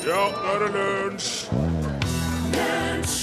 Ja, 0.00 0.20
nå 0.32 0.52
er 0.54 0.62
det 0.62 0.68
lunsj! 0.72 1.50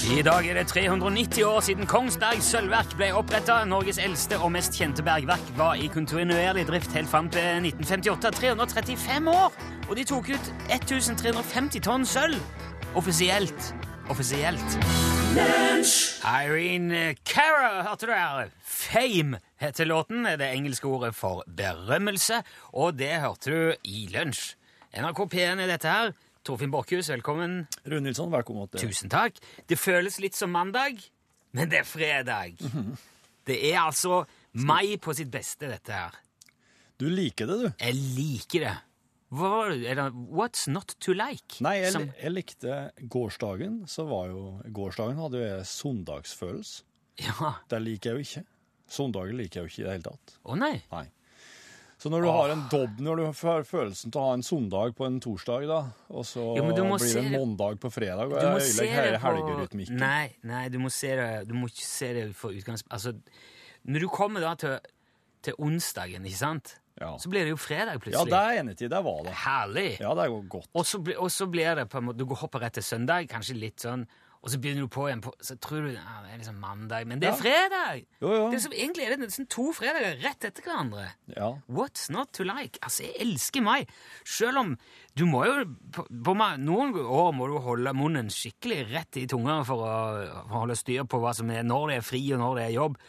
I 0.08 0.22
dag 0.22 0.46
er 0.46 0.54
det 0.60 0.68
390 0.70 1.42
år 1.44 1.60
siden 1.66 1.86
Kongsberg 1.90 2.38
sølvverk 2.42 2.92
ble 2.98 3.08
oppretta. 3.18 3.56
Norges 3.66 3.98
eldste 4.02 4.38
og 4.38 4.52
mest 4.54 4.78
kjente 4.78 5.02
bergverk 5.02 5.50
var 5.58 5.74
i 5.74 5.88
kontinuerlig 5.90 6.64
drift 6.68 6.94
helt 6.94 7.10
fram 7.10 7.28
til 7.34 7.42
1958. 7.66 8.30
335 8.38 9.30
år! 9.32 9.58
Og 9.88 9.98
de 9.98 10.04
tok 10.06 10.30
ut 10.30 10.52
1350 10.70 11.82
tonn 11.82 12.06
sølv. 12.06 12.38
Offisielt. 12.98 13.72
Offisielt. 14.08 14.78
Irene 16.22 17.16
Cara, 17.26 17.82
hørte 17.88 18.06
du 18.06 18.14
her? 18.14 18.54
Fame 18.62 19.42
heter 19.60 19.90
låten. 19.90 20.24
Det 20.38 20.46
engelske 20.54 20.86
ordet 20.86 21.14
for 21.18 21.42
berømmelse. 21.46 22.42
Og 22.72 22.94
det 22.98 23.18
hørte 23.18 23.50
du 23.50 23.74
i 23.82 24.06
lunsj. 24.14 24.54
NRK 24.96 25.20
P1 25.34 25.60
er 25.60 25.68
dette 25.68 25.90
her. 25.90 26.14
Torfinn 26.48 26.70
Borchhus, 26.72 27.10
velkommen. 27.12 27.66
Rune 27.84 28.06
Nilsson, 28.08 28.30
velkommen. 28.32 28.70
Tusen 28.80 29.10
takk. 29.12 29.36
Det 29.68 29.76
føles 29.76 30.16
litt 30.22 30.36
som 30.38 30.48
mandag, 30.54 30.96
men 31.52 31.68
det 31.68 31.82
er 31.82 31.88
fredag. 31.88 32.56
Det 33.48 33.54
er 33.70 33.78
altså 33.80 34.26
mai 34.60 34.98
på 35.00 35.14
sitt 35.16 35.30
beste, 35.32 35.70
dette 35.70 35.88
her. 35.96 36.16
Du 37.00 37.06
liker 37.08 37.48
det, 37.48 37.54
du. 37.62 37.68
Jeg 37.80 37.94
liker 37.96 38.64
det. 38.66 38.72
Hva? 39.32 39.50
Er 39.72 39.96
det 39.96 40.04
What's 40.36 40.66
not 40.68 40.92
to 41.00 41.14
like? 41.16 41.56
Nei, 41.64 41.78
jeg, 41.80 41.94
Som- 41.94 42.10
jeg 42.20 42.32
likte 42.34 42.76
gårsdagen, 43.08 43.78
så 43.88 44.04
var 44.10 44.28
jo 44.34 44.42
Gårsdagen 44.76 45.16
hadde 45.16 45.40
jo 45.40 45.46
jeg 45.46 45.64
søndagsfølelse. 45.72 46.84
Ja. 47.24 47.54
Det 47.72 47.80
liker 47.86 48.10
jeg 48.10 48.18
jo 48.20 48.26
ikke. 48.28 48.44
Søndager 48.98 49.32
liker 49.40 49.62
jeg 49.62 49.64
jo 49.64 49.72
ikke 49.72 49.80
i 49.80 49.86
det 49.86 49.94
hele 49.96 50.06
tatt. 50.10 50.36
Å 50.44 50.58
nei. 50.60 50.74
Nei. 50.92 51.06
Så 51.98 52.10
når 52.12 52.22
du 52.22 52.28
har 52.30 52.52
en 52.54 52.60
dobb, 52.70 53.00
når 53.02 53.18
du 53.18 53.22
har 53.26 53.64
følelsen 53.66 54.12
til 54.14 54.20
å 54.20 54.26
ha 54.28 54.34
en 54.38 54.44
søndag 54.46 54.92
på 54.94 55.06
en 55.08 55.16
torsdag, 55.22 55.64
da, 55.66 55.78
og 56.14 56.26
så 56.28 56.44
Jo, 56.54 56.66
blir 56.68 56.76
det 56.78 57.24
en 57.24 57.32
mandag 57.34 57.80
på 57.82 57.90
fredag, 57.90 58.30
og 58.30 58.36
Du 58.38 58.46
må 58.46 58.60
jeg 58.60 58.68
se 58.76 58.86
det 58.86 59.18
på. 59.18 59.96
Nei, 59.98 60.28
nei, 60.46 60.68
du 60.70 60.78
må 60.78 60.92
se 60.94 61.10
det 61.18 61.48
Du 61.48 61.56
må 61.58 61.66
ikke 61.66 61.86
se 61.88 62.12
det 62.14 62.28
for 62.38 62.54
utgangspunkt 62.54 62.94
Altså, 62.94 63.16
når 63.88 64.06
du 64.06 64.08
kommer 64.14 64.46
da 64.46 64.54
til, 64.58 64.78
til 65.42 65.58
onsdagen, 65.58 66.26
ikke 66.28 66.38
sant? 66.38 66.76
Ja. 67.00 67.12
Så 67.18 67.30
blir 67.30 67.46
det 67.46 67.52
jo 67.54 67.58
fredag 67.58 68.00
plutselig. 68.02 68.26
ja, 68.26 68.30
det 68.30 68.38
er 68.38 68.56
jeg 68.58 68.86
i. 68.86 68.88
Det 68.90 69.02
var 69.06 69.20
det. 69.26 69.34
Herlig. 69.44 69.90
Ja, 70.02 70.14
det 70.18 70.24
er 70.24 70.48
godt. 70.50 70.70
Og 70.74 71.30
så 71.30 71.46
blir 71.46 71.74
det 71.78 71.86
på 71.90 72.00
en 72.00 72.08
måte 72.08 72.18
Du 72.18 72.34
hopper 72.34 72.62
rett 72.66 72.74
til 72.78 72.86
søndag, 72.86 73.28
kanskje 73.30 73.58
litt 73.58 73.84
sånn, 73.86 74.06
og 74.38 74.52
så 74.52 74.58
begynner 74.62 74.86
du 74.86 74.90
på 74.92 75.08
igjen 75.08 75.22
på 75.24 75.32
Så 75.42 75.56
tror 75.58 75.88
du 75.88 75.90
ja, 75.90 76.18
det 76.22 76.32
er 76.32 76.40
liksom 76.40 76.60
mandag, 76.62 77.06
men 77.10 77.22
det 77.22 77.30
er 77.32 77.38
fredag! 77.38 78.04
Jo, 78.22 78.30
jo. 78.30 78.44
Det 78.52 78.58
er 78.58 78.62
som, 78.62 78.74
egentlig 78.76 79.06
er 79.06 79.14
det 79.14 79.24
nesten 79.24 79.48
to 79.50 79.70
fredager 79.74 80.20
rett 80.22 80.46
etter 80.46 80.66
hverandre. 80.66 81.08
Ja. 81.34 81.50
What's 81.66 82.06
not 82.14 82.30
to 82.38 82.46
like? 82.46 82.78
Altså, 82.82 83.08
jeg 83.08 83.18
elsker 83.26 83.64
mai. 83.66 83.88
Selv 84.26 84.62
om 84.62 84.76
du 85.18 85.24
må 85.26 85.42
jo 85.48 85.64
på, 85.94 86.06
på 86.06 86.36
Noen 86.62 86.94
år 87.02 87.32
må 87.34 87.48
du 87.50 87.56
holde 87.64 87.94
munnen 87.98 88.30
skikkelig 88.32 88.84
rett 88.92 89.18
i 89.18 89.26
tunga 89.30 89.58
for 89.66 89.82
å, 89.82 89.96
for 90.44 90.54
å 90.54 90.62
holde 90.62 90.78
styr 90.78 91.08
på 91.10 91.20
hva 91.22 91.34
som 91.34 91.50
er 91.50 91.66
når 91.66 91.90
det 91.90 91.98
er 91.98 92.06
fri, 92.06 92.22
og 92.36 92.42
når 92.44 92.60
det 92.60 92.68
er 92.68 92.76
jobb. 92.78 93.02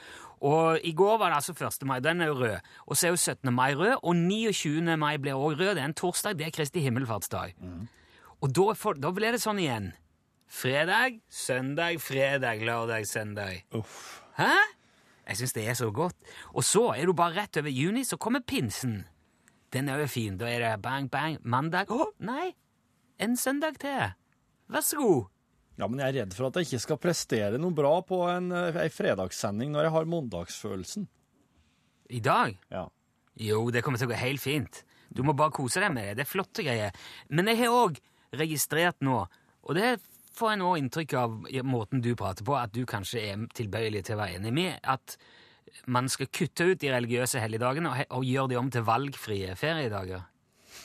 Og 0.50 0.86
i 0.88 0.94
går 0.96 1.18
var 1.20 1.34
det 1.34 1.40
altså 1.42 1.54
1. 1.54 1.86
mai. 1.88 2.00
Den 2.04 2.22
er 2.24 2.32
jo 2.32 2.40
rød. 2.40 2.68
Og 2.88 2.98
så 2.98 3.08
er 3.08 3.14
jo 3.14 3.20
17. 3.20 3.54
mai 3.54 3.74
rød, 3.76 4.00
og 4.02 4.16
29. 4.16 4.98
mai 4.98 5.18
blir 5.20 5.36
også 5.36 5.60
rød. 5.60 5.74
Det 5.76 5.84
er 5.84 5.90
en 5.92 5.98
torsdag. 6.02 6.38
Det 6.40 6.48
er 6.48 6.56
Kristi 6.56 6.84
himmelfartsdag. 6.86 7.56
Og 8.40 8.54
da, 8.56 8.70
for, 8.80 8.96
da 8.96 9.12
blir 9.12 9.36
det 9.36 9.42
sånn 9.44 9.60
igjen. 9.60 9.92
Fredag, 10.50 11.20
søndag, 11.30 12.02
fredag, 12.02 12.66
lørdag, 12.66 13.06
søndag. 13.08 13.64
Uff. 13.78 14.22
Hæ? 14.38 14.50
Jeg 15.30 15.38
syns 15.38 15.54
det 15.54 15.68
er 15.70 15.76
så 15.78 15.92
godt. 15.94 16.16
Og 16.58 16.64
så 16.66 16.88
er 16.98 17.06
du 17.06 17.14
bare 17.14 17.36
rett 17.44 17.60
over 17.62 17.70
juni, 17.70 18.02
så 18.04 18.18
kommer 18.18 18.42
pinsen. 18.42 19.04
Den 19.70 19.90
er 19.90 20.02
jo 20.02 20.08
fin. 20.10 20.40
Da 20.42 20.50
er 20.50 20.64
det 20.64 20.82
bang, 20.82 21.10
bang. 21.12 21.38
Mandag 21.46 21.94
Å, 21.94 22.10
nei! 22.26 22.56
En 23.22 23.38
søndag 23.38 23.78
til. 23.78 24.16
Vær 24.74 24.82
så 24.86 24.98
god. 24.98 25.30
Ja, 25.78 25.88
men 25.88 26.02
jeg 26.02 26.10
er 26.10 26.18
redd 26.24 26.34
for 26.36 26.50
at 26.50 26.58
jeg 26.58 26.66
ikke 26.68 26.84
skal 26.88 27.02
prestere 27.04 27.62
noe 27.62 27.76
bra 27.76 27.94
på 28.02 28.24
en, 28.32 28.50
en 28.52 28.92
fredagssending 28.92 29.70
når 29.76 29.86
jeg 29.86 29.96
har 30.00 30.10
mandagsfølelsen. 30.12 31.06
I 32.10 32.20
dag? 32.26 32.58
Ja. 32.74 32.88
Jo, 33.38 33.68
det 33.70 33.86
kommer 33.86 34.02
til 34.02 34.10
å 34.10 34.16
gå 34.16 34.18
helt 34.20 34.42
fint. 34.44 34.82
Du 35.14 35.22
må 35.24 35.38
bare 35.38 35.54
kose 35.54 35.80
deg 35.84 35.94
med 35.94 36.10
det. 36.10 36.18
Det 36.18 36.26
er 36.26 36.34
flotte 36.34 36.66
greier. 36.66 37.06
Men 37.30 37.54
jeg 37.54 37.62
har 37.62 37.78
òg 37.86 38.02
registrert 38.34 38.98
nå, 39.06 39.22
og 39.62 39.78
det 39.78 40.00
får 40.40 40.54
jeg 40.54 40.60
nå 40.62 40.70
inntrykk 40.80 41.14
av 41.20 41.36
i 41.52 41.62
måten 41.68 42.02
du 42.04 42.14
prater 42.20 42.46
på, 42.48 42.56
at 42.58 42.72
du 42.76 42.82
kanskje 42.90 43.22
er 43.34 43.46
tilbøyelig 43.58 44.06
til 44.08 44.16
å 44.18 44.22
være 44.24 44.40
enig 44.40 44.54
med, 44.56 44.80
at 44.84 45.18
man 45.92 46.08
skal 46.10 46.30
kutte 46.34 46.66
ut 46.72 46.80
de 46.82 46.90
religiøse 46.90 47.42
helligdagene 47.44 47.92
og, 47.92 48.00
og 48.18 48.26
gjøre 48.26 48.50
de 48.54 48.58
om 48.58 48.72
til 48.74 48.86
valgfrie 48.88 49.56
feriedager. 49.60 50.26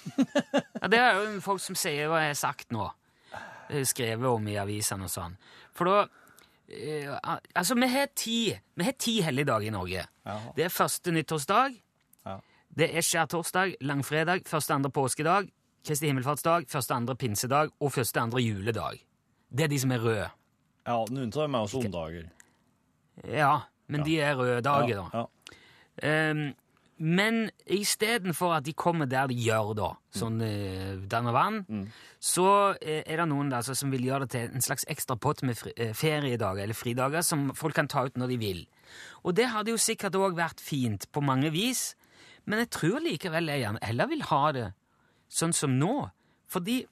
Ja, 0.83 0.89
det 0.93 0.99
er 1.01 1.17
jo 1.17 1.39
folk 1.41 1.63
som 1.65 1.77
sier 1.79 2.11
hva 2.13 2.19
jeg 2.21 2.35
har 2.35 2.37
sagt 2.37 2.75
nå. 2.75 2.91
eh, 3.71 3.85
Skrevet 3.89 4.27
om 4.29 4.49
i 4.53 4.59
avisene 4.61 5.07
og 5.07 5.13
sånn. 5.13 5.37
For 5.73 5.89
da 5.89 6.03
eh, 6.69 7.09
Altså, 7.57 7.77
vi 7.79 7.89
har 7.89 8.11
ti, 8.13 8.37
vi 8.77 8.85
har 8.85 8.97
ti 9.01 9.15
helligdager 9.25 9.71
i 9.71 9.73
Norge. 9.73 10.05
Ja. 10.27 10.37
Det 10.59 10.67
er 10.67 10.75
første 10.75 11.15
nyttårsdag. 11.15 11.79
Ja. 12.29 12.37
Det 12.75 12.91
er 12.93 13.07
skjærtorsdag, 13.07 13.79
langfredag, 13.87 14.45
første 14.51 14.77
andre 14.77 14.93
påskedag, 14.93 15.49
Kristi 15.85 16.09
himmelfartsdag, 16.09 16.65
første 16.73 16.95
andre 16.97 17.17
pinsedag 17.21 17.73
og 17.81 17.93
første 17.93 18.21
andre 18.21 18.41
juledag. 18.45 19.01
Det 19.55 19.69
er 19.69 19.71
de 19.71 19.79
som 19.79 19.93
er 19.95 20.03
røde. 20.03 20.31
ja 20.87 20.99
noen 21.11 21.31
tar 21.31 21.49
med 21.49 21.61
også 21.61 21.85
dager. 21.89 22.27
Ja, 23.31 23.55
men 23.87 24.05
de 24.05 24.19
er 24.21 24.37
røde 24.37 24.61
dager, 24.65 25.05
da. 25.05 25.23
Ja. 25.23 25.59
Ehm, 26.03 26.55
men 26.99 27.51
istedenfor 27.67 28.55
at 28.55 28.67
de 28.67 28.73
kommer 28.73 29.07
der 29.11 29.27
de 29.31 29.35
gjør, 29.35 29.73
da, 29.75 29.89
sånn 30.15 30.39
uh, 30.43 31.03
danner 31.11 31.35
vann, 31.35 31.89
så 32.23 32.47
eh, 32.79 33.03
er 33.03 33.19
det 33.19 33.27
noen 33.33 33.51
der 33.51 33.67
som 33.67 33.91
vil 33.91 34.07
gjøre 34.07 34.29
det 34.29 34.31
til 34.31 34.55
en 34.55 34.63
slags 34.63 34.87
ekstra 34.89 35.17
pott 35.19 35.43
med 35.43 35.59
eh, 35.75 35.91
feriedager 35.91 36.63
eller 36.63 36.79
fridager 36.79 37.27
som 37.27 37.49
folk 37.59 37.75
kan 37.75 37.91
ta 37.91 38.07
ut 38.07 38.17
når 38.17 38.31
de 38.31 38.39
vil. 38.39 38.63
Og 39.27 39.35
det 39.35 39.51
hadde 39.51 39.75
jo 39.75 39.81
sikkert 39.81 40.15
òg 40.15 40.39
vært 40.39 40.63
fint 40.63 41.09
på 41.11 41.21
mange 41.25 41.51
vis, 41.51 41.97
men 42.47 42.63
jeg 42.63 42.71
tror 42.79 43.03
likevel 43.03 43.51
jeg 43.51 43.75
heller 43.83 44.11
vil 44.13 44.23
ha 44.31 44.43
det 44.55 44.69
sånn 45.29 45.55
som 45.57 45.75
nå. 45.81 45.97
Fordi 46.47 46.85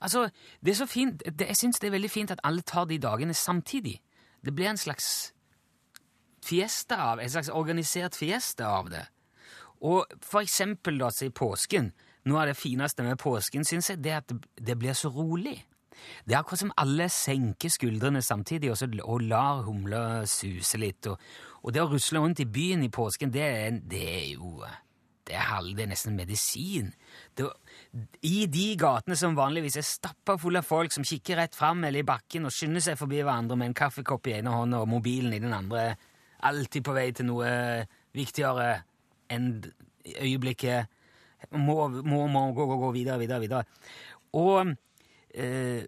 Altså, 0.00 0.28
det 0.64 0.72
er 0.72 0.78
så 0.78 0.86
fint, 0.86 1.22
det, 1.26 1.46
Jeg 1.46 1.56
syns 1.56 1.78
det 1.78 1.88
er 1.88 1.96
veldig 1.98 2.10
fint 2.10 2.30
at 2.30 2.40
alle 2.44 2.62
tar 2.62 2.84
de 2.84 2.98
dagene 2.98 3.34
samtidig. 3.34 4.00
Det 4.44 4.54
blir 4.54 4.70
en 4.70 4.76
slags 4.76 5.32
fiesta 6.44 6.96
av, 6.96 7.20
en 7.20 7.30
slags 7.30 7.48
organisert 7.48 8.16
fiesta 8.16 8.66
av 8.66 8.90
det. 8.90 9.04
Og 9.80 10.06
for 10.22 10.40
eksempel 10.40 10.98
da, 11.00 11.10
si 11.12 11.30
påsken. 11.30 11.92
Noe 12.28 12.42
av 12.42 12.50
det 12.50 12.56
fineste 12.56 13.04
med 13.04 13.18
påsken, 13.20 13.64
syns 13.64 13.90
jeg, 13.90 14.02
det 14.04 14.12
er 14.12 14.20
at 14.20 14.32
det, 14.60 14.76
blir 14.78 14.96
så 14.96 15.08
rolig. 15.08 15.56
Det 16.24 16.34
er 16.34 16.40
akkurat 16.40 16.62
som 16.62 16.74
alle 16.80 17.08
senker 17.12 17.72
skuldrene 17.72 18.22
samtidig 18.22 18.70
og, 18.70 18.76
så, 18.76 18.88
og 19.04 19.24
lar 19.28 19.64
humla 19.64 20.26
suse 20.28 20.80
litt. 20.80 21.08
Og, 21.08 21.20
og 21.62 21.74
det 21.74 21.82
å 21.82 21.88
rusle 21.92 22.20
rundt 22.20 22.40
i 22.44 22.48
byen 22.48 22.84
i 22.84 22.92
påsken, 22.92 23.32
det 23.32 23.44
er, 23.44 23.80
det 23.80 24.04
er 24.04 24.28
jo 24.34 24.60
det 25.30 25.36
er, 25.36 25.46
halv, 25.46 25.76
det 25.76 25.84
er 25.84 25.92
nesten 25.92 26.16
medisin. 26.16 26.92
Det, 27.36 27.48
I 27.90 28.44
de 28.46 28.66
gatene 28.78 29.16
som 29.18 29.34
vanligvis 29.34 29.80
er 29.80 29.86
stappa 29.86 30.36
fulle 30.38 30.60
av 30.62 30.68
folk 30.68 30.92
som 30.94 31.06
kikker 31.06 31.40
rett 31.40 31.56
fram 31.58 31.82
eller 31.84 32.04
i 32.04 32.06
bakken 32.06 32.46
og 32.46 32.54
skynder 32.54 32.84
seg 32.84 32.98
forbi 33.00 33.18
hverandre 33.24 33.56
med 33.58 33.72
en 33.72 33.78
kaffekopp 33.80 34.30
i 34.30 34.36
ene 34.36 34.52
hånda 34.54 34.84
og 34.84 34.92
mobilen 34.92 35.34
i 35.34 35.40
den 35.42 35.54
andre, 35.56 35.96
alltid 36.46 36.86
på 36.86 36.94
vei 36.94 37.08
til 37.16 37.26
noe 37.32 37.50
viktigere 38.14 38.68
enn 39.30 39.50
øyeblikket. 40.06 40.86
Må, 41.56 41.88
må, 41.88 42.24
må 42.30 42.44
gå, 42.54 42.66
gå, 42.68 42.78
gå 42.78 42.92
videre, 42.94 43.18
videre, 43.22 43.40
videre. 43.42 43.64
Og 44.38 44.70
eh, 45.34 45.82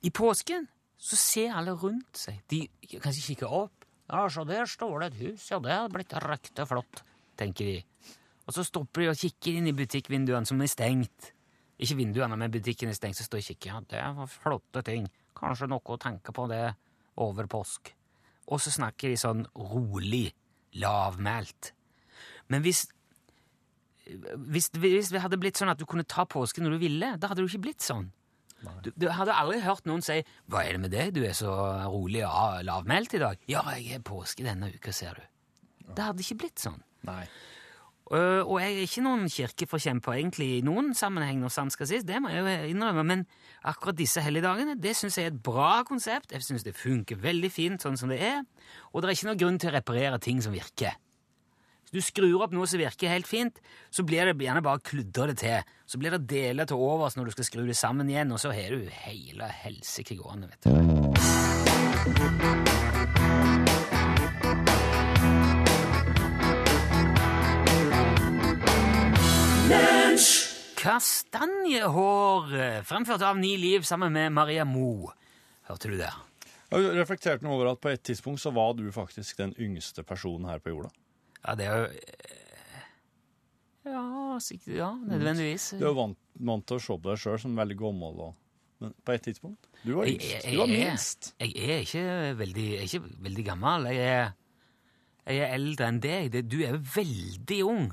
i 0.00 0.12
påsken 0.14 0.68
så 0.98 1.18
ser 1.18 1.56
alle 1.58 1.74
rundt 1.78 2.20
seg. 2.24 2.40
De 2.50 2.64
kanskje 2.98 3.32
kikker 3.32 3.52
opp. 3.64 3.86
Ja, 4.08 4.24
så 4.32 4.46
der 4.48 4.68
står 4.70 5.02
det 5.02 5.10
et 5.10 5.20
hus. 5.20 5.50
Ja, 5.50 5.60
det 5.60 5.74
er 5.74 5.92
blitt 5.92 6.14
riktig 6.24 6.64
flott, 6.70 7.02
tenker 7.36 7.68
de. 7.68 7.78
Og 8.48 8.56
så 8.56 8.64
stopper 8.64 9.04
de 9.04 9.10
og 9.12 9.20
kikker 9.20 9.58
inn 9.58 9.68
i 9.68 9.76
butikkvinduene 9.76 10.48
som 10.48 10.60
er 10.64 10.72
stengt. 10.72 11.32
Ikke 11.78 11.98
vinduene, 12.00 12.36
men 12.40 12.50
butikken 12.50 12.90
er 12.90 12.96
stengt, 12.96 13.20
så 13.20 13.26
står 13.26 13.42
de 13.42 13.44
og 13.44 13.48
kikker. 13.52 13.70
Ja, 13.70 13.80
det 13.92 14.04
var 14.16 14.30
flotte 14.32 14.82
ting. 14.86 15.08
Kanskje 15.38 15.68
noe 15.70 15.84
å 15.84 16.00
tenke 16.00 16.32
på 16.34 16.48
det 16.50 16.64
over 17.20 17.46
påsk. 17.50 17.92
Og 18.48 18.62
så 18.64 18.72
snakker 18.72 19.12
de 19.12 19.20
sånn 19.20 19.44
rolig, 19.52 20.30
lavmælt. 20.80 21.74
Men 22.48 22.64
hvis 22.64 22.86
hvis, 24.08 24.70
hvis 24.72 25.10
det 25.12 25.20
hadde 25.20 25.36
blitt 25.36 25.58
sånn 25.60 25.68
at 25.68 25.80
du 25.80 25.84
kunne 25.84 26.06
ta 26.08 26.24
påsken 26.24 26.64
når 26.64 26.78
du 26.78 26.80
ville, 26.80 27.10
da 27.20 27.28
hadde 27.28 27.42
det 27.42 27.44
jo 27.44 27.52
ikke 27.52 27.66
blitt 27.68 27.84
sånn. 27.84 28.08
Du, 28.82 28.88
du 28.96 29.06
hadde 29.14 29.36
aldri 29.38 29.60
hørt 29.62 29.84
noen 29.86 30.02
si 30.02 30.16
'Hva 30.48 30.64
er 30.64 30.74
det 30.74 30.80
med 30.82 30.90
deg? 30.90 31.12
Du 31.14 31.20
er 31.22 31.36
så 31.36 31.52
rolig 31.92 32.24
og 32.26 32.64
lavmælt 32.66 33.14
i 33.14 33.20
dag.' 33.22 33.44
'Ja, 33.46 33.62
jeg 33.76 33.98
er 33.98 34.02
påske 34.02 34.42
denne 34.42 34.72
uka, 34.74 34.92
ser 34.92 35.14
du.' 35.20 35.92
Det 35.94 36.04
hadde 36.04 36.24
ikke 36.24 36.40
blitt 36.42 36.58
sånn. 36.58 36.80
Nei. 37.06 37.28
Øh, 38.08 38.40
og 38.46 38.60
jeg 38.62 38.72
er 38.72 38.86
ikke 38.86 39.02
noen 39.04 39.26
kirkeforkjemper 39.28 40.14
egentlig 40.14 40.46
i 40.56 40.62
noen 40.64 40.94
sammenheng, 40.96 41.42
når 41.42 41.52
sant 41.52 41.74
skal 41.74 41.90
sies, 41.90 42.06
det 42.08 42.22
må 42.24 42.30
jeg 42.32 42.40
jo 42.40 42.70
innrømme, 42.72 43.04
men 43.04 43.24
akkurat 43.68 43.98
disse 43.98 44.22
helligdagene 44.24 44.78
det 44.80 44.94
syns 44.96 45.18
jeg 45.18 45.28
er 45.28 45.34
et 45.34 45.42
bra 45.44 45.82
konsept. 45.88 46.32
Jeg 46.32 46.46
syns 46.46 46.64
det 46.64 46.76
funker 46.78 47.20
veldig 47.20 47.50
fint 47.52 47.84
sånn 47.84 48.00
som 48.00 48.08
det 48.08 48.20
er, 48.24 48.40
og 48.92 49.02
det 49.02 49.10
er 49.10 49.18
ikke 49.18 49.28
noen 49.28 49.42
grunn 49.44 49.60
til 49.60 49.70
å 49.72 49.76
reparere 49.76 50.18
ting 50.24 50.40
som 50.44 50.56
virker. 50.56 50.96
Hvis 51.88 52.04
du 52.04 52.04
skrur 52.04 52.42
opp 52.44 52.52
noe 52.52 52.68
som 52.68 52.80
virker 52.80 53.08
helt 53.12 53.28
fint, 53.28 53.60
så 53.92 54.04
blir 54.04 54.28
det 54.28 54.36
gjerne 54.44 54.64
bare 54.64 54.84
kludra 54.84 55.28
det 55.30 55.38
til. 55.40 55.60
Så 55.88 56.00
blir 56.00 56.12
det 56.16 56.28
deler 56.28 56.68
til 56.68 56.76
overs 56.80 57.16
når 57.16 57.24
du 57.28 57.32
skal 57.36 57.48
skru 57.48 57.62
det 57.68 57.76
sammen 57.80 58.08
igjen, 58.12 58.32
og 58.32 58.40
så 58.40 58.52
har 58.56 58.76
du 58.76 58.88
hele 59.04 59.48
helsike 59.64 60.16
gående, 60.20 60.48
vet 60.52 60.62
du. 60.68 60.72
Kastanjehår, 70.88 72.54
eh, 72.60 72.82
fremført 72.82 73.20
av 73.22 73.36
Ni 73.38 73.56
Liv 73.60 73.82
sammen 73.84 74.12
med 74.12 74.32
Maria 74.32 74.64
Mo. 74.64 75.10
Hørte 75.68 75.90
du 75.90 75.98
det? 75.98 76.08
Jeg 76.70 76.84
har 76.86 76.96
reflektert 76.96 77.42
noe 77.44 77.58
over 77.58 77.68
at 77.74 77.80
på 77.84 77.90
et 77.92 78.00
tidspunkt 78.08 78.40
så 78.40 78.52
var 78.56 78.72
du 78.78 78.86
faktisk 78.92 79.36
den 79.42 79.52
yngste 79.60 80.00
personen 80.08 80.48
her 80.48 80.62
på 80.64 80.72
jorda. 80.72 80.88
Ja, 81.44 81.54
det 81.60 81.66
er 81.68 81.76
jo 81.76 81.90
eh, 81.92 82.88
Ja, 83.92 84.38
sikkert, 84.40 84.74
ja 84.78 84.88
nødvendigvis. 85.12 85.68
Du 85.76 85.84
er 85.84 85.90
jo 85.90 85.94
vant, 86.00 86.18
vant 86.40 86.66
til 86.68 86.80
å 86.80 86.84
se 86.86 86.96
på 86.96 87.12
deg 87.12 87.20
sjøl 87.26 87.38
som 87.44 87.60
veldig 87.60 87.78
gammel, 87.84 88.24
og, 88.30 88.34
men 88.80 88.96
på 89.04 89.12
et 89.18 89.28
tidspunkt 89.28 89.68
Du 89.84 89.92
var 90.00 90.08
yngst. 90.08 90.24
jeg- 90.32 90.42
Du 90.52 90.56
var 90.62 90.66
jeg 90.72 90.80
er- 90.80 90.90
minst. 90.90 91.32
Jeg 91.38 91.56
er 91.68 91.84
ikke 91.84 92.36
veldig, 92.40 92.66
jeg 92.72 92.80
er 92.80 92.88
ikke 92.88 93.22
veldig 93.28 93.44
gammel. 93.52 93.84
Jeg 93.92 94.08
er, 94.08 94.34
jeg 95.26 95.38
er 95.50 95.54
eldre 95.60 95.86
enn 95.92 96.00
deg. 96.00 96.48
Du 96.48 96.62
er 96.64 96.70
jo 96.78 96.84
veldig 96.96 97.64
ung. 97.76 97.90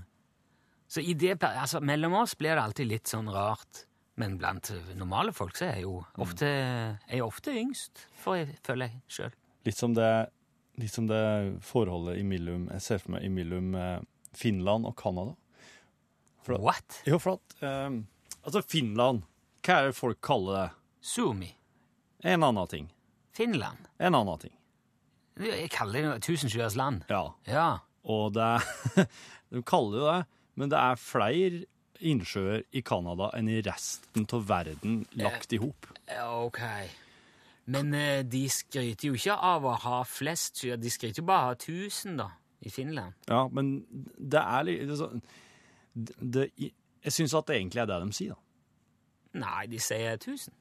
Så 0.95 1.01
i 1.03 1.11
det, 1.19 1.33
altså, 1.43 1.81
mellom 1.83 2.13
oss 2.21 2.37
blir 2.39 2.55
det 2.55 2.61
alltid 2.63 2.87
litt 2.87 3.11
sånn 3.11 3.27
rart. 3.33 3.81
Men 4.15 4.37
blant 4.39 4.69
normale 4.95 5.33
folk 5.35 5.57
så 5.59 5.65
er 5.67 5.73
jeg 5.81 5.83
jo 5.89 5.97
ofte, 6.23 6.47
jeg 6.47 7.17
er 7.19 7.25
ofte 7.25 7.51
yngst, 7.59 8.05
jeg 8.23 8.53
føler 8.63 8.87
jeg 8.93 9.01
sjøl. 9.11 9.33
Litt 9.67 9.75
som 9.81 9.95
det, 9.97 10.11
litt 10.79 10.93
som 10.93 11.09
det 11.09 11.19
forholdet 11.65 12.19
imellom 12.21 12.69
Jeg 12.71 12.83
ser 12.85 13.01
for 13.03 13.15
meg 13.17 13.25
imellom 13.27 13.73
eh, 13.75 13.97
Finland 14.37 14.87
og 14.87 14.95
Canada. 15.01 15.33
At- 16.45 16.61
What? 16.61 17.01
Jo, 17.09 17.17
for 17.19 17.39
at 17.39 17.55
um, 17.65 18.03
Altså, 18.45 18.61
Finland 18.61 19.23
Hva 19.65 19.79
er 19.81 19.87
det 19.89 19.95
folk 19.97 20.19
kaller 20.23 20.59
det? 20.59 20.67
Sumi. 21.01 21.49
En 22.23 22.43
annen 22.45 22.67
ting. 22.69 22.87
Finland. 23.35 23.87
En 23.99 24.13
annen 24.15 24.39
ting. 24.45 24.53
Jeg 25.41 25.67
kaller 25.73 26.05
det 26.13 26.21
tusenskjørs 26.23 26.77
land. 26.79 27.03
Ja. 27.11 27.23
Ja. 27.49 27.67
Og 28.05 28.31
det 28.37 28.51
De 29.51 29.61
kaller 29.65 29.97
jo 29.99 30.05
det, 30.07 30.21
men 30.55 30.69
det 30.71 30.77
er 30.79 30.95
flere 30.99 31.63
innsjøer 32.05 32.63
i 32.75 32.81
Canada 32.85 33.29
enn 33.37 33.47
i 33.49 33.61
resten 33.63 34.25
av 34.35 34.43
verden 34.49 35.05
lagt 35.15 35.53
i 35.55 35.59
hop. 35.61 35.87
Ok. 36.19 36.59
Men 37.71 37.93
eh, 37.97 38.21
de 38.27 38.43
skryter 38.51 39.07
jo 39.09 39.15
ikke 39.17 39.37
av 39.41 39.63
å 39.65 39.75
ha 39.85 40.01
flest 40.05 40.59
kyr. 40.61 40.75
De 40.77 40.91
skryter 40.93 41.23
jo 41.23 41.27
bare 41.29 41.53
av 41.53 41.55
1000, 41.57 42.17
da, 42.19 42.27
i 42.61 42.69
Finland. 42.69 43.15
Ja, 43.31 43.45
men 43.51 43.71
det 44.19 44.41
er 44.43 44.67
litt 44.67 44.83
det, 44.91 44.97
sånn- 44.99 45.23
Jeg 45.95 47.13
syns 47.13 47.33
at 47.37 47.47
det 47.47 47.55
egentlig 47.61 47.81
er 47.81 47.89
det 47.89 47.99
de 48.05 48.13
sier, 48.13 48.35
da. 48.35 48.41
Nei, 49.45 49.65
de 49.67 49.79
sier 49.83 50.15
1000. 50.17 50.53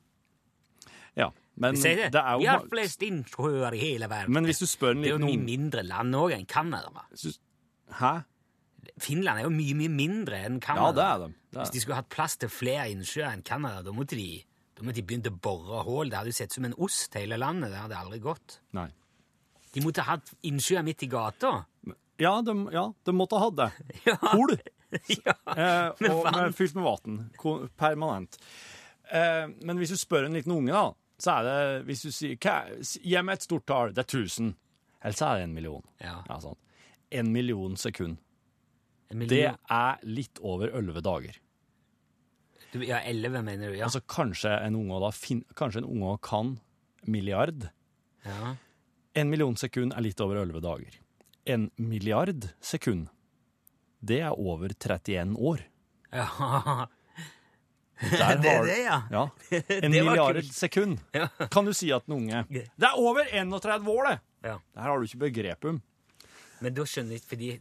Ja, 1.17 1.29
men 1.57 1.75
De 1.77 1.81
sier 1.81 1.97
det. 1.97 2.09
det 2.13 2.21
er 2.27 2.39
Vi 2.41 2.45
jo 2.47 2.51
har 2.51 2.65
flest 2.71 3.03
innsjøer 3.07 3.75
i 3.77 3.79
hele 3.79 4.09
verden. 4.11 4.33
Men 4.35 4.45
hvis 4.49 4.59
du 4.59 4.67
spør 4.67 4.97
en 4.97 5.03
det 5.03 5.11
er 5.13 5.15
jo 5.15 5.19
liten 5.23 5.31
mye 5.45 5.45
mindre 5.47 5.85
land 5.87 6.15
òg 6.19 6.33
enn 6.35 6.47
Canada. 6.47 6.91
da. 6.95 7.35
Hæ? 8.01 8.15
Finland 9.03 9.41
er 9.41 9.47
jo 9.49 9.51
mye, 9.51 9.75
mye 9.75 9.91
mindre 9.91 10.39
enn 10.47 10.61
Ja, 10.63 10.91
det 10.95 11.03
er 11.05 11.23
de. 11.25 11.29
Det 11.51 11.59
Hvis 11.59 11.69
er. 11.69 11.73
de 11.75 11.81
skulle 11.83 11.97
hatt 11.99 12.11
plass 12.15 12.37
til 12.39 12.51
flere 12.53 12.85
innsjøer 12.93 13.33
enn 13.33 13.43
Canada, 13.47 13.83
da 13.83 13.95
måtte 13.95 14.19
de 14.19 14.45
da 14.75 14.83
måtte 14.83 14.99
de 14.99 15.07
begynt 15.07 15.29
å 15.31 15.35
bore 15.39 15.83
hull. 15.87 16.11
Det 16.11 16.19
hadde 16.19 16.33
jo 16.33 16.37
sett 16.37 16.55
som 16.55 16.65
en 16.67 16.75
ost, 16.83 17.15
hele 17.15 17.39
landet. 17.39 17.71
Det 17.71 17.79
hadde 17.79 17.99
aldri 17.99 18.19
gått. 18.23 18.57
Nei. 18.75 18.89
De 19.75 19.83
måtte 19.85 20.03
hatt 20.07 20.33
innsjøer 20.47 20.83
midt 20.87 21.05
i 21.07 21.11
gata. 21.11 21.53
Ja, 22.19 22.41
de, 22.47 22.55
ja, 22.75 22.89
de 23.07 23.15
måtte 23.15 23.39
ha 23.43 23.51
det. 23.55 23.71
Ja. 24.09 24.17
Kol. 24.23 24.57
ja. 25.27 25.35
Eh, 25.55 26.11
og 26.11 26.27
med, 26.31 26.55
fylt 26.55 26.75
med 26.79 26.87
vann. 26.87 27.23
Permanent. 27.79 28.39
Eh, 29.11 29.47
men 29.63 29.79
hvis 29.79 29.95
du 29.95 29.99
spør 29.99 30.27
en 30.29 30.37
liten 30.39 30.55
unge, 30.55 30.75
da, 30.75 30.85
så 31.23 31.39
er 31.39 31.47
det 31.47 31.87
Hvis 31.89 32.03
du 32.03 32.11
sier 32.15 32.39
Gi 32.39 33.23
meg 33.23 33.39
et 33.39 33.47
stort 33.47 33.67
tall. 33.71 33.95
Det 33.95 34.05
er 34.05 34.11
1000. 34.23 34.53
Eller 35.05 35.19
så 35.19 35.31
er 35.31 35.41
det 35.41 35.49
en 35.49 35.55
million. 35.55 35.87
Ja. 36.03 36.17
Ja, 36.29 36.39
sånn. 36.43 36.59
En 37.15 37.31
million 37.35 37.77
sekund. 37.79 38.19
Det 39.31 39.43
er 39.71 39.99
litt 40.03 40.39
over 40.43 40.73
elleve 40.75 41.01
dager. 41.05 41.37
Du, 42.73 42.81
ja, 42.83 42.99
11, 43.07 43.43
mener 43.47 43.71
du? 43.71 43.77
Ja. 43.79 43.85
Altså 43.87 44.01
kanskje 44.11 44.51
en 44.67 44.75
unge 44.75 44.97
da 45.05 45.11
fin, 45.15 45.45
Kanskje 45.55 45.85
en 45.85 45.91
unge 45.93 46.17
kan 46.27 46.57
milliard. 47.07 47.69
ja. 48.27 48.57
En 49.15 49.29
million 49.31 49.55
sekund 49.57 49.93
er 49.95 50.03
litt 50.03 50.19
over 50.21 50.41
elleve 50.41 50.59
dager. 50.65 50.97
En 51.47 51.69
milliard 51.79 52.49
sekund, 52.61 53.05
det 54.03 54.17
er 54.27 54.35
over 54.35 54.73
31 54.75 55.37
år. 55.39 55.61
ja. 56.11 56.25
Har, 56.25 56.89
Det 58.11 58.19
er 58.19 58.67
det, 58.67 58.79
ja. 58.83 58.97
Ja. 59.15 59.29
En 59.87 59.93
milliard 59.95 60.43
sekund. 60.51 60.99
Ja. 61.15 61.29
Kan 61.55 61.65
du 61.65 61.73
si 61.73 61.93
at 61.95 62.09
en 62.09 62.17
unge 62.17 62.41
Det 62.51 62.67
er 62.89 62.99
over 62.99 63.23
31 63.31 63.87
år, 63.89 64.09
det! 64.11 64.19
ja. 64.51 64.57
Det 64.75 64.83
her 64.83 64.91
har 64.91 64.99
du 64.99 65.07
ikke 65.07 65.23
begrep 65.31 65.65
om. 65.71 65.79
Men 66.61 66.75
da 66.75 66.83
skjønner 66.91 67.15
jeg 67.15 67.23
fordi 67.29 67.53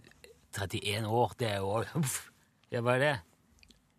31 0.60 1.08
år, 1.10 1.34
det 1.40 1.50
er 1.50 1.62
jo 1.64 1.84
Uff. 2.00 2.20
Ja, 2.74 2.82
hva 2.82 2.96
er 2.98 3.00
det? 3.04 3.14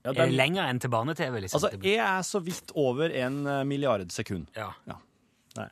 Ja, 0.04 0.10
Er 0.12 0.18
det 0.26 0.34
lenger 0.36 0.66
enn 0.68 0.80
til 0.82 0.90
barne-TV? 0.92 1.40
liksom? 1.40 1.62
altså, 1.62 1.80
jeg 1.82 1.96
er 2.04 2.22
så 2.26 2.40
vidt 2.44 2.72
over 2.76 3.10
en 3.10 3.46
eh, 3.46 3.62
milliard 3.64 4.10
sekund. 4.12 4.46
ja. 4.56 4.70
Ja. 4.86 4.98
Nei. 5.56 5.68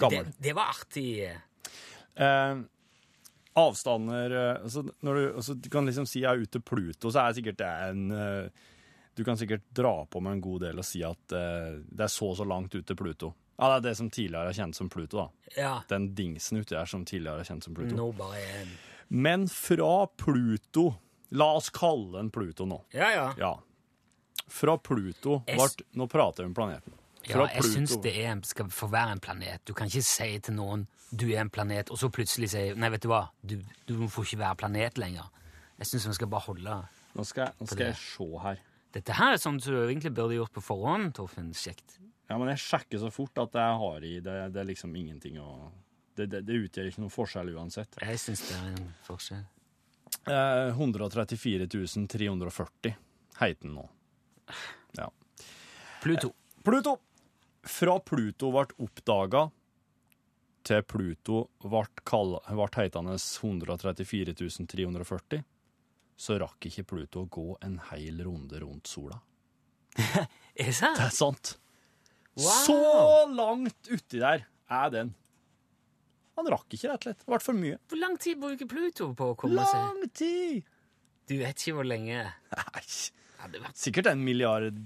Gammel. 0.00 0.24
Det, 0.26 0.40
det 0.42 0.54
var 0.56 0.72
artig. 0.72 1.08
Eh, 2.14 2.56
avstander 3.54 4.30
eh, 4.30 4.62
altså, 4.64 4.82
når 5.00 5.14
du, 5.14 5.24
altså, 5.36 5.54
du 5.54 5.68
kan 5.70 5.86
liksom 5.86 6.06
si 6.10 6.24
jeg 6.24 6.30
er 6.32 6.42
ute 6.42 6.56
til 6.58 6.64
Pluto, 6.66 7.10
så 7.14 7.22
er 7.22 7.28
det 7.30 7.38
sikkert 7.42 7.60
det 7.62 7.70
en 7.90 8.04
eh, 8.10 8.64
Du 9.14 9.22
kan 9.22 9.38
sikkert 9.38 9.62
dra 9.70 9.92
på 10.10 10.18
med 10.20 10.32
en 10.34 10.40
god 10.42 10.64
del 10.66 10.80
og 10.82 10.86
si 10.88 11.04
at 11.06 11.32
eh, 11.38 11.76
det 11.86 12.08
er 12.08 12.10
så 12.10 12.32
og 12.32 12.36
så 12.40 12.46
langt 12.50 12.74
ut 12.74 12.82
til 12.88 12.96
Pluto. 12.98 13.30
Ja, 13.54 13.68
det 13.70 13.76
er 13.76 13.84
det 13.90 13.96
som 14.00 14.08
tidligere 14.10 14.50
er 14.50 14.56
kjent 14.58 14.74
som 14.74 14.88
Pluto, 14.90 15.20
da. 15.20 15.52
Ja. 15.54 15.74
Den 15.86 16.08
dingsen 16.18 16.58
uti 16.58 16.74
der 16.74 16.88
som 16.90 17.04
tidligere 17.06 17.44
er 17.44 17.46
kjent 17.46 17.62
som 17.68 17.76
Pluto. 17.76 17.94
Nå 17.94 18.08
bare 18.18 18.40
er 18.42 18.72
Men 19.14 19.46
fra 19.48 20.06
Pluto 20.18 20.88
La 21.34 21.52
oss 21.58 21.70
kalle 21.74 22.18
den 22.18 22.30
Pluto 22.30 22.66
nå. 22.66 22.80
Ja, 22.94 23.10
ja. 23.14 23.34
Ja. 23.38 23.52
Fra 24.50 24.76
Pluto 24.78 25.40
ble 25.46 25.66
Nå 25.98 26.06
prater 26.10 26.44
vi 26.44 26.50
om 26.50 26.54
planeten. 26.54 26.94
ja 27.26 27.46
jeg 27.54 27.64
syns 27.64 27.94
det 28.04 28.12
er, 28.20 28.36
skal 28.44 28.68
få 28.70 28.86
være 28.92 29.16
en 29.16 29.22
planet. 29.22 29.62
Du 29.64 29.72
kan 29.74 29.88
ikke 29.88 30.02
si 30.04 30.28
til 30.44 30.58
noen 30.58 30.86
du 31.14 31.28
er 31.30 31.40
en 31.44 31.50
planet, 31.50 31.92
og 31.94 31.98
så 32.00 32.10
plutselig 32.10 32.50
si 32.52 32.62
nei, 32.74 32.90
vet 32.90 33.04
du 33.04 33.08
hva, 33.12 33.28
du, 33.42 33.60
du 33.86 33.94
får 34.10 34.26
ikke 34.28 34.40
være 34.42 34.58
planet 34.64 34.98
lenger. 34.98 35.30
Jeg 35.78 35.90
syns 35.92 36.08
vi 36.10 36.16
skal 36.18 36.30
bare 36.30 36.46
holde 36.48 36.78
Nå 37.14 37.24
skal, 37.26 37.46
jeg, 37.46 37.54
nå 37.60 37.70
skal 37.70 37.86
jeg 37.86 37.98
se 38.02 38.28
her. 38.42 38.60
Dette 38.94 39.14
her 39.14 39.36
er 39.36 39.42
sånn 39.42 39.60
som 39.62 39.74
du 39.74 39.80
egentlig 39.84 40.10
burde 40.14 40.34
gjort 40.34 40.54
på 40.54 40.62
forhånd, 40.62 41.12
Torfinn. 41.14 41.52
Kjekt. 41.54 42.00
Ja, 42.26 42.38
men 42.38 42.50
jeg 42.50 42.62
sjekker 42.62 42.98
så 43.02 43.10
fort 43.14 43.38
at 43.42 43.54
jeg 43.58 43.78
har 43.84 44.06
i 44.06 44.14
det, 44.22 44.36
det 44.54 44.62
er 44.62 44.68
liksom 44.70 44.94
ingenting 44.98 45.38
å 45.42 45.70
det, 46.16 46.26
det, 46.32 46.40
det 46.46 46.60
utgjør 46.66 46.88
ikke 46.90 47.02
noen 47.02 47.12
forskjell 47.14 47.50
uansett. 47.56 47.96
Jeg 48.02 48.20
syns 48.22 48.44
det 48.48 48.56
er 48.58 48.68
en 48.74 48.88
forskjell. 49.06 49.42
Eh, 50.30 50.68
134 50.78 51.66
340 52.14 52.94
heter 53.40 53.66
den 53.66 53.74
nå. 53.76 53.88
Ja. 54.98 55.08
Pluto. 56.04 56.30
Pluto! 56.64 56.98
Fra 57.64 57.96
Pluto 58.04 58.50
ble 58.52 58.66
oppdaga 58.84 59.46
til 60.64 60.82
Pluto 60.88 61.38
ble, 61.64 61.82
kall- 62.08 62.38
ble 62.46 62.68
heitende 62.76 63.16
134 63.18 64.34
340, 64.36 65.42
så 66.16 66.36
rakk 66.40 66.68
ikke 66.70 66.84
Pluto 66.92 67.24
å 67.24 67.28
gå 67.32 67.46
en 67.64 67.78
hel 67.90 68.20
runde 68.24 68.60
rundt 68.62 68.88
sola. 68.88 69.18
Er 70.54 70.70
det 70.70 70.76
sant? 70.76 70.96
Det 71.00 71.08
er 71.08 71.16
sant. 71.16 71.54
Wow. 72.34 72.64
Så 72.66 72.78
langt 73.34 73.90
uti 73.90 74.20
der 74.22 74.44
er 74.72 74.90
den. 74.94 75.12
Han 76.38 76.48
rakk 76.50 76.74
ikke, 76.74 76.90
rett 76.90 77.02
og 77.04 77.08
slett. 77.08 77.20
Det 77.24 77.30
ble 77.30 77.40
for 77.44 77.58
mye. 77.58 77.80
Hvor 77.90 78.00
lang 78.00 78.16
tid 78.22 78.40
bruker 78.42 78.70
Pluto 78.70 79.10
på 79.18 79.32
å 79.32 79.36
komme 79.38 79.66
seg 79.70 79.84
Lang 79.84 80.08
tid! 80.18 80.70
Du 81.30 81.36
vet 81.40 81.56
ikke 81.60 81.76
hvor 81.78 81.86
lenge. 81.88 82.24
Nei, 82.52 82.82
Det 82.84 83.40
hadde 83.44 83.60
vært, 83.62 83.78
sikkert 83.80 84.08
en 84.10 84.24
milliard 84.24 84.82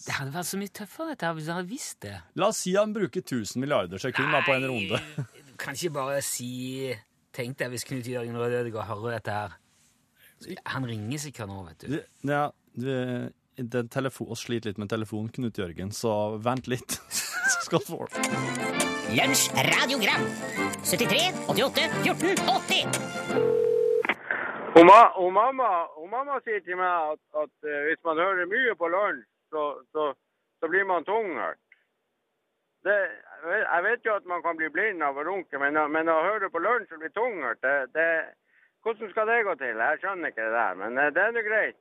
det 0.00 0.14
hadde 0.16 0.32
vært 0.32 0.48
så 0.48 0.58
mye 0.58 0.72
tøffere 0.74 1.12
dette 1.12 1.30
hvis 1.36 1.48
du 1.48 1.52
hadde 1.52 1.70
visst 1.70 1.98
det. 2.06 2.14
La 2.40 2.48
oss 2.50 2.62
si 2.64 2.72
han 2.74 2.94
bruker 2.96 3.20
1000 3.22 3.60
milliarder 3.62 4.00
sekunder 4.00 4.42
på 4.46 4.54
en 4.56 4.66
runde. 4.70 5.00
Du 5.50 5.52
kan 5.60 5.76
ikke 5.76 5.92
bare 6.00 6.20
si 6.24 6.94
Tenk 7.36 7.60
deg 7.60 7.70
hvis 7.70 7.84
Knut 7.86 8.08
Jørgen 8.10 8.34
Rødødegård 8.34 8.88
hører 8.88 9.20
dette 9.20 9.34
her. 9.36 9.52
Han 10.72 10.88
ringer 10.88 11.20
sikkert 11.22 11.46
nå, 11.46 11.60
vet 11.68 11.84
du. 11.84 12.00
Ja, 12.26 12.48
den 12.74 13.90
telefon, 13.92 14.32
oss 14.34 14.42
sliter 14.48 14.72
litt 14.72 14.80
med 14.82 14.90
telefonen, 14.90 15.30
Knut 15.36 15.60
Jørgen, 15.62 15.94
så 15.94 16.16
vent 16.42 16.66
litt. 16.70 16.98
Så 17.50 17.66
skal 17.66 17.82
du 17.82 17.92
få 17.92 18.06
det. 18.10 18.99
Lunsj 19.18 19.42
radiogram 19.74 20.22
73 20.84 21.32
88 21.48 21.80
14 22.04 22.36
80 22.46 22.86
Og, 24.78 24.84
ma 24.86 25.00
og, 25.18 25.32
mamma, 25.34 25.68
og 25.98 26.06
mamma 26.12 26.36
sier 26.44 26.60
til 26.64 26.78
meg 26.78 27.12
at, 27.12 27.22
at 27.42 27.54
eh, 27.68 27.80
hvis 27.88 28.00
man 28.06 28.20
hører 28.22 28.46
mye 28.48 28.74
på 28.78 28.88
lunsj, 28.92 29.24
så, 29.50 29.64
så, 29.92 30.04
så 30.62 30.70
blir 30.70 30.86
man 30.86 31.04
tungert. 31.04 31.58
Det, 32.86 32.94
jeg 33.50 33.82
vet- 33.84 34.06
jo 34.06 34.14
at 34.14 34.24
man 34.30 34.42
kan 34.46 34.56
bli 34.56 34.70
blind 34.72 35.02
av 35.02 35.18
å 35.18 35.26
runke, 35.26 35.58
men, 35.60 35.76
men 35.92 36.08
å 36.08 36.22
høre 36.24 36.48
på 36.54 36.62
lunsj 36.62 36.94
og 36.94 37.02
bli 37.02 37.10
tunghørt 37.18 37.60
det, 37.66 37.74
det, 37.98 38.08
hvordan 38.86 39.10
skal 39.12 39.28
det 39.28 39.42
gå 39.50 39.58
til? 39.60 39.84
Jeg 39.90 40.00
skjønner 40.04 40.32
ikke 40.32 40.46
det 40.46 40.54
der, 40.56 40.80
men 40.84 41.02
eh, 41.02 41.10
det 41.18 41.26
er 41.26 41.36
nå 41.36 41.44
greit. 41.50 41.78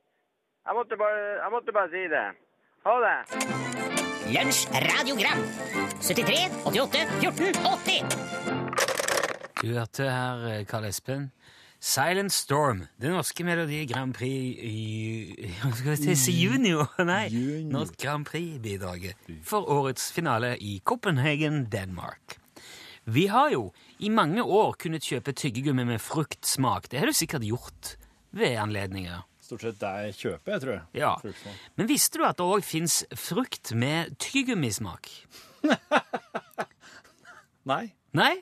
Jeg 0.66 0.76
måtte, 0.82 1.00
bare, 1.00 1.24
jeg 1.46 1.56
måtte 1.56 1.78
bare 1.78 1.94
si 1.94 2.04
det. 2.12 2.28
Ha 2.90 3.00
det. 3.06 3.99
Lunsj, 4.30 4.68
radiogram. 4.72 5.40
73, 6.02 6.50
88, 6.66 7.06
14, 7.22 7.54
80. 7.66 8.04
Du 9.62 9.68
hørte 9.74 10.06
her, 10.06 10.44
eh, 10.48 10.66
Karl 10.66 10.86
Espen. 10.86 11.32
Silent 11.80 12.34
Storm, 12.34 12.84
det 13.02 13.10
norske 13.10 13.44
Melodi 13.48 13.86
Grand 13.88 14.14
Prix 14.14 14.60
i 14.60 15.50
skal 15.80 15.96
vi 15.96 16.16
si 16.20 16.36
junior? 16.44 16.92
Nei, 17.08 17.30
Junior. 17.32 17.72
Norsk 17.72 17.96
Grand 18.02 18.28
Prix-bidraget 18.28 19.16
for 19.48 19.66
årets 19.72 20.12
finale 20.12 20.58
i 20.60 20.82
Copenhagen, 20.84 21.66
Denmark. 21.72 22.38
Vi 23.06 23.26
har 23.32 23.50
jo 23.50 23.72
i 24.00 24.10
mange 24.10 24.44
år 24.44 24.76
kunnet 24.78 25.08
kjøpe 25.08 25.34
tyggegummi 25.34 25.88
med 25.88 26.04
fruktsmak. 26.04 26.92
Det 26.92 27.00
har 27.00 27.10
du 27.10 27.16
sikkert 27.16 27.48
gjort 27.48 27.96
ved 28.36 28.60
anledninger. 28.60 29.24
Stort 29.50 29.64
sett 29.66 29.82
jeg 29.82 30.14
kjøper, 30.14 30.52
jeg 30.54 30.62
tror 30.62 30.74
jeg. 30.76 30.82
Ja. 31.00 31.16
Fruktsmak. 31.18 31.62
Men 31.80 31.88
visste 31.90 32.20
du 32.22 32.26
at 32.28 32.38
det 32.38 32.46
òg 32.46 32.62
fins 32.62 33.00
frukt 33.18 33.72
med 33.74 34.12
tyggegummismak? 34.22 35.10
Nei. 37.72 37.88
Nei, 38.14 38.36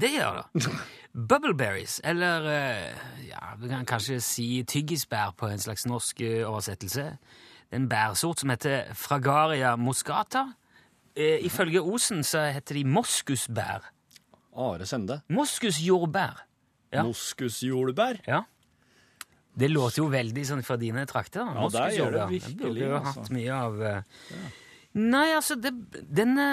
det 0.00 0.14
gjør 0.14 0.40
det. 0.40 0.64
Bubbleberries, 1.28 1.98
eller 2.06 2.48
eh, 2.48 3.04
ja, 3.26 3.52
vi 3.60 3.68
kan 3.68 3.84
kanskje 3.88 4.16
si 4.24 4.48
tyggisbær 4.64 5.34
på 5.36 5.50
en 5.52 5.60
slags 5.60 5.84
norsk 5.88 6.24
eh, 6.24 6.40
oversettelse. 6.48 7.04
Det 7.68 7.76
er 7.76 7.82
en 7.82 7.92
bærsort 7.92 8.40
som 8.40 8.52
heter 8.52 8.88
Fragaria 8.96 9.74
moscata. 9.76 10.46
Eh, 11.12 11.44
ifølge 11.44 11.84
Osen 11.84 12.24
så 12.24 12.46
heter 12.54 12.80
de 12.80 12.88
moskusbær. 12.88 13.90
Are 14.56 14.88
Sende. 14.88 15.20
Moskusjordbær. 15.28 16.46
Ja. 16.92 17.04
Moskusjordbær. 17.04 18.22
Ja. 18.24 18.46
Det 19.58 19.68
låter 19.72 20.02
jo 20.02 20.08
veldig 20.12 20.44
sånn 20.46 20.64
fra 20.66 20.78
dine 20.80 21.04
trakter. 21.10 21.46
Ja, 21.56 21.68
der 21.74 21.94
gjør 21.96 22.14
det 22.14 22.26
virkelig, 22.36 22.58
burde 22.62 22.90
har 22.92 22.98
altså. 23.00 23.22
hatt 23.24 23.30
mye 23.34 23.60
av 23.60 23.84
Ja. 23.84 24.00
Nei, 24.98 25.26
altså, 25.36 25.54
det, 25.60 25.70
denne 25.94 26.44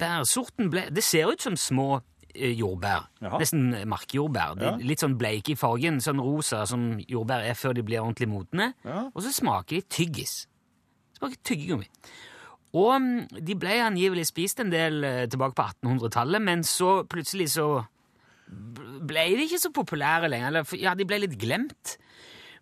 bærsorten 0.00 0.70
ble 0.72 0.86
Det 0.90 1.04
ser 1.04 1.28
ut 1.30 1.42
som 1.44 1.58
små 1.60 2.00
eh, 2.34 2.54
jordbær. 2.56 3.04
Jaha. 3.22 3.40
Nesten 3.42 3.66
markjordbær. 3.88 4.56
Ja. 4.62 4.72
Litt 4.80 5.04
sånn 5.04 5.18
bleike 5.20 5.52
i 5.54 5.58
fargen, 5.60 6.00
sånn 6.02 6.22
rosa 6.22 6.64
som 6.66 6.94
jordbær 7.04 7.44
er 7.46 7.58
før 7.58 7.76
de 7.76 7.84
blir 7.86 8.02
ordentlig 8.02 8.30
modne. 8.32 8.72
Ja. 8.86 9.04
Og 9.12 9.26
så 9.26 9.34
smaker 9.36 9.76
de 9.78 9.84
tyggis. 9.92 10.46
Smaker 11.18 11.38
tyggegummi. 11.46 11.90
Og 12.76 12.96
mm, 13.00 13.44
de 13.46 13.58
ble 13.58 13.76
angivelig 13.84 14.26
spist 14.32 14.60
en 14.64 14.72
del 14.72 15.04
eh, 15.06 15.26
tilbake 15.30 15.56
på 15.56 15.68
1800-tallet, 15.70 16.42
men 16.42 16.64
så 16.66 16.98
plutselig 17.08 17.52
så 17.54 17.68
ble 18.46 19.28
de 19.36 19.46
ikke 19.46 19.62
så 19.62 19.72
populære 19.74 20.30
lenger. 20.32 20.50
Eller, 20.52 20.76
ja, 20.80 20.96
de 20.98 21.06
ble 21.08 21.22
litt 21.22 21.38
glemt. 21.40 21.96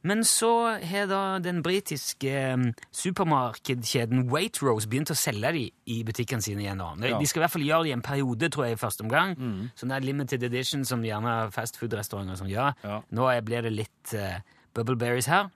Men 0.04 0.20
så 0.28 0.50
har 0.84 1.06
da 1.08 1.20
den 1.40 1.62
britiske 1.64 2.28
eh, 2.28 2.64
supermarkedkjeden 2.92 4.26
Waitrose 4.28 4.88
begynt 4.90 5.12
å 5.14 5.16
selge 5.16 5.52
de 5.56 5.64
i 5.94 5.99
butikkene 6.04 6.44
sine 6.44 6.61
igjen. 6.66 6.82
De, 7.00 7.08
Ja. 7.08 7.18
de 7.18 7.26
skal 7.30 7.40
i 7.40 7.44
hvert 7.46 7.54
fall 7.56 7.64
gjøre 7.66 7.87
det 7.87 7.92
i 7.94 7.96
en 7.96 8.04
periode, 8.04 8.50
tror 8.52 8.66
jeg, 8.68 8.76
i 8.76 8.82
første 8.84 9.04
omgang. 9.06 9.34
Sånn 9.75 9.88
der 9.94 10.04
limited 10.04 10.42
edition 10.44 10.84
som 10.84 11.02
gjerne 11.02 11.50
fastfood-restauranter 11.54 12.37
som 12.37 12.49
gjør. 12.52 12.75
Ja. 12.84 13.00
Nå 13.11 13.30
blir 13.49 13.62
det 13.64 13.73
litt 13.73 14.14
uh, 14.14 14.38
bubbleberries 14.76 15.26
her. 15.32 15.49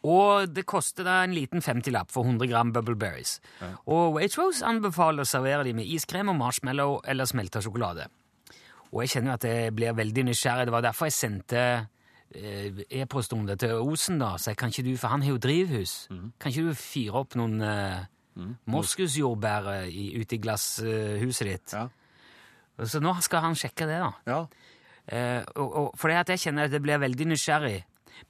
Og 0.00 0.48
det 0.54 0.64
koster 0.64 1.04
da 1.04 1.18
en 1.26 1.34
liten 1.36 1.60
50-lapp 1.60 2.08
for 2.14 2.24
100 2.24 2.48
gram 2.48 2.70
bubbleberries. 2.72 3.34
Og 3.84 4.14
Waitrose 4.16 4.64
anbefaler 4.64 5.26
å 5.26 5.28
servere 5.28 5.66
de 5.66 5.74
med 5.76 5.84
iskrem 5.92 6.30
og 6.32 6.38
marshmallow 6.40 7.00
eller 7.04 7.28
smelta 7.28 7.60
sjokolade. 7.60 8.06
Og 8.94 9.02
jeg 9.04 9.12
kjenner 9.16 9.34
jo 9.34 9.36
at 9.36 9.44
jeg 9.50 9.74
blir 9.76 9.92
veldig 9.98 10.24
nysgjerrig. 10.30 10.66
Det 10.70 10.72
var 10.74 10.86
derfor 10.86 11.10
jeg 11.10 11.18
sendte 11.18 11.64
eh, 12.34 13.06
om 13.32 13.46
det 13.46 13.58
til 13.60 13.72
Osen, 13.80 14.18
da. 14.18 14.36
Så 14.38 14.54
kan 14.56 14.68
ikke 14.70 14.84
du, 14.86 14.96
for 14.96 15.08
han 15.08 15.22
har 15.22 15.30
jo 15.34 15.38
drivhus. 15.38 16.08
Kan 16.40 16.52
ikke 16.52 16.68
du 16.70 16.74
fyre 16.74 17.12
opp 17.24 17.34
noen 17.36 17.60
uh, 17.62 18.04
moskusjordbær 18.70 19.68
eh, 19.74 19.88
i- 19.88 20.12
ute 20.20 20.36
i 20.36 20.38
glasshuset 20.42 21.46
ditt? 21.48 21.72
Ja. 21.74 21.88
Så 22.86 23.00
nå 23.02 23.12
skal 23.22 23.42
han 23.44 23.54
sjekke 23.58 23.86
det, 23.88 23.98
da. 24.00 24.12
ja. 24.26 24.46
Eh, 25.10 25.42
og, 25.58 25.72
og, 25.74 25.86
for 25.98 26.08
det 26.12 26.20
at 26.20 26.28
jeg 26.30 26.38
kjenner 26.44 26.68
at 26.68 26.72
jeg 26.76 26.82
blir 26.84 27.00
veldig 27.02 27.26
nysgjerrig. 27.32 27.80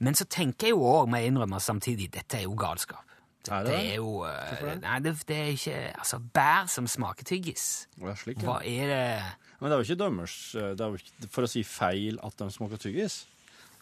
Men 0.01 0.15
så 0.17 0.25
tenker 0.31 0.71
jeg 0.71 0.77
jo 0.77 0.85
òg, 0.87 1.09
må 1.11 1.19
jeg 1.21 1.29
innrømme 1.33 1.59
samtidig, 1.61 2.07
dette 2.15 2.39
er 2.39 2.47
jo 2.47 2.55
galskap. 2.57 3.05
Er 3.51 3.65
Dette 3.65 3.73
det 3.73 3.75
er 3.75 3.85
det? 3.89 3.97
jo 3.97 4.25
eh, 4.29 4.79
Nei, 4.83 4.97
det, 5.01 5.13
det 5.29 5.37
er 5.41 5.47
ikke 5.55 5.77
Altså, 5.97 6.19
bær 6.37 6.67
som 6.69 6.85
smaker 6.89 7.25
tyggis. 7.25 7.63
Er 8.01 8.17
slik, 8.21 8.43
ja. 8.43 8.49
Hva 8.51 8.57
er 8.69 8.91
det 8.91 9.61
Men 9.63 9.71
det 9.71 9.73
er 9.73 9.81
jo 9.81 9.87
ikke 9.89 9.97
dømmers 10.03 10.35
eh, 10.61 10.67
det 10.77 10.85
er 10.85 10.93
jo 10.93 11.01
ikke, 11.01 11.29
For 11.33 11.47
å 11.47 11.51
si 11.51 11.63
feil 11.65 12.19
at 12.25 12.37
de 12.37 12.49
smaker 12.53 12.81
tyggis. 12.85 13.17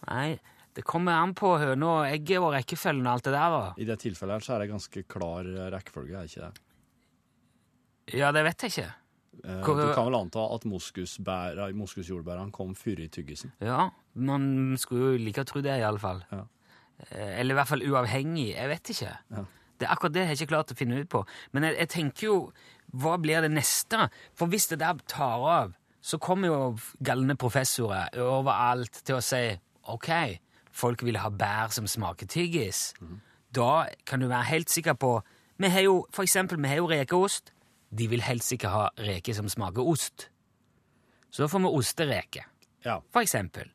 Nei, 0.06 0.38
det 0.74 0.84
kommer 0.86 1.12
an 1.18 1.32
på 1.34 1.56
høna 1.58 1.86
og 1.98 2.06
egget 2.06 2.38
og 2.38 2.52
rekkefølgen 2.54 3.06
og 3.06 3.12
alt 3.16 3.24
det 3.24 3.32
der. 3.34 3.50
da. 3.50 3.74
I 3.82 3.84
det 3.88 3.98
tilfellet 4.04 4.36
her 4.38 4.46
så 4.46 4.54
er 4.54 4.58
det 4.64 4.70
ganske 4.70 5.02
klar 5.10 5.48
eh, 5.48 5.70
rekkefølge, 5.74 6.14
er 6.14 6.26
det 6.26 6.30
ikke 6.30 6.46
det? 6.46 6.64
Ja, 8.18 8.30
det 8.32 8.44
vet 8.46 8.62
jeg 8.64 8.70
ikke. 8.72 8.88
Eh, 9.44 9.60
Hva- 9.62 9.74
Du 9.88 9.94
kan 9.94 10.06
vel 10.06 10.14
anta 10.20 10.44
at 10.54 10.64
moskusbæra- 10.64 11.72
moskusjordbærene 11.74 12.52
kom 12.52 12.74
før 12.74 13.00
i 13.04 13.08
tyggisen. 13.08 13.52
Ja, 13.60 13.90
Man 14.14 14.74
skulle 14.78 15.12
jo 15.12 15.18
like 15.24 15.40
å 15.42 15.46
tro 15.46 15.60
det, 15.62 15.78
iallfall. 15.78 16.24
Ja. 16.32 16.44
Eh, 17.10 17.38
Eller 17.40 17.54
i 17.54 17.58
hvert 17.58 17.68
fall 17.68 17.82
uavhengig. 17.86 18.54
Jeg 18.56 18.68
vet 18.68 18.82
ikke. 18.90 19.12
Ja. 19.30 19.44
Det 19.78 19.86
er 19.86 19.92
akkurat 19.94 20.12
det 20.12 20.24
jeg 20.26 20.38
ikke 20.38 20.48
klart 20.56 20.72
å 20.72 20.76
finne 20.76 20.98
ut 21.00 21.08
på. 21.08 21.24
Men 21.52 21.62
jeg, 21.68 21.76
jeg 21.78 21.88
tenker 21.88 22.22
jo 22.26 22.52
Hva 22.96 23.18
blir 23.20 23.40
det 23.42 23.50
neste? 23.52 24.08
For 24.34 24.48
hvis 24.48 24.66
det 24.70 24.78
der 24.80 24.94
tar 25.06 25.38
av, 25.46 25.74
så 26.00 26.18
kommer 26.18 26.46
jo 26.48 26.78
galne 27.02 27.36
professorer 27.36 28.08
overalt 28.18 29.04
til 29.04 29.16
å 29.16 29.22
si 29.22 29.58
OK, 29.88 30.08
folk 30.72 31.02
vil 31.06 31.16
ha 31.18 31.28
bær 31.30 31.72
som 31.74 31.86
smaker 31.90 32.26
tyggis. 32.30 32.92
Da 33.54 33.86
kan 34.06 34.20
du 34.20 34.28
være 34.28 34.44
helt 34.50 34.68
sikker 34.70 34.94
på 35.00 35.22
Vi 35.58 35.68
har 35.72 35.80
jo 35.82 36.06
for 36.14 36.22
eksempel, 36.22 36.60
vi 36.62 36.68
har 36.68 36.76
jo 36.78 36.86
rekeost. 36.90 37.50
De 37.90 38.06
vil 38.08 38.20
helst 38.22 38.52
ikke 38.52 38.68
ha 38.70 38.88
reker 39.00 39.34
som 39.34 39.48
smaker 39.48 39.82
ost. 39.82 40.28
Så 41.32 41.42
da 41.42 41.48
får 41.48 41.64
vi 41.64 41.72
ostereke 41.80 42.44
Ja. 42.84 43.00
for 43.12 43.20
eksempel. 43.20 43.70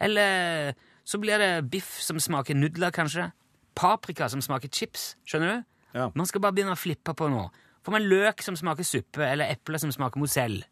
Eller 0.00 0.72
så 1.04 1.18
blir 1.20 1.38
det 1.38 1.70
biff 1.70 1.98
som 2.00 2.18
smaker 2.20 2.54
nudler, 2.54 2.90
kanskje. 2.90 3.30
Paprika 3.74 4.28
som 4.28 4.40
smaker 4.40 4.68
chips. 4.72 5.16
Skjønner 5.26 5.52
du? 5.58 5.64
Ja. 5.98 6.10
Man 6.14 6.26
skal 6.26 6.40
bare 6.40 6.52
begynne 6.52 6.72
å 6.72 6.80
flippe 6.80 7.14
på 7.14 7.28
nå. 7.28 7.50
Får 7.84 7.92
man 7.92 8.02
løk 8.08 8.42
som 8.42 8.56
smaker 8.56 8.84
suppe, 8.84 9.22
eller 9.24 9.52
eple 9.52 9.78
som 9.78 9.92
smaker 9.92 10.18
mozell. 10.20 10.62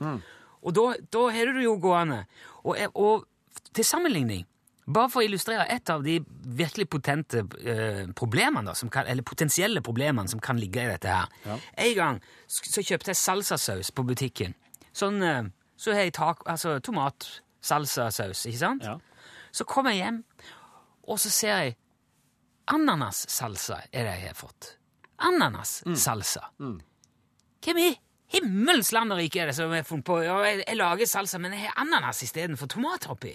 Og 0.00 0.74
da, 0.74 0.94
da 1.12 1.22
har 1.32 1.46
du 1.46 1.52
det 1.60 1.64
jo 1.64 1.76
gående. 1.80 2.24
Og, 2.64 2.76
og 2.94 3.26
til 3.74 3.84
sammenligning, 3.84 4.44
bare 4.86 5.10
for 5.10 5.22
å 5.22 5.26
illustrere 5.26 5.66
et 5.72 5.90
av 5.90 6.04
de 6.06 6.20
virkelig 6.58 6.86
potente 6.92 7.42
eh, 7.66 8.04
problemene, 8.16 8.68
da, 8.68 8.74
som 8.78 8.90
kan, 8.92 9.08
eller 9.10 9.26
potensielle 9.26 9.82
problemene 9.82 10.30
som 10.30 10.40
kan 10.42 10.60
ligge 10.62 10.84
i 10.84 10.92
dette 10.92 11.10
her. 11.10 11.32
En 11.82 11.94
gang 11.98 12.20
så 12.46 12.84
kjøpte 12.84 13.10
jeg 13.10 13.18
salsasaus 13.18 13.90
på 13.90 14.04
butikken. 14.06 14.54
Sånn, 14.96 15.18
eh, 15.26 15.42
så 15.76 15.92
har 15.92 16.06
jeg 16.06 16.14
tak, 16.16 16.46
altså 16.48 16.78
tomat-salsasaus, 16.86 18.46
ikke 18.46 18.62
sant? 18.62 18.86
Ja. 18.86 18.96
Så 19.52 19.66
kommer 19.68 19.92
jeg 19.92 20.04
hjem, 20.04 20.22
og 21.06 21.18
så 21.22 21.32
ser 21.34 21.52
jeg 21.64 21.76
ananassalsa 22.72 23.82
er 23.92 24.08
det 24.08 24.16
jeg 24.20 24.30
har 24.30 24.38
fått. 24.38 24.72
Ananassalsa. 25.26 26.50
Hvem 27.64 27.78
i 27.82 27.90
himmelens 28.34 28.92
land 28.94 29.14
og 29.14 29.20
rike 29.20 29.42
er 29.42 29.50
det 29.50 29.56
som 29.58 29.72
har 29.72 29.86
funnet 29.86 30.06
på 30.06 30.18
jeg 30.22 30.78
lager 30.78 31.10
salsa, 31.10 31.38
men 31.42 31.54
jeg 31.54 31.66
har 31.68 31.78
ananas 31.82 32.22
istedenfor 32.26 32.70
tomater 32.70 33.14
oppi? 33.14 33.34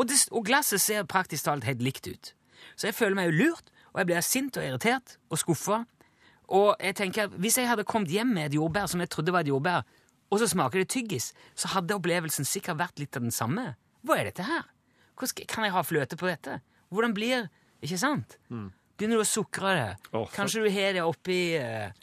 Og, 0.00 0.08
det, 0.08 0.16
og 0.32 0.46
glasset 0.48 0.80
ser 0.80 1.04
praktisk 1.08 1.44
talt 1.44 1.66
helt 1.68 1.82
likt 1.84 2.08
ut. 2.08 2.32
Så 2.72 2.88
jeg 2.88 2.96
føler 2.96 3.18
meg 3.18 3.28
jo 3.28 3.36
lurt, 3.42 3.68
og 3.92 4.00
jeg 4.00 4.08
blir 4.08 4.24
sint 4.24 4.56
og 4.56 4.64
irritert 4.64 5.18
og 5.28 5.40
skuffa. 5.42 5.82
Og 6.56 6.72
jeg 6.80 6.96
tenker 6.98 7.28
at 7.28 7.36
hvis 7.36 7.58
jeg 7.60 7.68
hadde 7.68 7.84
kommet 7.88 8.10
hjem 8.14 8.32
med 8.34 8.48
et 8.48 8.56
jordbær 8.56 8.88
som 8.90 9.02
jeg 9.04 9.12
trodde 9.12 9.34
var 9.34 9.44
et 9.44 9.52
jordbær, 9.52 9.84
og 10.30 10.40
så 10.40 10.48
smaker 10.48 10.80
det 10.82 10.88
tyggis, 10.94 11.32
så 11.58 11.72
hadde 11.74 11.96
opplevelsen 11.98 12.46
sikkert 12.48 12.78
vært 12.80 13.02
litt 13.02 13.16
av 13.18 13.26
den 13.26 13.34
samme. 13.34 13.72
Hva 14.06 14.16
er 14.16 14.30
dette 14.30 14.46
her? 14.46 14.68
Hvordan 15.18 15.48
kan 15.50 15.66
jeg 15.66 15.74
ha 15.74 15.82
fløte 15.84 16.16
på 16.16 16.30
dette? 16.30 16.60
Hvordan 16.88 17.14
blir 17.14 17.48
Ikke 17.80 17.96
sant? 17.96 18.34
Begynner 19.00 19.16
du 19.16 19.22
å 19.22 19.28
sukre 19.28 19.70
det? 19.72 19.92
Oh, 20.12 20.26
Kanskje 20.28 20.60
du 20.66 20.66
har 20.74 20.92
det 20.92 21.00
oppi 21.00 21.54
eh, 21.56 21.94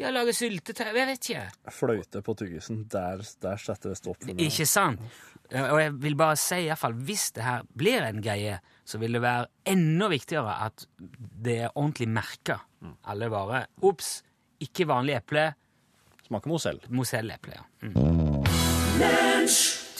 Ja, 0.00 0.08
lage 0.14 0.32
syltetøy 0.32 0.86
Jeg 0.86 0.94
vet 0.96 1.26
ikke. 1.28 1.42
Fløyte 1.76 2.22
på 2.24 2.32
tyggisen, 2.38 2.84
der, 2.90 3.20
der 3.42 3.56
setter 3.60 3.88
det 3.92 3.98
stopp 4.00 4.16
for 4.22 4.32
meg. 4.32 4.40
Ikke 4.46 4.66
sant? 4.68 5.00
Og 5.50 5.80
jeg 5.80 5.92
vil 5.98 6.14
bare 6.18 6.36
si, 6.38 6.60
i 6.62 6.68
hvert 6.70 6.78
fall, 6.80 6.94
hvis 6.94 7.32
det 7.36 7.42
her 7.44 7.64
blir 7.76 8.02
en 8.06 8.22
greie, 8.22 8.60
så 8.86 8.98
vil 9.02 9.12
det 9.18 9.22
være 9.24 9.46
enda 9.72 10.08
viktigere 10.12 10.54
at 10.66 10.86
det 10.96 11.56
er 11.66 11.70
ordentlig 11.74 12.08
merka. 12.10 12.56
Alle 13.10 13.30
varer. 13.32 13.66
Ops! 13.86 14.20
Ikke 14.60 14.84
vanlig 14.88 15.14
eple. 15.16 15.54
Smaker 16.26 16.48
mosell. 16.52 16.80
Moselleple, 16.92 17.52
ja. 17.56 17.62
Mm. 17.88 18.00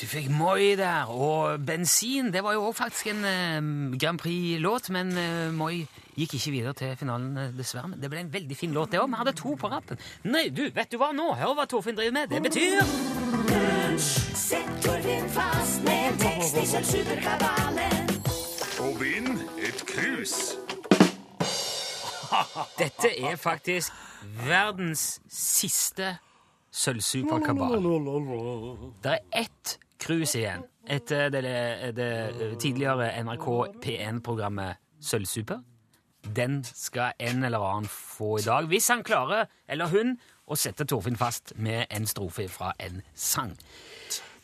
Du 0.00 0.06
fikk 0.08 0.30
Moi 0.32 0.76
der, 0.80 1.10
og 1.12 1.60
Bensin 1.66 2.32
det 2.32 2.40
var 2.44 2.52
jo 2.52 2.62
også 2.64 2.78
faktisk 2.78 3.06
en 3.06 3.24
eh, 3.24 3.98
Grand 4.00 4.18
Prix-låt, 4.18 4.88
men 4.90 5.10
eh, 5.18 5.52
Moi 5.52 5.86
gikk 6.16 6.34
ikke 6.34 6.50
videre 6.50 6.72
til 6.72 6.96
finalen, 6.96 7.36
eh, 7.36 7.50
dessverre. 7.58 7.88
Men 7.88 8.00
det 8.00 8.08
ble 8.08 8.22
en 8.22 8.32
veldig 8.32 8.56
fin 8.56 8.72
låt, 8.72 8.92
det 8.92 9.00
òg. 9.00 9.10
Vi 9.12 9.18
hadde 9.20 9.34
to 9.36 9.52
på 9.60 9.68
rappen. 9.68 10.00
Nei, 10.24 10.46
du, 10.48 10.62
vet 10.74 10.88
du 10.92 10.96
hva 10.96 11.10
nå? 11.12 11.34
Hør 11.36 11.52
hva 11.58 11.66
Torfinn 11.68 11.98
driver 11.98 12.16
med. 12.16 12.32
Det 12.32 12.40
betyr 12.46 12.80
Sett 14.00 14.70
Torfinn 14.80 15.28
fast 15.34 15.84
med 15.84 16.06
en 16.08 16.16
tekst 16.24 16.56
i 16.56 16.64
Sølvsuperkabalen. 16.70 18.16
Og 18.80 18.96
vinn 19.02 19.36
et 19.60 19.84
krus. 19.84 20.36
Dette 22.80 23.12
er 23.20 23.36
faktisk 23.36 23.92
verdens 24.48 25.20
siste 25.28 26.14
sølvsuperkabal. 26.72 27.84
Det 29.04 29.18
er 29.18 29.44
ett 29.44 29.76
cruise 30.00 30.38
igjen 30.38 30.64
etter 30.90 31.28
det, 31.30 31.42
det 31.94 32.10
tidligere 32.60 33.12
NRK 33.22 33.46
P1-programmet 33.84 34.80
Sølvsuper. 35.00 35.60
Den 36.36 36.64
skal 36.64 37.12
en 37.18 37.44
eller 37.44 37.62
annen 37.64 37.88
få 37.88 38.38
i 38.38 38.42
dag, 38.42 38.66
hvis 38.68 38.88
han 38.88 39.04
klarer, 39.06 39.46
eller 39.68 39.88
hun, 39.92 40.16
å 40.50 40.58
sette 40.58 40.84
Torfinn 40.84 41.16
fast 41.16 41.54
med 41.56 41.86
en 41.94 42.08
strofe 42.10 42.48
fra 42.50 42.72
en 42.82 43.00
sang. 43.14 43.54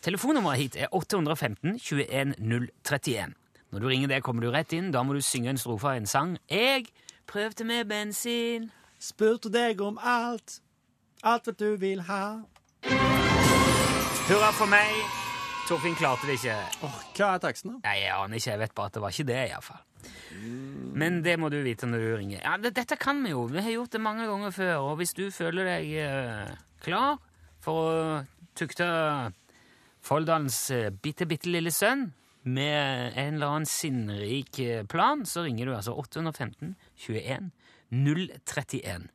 Telefonnummeret 0.06 0.60
hit 0.60 0.78
er 0.78 0.92
815 0.94 1.78
21 1.82 2.36
031. 2.38 3.34
Når 3.72 3.80
du 3.80 3.88
ringer 3.88 4.08
det, 4.08 4.22
kommer 4.22 4.46
du 4.46 4.52
rett 4.54 4.72
inn. 4.72 4.92
Da 4.94 5.02
må 5.02 5.16
du 5.16 5.20
synge 5.20 5.50
en 5.50 5.58
strofe 5.58 5.90
av 5.90 5.98
en 5.98 6.06
sang. 6.06 6.38
Jeg 6.48 6.86
prøvde 7.26 7.66
med 7.66 7.88
bensin. 7.90 8.70
Spurte 9.02 9.50
deg 9.52 9.82
om 9.82 9.98
alt, 10.00 10.60
alt 11.22 11.50
hva 11.50 11.58
du 11.58 11.74
vil 11.82 12.06
ha. 12.06 12.24
Hurra 14.30 14.50
for 14.54 14.70
meg. 14.70 15.25
Torfinn 15.66 15.96
klarte 15.98 16.28
det 16.28 16.36
ikke. 16.38 16.54
Oh, 16.86 16.98
hva 17.16 17.32
er 17.34 17.40
teksten, 17.42 17.72
da? 17.72 17.88
Nei, 17.88 17.96
Jeg 18.04 18.12
aner 18.14 18.38
ikke. 18.38 18.50
Jeg 18.52 18.60
vet 18.60 18.74
bare 18.76 18.86
at 18.86 18.94
det 18.94 19.00
var 19.02 19.14
ikke 19.14 19.26
det, 19.26 19.38
iallfall. 19.50 19.80
Men 21.02 21.16
det 21.24 21.32
må 21.42 21.48
du 21.50 21.56
vite 21.64 21.88
når 21.90 22.04
du 22.04 22.10
ringer. 22.20 22.38
Ja, 22.44 22.52
det, 22.62 22.70
Dette 22.76 22.98
kan 23.00 23.18
vi 23.24 23.32
jo. 23.32 23.48
Vi 23.50 23.64
har 23.64 23.74
gjort 23.74 23.96
det 23.96 24.00
mange 24.04 24.28
ganger 24.30 24.54
før. 24.54 24.74
Og 24.86 25.00
hvis 25.00 25.16
du 25.18 25.24
føler 25.34 25.66
deg 25.66 25.90
uh, 26.06 26.54
klar 26.86 27.18
for 27.64 27.82
å 27.82 27.96
tukte 28.54 28.86
Folldalens 30.06 30.60
uh, 30.70 30.86
bitte, 31.02 31.26
bitte 31.26 31.50
lille 31.50 31.74
sønn 31.74 32.12
med 32.46 33.18
en 33.18 33.34
eller 33.34 33.56
annen 33.56 33.66
sinnrik 33.66 34.60
eh, 34.62 34.84
plan, 34.86 35.24
så 35.26 35.42
ringer 35.42 35.66
du 35.66 35.72
altså 35.74 35.96
815 35.98 36.76
21 37.08 37.50
031. 37.90 39.08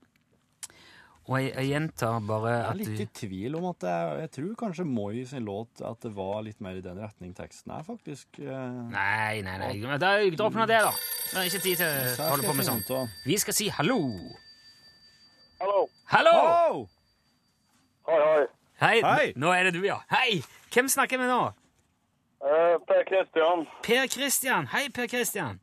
Og 1.29 1.35
jeg, 1.37 1.51
jeg 1.53 1.67
gjentar 1.69 2.15
bare 2.25 2.51
at 2.65 2.77
du 2.79 2.81
Jeg 2.81 2.87
er 2.87 2.95
litt 2.95 3.01
i 3.03 3.05
tvil 3.27 3.55
om 3.59 3.65
at 3.69 3.83
jeg, 3.85 4.13
jeg 4.23 4.31
tror 4.37 4.53
kanskje 4.63 4.85
Moi 4.89 5.21
sin 5.29 5.45
låt 5.45 5.81
at 5.85 5.99
det 6.01 6.11
var 6.17 6.39
litt 6.43 6.59
mer 6.65 6.79
i 6.79 6.81
den 6.81 6.97
retning 6.97 7.35
teksten 7.37 7.71
er, 7.75 7.83
faktisk. 7.85 8.39
eh, 8.41 8.79
Nei, 8.89 9.41
nei, 9.45 9.57
nei. 9.61 9.97
Da, 10.01 10.15
dropp 10.39 10.57
nå 10.57 10.65
det, 10.71 10.79
da. 10.81 10.91
Det 11.31 11.37
er 11.43 11.49
ikke 11.51 11.61
tid 11.67 11.77
til 11.83 12.25
å 12.25 12.29
holde 12.31 12.47
på 12.49 12.55
med 12.57 12.65
sånt. 12.67 12.89
Vi 13.27 13.37
skal 13.43 13.53
si 13.55 13.69
hallo. 13.77 13.99
Hallo. 15.61 15.83
Hallo! 16.09 16.33
Hallo! 16.39 16.87
Hei, 18.09 18.17
hei. 18.25 18.45
Hei, 18.81 18.95
Hei. 19.05 19.25
nå 19.37 19.51
er 19.53 19.67
det 19.69 19.75
du, 19.77 19.83
ja. 19.85 19.99
Hei! 20.09 20.39
Hvem 20.73 20.87
snakker 20.89 21.21
vi 21.21 21.27
nå? 21.29 21.41
Eh, 22.41 22.79
per 22.89 23.03
Kristian, 23.05 23.67
Per 23.85 24.07
Kristian. 24.09 24.65
Hei, 24.73 24.87
Per 24.89 25.05
Kristian. 25.11 25.59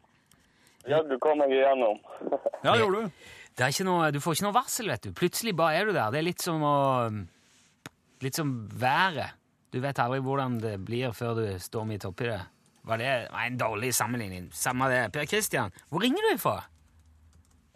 jaggu 0.89 1.19
kom 1.21 1.43
meg 1.43 1.51
igjennom. 1.51 1.99
Ja, 2.63 2.71
det 2.71 2.79
gjorde 2.85 3.01
du. 3.03 3.11
Det 3.59 3.65
er 3.67 3.73
ikke 3.75 3.89
noe, 3.89 4.13
du 4.15 4.21
får 4.23 4.37
ikke 4.37 4.47
noe 4.47 4.55
varsel, 4.55 4.87
vet 4.93 5.09
du. 5.09 5.11
Plutselig 5.19 5.53
bare 5.59 5.81
er 5.81 5.89
du 5.89 5.91
der. 5.97 6.13
Det 6.15 6.21
er 6.21 6.27
litt 6.29 6.45
som 6.45 6.63
å 6.63 6.77
Litt 8.23 8.35
som 8.35 8.49
været. 8.75 9.35
Du 9.71 9.79
vet 9.79 9.99
aldri 10.03 10.19
hvordan 10.25 10.57
det 10.59 10.73
blir 10.83 11.13
før 11.15 11.37
du 11.39 11.45
står 11.63 11.85
midt 11.87 12.07
oppi 12.09 12.27
det. 12.27 12.41
Var 12.89 12.99
det 12.99 13.11
var 13.31 13.45
en 13.47 13.59
dårlig 13.61 13.93
sammenligning? 13.95 14.49
Samme 14.51 14.89
det. 14.91 15.05
Per 15.15 15.27
Kristian, 15.31 15.71
hvor 15.91 16.03
ringer 16.03 16.25
du 16.27 16.33
ifra? 16.33 16.57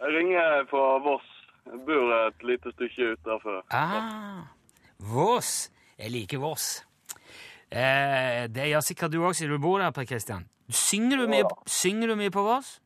Jeg 0.03 0.15
ringer 0.17 0.65
fra 0.71 0.87
Voss. 1.05 1.29
Jeg 1.69 1.79
bor 1.87 2.15
et 2.17 2.43
lite 2.49 2.73
stykke 2.75 3.13
utenfor. 3.15 3.61
Ah, 3.71 4.49
Voss. 4.99 5.71
Jeg 5.99 6.11
liker 6.11 6.43
Voss. 6.43 6.85
Eh, 7.71 8.49
det 8.51 8.67
gjør 8.73 8.83
sikkert 8.83 9.15
du 9.15 9.21
òg, 9.23 9.37
siden 9.39 9.55
du 9.55 9.63
bor 9.63 9.79
der, 9.79 9.95
Per 9.95 10.09
Kristian. 10.11 10.49
Synger 10.73 11.23
du 11.23 11.29
mye, 11.31 11.47
synger 11.71 12.11
du 12.11 12.17
mye 12.19 12.35
på 12.35 12.43
Voss? 12.47 12.81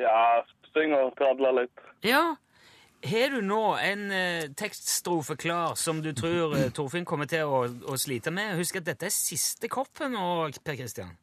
Ja, 0.00 0.40
synger 0.76 1.08
og 1.08 1.16
tradler 1.18 1.62
litt. 1.62 1.82
Ja. 2.06 2.36
Har 3.10 3.32
du 3.32 3.40
nå 3.40 3.62
en 3.80 4.10
eh, 4.12 4.50
tekststrofe 4.60 5.36
klar 5.40 5.74
som 5.80 6.02
du 6.04 6.10
tror 6.12 6.52
eh, 6.58 6.68
Torfinn 6.76 7.06
kommer 7.08 7.28
til 7.30 7.48
å, 7.48 7.62
å 7.64 7.96
slite 7.96 8.32
med? 8.34 8.58
Husk 8.58 8.76
at 8.76 8.90
dette 8.90 9.08
er 9.08 9.14
siste 9.14 9.70
koppen 9.72 10.12
nå, 10.12 10.50
Per 10.60 10.76
Kristian. 10.76 11.14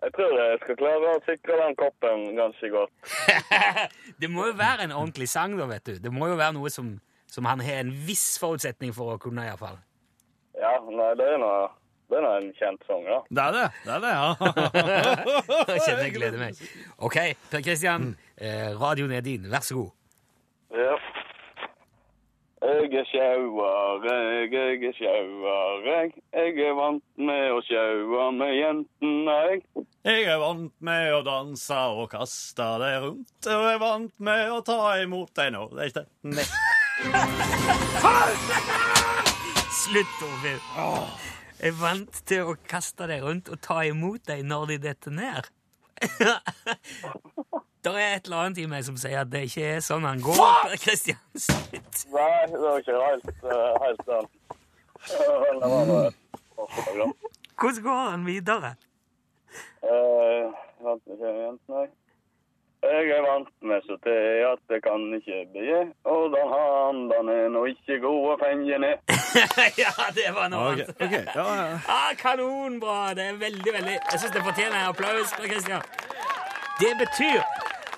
Jeg 0.00 0.14
tror 0.16 0.32
jeg 0.32 0.58
skal 0.62 0.78
klare 0.80 1.12
å 1.12 1.20
sikre 1.26 1.58
den 1.60 1.76
koppen 1.78 2.22
ganske 2.38 2.70
godt. 2.72 3.12
det 4.22 4.30
må 4.32 4.48
jo 4.48 4.56
være 4.58 4.88
en 4.88 4.96
ordentlig 4.96 5.28
sang, 5.28 5.54
da, 5.60 5.68
vet 5.70 5.86
du. 5.86 5.98
Det 6.02 6.12
må 6.14 6.30
jo 6.32 6.38
være 6.40 6.56
noe 6.56 6.72
som, 6.72 6.94
som 7.30 7.46
han 7.46 7.60
har 7.62 7.84
en 7.84 7.92
viss 8.08 8.32
forutsetning 8.40 8.94
for 8.96 9.14
å 9.14 9.20
kunne, 9.20 9.44
iallfall. 9.46 9.76
Ja, 10.56 10.72
nei, 10.88 11.10
det 11.20 11.28
er 11.36 11.38
noe, 11.40 11.68
det 12.10 12.18
er 12.18 12.30
en 12.30 12.48
kjent 12.56 12.88
sang, 12.88 13.04
da. 13.06 13.20
Det 13.28 13.44
er 13.44 13.54
det. 13.58 13.66
Det 13.84 13.92
er 13.94 14.02
det, 14.06 14.14
ja. 14.16 14.30
Da 15.68 15.76
kjenner 15.76 16.02
jeg 16.06 16.16
gleder 16.16 16.40
meg. 16.40 16.64
OK, 16.98 17.18
Per 17.52 17.62
Kristian. 17.68 18.10
Eh, 18.40 18.80
radioen 18.80 19.12
er 19.12 19.20
din. 19.20 19.50
Vær 19.52 19.60
så 19.60 19.74
god. 19.74 19.90
Ja. 20.72 20.94
Jeg 22.60 22.92
er 23.00 23.04
sjauer, 23.08 24.04
jeg, 24.04 24.52
jeg 24.52 24.82
er 24.88 24.94
sjauer, 24.96 25.84
jeg. 25.84 26.12
Jeg 26.32 26.64
er 26.68 26.74
vant 26.76 27.04
med 27.16 27.52
å 27.52 27.60
sjaue 27.64 28.26
med 28.36 28.52
jentene, 28.56 29.36
jeg. 29.48 29.84
Jeg 30.04 30.26
er 30.28 30.40
vant 30.40 30.74
med 30.88 31.14
å 31.16 31.20
danse 31.24 31.78
og 31.96 32.10
kaste 32.12 32.66
deg 32.82 32.98
rundt, 33.04 33.38
og 33.44 33.64
jeg 33.64 33.76
er 33.76 33.80
vant 33.80 34.12
med 34.28 34.52
å 34.52 34.60
ta 34.64 34.80
imot 35.00 35.32
deg 35.40 35.54
nå. 35.56 35.66
det 35.72 35.86
er 35.86 35.92
ikke 35.92 36.06
ned. 36.36 36.48
Slutt, 39.80 40.20
Ovid. 40.28 40.68
Jeg 41.60 41.72
er 41.72 41.80
vant 41.80 42.22
til 42.28 42.52
å 42.52 42.60
kaste 42.68 43.08
deg 43.08 43.24
rundt 43.24 43.48
og 43.52 43.60
ta 43.64 43.82
imot 43.88 44.24
deg 44.28 44.44
når 44.48 44.74
de 44.74 44.80
detter 44.88 45.16
ned. 45.16 45.50
Det 47.84 47.92
er 47.96 48.16
et 48.16 48.26
eller 48.28 48.36
annet 48.44 48.58
i 48.60 48.66
meg 48.68 48.84
som 48.84 48.96
sier 49.00 49.22
at 49.22 49.30
det 49.32 49.46
ikke 49.48 49.64
er 49.76 49.78
sånn 49.84 50.04
han 50.04 50.20
går. 50.20 50.36
Fuck! 50.36 50.82
Kristian. 50.84 51.20
Nei, 52.16 52.40
det 52.52 52.60
var 52.60 52.82
ikke 52.82 52.98
helt, 53.00 53.30
uh, 53.46 53.72
helt 53.84 54.02
da. 54.10 54.18
Hvordan 57.60 57.82
går 57.86 58.02
han 58.10 58.26
videre? 58.26 58.74
Uh, 59.80 60.52
vant 60.84 61.08
med 61.08 61.24
jentene, 61.24 61.80
jeg. 61.80 61.90
Jeg 62.80 63.10
er 63.12 63.24
vant 63.24 63.48
med 63.68 63.82
så 63.84 63.96
til 64.04 64.44
at 64.48 64.60
det 64.72 64.78
kan 64.84 65.02
ikke 65.16 65.40
bli, 65.52 65.72
og 66.08 66.22
den 66.32 66.46
har 66.52 66.68
er 67.32 67.50
nå 67.52 67.64
ikke 67.68 67.98
gode 68.00 68.34
å 68.34 68.38
fenge 68.40 68.78
ned. 68.80 68.96
ja, 69.82 69.92
det 70.16 70.30
var 70.36 70.48
noe 70.52 70.72
okay. 70.72 70.86
annet. 70.86 71.02
Okay. 71.04 71.24
ja, 71.36 71.48
ja. 71.60 71.80
Ah, 71.96 72.12
kanonbra! 72.16 73.12
Det 73.16 73.26
er 73.26 73.40
veldig, 73.40 73.72
veldig 73.76 73.96
Jeg 73.98 74.22
syns 74.22 74.32
det 74.36 74.46
fortjener 74.48 74.78
en 74.80 74.88
applaus. 74.94 75.34
fra 75.36 75.44
Kristian. 75.52 75.84
Det 76.80 76.94
betyr 77.02 77.44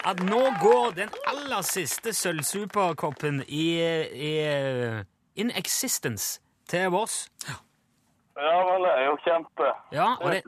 at 0.04 0.22
nå 0.26 0.40
går 0.60 0.94
den 0.96 1.10
aller 1.30 1.62
siste 1.66 2.12
sølvsuperkoppen 2.16 3.42
i, 3.46 3.66
i 4.12 4.32
in 5.38 5.52
existence 5.56 6.40
til 6.68 6.90
Voss. 6.90 7.26
Ja, 8.36 8.56
vel, 8.66 8.86
det 8.86 8.92
er 8.96 9.04
jo 9.06 9.16
kjempe. 9.24 9.68
Ja, 9.92 10.08
og 10.20 10.32
det, 10.32 10.42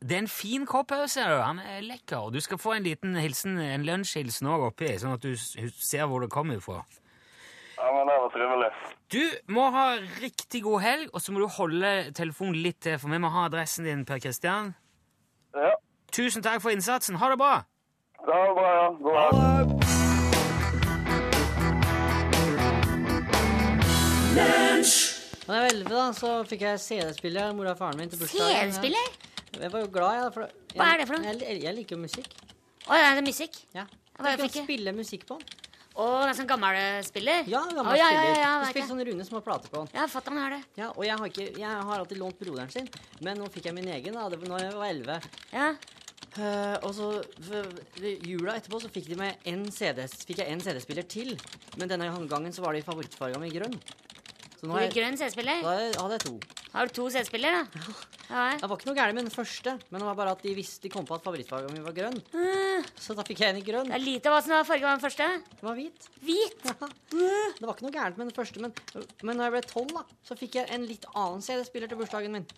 det 0.00 0.16
er 0.16 0.22
en 0.24 0.30
fin 0.32 0.64
kopp 0.66 0.92
òg, 0.96 1.06
ser 1.12 1.30
du. 1.30 1.40
Han 1.44 1.60
er 1.62 1.84
lekker. 1.84 2.30
Du 2.34 2.40
skal 2.40 2.58
få 2.58 2.74
en 2.78 2.86
liten 2.88 3.16
hilsen, 3.20 3.58
en 3.60 3.86
lunsjhilsen 3.86 4.48
òg 4.50 4.70
oppi, 4.70 4.90
sånn 4.98 5.18
at 5.18 5.26
du 5.26 5.34
ser 5.36 6.08
hvor 6.08 6.24
det 6.24 6.32
kommer 6.34 6.62
fra. 6.64 6.80
Ja, 7.78 7.90
men 7.94 8.08
det 8.10 8.16
var 8.18 8.32
trivelig. 8.34 8.70
Du 9.14 9.52
må 9.54 9.68
ha 9.70 9.86
riktig 10.18 10.64
god 10.64 10.82
helg, 10.82 11.10
og 11.12 11.22
så 11.22 11.32
må 11.32 11.44
du 11.44 11.50
holde 11.60 11.92
telefonen 12.16 12.58
litt 12.64 12.80
til, 12.82 12.98
for 12.98 13.12
vi 13.12 13.20
må 13.22 13.30
ha 13.30 13.46
adressen 13.46 13.86
din, 13.86 14.02
Per 14.08 14.18
Kristian. 14.24 14.72
Ja, 15.54 15.76
Tusen 16.12 16.42
takk 16.42 16.62
for 16.64 16.72
innsatsen. 16.72 17.18
Ha 17.20 17.28
det 17.30 17.38
bra! 17.40 17.58
Det 18.28 18.34
var 18.34 18.54
bra, 18.54 18.68
ja. 18.76 18.88
God 19.04 19.14
dag. 19.14 20.78
Da 24.38 25.56
jeg 25.56 25.62
var 25.64 25.70
11, 25.72 25.84
da, 25.88 26.02
så 26.16 26.30
fikk 26.48 26.64
jeg 26.66 26.80
CD-spiller 26.82 27.48
av 27.48 27.54
mora 27.56 27.72
og 27.72 27.78
faren 27.80 27.96
min 28.00 28.10
til 28.12 28.20
bursdagen. 28.20 28.72
CD-spiller? 28.74 29.14
Jeg 29.58 29.70
var 29.72 29.80
jo 29.80 29.88
glad, 29.94 30.18
jeg. 30.18 30.32
For 30.34 30.44
jeg, 30.44 30.74
Hva 30.76 30.88
er 30.92 31.00
det 31.00 31.06
for 31.08 31.16
noe? 31.16 31.32
Jeg, 31.32 31.62
jeg 31.64 31.76
liker 31.78 31.96
jo 31.96 32.00
musikk. 32.02 32.28
Å, 32.84 32.98
er 32.98 33.16
det 33.18 33.24
musikk? 33.24 33.56
Ja. 33.76 33.86
Hva 34.18 34.34
Jeg 34.34 34.42
fikk 34.42 34.52
kan 34.52 34.60
jeg? 34.60 34.66
spille 34.68 34.94
musikk 34.98 35.24
på 35.30 35.38
den. 35.40 35.56
Å, 35.98 36.04
det 36.22 36.28
er 36.30 36.36
sånn 36.38 36.50
gammel 36.52 36.76
spiller? 37.02 37.48
Ja, 37.50 37.62
gammel 37.74 37.96
ja, 37.98 38.06
ja, 38.14 38.20
ja, 38.22 38.34
ja, 38.36 38.50
spiller 38.60 38.68
Spilte 38.70 38.90
sånne 38.92 39.06
runde 39.08 39.24
små 39.26 39.40
plater 39.42 39.72
på 39.72 39.80
den. 39.80 39.88
Ja, 39.96 40.04
fatter'n 40.12 40.38
har 40.38 40.52
det. 40.54 40.60
Ja, 40.78 40.92
og 40.92 41.02
jeg 41.08 41.16
har, 41.18 41.32
ikke, 41.32 41.46
jeg 41.58 41.80
har 41.88 41.96
alltid 42.04 42.20
lånt 42.20 42.38
broderen 42.38 42.70
sin, 42.70 42.86
men 43.24 43.40
nå 43.40 43.48
fikk 43.50 43.66
jeg 43.72 43.74
min 43.80 43.88
egen 43.96 44.14
da, 44.14 44.28
det 44.30 44.38
var 44.44 44.52
når 44.52 44.62
jeg 44.68 44.76
var 44.76 44.92
11. 44.92 45.32
Ja. 45.56 45.72
Eh, 46.38 46.76
og 46.86 46.92
så 46.94 47.08
jula 48.22 48.54
etterpå 48.54 48.78
så 48.82 48.90
fikk, 48.92 49.08
de 49.10 49.18
meg 49.18 49.48
en 49.50 49.64
CD, 49.74 50.04
fikk 50.06 50.42
jeg 50.44 50.52
en 50.52 50.62
CD-spiller 50.62 51.06
til, 51.10 51.34
men 51.80 51.90
denne 51.90 52.10
gangen 52.30 52.54
så 52.54 52.62
var 52.62 52.76
det 52.76 52.84
i 52.84 52.86
favorittfarga 52.86 53.40
mi 53.42 53.50
grønn. 53.50 53.74
Så 54.58 54.66
nå 54.66 54.76
har 54.76 54.86
jeg, 54.86 54.94
grønn 54.98 55.18
CD-spiller? 55.18 55.64
da 55.94 56.04
hadde 56.04 56.18
jeg 56.18 56.24
to. 56.28 56.36
Har 56.72 56.86
du 56.88 56.92
to 56.94 57.06
CD-spillere, 57.10 57.64
da? 57.64 57.82
Ja. 58.28 58.42
Det 58.60 58.68
var 58.68 58.76
ikke 58.76 58.88
noe 58.90 58.96
gærent 58.98 59.16
med 59.16 59.24
den 59.24 59.32
første, 59.32 59.72
men 59.88 60.02
det 60.02 60.06
var 60.10 60.16
bare 60.18 60.34
at 60.36 60.42
de 60.44 60.52
visste 60.56 60.84
de 60.84 60.90
kom 60.92 61.06
på 61.08 61.16
at 61.16 61.24
favorittfargen 61.24 61.72
min 61.72 61.84
var 61.86 61.94
grønn. 61.96 62.18
Så 63.00 63.16
da 63.16 63.24
fikk 63.24 63.40
jeg 63.40 63.54
en 63.54 63.60
i 63.62 63.64
grønn. 63.64 63.88
Det 63.88 63.96
er 63.96 64.04
lite 64.04 64.32
hva 64.32 64.42
som 64.44 64.52
var 64.52 64.68
fargen 64.68 64.90
av 64.90 64.98
den 64.98 65.04
første. 65.06 65.28
Det 65.54 65.64
var 65.64 65.78
hvit. 65.78 66.08
Hvit. 66.26 66.68
Det 66.68 67.64
var 67.64 67.72
ikke 67.72 67.88
noe 67.88 67.96
gærent 67.96 68.20
med 68.20 68.28
den 68.28 68.36
første, 68.36 68.60
men, 68.60 68.76
men 69.24 69.40
når 69.40 69.48
jeg 69.48 69.56
ble 69.56 69.64
tolv, 69.72 69.96
da, 69.96 70.04
så 70.28 70.36
fikk 70.38 70.60
jeg 70.60 70.68
en 70.76 70.84
litt 70.90 71.08
annen 71.14 71.44
CD-spiller 71.44 71.88
til 71.88 72.02
bursdagen 72.02 72.36
min. 72.36 72.48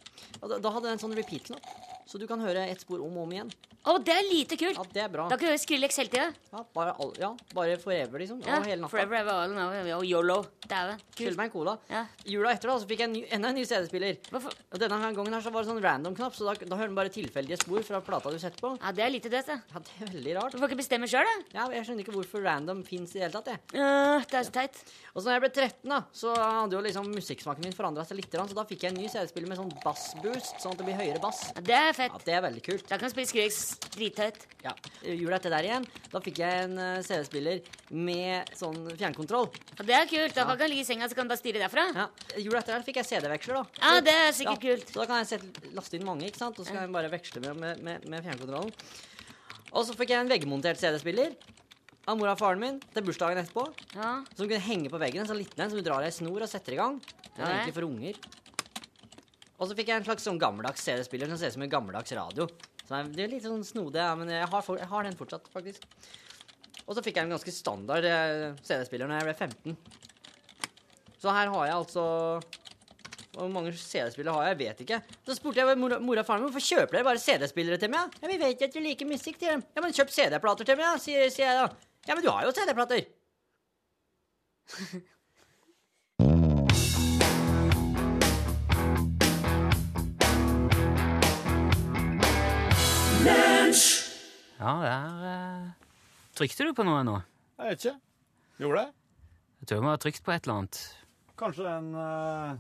Og 0.40 0.50
da, 0.50 0.58
da 0.58 0.74
hadde 0.74 0.88
den 0.90 0.98
en 0.98 1.04
sånn 1.06 1.14
repeat-knapp, 1.16 1.70
så 2.10 2.18
du 2.18 2.26
kan 2.26 2.42
høre 2.42 2.66
ett 2.66 2.82
spor 2.82 2.98
om 3.06 3.14
og 3.14 3.28
om 3.28 3.36
igjen. 3.38 3.54
Å, 3.80 3.94
det 4.04 4.12
er 4.12 4.26
lite 4.28 4.58
kult. 4.60 4.76
Ja, 4.76 4.82
det 4.92 5.00
er 5.06 5.12
bra. 5.12 5.24
Da 5.30 5.38
kan 5.38 5.46
du 5.46 5.52
høre 5.54 5.60
Skrillex 5.62 5.96
hele 6.02 6.10
tida. 6.12 6.26
Ja, 6.52 6.60
bare, 6.76 6.92
all, 7.00 7.14
ja, 7.16 7.30
bare 7.56 7.78
forever, 7.80 8.20
liksom. 8.20 8.42
Ja. 8.44 8.58
Og 8.58 8.66
hele 8.68 8.82
natta. 8.82 8.92
Forever, 8.92 9.16
ever, 9.22 9.38
all, 9.46 9.54
now, 9.56 10.02
yolo. 10.04 10.42
Dæven. 10.68 11.00
Skyld 11.16 11.38
meg 11.38 11.48
en 11.48 11.54
cola. 11.54 11.78
Ja. 11.88 12.02
Jula 12.28 12.52
etter 12.52 12.68
da, 12.68 12.74
så 12.82 12.90
fikk 12.90 13.00
jeg 13.00 13.08
en 13.08 13.14
ny, 13.16 13.22
enda 13.38 13.48
en 13.54 13.56
ny 13.56 13.64
CD-spiller. 13.64 13.99
Hvorfor? 14.30 14.54
Og 14.70 14.82
denne 14.82 14.98
her 15.02 15.14
gangen 15.16 15.36
her 15.36 15.44
så 15.44 15.52
var 15.54 15.64
det 15.64 15.70
sånn 15.70 15.82
random-knapp, 15.84 16.36
så 16.36 16.48
da, 16.48 16.54
da 16.60 16.78
hører 16.78 16.90
den 16.92 16.98
bare 16.98 17.12
tilfeldige 17.14 17.58
spor 17.60 17.84
fra 17.86 18.00
plata 18.04 18.32
du 18.32 18.38
setter 18.40 18.62
på. 18.62 18.72
Ja, 18.80 18.92
det 18.96 19.04
er 19.06 19.12
lite 19.14 19.32
dødt, 19.32 19.50
det. 19.50 19.58
Ja, 19.72 19.82
det 19.86 19.94
er 19.96 20.12
veldig 20.14 20.36
rart. 20.38 20.54
Du 20.54 20.60
får 20.62 20.72
ikke 20.72 20.80
bestemme 20.82 21.10
sjøl, 21.10 21.28
da. 21.28 21.36
Ja, 21.58 21.68
jeg 21.76 21.88
skjønner 21.88 22.06
ikke 22.06 22.16
hvorfor 22.16 22.44
random 22.46 22.82
fins 22.86 23.14
i 23.14 23.20
det 23.20 23.26
hele 23.26 23.36
tatt, 23.36 23.52
jeg. 23.52 23.62
Uh, 23.76 24.24
det 24.30 24.40
er 24.40 24.46
så 24.48 24.54
teit. 24.56 24.82
Og 25.10 25.20
så 25.20 25.26
når 25.26 25.36
jeg 25.36 25.44
ble 25.44 25.52
13, 25.52 25.90
da, 25.90 26.00
så 26.14 26.34
hadde 26.38 26.78
jo 26.78 26.82
liksom 26.86 27.10
musikksmaken 27.14 27.66
min 27.66 27.76
forandra 27.76 28.06
seg 28.06 28.20
litt, 28.20 28.36
så 28.38 28.56
da 28.56 28.66
fikk 28.68 28.86
jeg 28.86 28.94
en 28.94 29.00
ny 29.00 29.08
CD-spiller 29.10 29.50
med 29.50 29.58
sånn 29.58 29.72
bassboost, 29.82 30.60
sånn 30.62 30.76
at 30.76 30.80
det 30.80 30.86
blir 30.86 30.98
høyere 31.00 31.22
bass. 31.22 31.42
Ja, 31.56 31.64
det 31.66 31.78
er 31.80 31.96
fett. 31.98 32.14
Ja, 32.14 32.24
det 32.28 32.36
er 32.38 32.44
veldig 32.46 32.64
kult. 32.66 32.86
Da 32.88 32.98
kan 32.98 33.10
du 33.10 33.14
spille 33.14 33.30
Skrillex 33.30 33.60
drithøyt. 33.96 34.46
Ja. 34.64 34.74
Jula 35.02 35.38
etter 35.38 35.52
der 35.54 35.66
igjen, 35.66 35.86
da 36.12 36.20
fikk 36.22 36.40
jeg 36.42 36.66
en 36.66 36.76
eh, 36.80 37.00
CD-spiller 37.06 37.62
med 37.96 38.50
sånn 38.58 38.78
fjernkontroll. 38.92 39.48
Ja, 39.78 39.86
det 39.88 39.96
er 39.96 40.08
kult. 40.10 40.36
Da 40.36 40.46
kan 40.48 40.60
du 40.60 40.66
ligge 40.68 40.84
i 40.84 40.88
senga, 40.88 41.08
så 41.08 41.16
kan 41.18 41.26
du 41.26 41.32
bare 41.32 41.40
styre 41.40 41.62
derfra. 41.62 41.86
Ja. 41.96 42.06
Jula 42.38 42.60
etter 42.60 42.76
der 42.76 42.84
fikk 42.86 43.00
jeg 43.00 43.08
CD-veksler, 43.08 43.60
da. 43.60 43.89
Ja, 43.90 44.00
det 44.06 44.14
er 44.14 44.32
sikkert 44.36 44.62
kult. 44.64 44.90
Så 44.92 45.00
da 45.02 45.06
kan 45.10 45.20
jeg 45.22 45.28
sette, 45.32 45.70
laste 45.76 45.96
inn 45.98 46.04
mange, 46.06 46.26
ikke 46.30 46.40
sant? 46.40 46.58
og 46.58 46.66
så 46.66 46.72
kan 46.74 46.84
jeg 46.86 46.92
bare 46.94 47.10
veksle 47.12 47.42
med, 47.44 47.56
med, 47.60 47.82
med, 47.86 48.08
med 48.12 48.24
fjernkontrollen. 48.26 48.72
Og 49.70 49.86
så 49.86 49.94
fikk 49.98 50.10
jeg 50.14 50.24
en 50.24 50.30
veggmontert 50.30 50.80
CD-spiller 50.80 51.34
av 52.08 52.16
mora 52.18 52.32
og 52.34 52.40
faren 52.40 52.58
min 52.62 52.80
til 52.94 53.04
bursdagen 53.06 53.38
etterpå. 53.42 53.66
Ja. 53.94 54.12
Som 54.34 54.48
kunne 54.48 54.62
henge 54.64 54.90
på 54.90 54.98
veggen, 55.02 55.22
en 55.22 55.30
sånn 55.30 55.38
liten 55.38 55.62
en 55.62 55.70
som 55.70 55.78
du 55.78 55.84
drar 55.86 56.02
i 56.02 56.08
ei 56.10 56.14
snor 56.16 56.42
og 56.42 56.50
setter 56.50 56.74
i 56.74 56.80
gang. 56.80 56.98
Det 57.02 57.38
er 57.38 57.44
Ja, 57.44 57.52
egentlig 57.60 57.76
for 57.76 57.86
unger. 57.86 58.18
Og 59.60 59.68
så 59.68 59.76
fikk 59.76 59.92
jeg 59.92 60.00
en 60.00 60.06
slags 60.08 60.24
sånn 60.26 60.40
gammeldags 60.40 60.82
CD-spiller 60.86 61.28
som 61.30 61.38
ser 61.38 61.52
ut 61.52 61.58
som 61.58 61.62
en 61.66 61.70
gammeldags 61.76 62.12
radio. 62.16 62.48
Så 62.88 62.98
det 63.14 63.22
er- 63.22 63.28
litt 63.30 63.44
sånn 63.44 63.62
snodig, 63.62 64.00
ja, 64.02 64.14
men 64.18 64.28
jeg 64.32 64.48
har, 64.48 64.62
for, 64.62 64.78
jeg 64.80 64.88
har 64.88 65.02
den 65.04 65.14
fortsatt, 65.14 65.46
faktisk. 65.52 65.84
Og 66.88 66.96
så 66.96 67.04
fikk 67.04 67.20
jeg 67.20 67.28
en 67.28 67.36
ganske 67.36 67.52
standard 67.54 68.04
eh, 68.04 68.54
CD-spiller 68.66 69.06
når 69.06 69.20
jeg 69.20 69.28
ble 69.28 69.36
15. 69.38 69.76
Så 71.20 71.30
her 71.30 71.52
har 71.52 71.66
jeg 71.68 71.76
altså 71.76 72.04
Hvor 73.30 73.50
mange 73.52 73.72
CD-spillere 73.78 74.34
har 74.34 74.48
jeg? 74.48 74.56
Jeg 74.56 74.58
vet 74.58 74.80
ikke. 74.84 74.98
Så 75.26 75.36
spurte 75.38 75.62
jeg 75.62 75.78
mora, 75.78 76.00
mor 76.02 76.18
og 76.18 76.26
faren 76.26 76.42
min 76.42 76.50
hvorfor 76.50 76.66
kjøper 76.66 76.98
dere 76.98 77.06
bare 77.06 77.22
CD-spillere 77.22 77.78
til 77.78 77.92
meg. 77.92 78.16
Ja, 78.18 78.26
vi 78.26 78.40
vet 78.40 78.56
ikke 78.56 78.70
at 78.70 78.74
du 78.74 78.82
liker 78.82 79.06
musikk 79.06 79.38
til 79.38 79.54
dem. 79.54 79.62
Ja, 79.76 79.84
men 79.84 79.94
kjøp 79.94 80.10
CD-plater 80.16 80.66
til 80.66 80.80
meg, 80.80 80.88
da, 80.88 80.98
sier, 81.02 81.30
sier 81.30 81.46
jeg 81.46 81.62
da. 81.62 81.68
Ja, 82.08 82.16
men 82.16 82.26
du 82.26 82.30
har 82.32 82.48
jo 82.48 82.54
CD-plater. 82.58 83.06
Ja, 94.60 94.72
der 94.84 95.22
eh, 95.24 95.68
Trykte 96.36 96.66
du 96.68 96.74
på 96.76 96.84
noe 96.84 97.00
nå? 97.06 97.14
Jeg 97.56 97.70
vet 97.70 97.84
ikke. 97.84 97.94
Gjorde 98.60 98.82
det? 98.82 98.90
Jeg 99.60 99.68
tror 99.70 99.80
vi 99.80 99.88
har 99.88 100.00
trykt 100.02 100.24
på 100.26 100.32
et 100.34 100.44
eller 100.44 100.58
annet. 100.58 100.80
Kanskje 101.40 101.64
den 101.64 101.86
en 101.88 101.94
uh, 101.96 102.58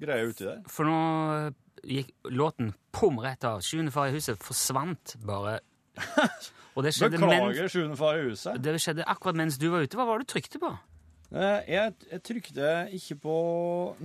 greie 0.00 0.26
uti 0.28 0.44
der. 0.44 0.62
For 0.68 0.84
nå 0.88 0.96
eh, 1.46 1.50
gikk 1.86 2.10
låten 2.34 2.72
pum 2.92 3.18
rett 3.22 3.44
av. 3.44 3.60
Sjuende 3.64 3.92
far 3.94 4.08
i 4.10 4.16
huset 4.16 4.38
forsvant 4.42 5.16
bare. 5.26 5.58
Og 6.76 6.84
det 6.84 6.92
skjedde, 6.92 7.16
Beklager, 7.22 7.70
sjuende 7.72 7.96
far 7.96 8.18
i 8.20 8.26
huset. 8.28 8.58
det 8.60 8.74
skjedde 8.84 9.06
akkurat 9.08 9.38
mens 9.40 9.56
du 9.58 9.70
var 9.72 9.80
ute. 9.86 9.96
Hva 9.96 10.04
var 10.10 10.18
det 10.20 10.26
du 10.28 10.32
trykte 10.34 10.60
på? 10.60 10.74
Eh, 11.32 11.62
Jeg, 11.72 11.94
jeg 12.12 12.22
trykte 12.22 12.72
ikke 12.98 13.16
på 13.22 13.36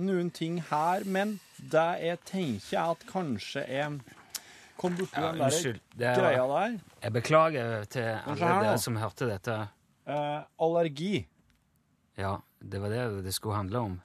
noen 0.00 0.30
ting 0.34 0.56
her, 0.70 1.04
men 1.04 1.36
det 1.60 1.84
jeg 2.02 2.18
tenker 2.30 2.80
at 2.94 3.04
kanskje 3.10 3.66
jeg 3.68 4.00
kom 4.80 4.96
borti 4.98 5.20
Ja, 5.20 5.28
den 5.28 5.38
der 5.38 5.44
unnskyld. 5.52 5.82
Er- 6.00 6.16
greia 6.18 6.46
der. 6.54 6.78
Jeg 7.04 7.12
beklager 7.18 7.84
til 7.92 8.08
alle 8.24 8.48
dere 8.64 8.78
som 8.82 8.96
hørte 8.98 9.28
dette. 9.28 9.58
Eh, 10.08 10.40
allergi. 10.58 11.26
Ja, 12.18 12.38
det 12.60 12.80
var 12.82 12.90
det 12.90 13.04
det 13.28 13.34
skulle 13.36 13.56
handle 13.60 13.78
om. 13.84 14.00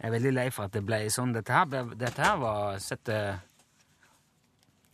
Jeg 0.00 0.08
er 0.08 0.14
veldig 0.14 0.32
lei 0.32 0.48
for 0.48 0.64
at 0.64 0.72
det 0.72 0.80
ble 0.88 1.02
sånn. 1.12 1.34
Dette 1.36 1.52
her, 1.52 1.94
dette 2.00 2.24
her 2.24 2.40
var 2.40 2.78
sett 2.80 3.08
eh, 3.12 3.36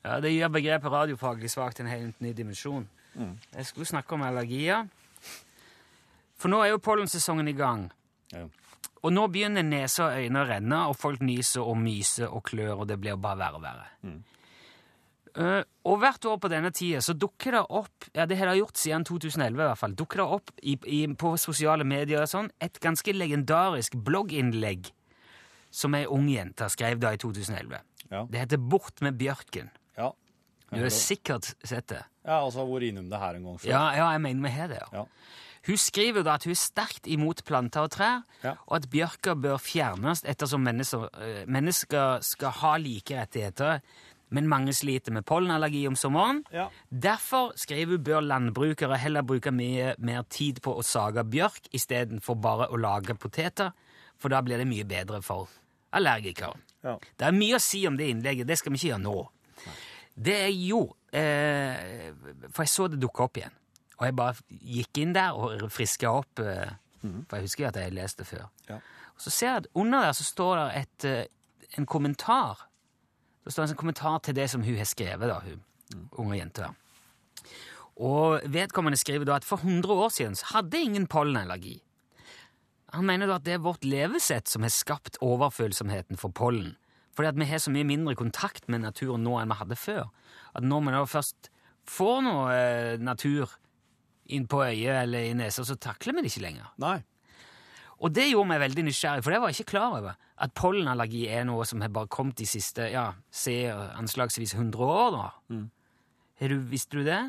Ja, 0.03 0.19
det 0.23 0.33
gjør 0.35 0.51
begrepet 0.59 0.93
radiofaglig 0.93 1.51
svakt 1.51 1.81
en 1.83 1.91
helt 1.91 2.21
ny 2.23 2.33
dimensjon. 2.35 2.89
Mm. 3.15 3.37
Jeg 3.55 3.67
skulle 3.69 3.87
snakke 3.87 4.15
om 4.15 4.25
allergier. 4.27 4.89
For 6.37 6.51
nå 6.53 6.61
er 6.63 6.75
jo 6.75 6.83
pollensesongen 6.83 7.49
i 7.49 7.55
gang. 7.57 7.87
Ja. 8.35 8.45
Og 9.07 9.13
nå 9.15 9.29
begynner 9.31 9.63
nese 9.63 10.03
og 10.03 10.19
øyne 10.19 10.43
å 10.43 10.49
renne, 10.49 10.81
og 10.91 10.99
folk 10.99 11.23
nyser 11.23 11.63
og 11.63 11.79
myser 11.79 12.27
og 12.27 12.43
klør, 12.49 12.83
og 12.83 12.89
det 12.91 12.99
blir 12.99 13.19
bare 13.23 13.39
verre 13.39 13.61
og 13.61 13.63
verre. 13.63 13.87
Mm. 14.03 14.19
Eh, 15.37 15.63
og 15.85 15.99
hvert 16.01 16.25
år 16.31 16.39
på 16.41 16.49
denne 16.49 16.71
tida 16.73 17.03
så 17.05 17.13
dukker 17.13 17.59
det 17.59 17.63
opp 17.77 18.07
ja 18.17 18.25
det 18.29 18.39
har 18.41 18.49
det 18.49 18.57
gjort 18.57 18.81
siden 18.81 19.05
2011 19.05 19.53
i 19.53 19.67
hvert 19.67 19.81
fall, 19.81 19.97
dukker 19.99 20.23
det 20.23 20.27
opp 20.39 20.53
i, 20.63 20.77
i, 20.89 21.01
på 21.13 21.35
sosiale 21.41 21.85
medier 21.85 22.23
og 22.25 22.31
sånn, 22.31 22.49
et 22.63 22.81
ganske 22.81 23.13
legendarisk 23.13 23.99
blogginnlegg 24.07 24.89
som 25.77 25.97
ei 25.99 26.07
ung 26.09 26.31
jente 26.33 26.71
skrev 26.73 27.03
da 27.03 27.13
i 27.13 27.21
2011. 27.21 27.83
Ja. 28.09 28.23
Det 28.31 28.41
heter 28.41 28.63
Bort 28.63 29.03
med 29.05 29.19
bjørken. 29.21 29.69
Ja. 29.99 30.13
Du 30.71 30.81
har 30.81 30.95
sikkert 30.95 31.53
sett 31.61 31.91
det. 31.93 32.01
Ja, 32.25 32.41
altså 32.41 32.65
vært 32.67 32.89
innom 32.89 33.11
det 33.11 33.21
her 33.21 33.37
en 33.37 33.45
gang 33.51 33.59
før. 33.61 33.69
Ja, 33.71 33.83
ja 33.99 34.07
jeg 34.15 34.23
mener 34.25 34.49
vi 34.49 34.55
har 34.57 34.73
det. 34.73 34.81
ja. 34.87 35.03
Ja. 35.03 35.05
Hun 35.67 35.79
skriver 35.83 36.23
da 36.23 36.37
at 36.39 36.45
hun 36.47 36.55
er 36.55 36.61
sterkt 36.61 37.09
imot 37.11 37.43
planter 37.47 37.89
og 37.89 37.91
trær, 37.97 38.21
og 38.69 38.75
at 38.79 38.85
bjørker 38.91 39.35
bør 39.35 39.59
fjernes 39.59 40.23
ettersom 40.23 40.63
mennesker, 40.63 41.09
eh, 41.19 41.41
mennesker 41.51 42.23
skal 42.23 42.55
ha 42.61 42.77
like 42.79 43.17
rettigheter, 43.19 43.81
men 44.35 44.49
mange 44.51 44.75
sliter 44.75 45.15
med 45.15 45.27
pollenallergi 45.27 45.85
om 45.89 45.97
sommeren. 45.99 46.43
Ja. 46.53 46.69
Derfor 46.91 47.53
skriver 47.59 47.97
hun 47.97 48.07
bør 48.07 48.25
landbrukere 48.27 48.99
heller 48.99 49.27
bruke 49.27 49.53
mye 49.55 49.95
mer 49.99 50.25
tid 50.31 50.59
på 50.65 50.75
å 50.75 50.85
sage 50.87 51.25
bjørk 51.25 51.71
istedenfor 51.77 52.39
bare 52.43 52.71
å 52.71 52.81
lage 52.81 53.15
poteter, 53.15 53.71
for 54.19 54.33
da 54.33 54.41
blir 54.43 54.59
det 54.59 54.69
mye 54.69 54.87
bedre 54.89 55.23
for 55.23 55.51
allergikere. 55.97 56.59
Ja. 56.85 56.97
Det 56.99 57.29
er 57.29 57.37
mye 57.37 57.59
å 57.59 57.63
si 57.63 57.85
om 57.89 57.97
det 57.99 58.11
innlegget, 58.11 58.49
det 58.49 58.59
skal 58.59 58.75
vi 58.75 58.81
ikke 58.81 58.93
gjøre 58.95 59.05
nå. 59.05 59.17
Det 60.17 60.37
jeg 60.47 60.57
gjorde 60.71 61.19
eh, 61.21 62.13
For 62.49 62.65
jeg 62.65 62.73
så 62.73 62.87
det 62.89 63.01
dukke 63.03 63.27
opp 63.27 63.37
igjen. 63.37 63.57
Og 63.97 64.05
jeg 64.07 64.17
bare 64.17 64.61
gikk 64.77 65.01
inn 65.03 65.13
der 65.17 65.37
og 65.37 65.67
friska 65.73 66.13
opp, 66.13 66.41
eh, 66.41 66.73
for 67.01 67.39
jeg 67.39 67.47
husker 67.47 67.65
jo 67.65 67.69
at 67.69 67.79
jeg 67.81 67.95
leste 67.97 68.25
det 68.25 68.29
før. 68.29 68.49
Ja. 68.69 68.79
Og 69.17 69.25
så 69.25 69.33
ser 69.33 69.51
jeg 69.51 69.63
at 69.63 69.69
under 69.75 70.05
der 70.05 70.17
så 70.17 70.27
står 70.27 70.57
det 70.59 70.67
et, 70.83 71.05
eh, 71.05 71.77
en 71.79 71.87
kommentar. 71.87 72.67
Det 73.47 73.55
står 73.55 73.63
en 73.63 73.71
sånn 73.73 73.79
kommentar 73.79 74.19
til 74.27 74.35
det 74.35 74.49
som 74.51 74.65
hun 74.67 74.77
har 74.77 74.89
skrevet, 74.91 75.31
da, 75.31 75.39
hun 75.47 75.63
unge 76.19 76.41
jenta. 76.41 76.73
Og 78.03 78.43
vedkommende 78.53 78.99
skriver 79.01 79.29
da 79.29 79.39
at 79.39 79.47
for 79.47 79.63
100 79.63 79.93
år 79.93 80.11
siden 80.13 80.35
hadde 80.51 80.81
ingen 80.83 81.07
pollenallergi. 81.09 81.79
Han 82.95 83.07
mener 83.07 83.31
da 83.31 83.39
at 83.39 83.47
det 83.47 83.57
er 83.57 83.65
vårt 83.65 83.87
levesett 83.87 84.51
som 84.51 84.67
har 84.67 84.75
skapt 84.75 85.19
overfølsomheten 85.25 86.19
for 86.21 86.35
pollen. 86.35 86.75
Fordi 87.17 87.31
at 87.31 87.39
vi 87.41 87.49
har 87.49 87.63
så 87.63 87.73
mye 87.73 87.87
mindre 87.89 88.15
kontakt 88.19 88.69
med 88.69 88.85
naturen 88.85 89.25
nå 89.25 89.39
enn 89.41 89.53
vi 89.53 89.61
hadde 89.61 89.79
før. 89.81 90.11
At 90.57 90.67
når 90.67 90.85
vi 90.85 90.95
da 90.95 91.05
først 91.09 91.51
får 91.89 92.19
noe 92.27 92.51
eh, 92.53 92.99
natur 93.01 93.55
inn 94.27 94.49
på 94.51 94.61
øyet 94.65 95.05
eller 95.07 95.31
i 95.31 95.37
nesa, 95.39 95.65
så 95.65 95.79
takler 95.81 96.17
vi 96.17 96.27
det 96.27 96.33
ikke 96.35 96.45
lenger. 96.49 96.73
Nei. 96.83 96.99
Og 98.05 98.13
det 98.13 98.27
gjorde 98.29 98.51
meg 98.51 98.61
veldig 98.61 98.85
nysgjerrig, 98.91 99.25
for 99.25 99.33
det 99.33 99.41
var 99.41 99.53
jeg 99.53 99.63
ikke 99.63 99.73
klar 99.73 99.95
over. 99.97 100.17
At 100.45 100.53
pollenallergi 100.59 101.23
er 101.33 101.47
noe 101.49 101.65
som 101.69 101.81
har 101.81 101.93
bare 101.93 102.11
kommet 102.13 102.37
de 102.37 102.49
siste 102.49 102.91
ja, 102.93 103.09
se 103.33 103.57
anslagsvis 103.73 104.53
100 104.55 104.85
år. 104.85 105.17
da. 105.17 105.29
Mm. 105.55 105.71
du, 106.53 106.59
visste 106.69 107.01
du 107.01 107.07
det? 107.07 107.23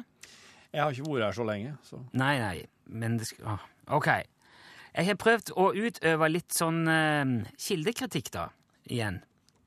Jeg 0.74 0.84
har 0.84 0.92
ikke 0.92 1.08
vært 1.08 1.26
her 1.30 1.38
så 1.38 1.46
lenge, 1.48 1.76
så 1.88 2.02
Nei, 2.20 2.34
nei, 2.44 2.58
men 2.92 3.16
det 3.18 3.30
skal 3.30 3.54
ah, 3.56 3.64
Ok. 3.96 4.10
Jeg 4.98 5.06
har 5.08 5.20
prøvd 5.22 5.54
å 5.56 5.70
utøve 5.78 6.28
litt 6.32 6.56
sånn 6.56 6.82
eh, 6.92 7.32
kildekritikk, 7.62 8.32
da, 8.34 8.50
igjen. 8.90 9.22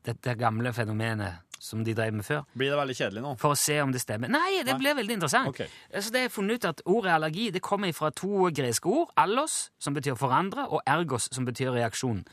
Dette 0.05 0.35
gamle 0.37 0.73
fenomenet 0.75 1.50
som 1.61 1.83
de 1.85 1.93
drev 1.93 2.15
med 2.17 2.25
før. 2.25 2.41
blir 2.57 2.71
det 2.73 2.77
veldig 2.79 2.95
kjedelig 2.97 3.21
nå. 3.21 3.35
For 3.37 3.53
å 3.53 3.59
se 3.59 3.75
om 3.83 3.91
det 3.93 4.01
stemmer. 4.01 4.31
Nei, 4.33 4.63
det 4.65 4.73
Nei. 4.73 4.79
blir 4.81 4.95
veldig 4.97 5.13
interessant. 5.19 5.51
Okay. 5.53 5.67
Så 5.93 6.09
det 6.11 6.23
er 6.25 6.33
funnet 6.33 6.57
ut 6.57 6.65
at 6.71 6.81
Ordet 6.89 7.11
allergi 7.13 7.51
det 7.53 7.61
kommer 7.61 7.93
fra 7.93 8.09
to 8.11 8.49
greske 8.49 8.89
ord. 8.89 9.11
Allos, 9.15 9.69
som 9.79 9.93
betyr 9.93 10.17
forandre, 10.17 10.65
og 10.73 10.81
ergos, 10.89 11.29
som 11.31 11.45
betyr 11.45 11.69
reaksjon. 11.77 12.23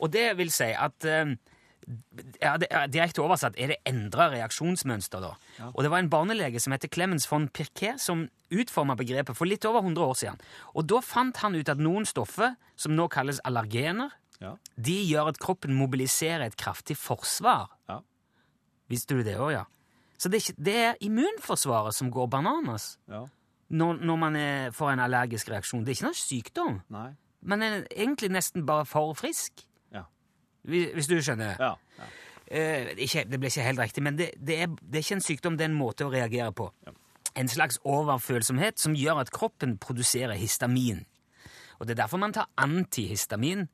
Og 0.00 0.10
det 0.10 0.30
vil 0.40 0.48
si 0.50 0.70
at 0.72 1.04
eh, 1.04 1.34
ja, 2.40 2.54
det 2.60 2.68
er 2.70 2.86
Direkte 2.92 3.20
oversatt 3.24 3.56
er 3.60 3.72
det 3.74 3.78
endra 3.88 4.30
reaksjonsmønster. 4.32 5.20
da. 5.20 5.34
Og 5.74 5.82
Det 5.84 5.90
var 5.90 5.98
en 6.02 6.10
barnelege 6.12 6.60
som 6.60 6.72
heter 6.72 6.88
Clemens 6.92 7.26
von 7.30 7.48
Pirquet 7.48 8.00
som 8.00 8.28
utforma 8.50 8.96
begrepet 8.96 9.36
for 9.36 9.44
litt 9.48 9.64
over 9.68 9.80
100 9.84 10.00
år 10.06 10.16
siden. 10.20 10.40
Og 10.74 10.86
Da 10.86 11.00
fant 11.04 11.36
han 11.44 11.54
ut 11.54 11.68
at 11.68 11.78
noen 11.78 12.06
stoffer, 12.08 12.56
som 12.76 12.96
nå 12.96 13.08
kalles 13.12 13.40
allergener, 13.44 14.10
Ja. 14.40 14.54
de 14.80 14.94
gjør 15.04 15.28
at 15.28 15.38
kroppen 15.38 15.74
mobiliserer 15.76 16.46
et 16.46 16.56
kraftig 16.56 16.96
forsvar. 16.96 17.68
Visste 18.90 19.14
du 19.16 19.22
det 19.26 19.36
òg, 19.38 19.52
ja? 19.54 19.64
Så 20.20 20.28
det 20.28 20.40
er, 20.40 20.44
ikke, 20.50 20.62
det 20.66 20.76
er 20.76 20.96
immunforsvaret 21.06 21.94
som 21.96 22.10
går 22.12 22.26
bananas 22.28 22.98
Ja. 23.08 23.22
når, 23.70 24.00
når 24.04 24.16
man 24.20 24.36
er, 24.36 24.70
får 24.76 24.90
en 24.92 25.00
allergisk 25.06 25.48
reaksjon. 25.48 25.84
Det 25.86 25.94
er 25.94 25.98
ikke 26.00 26.08
noe 26.10 26.18
sykdom. 26.18 26.80
Nei. 26.92 27.10
Man 27.42 27.62
er 27.64 27.86
egentlig 27.94 28.28
nesten 28.34 28.66
bare 28.68 28.84
for 28.84 29.14
frisk. 29.16 29.62
Ja. 29.94 30.02
Hvis, 30.68 30.90
hvis 30.94 31.08
du 31.08 31.16
skjønner. 31.22 31.54
Ja. 31.56 31.70
ja. 31.98 32.08
Eh, 32.50 32.90
ikke, 33.06 33.24
det 33.30 33.38
ble 33.40 33.48
ikke 33.48 33.62
helt 33.64 33.78
riktig, 33.80 34.02
men 34.02 34.18
det, 34.18 34.32
det, 34.36 34.56
er, 34.64 34.66
det 34.82 34.98
er 34.98 35.04
ikke 35.06 35.14
en 35.20 35.24
sykdom, 35.24 35.56
det 35.56 35.64
er 35.64 35.70
en 35.70 35.78
måte 35.78 36.04
å 36.04 36.10
reagere 36.12 36.50
på. 36.52 36.66
En 37.38 37.48
slags 37.48 37.78
overfølsomhet 37.86 38.80
som 38.82 38.96
gjør 38.98 39.22
at 39.22 39.30
kroppen 39.32 39.76
produserer 39.78 40.34
histamin. 40.34 41.04
Og 41.78 41.86
Det 41.86 41.94
er 41.94 42.02
derfor 42.02 42.18
man 42.20 42.34
tar 42.36 42.50
antihistamin 42.60 43.68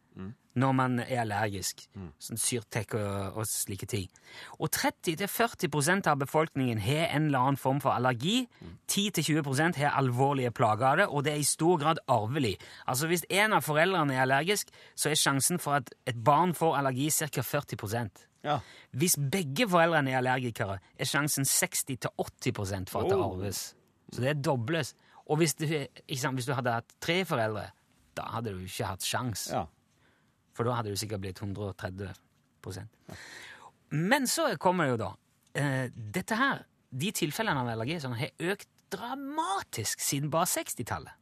når 0.56 0.72
man 0.72 0.98
er 1.04 1.20
allergisk. 1.22 1.82
Sånn 2.18 2.38
syrtek 2.40 2.94
og, 2.96 3.36
og 3.36 3.44
slike 3.50 3.86
ting. 3.92 4.06
Og 4.58 4.70
30-40% 4.72 6.08
av 6.08 6.18
befolkningen 6.22 6.80
har 6.80 7.10
en 7.12 7.26
eller 7.28 7.38
annen 7.44 7.60
form 7.60 7.80
for 7.84 7.92
allergi. 7.92 8.46
10-20% 8.88 9.76
har 9.82 9.96
alvorlige 10.00 10.50
plager 10.56 10.86
av 10.88 10.96
det, 11.02 11.06
og 11.12 11.24
det 11.26 11.34
er 11.34 11.42
i 11.42 11.48
stor 11.48 11.76
grad 11.82 12.00
arvelig. 12.08 12.54
Altså 12.88 13.06
Hvis 13.10 13.26
en 13.30 13.52
av 13.56 13.64
foreldrene 13.66 14.14
er 14.16 14.24
allergisk, 14.24 14.72
så 14.96 15.10
er 15.12 15.20
sjansen 15.20 15.60
for 15.62 15.78
at 15.82 15.92
et 16.08 16.18
barn 16.24 16.54
får 16.56 16.78
allergi 16.80 17.10
ca. 17.10 17.42
40 17.42 18.10
Ja. 18.46 18.60
Hvis 18.94 19.16
begge 19.18 19.66
foreldrene 19.68 20.12
er 20.14 20.20
allergikere, 20.22 20.78
er 20.98 21.04
sjansen 21.04 21.44
60-80 21.44 22.88
for 22.88 23.02
at 23.02 23.10
det 23.10 23.18
Oh. 23.18 23.32
arves. 23.32 23.74
Så 24.12 24.20
det 24.22 24.42
dobles. 24.44 24.94
Og 25.26 25.36
hvis 25.38 25.54
du, 25.54 25.66
sant, 26.14 26.34
hvis 26.38 26.46
du 26.46 26.54
hadde 26.54 26.70
hatt 26.72 26.92
tre 27.00 27.24
foreldre, 27.24 27.70
da 28.16 28.22
hadde 28.22 28.52
du 28.54 28.60
ikke 28.64 28.86
hatt 28.86 29.02
sjans. 29.02 29.48
ja. 29.52 29.66
For 30.56 30.64
da 30.66 30.78
hadde 30.78 30.94
du 30.94 30.98
sikkert 30.98 31.24
blitt 31.24 31.42
130% 31.42 33.12
Men 33.94 34.26
så 34.30 34.48
kommer 34.60 34.86
det 34.86 34.94
jo 34.94 35.02
da 35.04 35.10
eh, 35.60 35.86
Dette 35.92 36.38
her, 36.38 36.64
de 36.90 37.12
tilfellene 37.14 37.62
av 37.62 37.68
allergi 37.74 38.00
sånn, 38.02 38.16
har 38.18 38.52
økt 38.54 38.68
dramatisk 38.94 40.00
siden 40.00 40.30
bare 40.30 40.46
60-tallet. 40.46 41.12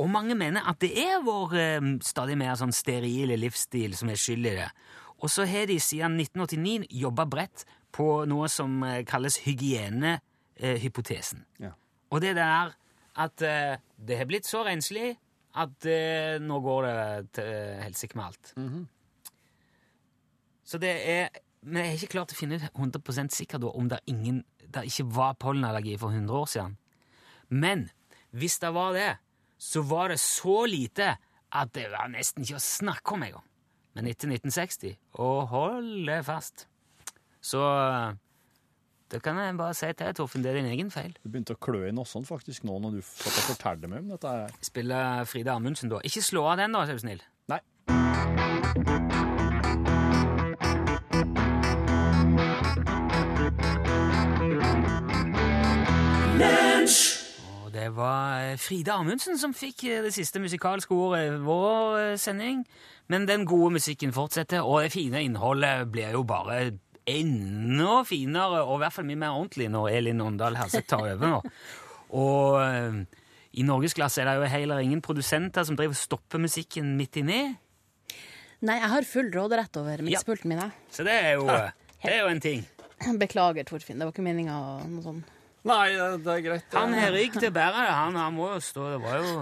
Og 0.00 0.08
mange 0.10 0.34
mener 0.34 0.66
at 0.66 0.80
det 0.82 0.90
er 0.98 1.22
vår 1.22 1.54
eh, 1.58 1.90
stadig 2.04 2.36
mer 2.40 2.56
sånn 2.58 2.74
sterile 2.74 3.36
livsstil 3.38 3.94
som 3.98 4.10
er 4.10 4.18
skyld 4.20 4.50
i 4.50 4.56
det. 4.58 4.70
Og 5.20 5.28
så 5.30 5.44
har 5.48 5.68
de 5.68 5.76
siden 5.82 6.16
1989 6.18 6.88
jobba 7.02 7.26
bredt 7.30 7.64
på 7.94 8.24
noe 8.30 8.48
som 8.50 8.82
eh, 8.86 9.04
kalles 9.08 9.40
hygienehypotesen. 9.46 11.44
Ja. 11.62 11.72
Og 12.10 12.22
det 12.24 12.34
der 12.38 12.74
at 13.20 13.42
det 13.42 14.16
har 14.16 14.26
blitt 14.30 14.46
så 14.48 14.62
renslig 14.64 15.16
at 15.58 15.86
eh, 15.90 16.38
nå 16.42 16.60
går 16.62 16.86
det 16.86 17.30
til 17.38 17.52
helsike 17.82 18.18
med 18.18 18.24
alt. 18.24 18.52
Så 20.64 20.78
det 20.78 20.92
er 21.10 21.30
Vi 21.60 21.76
er 21.76 21.92
ikke 21.92 22.14
klart 22.14 22.32
å 22.32 22.36
finne 22.38 22.56
ut 22.56 22.62
100 22.72 23.28
sikkert 23.36 23.66
om 23.68 23.88
det, 23.90 23.98
ingen, 24.08 24.44
det 24.64 24.86
ikke 24.88 25.04
var 25.12 25.34
pollenallergi 25.36 25.98
for 26.00 26.08
100 26.08 26.32
år 26.32 26.46
siden. 26.48 26.76
Men 27.50 27.90
hvis 28.32 28.56
det 28.62 28.70
var 28.72 28.94
det, 28.96 29.10
så 29.58 29.82
var 29.82 30.08
det 30.08 30.16
så 30.20 30.64
lite 30.64 31.18
at 31.52 31.74
det 31.74 31.90
var 31.92 32.08
nesten 32.08 32.46
ikke 32.46 32.56
å 32.56 32.64
snakke 32.64 33.12
om 33.12 33.26
engang. 33.26 33.44
Men 33.92 34.06
etter 34.06 34.30
1960 34.30 34.96
Og 35.20 35.48
hold 35.50 36.06
det 36.06 36.24
fast. 36.24 36.64
Så 37.42 37.60
det 39.10 39.22
kan 39.22 39.38
jeg 39.38 39.56
bare 39.58 39.74
si 39.74 39.86
til 39.90 40.06
deg, 40.06 40.14
Torfinn, 40.16 40.42
det 40.44 40.52
er 40.52 40.60
din 40.60 40.70
egen 40.70 40.90
feil. 40.94 41.10
Du 41.24 41.30
begynte 41.30 41.56
å 41.56 41.58
klø 41.58 41.82
i 41.88 41.94
nossene 41.94 42.28
faktisk 42.28 42.62
nå 42.68 42.76
når 42.78 42.98
du 42.98 43.02
satt 43.02 43.34
og 43.34 43.48
fortalte 43.56 43.90
meg 43.90 44.04
om 44.04 44.12
dette. 44.14 44.30
her. 44.30 44.58
Spiller 44.62 45.24
Frida 45.26 45.56
Amundsen 45.58 45.90
da. 45.90 45.98
Ikke 46.06 46.22
slå 46.22 46.44
av 46.52 46.60
den, 46.62 46.76
da, 46.76 46.84
er 46.86 46.94
du 46.94 47.02
snill. 47.02 47.22
Nei. 47.50 47.58
Og 57.64 57.72
det 57.74 57.88
var 57.96 58.44
eh, 58.44 58.58
Frida 58.62 59.00
Amundsen 59.00 59.38
som 59.38 59.56
fikk 59.56 59.84
eh, 59.88 60.04
det 60.06 60.14
siste 60.14 60.38
musikalske 60.42 60.94
ordet 60.94 61.24
i 61.26 61.34
vår 61.42 61.98
eh, 61.98 62.14
sending. 62.18 62.62
Men 63.10 63.26
den 63.26 63.42
gode 63.46 63.74
musikken 63.74 64.14
fortsetter, 64.14 64.62
og 64.62 64.84
det 64.84 64.94
fine 64.94 65.24
innholdet 65.26 65.90
blir 65.90 66.14
jo 66.14 66.22
bare 66.22 66.78
enda 67.08 68.00
finere, 68.08 68.64
og 68.64 68.78
i 68.78 68.82
hvert 68.84 68.96
fall 68.96 69.08
mye 69.08 69.20
mer 69.22 69.38
ordentlig 69.38 69.70
når 69.72 69.88
Elin 69.98 70.20
Åndal 70.24 70.58
Herseth 70.58 70.88
tar 70.90 71.06
over 71.06 71.32
nå. 71.36 71.40
Og 72.20 72.60
eh, 72.64 73.00
i 73.60 73.66
norgesklasse 73.66 74.22
er 74.22 74.30
det 74.30 74.36
jo 74.38 74.52
heller 74.52 74.84
ingen 74.84 75.02
produsenter 75.04 75.66
som 75.66 75.78
driver 75.78 75.96
og 75.96 76.00
stopper 76.00 76.42
musikken 76.42 76.94
midt 76.98 77.20
inni. 77.22 77.42
Nei, 78.60 78.76
jeg 78.76 78.92
har 78.92 79.08
full 79.08 79.30
råderett 79.32 79.76
over 79.80 80.02
miksepulten 80.04 80.52
min. 80.52 80.60
jeg. 80.60 80.88
Så 80.92 81.06
det 81.06 81.16
er 81.16 81.36
jo, 81.38 81.46
det 81.48 82.12
er 82.12 82.22
jo 82.22 82.32
en 82.34 82.42
ting. 82.44 82.64
Beklager, 83.22 83.64
Torfinn. 83.64 83.98
Det 84.00 84.06
var 84.08 84.12
ikke 84.12 84.26
meninga 84.26 84.56
noe 84.84 85.04
sånt. 85.04 85.36
Nei, 85.68 85.92
det 85.92 86.32
er 86.32 86.44
greit. 86.44 86.68
Han 86.72 86.94
har 86.96 87.10
rygg 87.12 87.34
til 87.36 87.50
å 87.50 87.52
bære 87.52 87.82
det. 87.84 87.92
Han, 87.92 88.16
han 88.16 88.32
må 88.32 88.46
jo 88.54 88.60
stå 88.64 88.86
Det 88.94 89.00
var 89.02 89.18
jo 89.20 89.32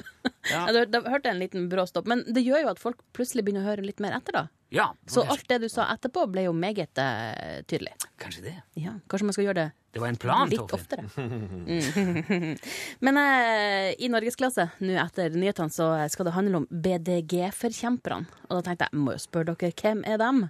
ja. 0.52 0.60
da 0.86 1.00
hørte 1.02 1.26
jeg 1.26 1.32
en 1.32 1.40
liten 1.42 1.64
brå 1.70 1.82
stopp, 1.90 2.06
men 2.10 2.22
det 2.30 2.44
gjør 2.46 2.62
jo 2.62 2.74
at 2.74 2.82
folk 2.82 3.00
plutselig 3.16 3.42
begynner 3.46 3.64
å 3.64 3.72
høre 3.72 3.86
litt 3.86 4.02
mer 4.02 4.14
etter, 4.18 4.38
da. 4.38 4.44
Ja. 4.74 4.88
Så 5.06 5.22
alt 5.22 5.46
det 5.50 5.60
du 5.62 5.68
sa 5.70 5.86
etterpå, 5.94 6.26
ble 6.32 6.48
jo 6.48 6.54
meget 6.56 6.98
uh, 6.98 7.62
tydelig. 7.70 7.94
Kanskje 8.20 8.42
det. 8.48 8.54
Ja, 8.80 8.96
Kanskje 9.10 9.28
man 9.28 9.36
skal 9.36 9.46
gjøre 9.48 9.60
det 9.60 9.68
Det 9.94 10.02
var 10.02 10.10
en 10.10 10.18
plan, 10.18 10.50
litt 10.50 10.64
Torfinn. 10.70 11.06
oftere. 11.06 11.28
Mm. 11.70 12.56
Men 13.06 13.20
uh, 13.20 13.92
i 13.94 14.10
norgesklasse 14.10 14.68
nå 14.82 14.98
etter 15.04 15.38
nyhetene 15.38 15.74
så 15.74 15.92
skal 16.10 16.28
det 16.28 16.34
handle 16.34 16.64
om 16.64 16.68
BDG-forkjemperne. 16.70 18.26
Og 18.48 18.58
da 18.58 18.66
tenkte 18.66 18.90
jeg, 18.90 19.02
må 19.06 19.14
jo 19.14 19.22
spørre 19.22 19.54
dere, 19.54 19.74
hvem 19.80 20.04
er 20.10 20.20
dem? 20.22 20.44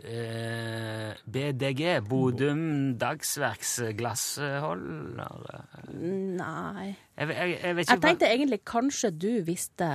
Eh, 0.00 1.10
BDG, 1.26 2.00
Bodum 2.06 2.60
Dagsverks 2.96 3.72
glassholder 3.98 5.64
Nei 5.90 6.94
jeg, 7.18 7.26
jeg, 7.26 7.56
jeg 7.58 7.76
vet 7.76 7.90
Jeg 7.90 8.02
tenkte 8.04 8.30
egentlig 8.30 8.60
kanskje 8.70 9.10
du 9.10 9.28
visste 9.44 9.88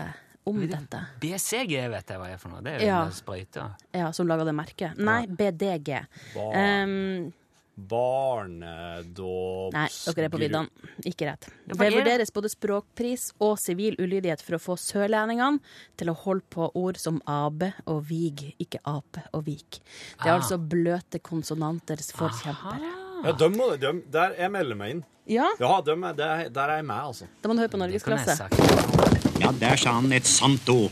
om 0.45 0.59
dette. 0.67 0.99
hva 0.99 1.19
BCG 1.21 1.73
vet 1.89 2.07
jeg 2.13 2.17
hva 2.21 2.29
er 2.33 2.37
for 2.37 2.49
noe. 2.53 2.61
Det 2.61 2.73
er 2.75 2.79
jo 2.79 2.85
Ja. 2.87 3.01
en 3.05 3.11
sprøyte. 3.11 3.69
Ja, 3.93 4.11
som 4.11 4.27
lager 4.27 4.45
det 4.45 4.55
merket. 4.55 4.97
Nei, 4.97 5.25
BDG. 5.27 6.05
Um, 6.35 7.33
Barnedåps... 7.75 9.73
nei, 9.75 9.87
dere 10.15 10.25
er 10.29 10.31
på 10.31 10.39
viddene. 10.39 10.69
Ikke 11.05 11.27
rett. 11.27 11.47
Ja, 11.67 11.73
Det 11.73 11.75
er 11.75 11.89
det? 11.89 11.97
vurderes 11.97 12.31
både 12.31 12.49
språkpris 12.53 13.25
og 13.43 13.57
sivil 13.59 13.97
ulydighet 13.99 14.41
for 14.45 14.55
å 14.55 14.61
få 14.63 14.77
sørlendingene 14.79 15.59
til 15.99 16.07
å 16.11 16.15
holde 16.25 16.45
på 16.55 16.69
ord 16.73 16.97
som 17.01 17.19
abe 17.27 17.73
og 17.85 18.05
vig, 18.07 18.53
ikke 18.63 18.79
ape 18.87 19.25
og 19.33 19.43
vik. 19.49 19.81
Det 19.81 20.25
er 20.25 20.31
Ah. 20.31 20.39
altså 20.39 20.57
bløte 20.57 21.19
konsonanters 21.19 22.11
forkjempere. 22.15 22.93
Ja, 23.25 23.31
de 23.31 23.49
må, 23.49 23.71
de, 23.79 23.93
der 24.11 24.35
jeg 24.39 24.51
melder 24.51 24.75
meg 24.75 24.91
inn. 24.95 25.03
Ja, 25.27 25.47
Ja, 25.59 25.81
de, 25.81 25.91
er- 25.91 26.13
der, 26.13 26.49
der 26.49 26.69
er 26.69 26.75
jeg 26.77 26.85
med, 26.85 26.95
altså. 27.01 27.27
da 27.41 27.49
må 27.49 27.55
du 27.55 27.59
høre 27.59 27.69
på 27.69 27.77
norgesklasse. 27.81 28.93
Ja, 29.45 29.51
der 29.51 29.77
sa 29.77 29.91
han 29.99 30.09
et 30.15 30.25
sant 30.25 30.69
ord. 30.73 30.89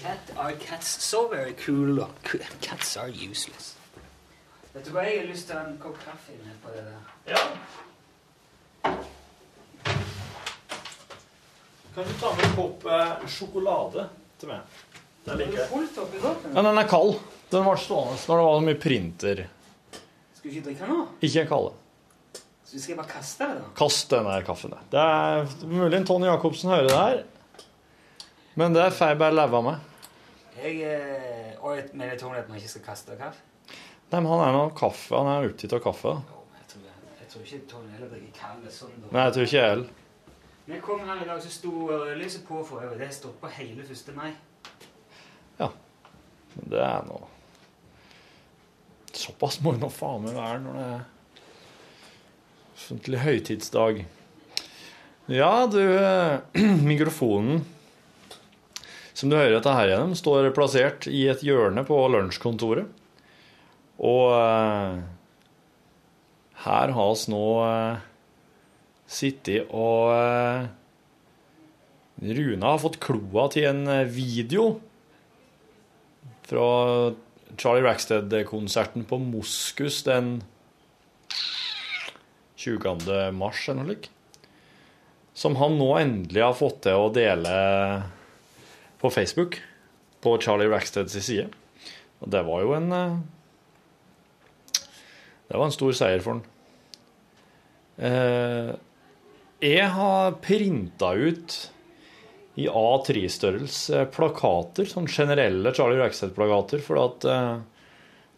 Cat, 0.00 0.30
are 0.38 0.54
cats 0.56 0.88
so 1.04 1.28
very 1.28 1.52
cool? 1.66 2.06
Cats 2.62 2.96
are 2.96 3.10
useless. 3.12 3.74
Vet 4.72 4.86
du 4.86 4.94
hva, 4.94 5.02
jeg 5.04 5.18
har 5.18 5.26
lyst 5.28 5.50
til 5.50 5.58
en 5.60 5.74
kopp 5.82 5.98
kaffe 6.00 6.32
inne 6.32 6.54
på 6.62 6.72
det 6.72 6.86
der. 6.86 7.02
Ja. 7.28 7.42
Kan 11.92 12.08
du 12.08 12.16
ta 12.22 12.32
med 12.38 12.46
en 12.48 12.56
kopp 12.56 12.88
eh, 12.88 13.28
sjokolade 13.28 14.06
til 14.40 14.54
meg? 14.54 14.80
Den 15.26 15.42
liker 15.42 15.60
jeg. 15.60 15.68
Fullt 15.74 16.02
oppi 16.06 16.24
koppen. 16.24 16.56
Ja, 16.56 16.64
den 16.70 16.84
er 16.86 16.88
kald. 16.88 17.18
Den 17.52 17.68
ble 17.68 17.76
stående 17.84 18.16
når 18.16 18.40
det 18.40 18.48
var 18.48 18.56
så 18.56 18.66
mye 18.70 18.80
printer. 18.86 19.44
Skal 20.40 20.48
du 20.48 20.56
ikke 20.56 20.66
drikke 20.70 20.88
den 20.88 20.96
nå? 20.96 21.06
Ikke 21.28 21.44
kald. 21.52 21.72
Så 22.70 22.78
skal 22.78 22.92
jeg 22.92 22.98
bare 23.00 23.10
kaste 23.10 23.46
det, 23.50 23.54
da? 23.58 23.68
Kast 23.74 24.10
den 24.12 24.26
der 24.28 24.44
kaffen. 24.46 24.74
Det 24.92 25.00
er 25.02 25.48
mulig 25.66 25.96
en 25.98 26.04
Tony 26.06 26.28
Jacobsen 26.28 26.70
hører 26.70 26.86
det 26.86 26.98
her. 26.98 27.22
Men 28.60 28.76
det 28.76 28.84
får 28.94 29.10
jeg 29.10 29.18
bare 29.18 29.34
leve 29.34 29.62
med. 29.66 29.88
Jeg 30.60 30.76
eh, 30.86 31.56
Og 31.64 31.76
jeg 31.76 31.88
mener 31.98 32.18
Tony 32.20 32.38
at 32.38 32.48
man 32.48 32.60
ikke 32.60 32.68
skal 32.76 32.84
kaste 32.92 33.16
kaffe? 33.18 33.42
Nei, 34.10 34.20
men 34.20 34.28
han 34.30 34.44
er 34.44 34.54
noe 34.54 34.70
kaffe. 34.78 35.16
Han 35.18 35.30
er 35.32 35.48
opptatt 35.50 35.74
av 35.74 35.82
kaffe. 35.82 36.14
Jo, 36.14 36.44
jeg 36.60 36.68
tror, 36.72 36.86
jeg 37.18 37.28
tror 37.32 37.42
ikke 37.48 37.60
Tony 37.74 37.90
heller 37.96 38.12
drikker 38.14 38.38
kaffe 38.38 38.72
sånn. 38.76 38.94
da. 39.02 39.10
Nei, 39.16 39.26
jeg 39.26 39.34
tror 39.36 39.48
ikke 39.48 39.58
jeg 39.58 39.74
heller. 39.74 39.92
Når 40.66 40.74
jeg 40.76 40.82
kom 40.86 41.04
her 41.10 41.22
i 41.24 41.28
dag, 41.32 41.42
så 41.42 41.50
sto 41.50 41.74
rødlyset 41.90 42.46
på 42.46 42.62
for 42.70 42.84
øvrig. 42.86 42.98
Det 43.02 43.06
har 43.10 43.14
stått 43.18 43.40
på 43.42 43.50
hele 43.58 43.82
1. 43.82 44.14
mai. 44.14 44.30
Ja. 45.58 45.72
Men 46.54 46.70
det 46.76 46.82
er 46.86 47.06
noe 47.10 47.26
Såpass 49.20 49.58
må 49.60 49.72
nå 49.74 49.88
faen 49.92 50.22
meg 50.22 50.36
være 50.38 50.60
når 50.62 50.76
det 50.78 50.84
er 50.94 51.00
offentlig 52.80 53.20
høytidsdag. 53.20 54.00
Ja, 55.28 55.66
du 55.68 55.84
Mikrofonen 56.90 57.60
som 59.20 59.28
du 59.28 59.36
hører 59.36 59.58
dette 59.58 59.72
her 59.76 59.90
gjennom, 59.90 60.16
står 60.16 60.48
plassert 60.56 61.04
i 61.10 61.26
et 61.28 61.42
hjørne 61.44 61.82
på 61.84 61.96
lunsjkontoret. 62.08 62.88
Og 64.00 64.32
eh, 64.32 65.00
her 66.64 66.92
har 66.96 67.10
oss 67.12 67.26
nå 67.28 67.42
eh, 67.66 67.98
sittet 69.10 69.68
og 69.76 70.14
eh, 70.14 70.70
Runa 72.20 72.72
har 72.74 72.80
fått 72.80 73.00
kloa 73.00 73.46
til 73.52 73.68
en 73.68 73.84
video 74.08 74.64
fra 76.48 76.64
Charlie 77.60 77.84
Rackstead-konserten 77.84 79.04
på 79.08 79.20
Moskus 79.20 80.00
den 80.08 80.38
20. 82.60 83.30
mars 83.36 83.64
eller 83.68 83.80
noe 83.80 83.90
slikt. 83.90 84.10
Som 85.40 85.56
han 85.60 85.78
nå 85.78 85.88
endelig 85.96 86.42
har 86.42 86.58
fått 86.58 86.82
til 86.84 87.00
å 87.00 87.12
dele 87.14 87.54
på 89.00 89.10
Facebook, 89.14 89.60
på 90.20 90.36
Charlie 90.42 90.68
Racksteads 90.68 91.16
side. 91.24 91.48
Og 92.20 92.32
det 92.32 92.42
var 92.44 92.64
jo 92.64 92.74
en 92.76 92.92
eh, 92.92 93.18
Det 95.48 95.56
var 95.56 95.66
en 95.66 95.74
stor 95.74 95.94
seier 95.96 96.20
for 96.22 96.36
han. 96.36 96.42
Eh, 98.00 98.70
jeg 99.60 99.88
har 99.96 100.36
printa 100.44 101.12
ut 101.16 101.56
i 102.60 102.66
A3-størrelse 102.68 104.04
plakater, 104.12 104.88
sånn 104.88 105.08
generelle 105.08 105.72
Charlie 105.76 106.00
Rackstead-plakater, 106.00 106.82
for 106.84 107.00
at 107.02 107.26
eh, 107.28 107.60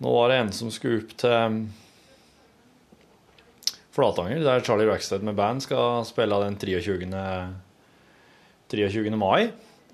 nå 0.02 0.14
var 0.14 0.30
det 0.30 0.40
en 0.40 0.52
som 0.54 0.70
skulle 0.74 1.02
opp 1.02 1.14
til 1.22 1.62
Flatanger, 3.92 4.40
der 4.40 4.64
Charlie 4.64 4.88
Rackstead 4.88 5.24
med 5.26 5.37
band 5.37 5.62
skal 5.64 6.05
spille 6.09 6.38
den 6.44 6.57
23. 6.57 7.09
23. 8.72 9.11
mai. 9.16 9.50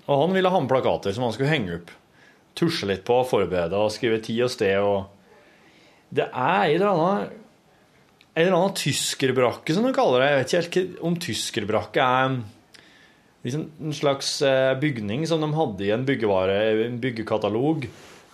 Og 0.07 0.21
han 0.23 0.35
ville 0.35 0.49
ha 0.49 0.59
med 0.61 0.71
plakater 0.71 1.15
som 1.15 1.27
han 1.27 1.35
skulle 1.35 1.51
henge 1.51 1.79
opp. 1.81 1.91
Tusje 2.57 2.87
litt 2.89 3.03
på, 3.07 3.19
forberede 3.27 3.77
og 3.77 3.91
skrive 3.93 4.21
tid 4.23 4.45
og 4.47 4.53
sted. 4.53 4.79
og 4.79 6.07
Det 6.09 6.29
er 6.29 6.63
en 6.69 6.75
eller 6.75 6.93
annen 6.93 7.35
en 8.39 8.45
eller 8.45 8.55
annen 8.55 8.77
tyskerbrakke, 8.77 9.73
som 9.75 9.83
de 9.83 9.91
kaller 9.95 10.21
det. 10.21 10.29
Jeg 10.29 10.39
vet 10.39 10.53
ikke 10.53 10.79
helt 10.79 11.03
om 11.09 11.15
tyskerbrakke 11.19 12.05
er 12.05 12.37
liksom 13.43 13.65
en 13.83 13.95
slags 13.95 14.29
eh, 14.45 14.75
bygning 14.79 15.25
som 15.27 15.43
de 15.43 15.49
hadde 15.55 15.83
i 15.87 15.91
en 15.95 16.05
byggevare, 16.07 16.55
en 16.85 16.99
byggekatalog 17.03 17.87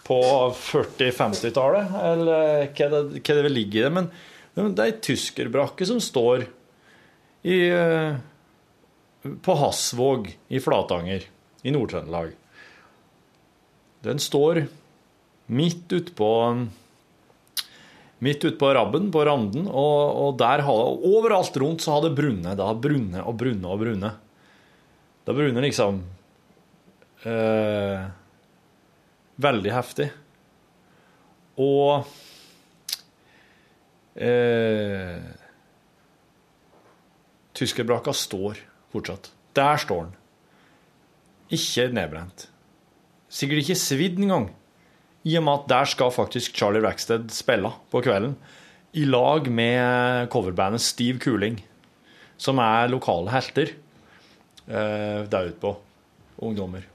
på 0.06 0.20
40-50-tallet, 0.60 1.96
eller 2.12 2.68
hva 2.68 2.90
det, 2.92 3.02
hva 3.18 3.38
det 3.38 3.46
vil 3.48 3.58
ligge 3.58 3.80
i 3.80 3.86
det. 3.88 3.94
Men 3.98 4.12
det 4.56 4.64
er 4.80 4.88
ei 4.88 5.00
tyskerbrakke 5.04 5.88
som 5.88 6.00
står 6.00 6.46
i, 7.44 7.58
eh, 7.68 8.16
på 9.44 9.56
Hasvåg 9.60 10.32
i 10.48 10.62
Flatanger 10.64 11.28
i 11.66 11.74
Nord-Trøndelag. 11.76 12.32
Den 14.06 14.22
står 14.22 14.66
midt 15.48 15.92
utpå 15.92 16.32
Midt 18.24 18.46
utpå 18.48 18.70
rabben, 18.74 19.10
på 19.12 19.26
randen, 19.28 19.66
og, 19.68 20.00
og 20.16 20.38
der 20.40 20.64
har, 20.64 21.00
overalt 21.04 21.58
rundt 21.60 21.84
så 21.84 21.98
har 21.98 22.06
det 22.06 22.14
brunnet. 22.16 22.56
Det 22.56 22.64
har 22.64 22.78
brunnet 22.80 23.20
og 23.22 23.36
brunnet 23.38 23.68
og 23.68 23.82
brunnet. 23.82 24.22
Det 25.28 25.36
brunner 25.36 25.66
liksom 25.66 26.00
eh, 27.28 28.06
Veldig 29.46 29.74
heftig. 29.76 30.08
Og 31.60 32.08
eh, 34.16 35.22
Tyskerbraka 37.56 38.14
står 38.14 38.60
fortsatt. 38.92 39.32
Der 39.56 39.80
står 39.80 40.08
den. 40.08 40.16
Ikke 41.56 41.88
nedbrent. 41.94 42.50
Sikkert 43.30 43.64
ikke 43.64 43.80
svidd 43.80 44.20
engang. 44.20 44.50
I 45.26 45.38
og 45.40 45.46
med 45.46 45.54
at 45.54 45.70
der 45.70 45.90
skal 45.90 46.12
faktisk 46.14 46.56
Charlie 46.58 46.84
Rackstead 46.84 47.30
spille 47.34 47.72
på 47.92 48.02
kvelden. 48.06 48.36
I 48.94 49.06
lag 49.06 49.48
med 49.52 50.30
coverbandet 50.32 50.82
Steve 50.82 51.20
Cooling, 51.20 51.58
som 52.38 52.62
er 52.64 52.92
lokale 52.92 53.34
helter 53.34 53.74
eh, 54.68 55.26
der 55.28 55.50
ute 55.50 55.60
på. 55.60 55.74
Ungdommer. 56.38 56.86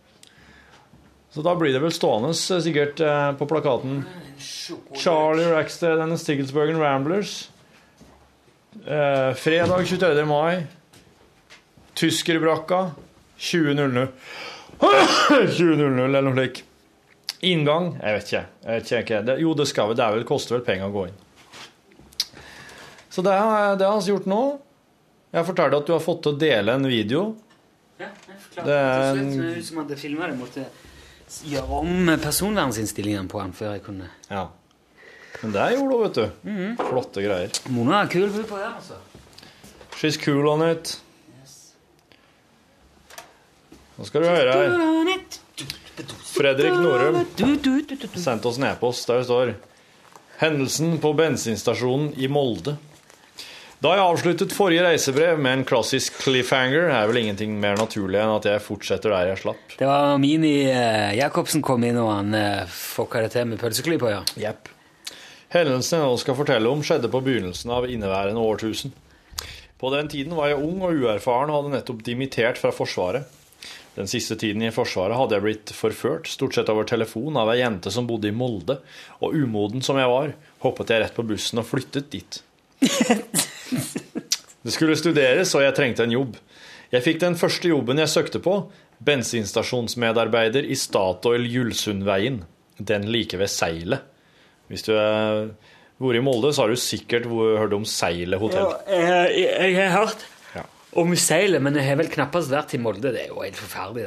Så 1.30 1.42
da 1.46 1.54
blir 1.54 1.72
det 1.72 1.78
vel 1.82 1.92
stående 1.94 2.32
eh, 2.34 2.60
sikkert 2.64 3.00
eh, 3.06 3.32
på 3.38 3.46
plakaten 3.46 4.00
Charlie 4.98 5.46
Rackstead 5.52 6.00
and 6.00 6.12
the 6.12 6.18
Stigglesburgen 6.18 6.80
Ramblers. 6.80 7.50
Eh, 8.86 9.34
fredag 9.38 9.86
23. 9.86 10.24
mai. 10.26 10.66
Tyskerbrakka 11.94 12.90
20.00. 13.38 14.08
20.00 14.80 16.00
eller 16.04 16.22
noe 16.26 16.34
slikt. 16.34 16.64
Inngang 17.40 17.94
Jeg 18.02 18.16
vet 18.18 18.26
ikke. 18.28 18.42
Jeg 18.64 18.80
vet 18.80 18.90
ikke. 19.00 19.20
Det, 19.24 19.36
jo, 19.40 19.54
det 19.56 19.66
skal 19.70 19.90
vel, 19.92 19.96
det 20.00 20.08
vel, 20.16 20.26
koster 20.28 20.58
vel 20.58 20.64
penger 20.66 20.90
å 20.90 20.94
gå 20.94 21.06
inn. 21.08 21.20
Så 23.10 23.24
det 23.26 23.32
har 23.34 23.54
jeg 23.72 23.86
altså 23.86 24.10
vi 24.10 24.14
gjort 24.16 24.28
nå. 24.30 24.42
Jeg 25.30 25.46
fortalte 25.46 25.78
at 25.80 25.86
du 25.88 25.94
har 25.94 26.02
fått 26.04 26.20
til 26.26 26.34
å 26.34 26.40
dele 26.40 26.74
en 26.76 26.86
video. 26.90 27.22
Ja, 28.00 28.10
jeg 28.26 28.38
forklarte 28.44 28.66
Det 28.66 28.76
er 28.76 29.20
en- 29.22 29.62
som 29.62 29.80
hadde 29.82 29.96
filma 30.00 30.26
det, 30.28 30.36
måtte 30.40 30.66
gjøre 31.50 31.82
om 31.82 32.10
personvernsinnstillingene 32.22 33.30
på 33.30 33.40
den 33.42 33.52
før 33.56 33.76
jeg 33.76 33.84
kunne 33.86 34.08
Ja. 34.30 34.48
Men 35.40 35.52
det 35.54 35.68
gjorde 35.76 35.94
hun, 35.96 36.02
vet 36.02 36.18
du. 36.18 36.82
Flotte 36.90 37.22
greier. 37.24 37.60
Mona 37.72 38.02
er 38.02 38.10
kul 38.12 38.28
på 38.34 38.58
det, 38.58 38.66
altså. 38.66 38.98
She's 39.96 40.18
cool 40.20 40.48
on 40.48 40.64
it. 40.66 40.98
Nå 43.96 44.06
skal 44.08 44.24
du 44.24 44.28
høre 44.28 44.52
her. 44.56 45.24
Fredrik 46.30 46.72
Norum 46.80 47.18
sendte 48.16 48.48
oss 48.48 48.56
en 48.60 48.68
e-post 48.70 49.08
der 49.10 49.20
det 49.20 49.26
står 49.28 49.50
Hendelsen 50.40 50.94
på 51.02 51.12
bensinstasjonen 51.18 52.14
i 52.16 52.28
Molde. 52.32 52.78
Da 53.80 53.94
jeg 53.96 54.04
avsluttet 54.04 54.52
forrige 54.52 54.82
reisebrev 54.84 55.38
med 55.40 55.54
en 55.54 55.62
klassisk 55.64 56.18
cliffhanger, 56.20 56.90
er 56.92 57.06
vel 57.08 57.22
ingenting 57.22 57.54
mer 57.62 57.78
naturlig 57.80 58.18
enn 58.20 58.34
at 58.34 58.44
jeg 58.44 58.60
fortsetter 58.60 59.14
der 59.14 59.30
jeg 59.30 59.40
slapp. 59.40 59.76
Det 59.80 59.86
var 59.88 60.18
Mini 60.20 60.66
eh, 60.68 61.14
Jacobsen 61.16 61.62
kom 61.64 61.86
inn, 61.88 61.96
og 61.96 62.10
han 62.12 62.34
eh, 62.36 62.66
fucka 62.68 63.22
det 63.24 63.30
til 63.32 63.46
med 63.48 63.60
pølseklypa, 63.62 64.10
ja. 64.12 64.18
Jepp. 64.42 64.68
Hendelsen 65.54 65.96
jeg 65.96 66.10
nå 66.10 66.18
skal 66.20 66.36
fortelle 66.36 66.68
om, 66.68 66.82
skjedde 66.84 67.08
på 67.08 67.22
begynnelsen 67.24 67.72
av 67.72 67.86
inneværende 67.88 68.42
årtusen. 68.44 68.92
På 69.80 69.88
den 69.94 70.10
tiden 70.12 70.36
var 70.36 70.50
jeg 70.50 70.60
ung 70.60 70.84
og 70.84 71.00
uerfaren 71.00 71.48
og 71.48 71.62
hadde 71.62 71.72
nettopp 71.78 72.02
dimittert 72.04 72.60
fra 72.60 72.74
Forsvaret. 72.76 73.32
Den 73.96 74.12
siste 74.12 74.36
tiden 74.36 74.60
i 74.60 74.74
Forsvaret 74.76 75.16
hadde 75.16 75.38
jeg 75.38 75.46
blitt 75.46 75.72
forført, 75.72 76.28
stort 76.28 76.58
sett 76.58 76.68
over 76.68 76.84
telefon, 76.84 77.40
av 77.40 77.48
ei 77.54 77.62
jente 77.62 77.88
som 77.96 78.04
bodde 78.04 78.28
i 78.28 78.36
Molde, 78.36 78.76
og 79.24 79.32
umoden 79.40 79.80
som 79.80 79.96
jeg 79.96 80.12
var, 80.12 80.36
hoppet 80.66 80.92
jeg 80.92 81.06
rett 81.06 81.16
på 81.16 81.24
bussen 81.32 81.64
og 81.64 81.68
flyttet 81.72 82.12
dit. 82.12 82.42
Det 84.64 84.72
skulle 84.74 84.96
studeres, 84.98 85.54
og 85.56 85.62
jeg 85.64 85.74
trengte 85.76 86.04
en 86.04 86.12
jobb. 86.12 86.36
Jeg 86.92 87.04
fikk 87.06 87.20
den 87.22 87.36
første 87.38 87.70
jobben 87.70 87.98
jeg 88.02 88.10
søkte 88.12 88.40
på, 88.44 88.54
bensinstasjonsmedarbeider 89.06 90.66
i 90.68 90.76
Statoil 90.78 91.46
Julsundveien, 91.48 92.42
den 92.78 93.06
like 93.12 93.38
ved 93.40 93.48
Seilet. 93.52 94.02
Hvis 94.70 94.84
du 94.86 94.92
har 94.94 95.48
vært 96.00 96.18
i 96.20 96.22
Molde, 96.24 96.52
så 96.54 96.64
har 96.64 96.72
du 96.74 96.78
sikkert 96.80 97.26
hørt 97.30 97.74
om 97.76 97.86
Seilet 97.88 98.40
hotell. 98.40 98.74
jeg, 98.88 99.48
jeg 99.74 99.74
har 99.90 99.96
hørt 100.06 100.26
Ja. 100.54 100.62
om 100.96 101.14
seilet, 101.16 101.62
men 101.62 101.74
jeg 101.74 101.86
har 101.86 101.96
vel 101.96 102.08
knappest 102.12 102.50
vært 102.50 102.74
i 102.74 102.78
Molde. 102.82 103.12
Det 103.12 103.24
er 103.24 103.28
jo 103.28 103.40
helt 103.42 103.56
forferdelig. 103.56 104.06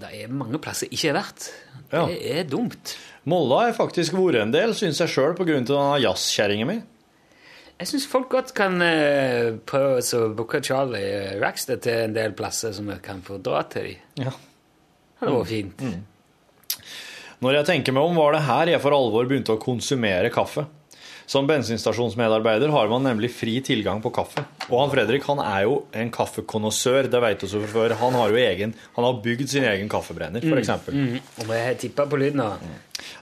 Det- 0.00 0.12
er 0.24 0.28
mange 0.28 0.58
plasser 0.58 0.88
jeg 0.88 0.98
ikke 0.98 1.12
har 1.14 1.22
vært. 1.22 1.50
Ja. 1.92 2.06
Det 2.06 2.38
er 2.38 2.44
dumt. 2.44 2.96
Molde 3.24 3.54
har 3.60 3.66
jeg 3.70 3.76
faktisk 3.78 4.12
vært 4.12 4.42
en 4.42 4.50
del, 4.52 4.70
syns 4.74 4.98
jeg 5.00 5.08
sjøl, 5.08 5.34
pga. 5.36 5.98
jazzkjerringa 6.00 6.66
mi. 6.66 6.82
Jeg 7.80 7.90
syns 7.90 8.06
folk 8.06 8.28
godt 8.30 8.52
kan 8.54 8.78
eh, 8.84 9.56
prøve 9.66 9.98
å 9.98 10.26
booke 10.36 10.60
Charlie 10.62 11.34
Rackstead 11.40 11.82
til 11.84 12.04
en 12.06 12.14
del 12.14 12.34
plasser 12.38 12.74
som 12.76 12.86
jeg 12.92 13.02
kan 13.02 13.22
få 13.26 13.40
dra 13.42 13.64
til 13.70 13.90
dem. 13.90 14.28
Ja. 14.28 14.34
Det 14.34 15.26
hadde 15.26 15.40
vært 15.40 15.50
fint. 15.50 15.82
Når 17.44 17.58
jeg 17.58 17.68
tenker 17.68 17.96
meg 17.96 18.06
om, 18.06 18.16
var 18.16 18.36
det 18.36 18.44
her 18.46 18.70
jeg 18.72 18.82
for 18.84 18.94
alvor 18.96 19.26
begynte 19.28 19.56
å 19.56 19.60
konsumere 19.60 20.30
kaffe. 20.32 20.64
Som 21.26 21.46
bensinstasjonsmedarbeider 21.48 22.68
har 22.68 22.88
man 22.92 23.04
nemlig 23.06 23.30
fri 23.32 23.56
tilgang 23.64 24.02
på 24.04 24.12
kaffe. 24.12 24.44
Og 24.68 24.76
han 24.82 24.92
Fredrik 24.92 25.24
han 25.28 25.40
er 25.40 25.64
jo 25.64 25.78
en 25.96 26.10
kaffekonnoissør, 26.12 27.08
det 27.08 27.22
vet 27.24 27.44
vi 27.44 27.48
som 27.48 27.64
før. 27.70 27.96
Han 28.00 28.18
har 28.18 28.32
jo 28.32 28.40
egen, 28.42 28.74
han 28.96 29.08
har 29.08 29.20
bygd 29.24 29.48
sin 29.54 29.64
egen 29.68 29.88
kaffebrenner, 29.92 30.44
f.eks. 30.44 30.72
Mm. 30.92 31.16
Og 31.46 31.54
jeg 31.56 31.80
tippa 31.86 32.06
på 32.10 32.20
lyden 32.20 32.44
av 32.44 32.60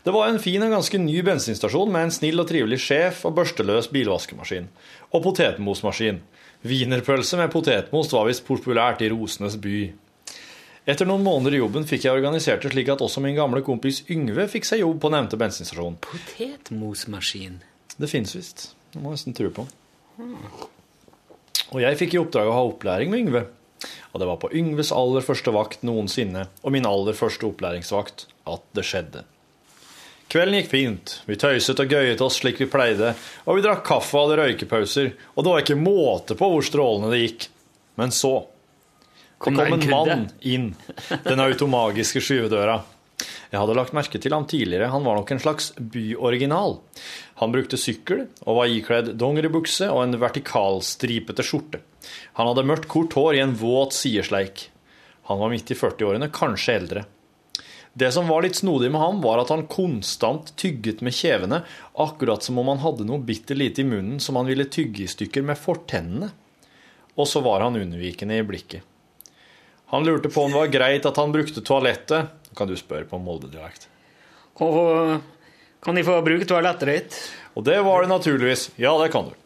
Det 0.03 0.15
var 0.15 0.29
en 0.29 0.43
fin 0.43 0.63
og 0.67 0.75
ganske 0.75 0.99
ny 0.99 1.23
bensinstasjon 1.27 1.95
med 1.95 2.09
en 2.09 2.15
snill 2.19 2.43
og 2.43 2.51
trivelig 2.51 2.83
sjef 2.83 3.25
og 3.29 3.37
børsteløs 3.39 3.91
bilvaskemaskin. 3.95 4.69
Og 5.13 5.23
potetmosmaskin. 5.23 6.23
Wienerpølse 6.67 7.39
med 7.39 7.51
potetmos 7.55 8.13
var 8.15 8.29
visst 8.29 8.47
populært 8.47 9.03
i 9.03 9.11
rosenes 9.11 9.59
by. 9.63 9.81
Etter 10.83 11.07
noen 11.07 11.23
måneder 11.23 11.55
i 11.55 11.61
jobben 11.61 11.85
fikk 11.87 12.09
jeg 12.09 12.19
organisert 12.19 12.65
det 12.65 12.73
slik 12.73 12.89
at 12.91 13.03
også 13.05 13.23
min 13.23 13.37
gamle 13.39 13.63
kompis 13.63 14.01
Yngve 14.11 14.49
fikk 14.51 14.67
seg 14.67 14.83
jobb 14.83 14.99
på 15.03 15.11
nevnte 15.15 15.39
bensinstasjon. 15.39 16.01
potetmosmaskin. 16.03 17.61
Det 17.97 18.09
fins 18.11 18.37
visst. 18.37 18.71
Det 18.93 19.01
må 19.01 19.13
jeg 19.13 19.21
nesten 19.21 19.37
tro 19.37 19.51
på. 19.55 19.67
Og 21.73 21.81
jeg 21.81 21.99
fikk 22.01 22.17
i 22.17 22.21
oppdrag 22.21 22.51
å 22.51 22.57
ha 22.57 22.63
opplæring 22.69 23.13
med 23.13 23.25
Yngve. 23.25 23.45
Og 24.13 24.21
det 24.21 24.29
var 24.29 24.41
på 24.43 24.51
Yngves 24.57 24.93
aller 24.95 25.25
første 25.25 25.53
vakt 25.55 25.85
noensinne, 25.87 26.47
og 26.63 26.75
min 26.75 26.87
aller 26.89 27.17
første 27.17 27.49
opplæringsvakt, 27.49 28.27
at 28.53 28.65
det 28.77 28.85
skjedde. 28.87 29.25
Kvelden 30.33 30.57
gikk 30.57 30.71
fint. 30.73 31.15
Vi 31.29 31.37
tøyset 31.37 31.81
og 31.83 31.93
gøyet 31.93 32.23
oss 32.25 32.39
slik 32.41 32.61
vi 32.63 32.69
pleide, 32.71 33.13
og 33.45 33.59
vi 33.59 33.65
drakk 33.65 33.83
kaffe 33.89 34.17
og 34.17 34.31
hadde 34.31 34.39
røykepauser, 34.41 35.11
og 35.35 35.45
det 35.45 35.53
var 35.53 35.65
ikke 35.65 35.81
måte 35.81 36.37
på 36.39 36.49
hvor 36.53 36.65
strålende 36.65 37.13
det 37.13 37.21
gikk. 37.25 37.49
Men 38.01 38.15
så 38.17 38.35
det 39.43 39.51
det 39.51 39.59
kom 39.59 39.59
en 39.59 39.75
en 39.75 39.91
mann 39.91 40.25
inn 40.41 40.69
den 41.27 41.43
automagiske 41.43 42.23
skyvedøra. 42.23 42.79
Jeg 43.53 43.61
hadde 43.61 43.77
lagt 43.79 43.95
merke 43.97 44.21
til 44.23 44.35
ham 44.35 44.47
tidligere, 44.49 44.91
han 44.93 45.05
var 45.07 45.19
nok 45.19 45.33
en 45.35 45.43
slags 45.43 45.71
byoriginal. 45.77 46.79
Han 47.43 47.55
brukte 47.55 47.81
sykkel 47.81 48.27
og 48.45 48.61
var 48.61 48.73
ikledd 48.73 49.15
dongeribukse 49.21 49.89
og 49.93 50.05
en 50.05 50.21
vertikalstripete 50.23 51.47
skjorte. 51.47 51.83
Han 52.39 52.51
hadde 52.51 52.67
mørkt 52.69 52.91
kort 52.91 53.17
hår 53.19 53.39
i 53.39 53.43
en 53.45 53.57
våt 53.59 53.97
sidesleik. 53.97 54.69
Han 55.31 55.41
var 55.43 55.53
midt 55.53 55.71
i 55.71 55.79
40-årene, 55.79 56.33
kanskje 56.35 56.79
eldre. 56.81 57.05
Det 57.93 58.09
som 58.13 58.29
var 58.29 58.43
litt 58.43 58.57
snodig 58.57 58.89
med 58.91 59.03
ham, 59.03 59.21
var 59.21 59.43
at 59.43 59.51
han 59.53 59.67
konstant 59.69 60.55
tygget 60.57 61.03
med 61.05 61.13
kjevene, 61.13 61.61
akkurat 62.01 62.45
som 62.45 62.57
om 62.59 62.71
han 62.73 62.81
hadde 62.81 63.05
noe 63.05 63.21
bitte 63.21 63.57
lite 63.57 63.85
i 63.85 63.89
munnen 63.89 64.21
som 64.21 64.39
han 64.41 64.49
ville 64.49 64.65
tygge 64.65 65.05
i 65.05 65.11
stykker 65.13 65.45
med 65.45 65.61
fortennene. 65.61 66.31
Og 67.21 67.29
så 67.29 67.43
var 67.45 67.61
han 67.61 67.77
unnvikende 67.77 68.39
i 68.41 68.47
blikket. 68.49 68.81
Han 69.93 70.07
lurte 70.09 70.31
på 70.33 70.47
om 70.47 70.55
det 70.55 70.57
var 70.57 70.73
greit 70.73 71.05
at 71.05 71.19
han 71.21 71.35
brukte 71.35 71.61
toalettet. 71.61 72.33
Kan 72.57 72.69
du 72.69 72.77
spørre 72.77 73.09
på 73.09 73.21
Molde-dialekt? 73.23 73.89
Kan, 74.59 75.23
kan 75.83 75.97
de 75.97 76.05
få 76.05 76.19
bruke 76.25 76.49
toalettet 76.49 76.91
ditt? 76.91 77.21
Og 77.57 77.65
det 77.65 77.79
var 77.85 78.05
det 78.05 78.13
naturligvis. 78.13 78.71
Ja, 78.81 78.93
det 79.03 79.13
kan 79.13 79.31
du. 79.31 79.39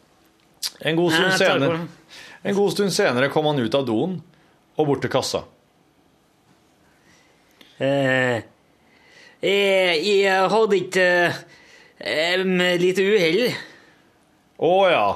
En 0.79 0.97
god 0.97 1.13
stund 1.13 1.27
Nei, 1.27 1.37
jeg 1.37 1.53
senere, 1.53 1.77
en 2.43 2.57
god 2.57 2.73
stund 2.73 2.93
senere 2.93 3.29
kom 3.33 3.47
han 3.49 3.59
ut 3.61 3.77
av 3.77 3.85
doen 3.87 4.17
og 4.77 4.89
bort 4.89 5.01
til 5.05 5.11
kassa. 5.13 5.43
Eh, 7.77 8.43
jeg, 9.41 9.97
jeg 10.05 10.51
hadde 10.53 10.79
ikke 10.81 11.07
eh, 12.01 12.45
lite 12.81 13.05
uhell. 13.05 13.43
Å 14.57 14.71
ja, 14.89 15.07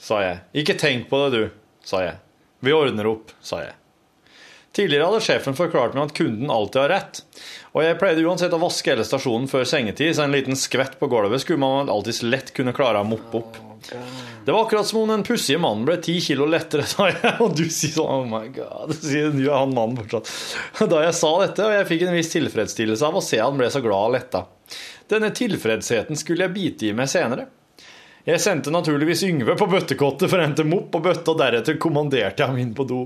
sa 0.00 0.20
jeg. 0.24 0.42
Ikke 0.62 0.76
tenk 0.80 1.08
på 1.10 1.22
det, 1.24 1.30
du, 1.32 1.86
sa 1.88 2.02
jeg. 2.04 2.18
Vi 2.62 2.74
ordner 2.76 3.08
opp, 3.10 3.32
sa 3.44 3.62
jeg. 3.64 3.76
Tidligere 4.72 5.04
hadde 5.04 5.20
sjefen 5.20 5.56
forklart 5.56 5.92
meg 5.96 6.06
at 6.08 6.14
kunden 6.16 6.50
alltid 6.52 6.80
har 6.80 6.92
rett, 6.94 7.18
og 7.76 7.82
jeg 7.84 7.98
pleide 8.00 8.24
uansett 8.24 8.54
å 8.56 8.60
vaske 8.62 8.88
hele 8.88 9.04
stasjonen 9.04 9.44
før 9.50 9.66
sengetid, 9.68 10.14
så 10.16 10.24
en 10.24 10.32
liten 10.32 10.56
skvett 10.56 10.96
på 11.00 11.10
gulvet 11.12 11.44
skulle 11.44 11.60
man 11.60 11.92
alltids 11.92 12.22
lett 12.24 12.54
kunne 12.56 12.72
klare 12.76 13.02
å 13.02 13.08
moppe 13.08 13.42
opp. 13.42 13.60
Det 14.44 14.52
var 14.52 14.64
akkurat 14.64 14.86
som 14.86 15.02
om 15.02 15.12
den 15.12 15.24
pussige 15.26 15.60
mannen 15.60 15.84
ble 15.84 15.98
ti 16.00 16.16
kilo 16.24 16.46
lettere, 16.48 16.86
sa 16.88 17.10
jeg, 17.10 17.34
og 17.44 17.52
du 17.58 17.66
sier 17.68 17.98
sånn 17.98 18.12
oh 18.16 18.26
my 18.28 18.46
god, 18.54 18.96
sier 18.96 19.28
du 19.34 19.44
han 19.52 19.76
mannen 19.76 20.00
fortsatt. 20.00 20.32
Da 20.92 21.04
jeg 21.04 21.16
sa 21.20 21.32
dette, 21.44 21.68
og 21.68 21.76
jeg 21.76 21.88
fikk 21.92 22.08
en 22.08 22.16
viss 22.16 22.32
tilfredsstillelse 22.32 23.08
av 23.08 23.20
å 23.20 23.24
se 23.24 23.40
han 23.42 23.58
ble 23.60 23.68
så 23.72 23.84
glad 23.84 24.08
og 24.08 24.16
letta. 24.16 24.46
Denne 25.12 25.34
tilfredsheten 25.36 26.16
skulle 26.16 26.46
jeg 26.46 26.56
bite 26.56 26.88
i 26.88 26.96
meg 26.96 27.12
senere. 27.12 27.50
Jeg 28.24 28.40
sendte 28.40 28.72
naturligvis 28.72 29.24
Yngve 29.26 29.56
på 29.58 29.66
bøttekottet 29.68 30.30
for 30.30 30.38
å 30.38 30.46
hente 30.46 30.64
mopp 30.64 30.94
og 30.96 31.10
bøtte, 31.10 31.34
og 31.34 31.40
deretter 31.42 31.80
kommanderte 31.82 32.40
jeg 32.44 32.48
ham 32.48 32.60
inn 32.62 32.72
på 32.76 32.86
do. 32.88 33.02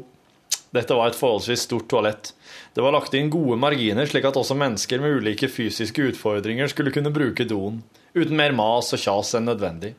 Dette 0.74 0.96
var 0.96 1.10
et 1.10 1.18
forholdsvis 1.18 1.66
stort 1.68 1.86
toalett. 1.90 2.32
Det 2.74 2.82
var 2.84 2.94
lagt 2.96 3.14
inn 3.14 3.30
gode 3.32 3.58
marginer, 3.60 4.08
slik 4.08 4.26
at 4.28 4.36
også 4.36 4.56
mennesker 4.58 5.00
med 5.02 5.20
ulike 5.20 5.48
fysiske 5.48 6.10
utfordringer 6.10 6.68
skulle 6.72 6.92
kunne 6.94 7.14
bruke 7.14 7.46
doen, 7.48 7.82
uten 8.16 8.36
mer 8.36 8.54
mas 8.56 8.92
og 8.96 9.00
kjas 9.00 9.36
enn 9.38 9.48
nødvendig. 9.48 9.94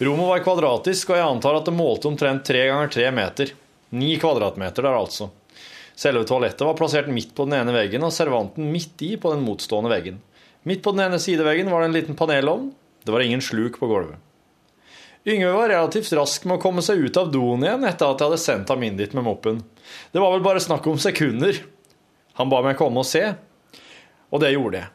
Rommet 0.00 0.30
var 0.30 0.44
kvadratisk, 0.44 1.10
og 1.10 1.18
jeg 1.18 1.28
antar 1.28 1.58
at 1.58 1.66
det 1.68 1.76
målte 1.76 2.08
omtrent 2.08 2.46
tre 2.48 2.62
ganger 2.70 2.92
tre 2.92 3.10
meter. 3.12 3.52
Ni 3.92 4.14
kvadratmeter 4.20 4.86
der, 4.86 4.96
altså. 4.96 5.28
Selve 5.98 6.24
toalettet 6.24 6.64
var 6.64 6.78
plassert 6.78 7.10
midt 7.12 7.34
på 7.36 7.44
den 7.44 7.58
ene 7.58 7.74
veggen, 7.74 8.06
og 8.06 8.14
servanten 8.14 8.70
midt 8.72 9.02
i 9.04 9.16
på 9.20 9.34
den 9.34 9.44
motstående 9.44 9.92
veggen. 9.92 10.22
Midt 10.64 10.80
på 10.84 10.94
den 10.94 11.04
ene 11.04 11.20
sideveggen 11.20 11.68
var 11.72 11.82
det 11.82 11.90
en 11.90 11.98
liten 11.98 12.16
panelovn. 12.16 12.70
Det 13.04 13.12
var 13.12 13.24
ingen 13.24 13.44
sluk 13.44 13.76
på 13.80 13.88
gulvet. 13.90 14.16
Yngve 15.28 15.50
var 15.52 15.68
relativt 15.68 16.12
rask 16.16 16.46
med 16.48 16.56
å 16.56 16.62
komme 16.62 16.82
seg 16.84 17.02
ut 17.04 17.18
av 17.20 17.28
doen 17.32 17.66
igjen 17.66 17.84
etter 17.84 18.08
at 18.08 18.22
jeg 18.22 18.30
hadde 18.30 18.40
sendt 18.40 18.70
ham 18.72 18.84
inn 18.86 18.96
dit 18.96 19.12
med 19.16 19.26
moppen. 19.26 19.58
Det 20.12 20.22
var 20.22 20.32
vel 20.32 20.44
bare 20.44 20.62
snakk 20.64 20.86
om 20.88 21.00
sekunder. 21.00 21.58
Han 22.40 22.48
ba 22.48 22.62
meg 22.64 22.78
komme 22.80 23.02
og 23.02 23.08
se, 23.08 23.26
og 24.30 24.40
det 24.40 24.54
gjorde 24.54 24.80
jeg. 24.80 24.88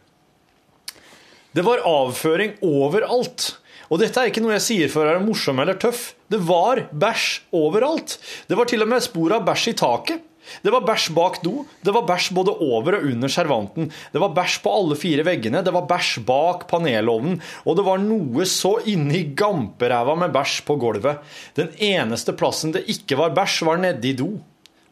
Det 1.55 1.63
var 1.63 1.85
avføring 1.87 2.57
overalt. 2.65 3.53
Og 3.93 4.01
dette 4.01 4.17
er 4.17 4.31
ikke 4.31 4.41
noe 4.41 4.55
jeg 4.55 4.65
sier 4.65 4.89
for 4.91 5.05
å 5.05 5.11
være 5.11 5.23
morsom 5.23 5.61
eller 5.61 5.77
tøff. 5.79 6.15
Det 6.27 6.39
var 6.41 6.87
bæsj 6.89 7.27
overalt. 7.55 8.17
Det 8.49 8.57
var 8.57 8.67
til 8.71 8.81
og 8.81 8.89
med 8.91 9.05
spor 9.05 9.37
av 9.37 9.45
bæsj 9.45 9.67
i 9.71 9.75
taket. 9.77 10.25
Det 10.61 10.73
var 10.73 10.85
bæsj 10.85 11.09
bak 11.15 11.39
do. 11.43 11.65
Det 11.85 11.93
var 11.95 12.05
bæsj 12.07 12.31
både 12.37 12.53
over 12.63 12.99
og 12.99 13.07
under 13.11 13.31
servanten. 13.31 13.89
Det 14.13 14.21
var 14.21 14.33
bæsj 14.35 14.59
på 14.63 14.73
alle 14.79 14.97
fire 14.99 15.25
veggene. 15.27 15.63
Det 15.65 15.73
var 15.75 15.87
bæsj 15.89 16.19
bak 16.27 16.67
panelovnen. 16.71 17.39
Og 17.65 17.77
det 17.77 17.85
var 17.87 18.01
noe 18.03 18.47
så 18.49 18.77
inni 18.91 19.25
gamperæva 19.37 20.17
med 20.19 20.33
bæsj 20.35 20.61
på 20.67 20.77
gulvet. 20.81 21.23
Den 21.57 21.73
eneste 21.77 22.35
plassen 22.37 22.75
det 22.75 22.85
ikke 22.91 23.19
var 23.19 23.35
bæsj, 23.37 23.63
var 23.67 23.81
nedi 23.81 24.15
do. 24.17 24.31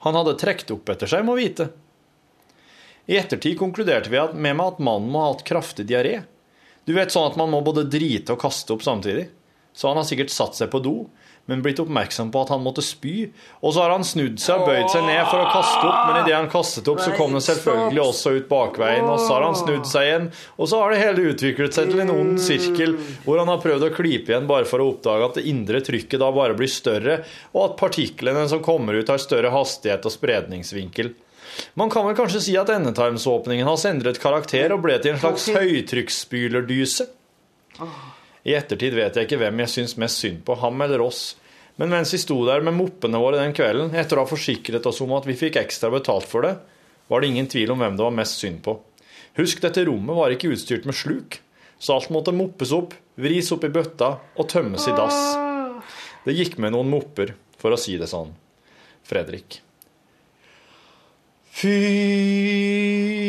Han 0.03 0.17
hadde 0.19 0.35
trukket 0.39 0.73
opp 0.75 0.91
etter 0.91 1.09
seg, 1.09 1.23
må 1.25 1.37
vite. 1.39 1.69
I 3.07 3.17
ettertid 3.19 3.57
konkluderte 3.59 4.11
vi 4.11 4.19
med 4.33 4.55
meg 4.55 4.73
at 4.73 4.83
mannen 4.83 5.11
må 5.11 5.23
ha 5.23 5.31
hatt 5.33 5.45
kraftig 5.47 5.85
diaré. 5.89 6.21
Du 6.87 6.93
vet 6.95 7.11
sånn 7.11 7.29
at 7.29 7.39
man 7.39 7.51
må 7.51 7.61
både 7.63 7.85
drite 7.87 8.35
og 8.35 8.41
kaste 8.43 8.75
opp 8.75 8.83
samtidig. 8.83 9.29
Så 9.73 9.89
han 9.89 9.97
har 9.99 10.07
sikkert 10.07 10.31
satt 10.31 10.57
seg 10.59 10.69
på 10.71 10.81
do, 10.83 10.95
men 11.45 11.61
blitt 11.63 11.79
oppmerksom 11.83 12.29
på 12.31 12.41
at 12.43 12.51
han 12.53 12.63
måtte 12.63 12.83
spy. 12.85 13.27
Og 13.59 13.73
så 13.73 13.83
har 13.83 13.91
han 13.91 14.05
snudd 14.07 14.39
seg 14.39 14.61
og 14.61 14.69
bøyd 14.69 14.91
seg 14.93 15.03
ned 15.07 15.23
for 15.27 15.41
å 15.41 15.49
kaste 15.51 15.81
opp, 15.89 15.99
men 16.07 16.19
idet 16.21 16.37
han 16.37 16.51
kastet 16.51 16.87
opp, 16.91 17.01
så 17.03 17.11
kom 17.17 17.35
det 17.35 17.43
selvfølgelig 17.47 18.03
også 18.03 18.35
ut 18.37 18.47
bakveien, 18.51 19.09
og 19.09 19.19
så 19.19 19.35
har 19.35 19.47
han 19.49 19.57
snudd 19.59 19.89
seg 19.89 20.07
igjen, 20.07 20.29
og 20.55 20.71
så 20.71 20.79
har 20.79 20.93
det 20.93 21.01
hele 21.03 21.27
utviklet 21.33 21.75
seg 21.75 21.91
til 21.91 22.03
en 22.05 22.13
ond 22.13 22.39
sirkel 22.41 22.95
hvor 23.25 23.41
han 23.41 23.51
har 23.51 23.59
prøvd 23.63 23.89
å 23.89 23.91
klype 23.95 24.31
igjen 24.31 24.47
bare 24.49 24.69
for 24.69 24.83
å 24.83 24.87
oppdage 24.93 25.27
at 25.27 25.37
det 25.39 25.45
indre 25.51 25.83
trykket 25.83 26.23
da 26.23 26.31
bare 26.35 26.55
blir 26.57 26.71
større, 26.71 27.19
og 27.51 27.61
at 27.67 27.77
partiklene 27.81 28.47
som 28.51 28.63
kommer 28.63 28.95
ut, 28.99 29.11
har 29.11 29.21
større 29.21 29.51
hastighet 29.53 30.07
og 30.07 30.15
spredningsvinkel. 30.15 31.11
Man 31.77 31.91
kan 31.93 32.07
vel 32.07 32.17
kanskje 32.17 32.41
si 32.47 32.55
at 32.57 32.71
endetarmsåpningen 32.73 33.67
hans 33.67 33.85
endret 33.89 34.21
karakter 34.21 34.73
og 34.73 34.81
ble 34.85 34.97
til 35.01 35.13
en 35.13 35.21
slags 35.21 35.49
høytrykksspylerdyse. 35.53 37.09
I 38.43 38.55
ettertid 38.57 38.95
vet 38.97 39.15
jeg 39.15 39.27
ikke 39.27 39.39
hvem 39.39 39.63
jeg 39.63 39.71
syns 39.71 39.95
mest 40.01 40.19
synd 40.19 40.43
på, 40.47 40.57
ham 40.59 40.83
eller 40.83 41.03
oss. 41.05 41.35
Men 41.79 41.89
mens 41.93 42.11
vi 42.13 42.19
sto 42.21 42.37
der 42.45 42.61
med 42.65 42.75
moppene 42.77 43.21
våre 43.21 43.39
den 43.39 43.55
kvelden, 43.55 43.93
etter 43.97 44.19
å 44.19 44.25
ha 44.25 44.29
forsikret 44.29 44.85
oss 44.89 45.01
om 45.01 45.13
at 45.17 45.25
vi 45.25 45.37
fikk 45.39 45.57
ekstra 45.61 45.89
betalt 45.93 46.27
for 46.29 46.45
det, 46.45 46.57
var 47.07 47.23
det 47.23 47.31
ingen 47.31 47.49
tvil 47.49 47.73
om 47.73 47.81
hvem 47.81 47.95
det 47.97 48.05
var 48.05 48.15
mest 48.19 48.43
synd 48.43 48.61
på. 48.65 48.77
Husk, 49.39 49.63
dette 49.63 49.85
rommet 49.87 50.17
var 50.17 50.33
ikke 50.33 50.51
utstyrt 50.53 50.85
med 50.85 50.97
sluk, 50.97 51.39
så 51.79 51.97
alt 51.97 52.11
måtte 52.13 52.35
moppes 52.35 52.71
opp, 52.75 52.93
vris 53.19 53.49
opp 53.55 53.65
i 53.65 53.71
bøtta 53.73 54.13
og 54.37 54.49
tømmes 54.51 54.85
i 54.87 54.95
dass. 54.97 55.19
Det 56.23 56.35
gikk 56.37 56.59
med 56.61 56.75
noen 56.75 56.91
mopper, 56.91 57.33
for 57.59 57.73
å 57.73 57.79
si 57.79 57.97
det 57.99 58.11
sånn. 58.11 58.35
Fredrik. 59.07 59.63
Fy 61.53 61.69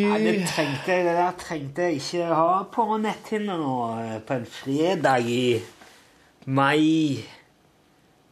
Nei, 0.08 0.18
det, 0.24 0.46
trengte, 0.48 0.88
jeg- 0.94 1.04
det 1.04 1.14
der 1.18 1.34
trengte 1.38 1.82
jeg 1.82 1.98
ikke 2.00 2.24
ha 2.34 2.62
på 2.72 2.86
netthinna 3.02 3.56
nå 3.60 3.74
eh, 4.00 4.18
på 4.24 4.38
en 4.38 4.46
fredag 4.48 5.26
i 5.28 5.60
mai. 6.46 7.20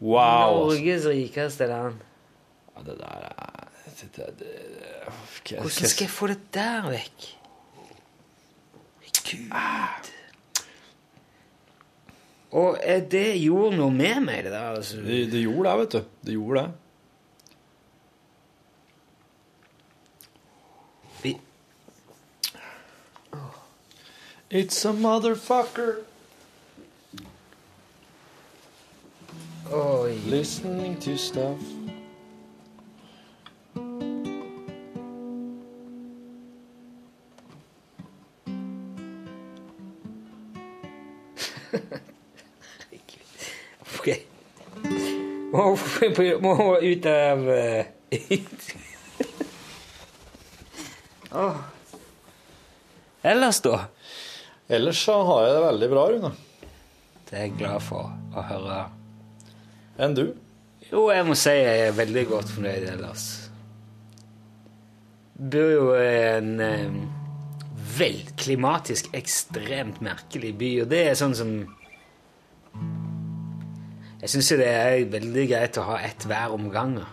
Wow. 0.01 0.71
Norges 0.73 1.05
rikeste 1.07 1.67
land. 1.71 2.01
Ja, 2.77 2.83
det 2.87 2.97
der 2.99 3.07
er 3.29 3.69
det, 4.01 4.09
det, 4.17 4.27
det, 4.41 5.59
Hvordan 5.61 5.89
skal 5.93 6.05
jeg 6.07 6.11
få 6.11 6.27
det 6.33 6.41
der 6.55 6.89
vekk? 6.91 7.29
Gud. 9.33 10.09
Og 12.53 12.79
eh, 12.83 13.01
det 13.13 13.27
gjorde 13.41 13.77
noe 13.79 13.91
med 13.95 14.21
meg, 14.27 14.43
det 14.45 14.53
der. 14.53 14.73
Altså. 14.77 14.97
Det, 15.05 15.21
det 15.33 15.45
gjorde 15.45 15.69
det, 15.71 15.79
vet 15.85 15.93
du. 15.93 16.03
Det 16.27 16.35
gjorde 16.37 16.61
det. 16.65 16.73
It's 24.55 24.85
a 24.85 24.93
motherfucker 24.93 26.03
Oi. 29.73 30.19
listening 30.27 30.99
to 30.99 31.17
stuff. 31.17 31.59
Ok. 43.97 44.21
Må, 45.53 45.79
må 46.41 46.77
ut 46.77 47.07
av 47.07 47.51
eh, 47.57 47.87
ut. 48.11 48.69
Åh. 51.33 51.57
Ellers, 53.23 53.65
da? 53.65 53.87
Ellers 54.73 55.05
så 55.05 55.19
har 55.29 55.43
jeg 55.45 55.53
det 55.53 55.65
veldig 55.67 55.89
bra, 55.93 56.03
Rune. 56.09 56.33
Det 57.29 57.37
er 57.37 57.43
jeg 57.45 57.57
glad 57.61 57.83
for 57.85 58.09
å 58.33 58.45
høre. 58.49 58.79
Enn 60.01 60.17
du? 60.17 60.27
Jo, 60.89 61.07
jeg 61.13 61.27
må 61.29 61.37
si 61.37 61.53
jeg 61.53 61.89
er 61.89 61.97
veldig 61.97 62.23
godt 62.31 62.53
fornøyd 62.55 62.87
ellers. 62.95 63.27
Bor 65.37 65.71
jo 65.75 65.87
i 65.99 66.09
en 66.39 66.51
eh, 66.65 66.97
vel 67.99 68.21
klimatisk 68.41 69.13
ekstremt 69.17 70.01
merkelig 70.05 70.55
by, 70.57 70.73
og 70.85 70.93
det 70.93 71.05
er 71.11 71.21
sånn 71.21 71.37
som 71.37 71.55
Jeg 74.23 74.31
syns 74.31 74.53
jo 74.53 74.61
det 74.61 74.69
er 74.71 75.09
veldig 75.11 75.49
greit 75.51 75.81
å 75.83 75.89
ha 75.91 75.97
ett 76.07 76.25
hver 76.31 76.55
om 76.55 76.71
gangen. 76.73 77.09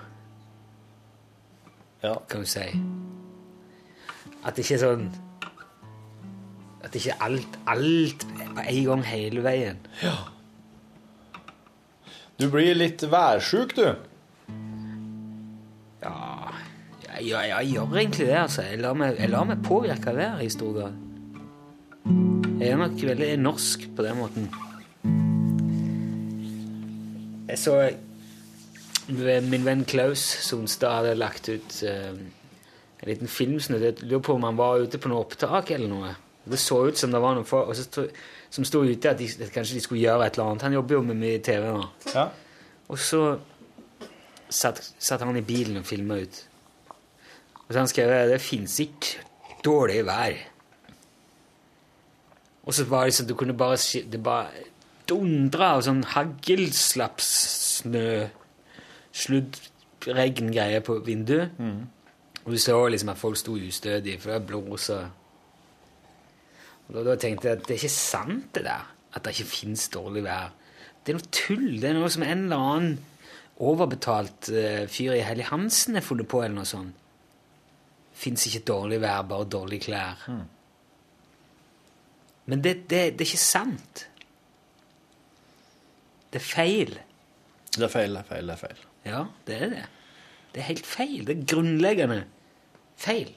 kan 2.04 2.46
du 2.46 2.48
si. 2.48 2.68
At 4.46 4.56
det 4.56 4.64
ikke 4.64 4.78
er 4.78 4.86
sånn 4.86 5.10
At 6.84 6.96
ikke 6.96 7.18
alt, 7.22 7.58
alt 7.68 8.26
på 8.56 8.64
en 8.64 8.84
gang 8.86 9.04
hele 9.06 9.44
veien. 9.44 9.82
Ja. 10.04 10.16
Du 12.40 12.48
blir 12.52 12.78
litt 12.78 13.04
værsjuk, 13.12 13.76
du. 13.76 13.88
Ja, 16.00 16.16
jeg, 17.04 17.26
jeg, 17.28 17.50
jeg 17.52 17.72
gjør 17.74 17.98
egentlig 18.00 18.28
det, 18.30 18.38
altså. 18.46 18.64
Jeg 18.64 18.80
lar 18.80 18.96
meg, 18.96 19.20
jeg 19.20 19.32
lar 19.34 19.48
meg 19.50 19.64
påvirke 19.66 20.14
av 20.14 20.20
været 20.22 20.46
i 20.46 20.54
stor 20.54 20.72
grad. 20.78 21.06
Jeg 22.60 22.72
er 22.74 22.80
nok 22.80 22.96
veldig 23.12 23.34
norsk 23.40 23.90
på 23.96 24.06
den 24.08 24.18
måten. 24.20 24.48
Jeg 27.50 27.60
så 27.60 27.76
min 29.10 29.66
venn 29.66 29.86
Klaus 29.90 30.22
Sonstad 30.46 31.00
hadde 31.00 31.16
lagt 31.18 31.50
ut 31.50 31.78
eh, 31.88 32.12
en 32.14 33.08
liten 33.10 33.32
filmsnutt. 33.32 33.82
Jeg 33.82 34.04
lurer 34.06 34.24
på 34.24 34.36
om 34.38 34.46
han 34.46 34.60
var 34.60 34.84
ute 34.84 35.00
på 35.02 35.10
noe 35.10 35.24
opptak 35.26 35.72
eller 35.76 35.90
noe. 35.92 36.12
Det 36.50 36.60
så 36.60 36.78
ut 36.88 36.98
som 36.98 37.12
det 37.14 37.22
var 37.22 37.36
noe 37.38 37.46
for, 37.48 37.62
og 37.70 37.76
så 37.78 37.84
sto- 37.86 38.10
som 38.50 38.66
sto 38.66 38.82
ute 38.84 39.10
at, 39.12 39.18
de, 39.20 39.28
at 39.44 39.52
kanskje 39.54 39.76
de 39.78 39.82
skulle 39.86 40.02
gjøre 40.02 40.26
et 40.26 40.34
eller 40.38 40.50
annet. 40.50 40.62
Han 40.68 40.74
jobber 40.80 40.96
jo 40.96 41.02
med 41.12 41.16
mye 41.22 41.40
TV 41.46 41.64
nå. 41.70 41.84
Ja. 42.16 42.26
Og 42.90 42.98
så 43.00 43.22
satt, 44.50 44.82
satt 44.98 45.22
han 45.22 45.38
i 45.38 45.46
bilen 45.46 45.78
og 45.78 45.86
filma 45.86 46.18
ut. 46.24 46.40
Og 47.68 47.70
så 47.74 47.78
han 47.84 47.88
skrev 47.92 48.10
det 48.32 48.42
fins 48.42 48.80
ikke 48.82 49.22
dårlig 49.66 50.02
vær. 50.08 50.34
Og 52.66 52.74
så 52.74 52.84
var 52.90 53.06
det 53.06 53.14
sånn 53.18 53.28
du 53.30 53.36
kunne 53.38 53.54
bare 53.58 53.78
Det 54.10 54.20
bare 54.24 54.50
dundra 55.10 55.72
av 55.76 55.82
sånn 55.86 56.04
haglslapssnø, 56.06 58.04
sluddregngreier 59.12 60.82
på 60.86 61.00
vinduet. 61.06 61.50
Og 62.46 62.52
du 62.54 62.58
så 62.62 62.76
liksom 62.90 63.10
at 63.14 63.18
folk 63.22 63.38
sto 63.38 63.56
ustødige, 63.58 64.20
for 64.22 64.32
det 64.36 64.46
blåsa. 64.50 65.00
Og 66.90 66.96
da, 66.98 67.04
da 67.12 67.16
tenkte 67.22 67.50
jeg 67.50 67.60
at 67.60 67.68
det 67.68 67.76
er 67.76 67.84
ikke 67.84 67.94
sant, 67.94 68.50
det 68.58 68.66
der. 68.66 68.88
At 69.14 69.26
det 69.26 69.36
ikke 69.38 69.52
fins 69.52 69.88
dårlig 69.94 70.24
vær. 70.26 70.52
Det 71.06 71.14
er 71.14 71.20
noe 71.20 71.34
tull. 71.34 71.68
Det 71.82 71.90
er 71.90 71.98
noe 71.98 72.10
som 72.14 72.26
en 72.26 72.46
eller 72.48 72.70
annen 72.74 72.98
overbetalt 73.60 74.50
uh, 74.56 74.86
fyr 74.90 75.18
i 75.18 75.26
Helly 75.26 75.46
Hansen 75.50 75.98
har 76.00 76.06
funnet 76.06 76.30
på, 76.32 76.42
eller 76.44 76.62
noe 76.62 76.70
sånt. 76.70 76.96
Fins 78.20 78.46
ikke 78.50 78.66
dårlig 78.68 79.00
vær, 79.04 79.22
bare 79.28 79.48
dårlige 79.48 79.86
klær. 79.88 80.26
Men 82.50 82.64
det, 82.66 82.74
det, 82.90 83.04
det 83.16 83.24
er 83.24 83.30
ikke 83.30 83.42
sant. 83.42 84.04
Det 86.34 86.42
er 86.42 86.46
feil. 86.46 86.98
Det 87.76 87.86
er 87.86 87.94
feil, 87.94 88.18
det 88.18 88.24
er 88.24 88.28
feil, 88.28 88.50
det 88.50 88.56
er 88.56 88.62
feil. 88.64 88.82
Ja, 89.06 89.22
det 89.48 89.56
er 89.56 89.72
det. 89.76 89.86
Det 90.54 90.62
er 90.62 90.68
helt 90.72 90.90
feil. 90.90 91.22
Det 91.28 91.36
er 91.36 91.46
grunnleggende 91.54 92.20
feil. 93.00 93.32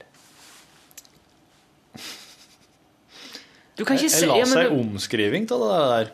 Du 3.78 3.84
kan 3.88 3.96
ikke 3.96 4.10
se 4.12 4.26
jeg 4.26 4.28
la 4.28 4.36
ja, 4.42 4.46
seg 4.48 4.68
du- 4.68 4.76
omskriving 4.82 5.46
av 5.54 5.62
det 5.62 5.70
der. 5.92 6.10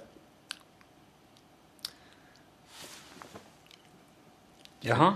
Jaha? 4.88 5.08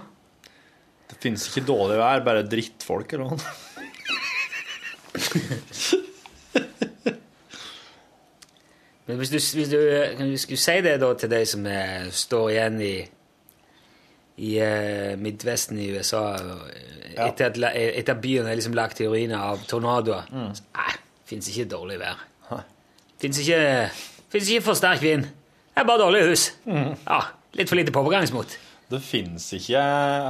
Det 1.12 1.16
finnes 1.22 1.44
ikke 1.48 1.62
dårlig 1.68 1.98
vær, 2.00 2.24
bare 2.26 2.42
drittfolk 2.50 3.12
eller 3.14 3.26
noe. 3.30 3.38
Men 9.06 9.18
hvis 9.18 9.30
du, 9.32 9.38
hvis 9.58 9.68
du 9.72 9.78
kan 10.16 10.30
du 10.30 10.36
skulle 10.38 10.60
si 10.62 10.76
det 10.84 10.94
da 11.02 11.08
til 11.18 11.30
de 11.32 11.40
som 11.48 11.66
er, 11.66 12.10
står 12.14 12.50
igjen 12.54 12.80
i 12.86 12.94
i 14.42 14.52
uh, 14.64 15.12
Midtvesten 15.20 15.76
i 15.78 15.90
USA 15.92 16.22
ja. 17.12 17.26
etter, 17.28 17.50
at, 17.50 17.58
eh, 17.76 17.90
etter 18.00 18.14
at 18.16 18.22
byen 18.24 18.46
er 18.48 18.56
liksom 18.56 18.72
lagt 18.74 19.02
i 19.04 19.06
ruiner 19.06 19.42
av 19.52 19.60
tornadoer 19.68 20.24
Mm. 20.32 20.54
Så, 20.56 20.62
Nei, 20.78 20.94
fins 21.28 21.50
ikke 21.52 21.66
dårlig 21.74 21.98
vær. 22.00 22.22
Fins 23.22 23.38
ikke, 23.38 23.62
ikke 24.34 24.64
for 24.66 24.78
sterk 24.78 25.02
vind. 25.04 25.30
Det 25.72 25.80
er 25.80 25.88
bare 25.88 26.02
dårlig 26.02 26.26
hus. 26.32 26.50
Mm. 26.66 26.92
Ja, 27.06 27.22
Litt 27.52 27.68
for 27.68 27.76
lite 27.76 27.92
pågangsmot. 27.92 28.54
Det 28.92 29.00
fins 29.04 29.46
ikke 29.56 29.80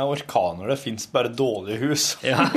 orkaner, 0.06 0.68
det 0.70 0.78
fins 0.78 1.06
bare 1.10 1.30
dårlige 1.34 1.78
hus. 1.82 2.04
Ja. 2.26 2.44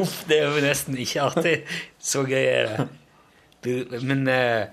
Uff, 0.00 0.24
det 0.28 0.38
er 0.38 0.46
jo 0.46 0.64
nesten 0.64 0.96
ikke 1.00 1.24
artig. 1.30 1.56
Så 2.00 2.24
gøy 2.28 2.44
er 2.44 2.70
det. 2.70 2.86
Du, 3.64 3.70
men 4.04 4.28
uh, 4.28 4.68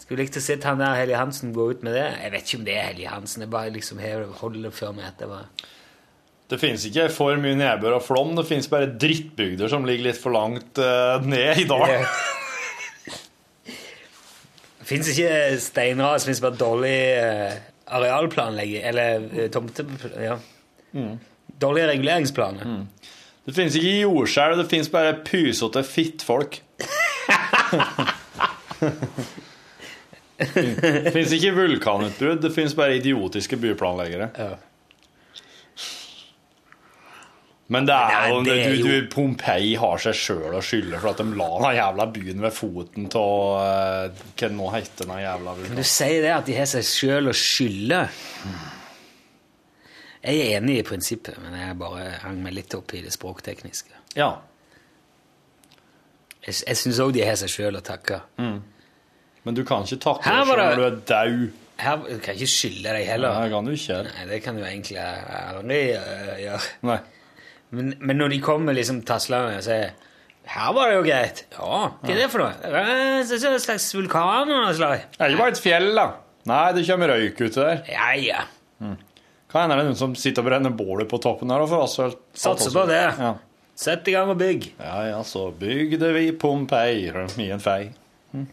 skulle 0.00 0.24
likt 0.24 0.40
å 0.40 0.44
se 0.44 0.56
han 0.64 0.80
der 0.80 0.98
Helge 0.98 1.20
Hansen 1.20 1.54
gå 1.56 1.68
ut 1.72 1.84
med 1.84 1.92
det. 1.96 2.06
Jeg 2.24 2.34
vet 2.34 2.44
ikke 2.48 2.60
om 2.60 2.66
det 2.68 2.76
er 2.76 2.88
Helge 2.90 3.12
Hansen. 3.12 3.44
Jeg 3.44 3.52
bare 3.52 3.74
liksom 3.76 3.96
holder 4.40 4.74
før 4.74 4.96
meg 4.96 5.04
at 5.12 5.20
det 5.20 5.28
var 5.30 5.44
Det 6.50 6.58
finnes 6.60 6.82
ikke 6.84 7.08
for 7.12 7.38
mye 7.40 7.56
nedbør 7.56 7.96
og 7.98 8.04
flom, 8.04 8.34
det 8.36 8.44
finnes 8.48 8.68
bare 8.68 8.90
drittbygder 9.00 9.70
som 9.72 9.86
ligger 9.88 10.10
litt 10.10 10.20
for 10.20 10.34
langt 10.34 10.80
uh, 10.80 11.16
ned 11.24 11.62
i 11.62 11.68
dalen. 11.68 12.04
Det 14.84 14.88
fins 14.90 15.08
ikke 15.14 15.60
steinras, 15.64 16.26
det 16.26 16.34
fins 16.34 16.42
bare 16.44 16.58
dårlig 16.60 16.96
eh, 17.16 17.54
arealplanlegging 17.96 18.84
Eller 18.84 19.22
uh, 19.24 19.46
tomte... 19.52 19.86
Ja. 20.20 20.36
Dårlige 21.64 21.88
reguleringsplaner. 21.88 22.76
Det 23.44 23.54
finnes 23.56 23.78
ikke 23.80 23.94
jordskjelv, 24.02 24.60
det 24.60 24.68
finnes 24.68 24.92
bare 24.92 25.16
pysete 25.24 25.82
fittfolk. 25.88 26.60
Det 30.34 31.12
finnes 31.14 31.32
ikke 31.32 31.52
vulkanutbrudd, 31.54 32.40
det 32.42 32.50
finnes 32.52 32.74
bare 32.74 32.96
idiotiske 32.98 33.56
byplanleggere. 33.62 34.26
Men 37.72 37.86
det 37.88 37.94
er 37.96 38.28
jo, 38.28 38.40
det 38.44 38.54
er 38.60 38.74
jo- 38.76 38.84
du, 38.84 39.06
Pompeii 39.08 39.74
har 39.80 39.96
seg 40.02 40.12
sjøl 40.18 40.52
å 40.52 40.60
skylde 40.60 40.98
for 41.00 41.08
at 41.14 41.16
de 41.22 41.24
la 41.32 41.46
den 41.62 41.76
jævla 41.78 42.06
byen 42.12 42.42
ved 42.44 42.52
foten 42.52 43.06
av 43.16 44.10
Hva 44.12 44.34
det 44.42 44.50
nå 44.52 44.66
heter 44.74 45.06
den 45.08 45.22
jævla 45.22 45.54
byen? 45.56 45.68
Men 45.72 45.80
du 45.80 45.82
si 45.88 46.10
det 46.20 46.32
at 46.34 46.44
de 46.44 46.58
har 46.58 46.66
seg 46.68 46.84
sjøl 46.84 47.30
å 47.32 47.34
skylde. 47.34 48.02
Jeg 50.24 50.40
er 50.40 50.58
enig 50.60 50.78
i 50.80 50.84
prinsippet, 50.88 51.36
men 51.40 51.56
jeg 51.60 51.78
bare 51.80 52.04
hang 52.22 52.42
meg 52.44 52.54
litt 52.56 52.74
opp 52.76 52.92
i 52.96 53.00
det 53.04 53.12
språktekniske. 53.12 53.92
Ja. 54.16 54.30
Jeg, 56.44 56.54
jeg 56.66 56.76
syns 56.80 57.00
òg 57.00 57.12
de 57.16 57.24
har 57.24 57.36
seg 57.40 57.48
sjøl 57.52 57.76
å 57.80 57.82
takke. 57.84 58.20
Men 58.36 59.56
du 59.56 59.64
kan 59.68 59.84
ikke 59.84 60.00
takke 60.04 60.24
deg 60.32 60.48
sjøl 60.48 60.62
når 60.64 60.76
du 60.80 60.86
er 60.86 61.00
daud. 61.10 61.60
Her 61.80 61.96
du 62.06 62.20
kan 62.22 62.36
ikke 62.38 62.46
skylde 62.52 62.92
deg 62.94 63.08
heller. 63.08 63.34
Nei, 63.40 63.48
kan 63.50 63.66
du 63.66 63.72
ikke. 63.74 63.96
Nei, 64.06 64.24
det 64.30 64.42
kan 64.44 64.56
du 64.56 64.62
egentlig 64.64 65.00
aldri 65.00 65.80
øh, 65.96 66.34
gjøre. 66.44 66.60
Nei. 66.92 66.98
Men, 67.74 67.94
men 67.98 68.18
når 68.20 68.34
de 68.34 68.40
kommer 68.44 68.76
liksom 68.76 69.00
taslende 69.08 69.58
og 69.60 69.64
sier 69.66 69.94
her 70.54 70.74
var 70.76 70.90
det 70.90 70.96
jo 70.98 71.04
greit. 71.06 71.38
Ja, 71.56 71.78
hva 72.02 72.10
er 72.12 72.18
det 72.20 72.26
for 72.28 72.42
noe? 72.44 72.52
Det 72.60 72.68
er 72.76 73.48
en 73.54 73.62
slags 73.64 73.86
vulkan 73.96 74.42
eller 74.44 74.66
noe 74.66 74.74
slag. 74.76 75.06
Det 75.14 75.22
er 75.24 75.32
ikke 75.32 75.40
bare 75.40 75.54
et 75.54 75.60
fjell, 75.64 75.86
da. 75.96 76.04
Nei, 76.50 76.64
det 76.76 76.82
kommer 76.90 77.08
røyk 77.14 77.40
ut 77.46 77.56
der. 77.56 77.78
Ja, 77.88 78.10
ja. 78.20 78.42
Hva 79.54 79.62
hender 79.62 79.80
det 79.80 79.86
noen 79.88 79.96
som 79.96 80.12
sitter 80.18 80.44
og 80.44 80.50
brenner 80.50 80.74
bålet 80.76 81.08
på 81.08 81.16
toppen 81.24 81.48
her 81.54 81.64
og 81.64 81.70
får 81.72 81.84
asfalt. 81.86 82.20
Satser 82.36 82.74
på 82.76 82.84
det. 82.90 83.00
Ja. 83.24 83.30
Sett 83.86 84.06
i 84.12 84.14
gang 84.14 84.28
og 84.34 84.36
bygg. 84.38 84.68
ja, 84.78 84.98
ja, 85.14 85.22
så 85.26 85.46
bygde 85.58 86.12
vi 86.14 86.26
Pompeii 86.38 87.08
i 87.40 87.48
en 87.54 87.64
fei. 87.64 87.88
Du 88.34 88.44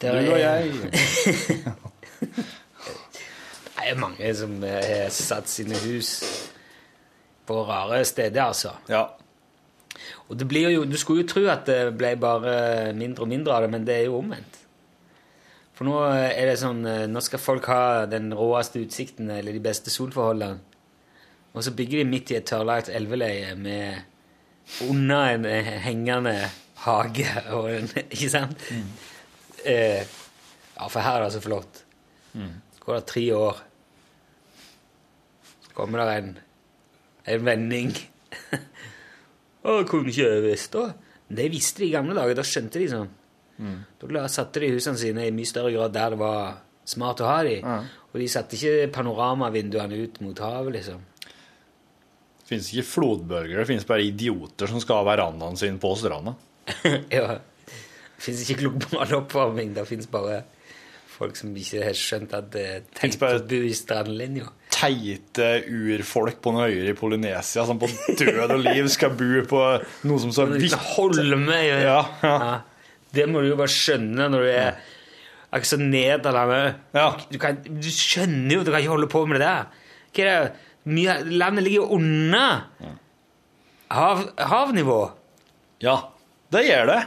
Det 0.00 0.08
er- 0.08 0.32
og 0.32 0.40
jeg. 0.40 0.64
Det 3.80 3.88
er 3.92 3.96
mange 4.00 4.32
som 4.36 4.56
eh, 4.64 4.80
har 5.04 5.12
satt 5.14 5.48
sine 5.48 5.76
hus 5.84 6.10
på 7.50 7.64
rare 7.66 8.04
steder, 8.06 8.44
altså. 8.46 8.76
Ja. 8.88 9.08
Og 10.30 10.38
det 10.38 10.46
blir 10.48 10.70
jo, 10.70 10.86
Du 10.86 10.96
skulle 10.96 11.24
jo 11.24 11.32
tro 11.32 11.42
at 11.50 11.66
det 11.66 11.96
ble 11.98 12.14
bare 12.20 12.92
mindre 12.94 13.26
og 13.26 13.30
mindre 13.32 13.56
av 13.56 13.66
det, 13.66 13.70
men 13.74 13.86
det 13.86 13.96
er 13.96 14.06
jo 14.06 14.20
omvendt. 14.20 14.60
For 15.74 15.88
nå 15.88 15.96
er 16.12 16.44
det 16.44 16.58
sånn 16.60 16.84
eh, 16.84 17.06
Nå 17.08 17.22
skal 17.24 17.40
folk 17.40 17.64
ha 17.72 18.04
den 18.04 18.34
råeste 18.36 18.82
utsikten 18.84 19.30
eller 19.32 19.56
de 19.56 19.62
beste 19.64 19.92
solforholdene. 19.92 20.60
Og 21.50 21.64
så 21.66 21.72
bygger 21.74 22.02
de 22.02 22.10
midt 22.10 22.30
i 22.30 22.36
et 22.38 22.46
tørrlagt 22.46 22.92
elveleie 22.94 23.56
med 23.58 24.84
under 24.86 25.32
en 25.32 25.48
eh, 25.48 25.70
hengende 25.82 26.36
hage 26.84 27.26
og 27.56 27.70
en 27.72 27.90
Ikke 28.14 28.28
sant? 28.30 28.68
Eh, 29.64 30.04
ja, 30.04 30.86
for 30.86 31.00
her 31.02 31.18
er 31.18 31.26
det 31.26 31.34
så 31.34 31.42
flott. 31.42 31.82
Så 32.30 32.84
går 32.84 33.00
det 33.00 33.08
tre 33.10 33.24
år. 33.34 33.64
Så 35.66 35.74
kommer 35.74 36.04
det 36.04 36.20
en, 36.20 36.30
en 37.26 37.44
vending. 37.46 37.92
og 39.68 39.86
kunne 39.90 40.12
ikke 40.12 40.32
visst 40.46 40.72
da? 40.76 40.90
Det 41.30 41.46
visste 41.52 41.84
de 41.84 41.90
i 41.90 41.94
gamle 41.94 42.16
dager. 42.16 42.38
Da 42.38 42.46
skjønte 42.46 42.80
de 42.82 42.88
sånn. 42.90 43.10
Da 44.00 44.26
satte 44.32 44.62
de 44.62 44.72
husene 44.72 44.98
sine 44.98 45.26
i 45.28 45.34
mye 45.34 45.48
større 45.48 45.72
grad 45.74 45.92
der 45.94 46.14
det 46.14 46.20
var 46.22 46.60
smart 46.88 47.20
å 47.22 47.28
ha 47.28 47.40
de. 47.46 47.58
Og 48.10 48.18
de 48.22 48.28
satte 48.32 48.56
ikke 48.56 48.90
panoramavinduene 48.94 50.00
ut 50.00 50.20
mot 50.24 50.40
havet, 50.42 50.74
liksom. 50.80 51.02
Det 52.40 52.48
finnes 52.56 52.70
ikke 52.72 52.88
flodbølger, 52.88 53.60
det 53.60 53.68
finnes 53.68 53.86
bare 53.86 54.02
idioter 54.08 54.66
som 54.66 54.80
skal 54.82 55.04
ha 55.04 55.10
verandaen 55.12 55.58
sin 55.60 55.76
på 55.82 55.92
stranda. 55.98 56.34
ja. 57.18 57.36
Det 57.36 58.24
fins 58.24 58.42
ikke 58.42 58.64
global 58.64 59.14
oppvarming. 59.20 59.70
Det 59.76 59.86
fins 59.88 60.08
bare 60.10 60.42
folk 61.12 61.38
som 61.38 61.52
ikke 61.56 61.84
har 61.84 61.96
skjønt 61.96 62.34
at 62.36 62.50
det 62.54 62.64
er 62.66 62.82
tenkt 62.96 63.22
å 63.22 63.30
bo 63.46 63.60
i 63.68 63.76
strandlinja. 63.76 64.50
Teite 64.80 65.48
urfolk 65.68 66.40
på 66.42 66.52
noen 66.54 66.70
øyer 66.70 66.90
i 66.92 66.96
Polynesia 66.96 67.66
som 67.68 67.80
på 67.80 67.88
død 68.18 68.54
og 68.56 68.62
liv 68.64 68.88
skal 68.92 69.12
bo 69.18 69.42
på 69.50 69.64
noe 70.08 70.22
som 70.22 70.32
så 70.34 70.46
vidt 70.50 70.76
holme 70.94 71.60
Ja, 71.66 71.80
ja. 71.84 72.00
Ja. 72.24 72.56
Det 73.10 73.26
må 73.28 73.42
du 73.42 73.50
jo 73.50 73.58
bare 73.58 73.72
skjønne 73.72 74.28
når 74.30 74.46
du 74.46 74.50
er 74.54 74.80
ikke 75.50 75.66
så 75.66 75.80
Ja. 76.94 77.06
Du, 77.30 77.38
kan, 77.42 77.58
du 77.66 77.88
skjønner 77.90 78.54
jo 78.54 78.60
at 78.60 78.68
du 78.68 78.70
kan 78.70 78.80
ikke 78.84 78.94
holde 78.94 79.10
på 79.10 79.24
med 79.26 79.40
det 79.40 79.48
der. 79.48 79.64
Hva 80.14 80.22
er 80.22 80.28
det? 80.30 80.66
Mye, 80.90 81.16
landet 81.26 81.64
ligger 81.66 81.82
jo 81.82 81.98
under 81.98 82.68
hav, 83.90 84.22
havnivå. 84.38 85.00
Ja, 85.82 85.96
det 86.54 86.64
gjør 86.66 86.86
det. 86.88 87.00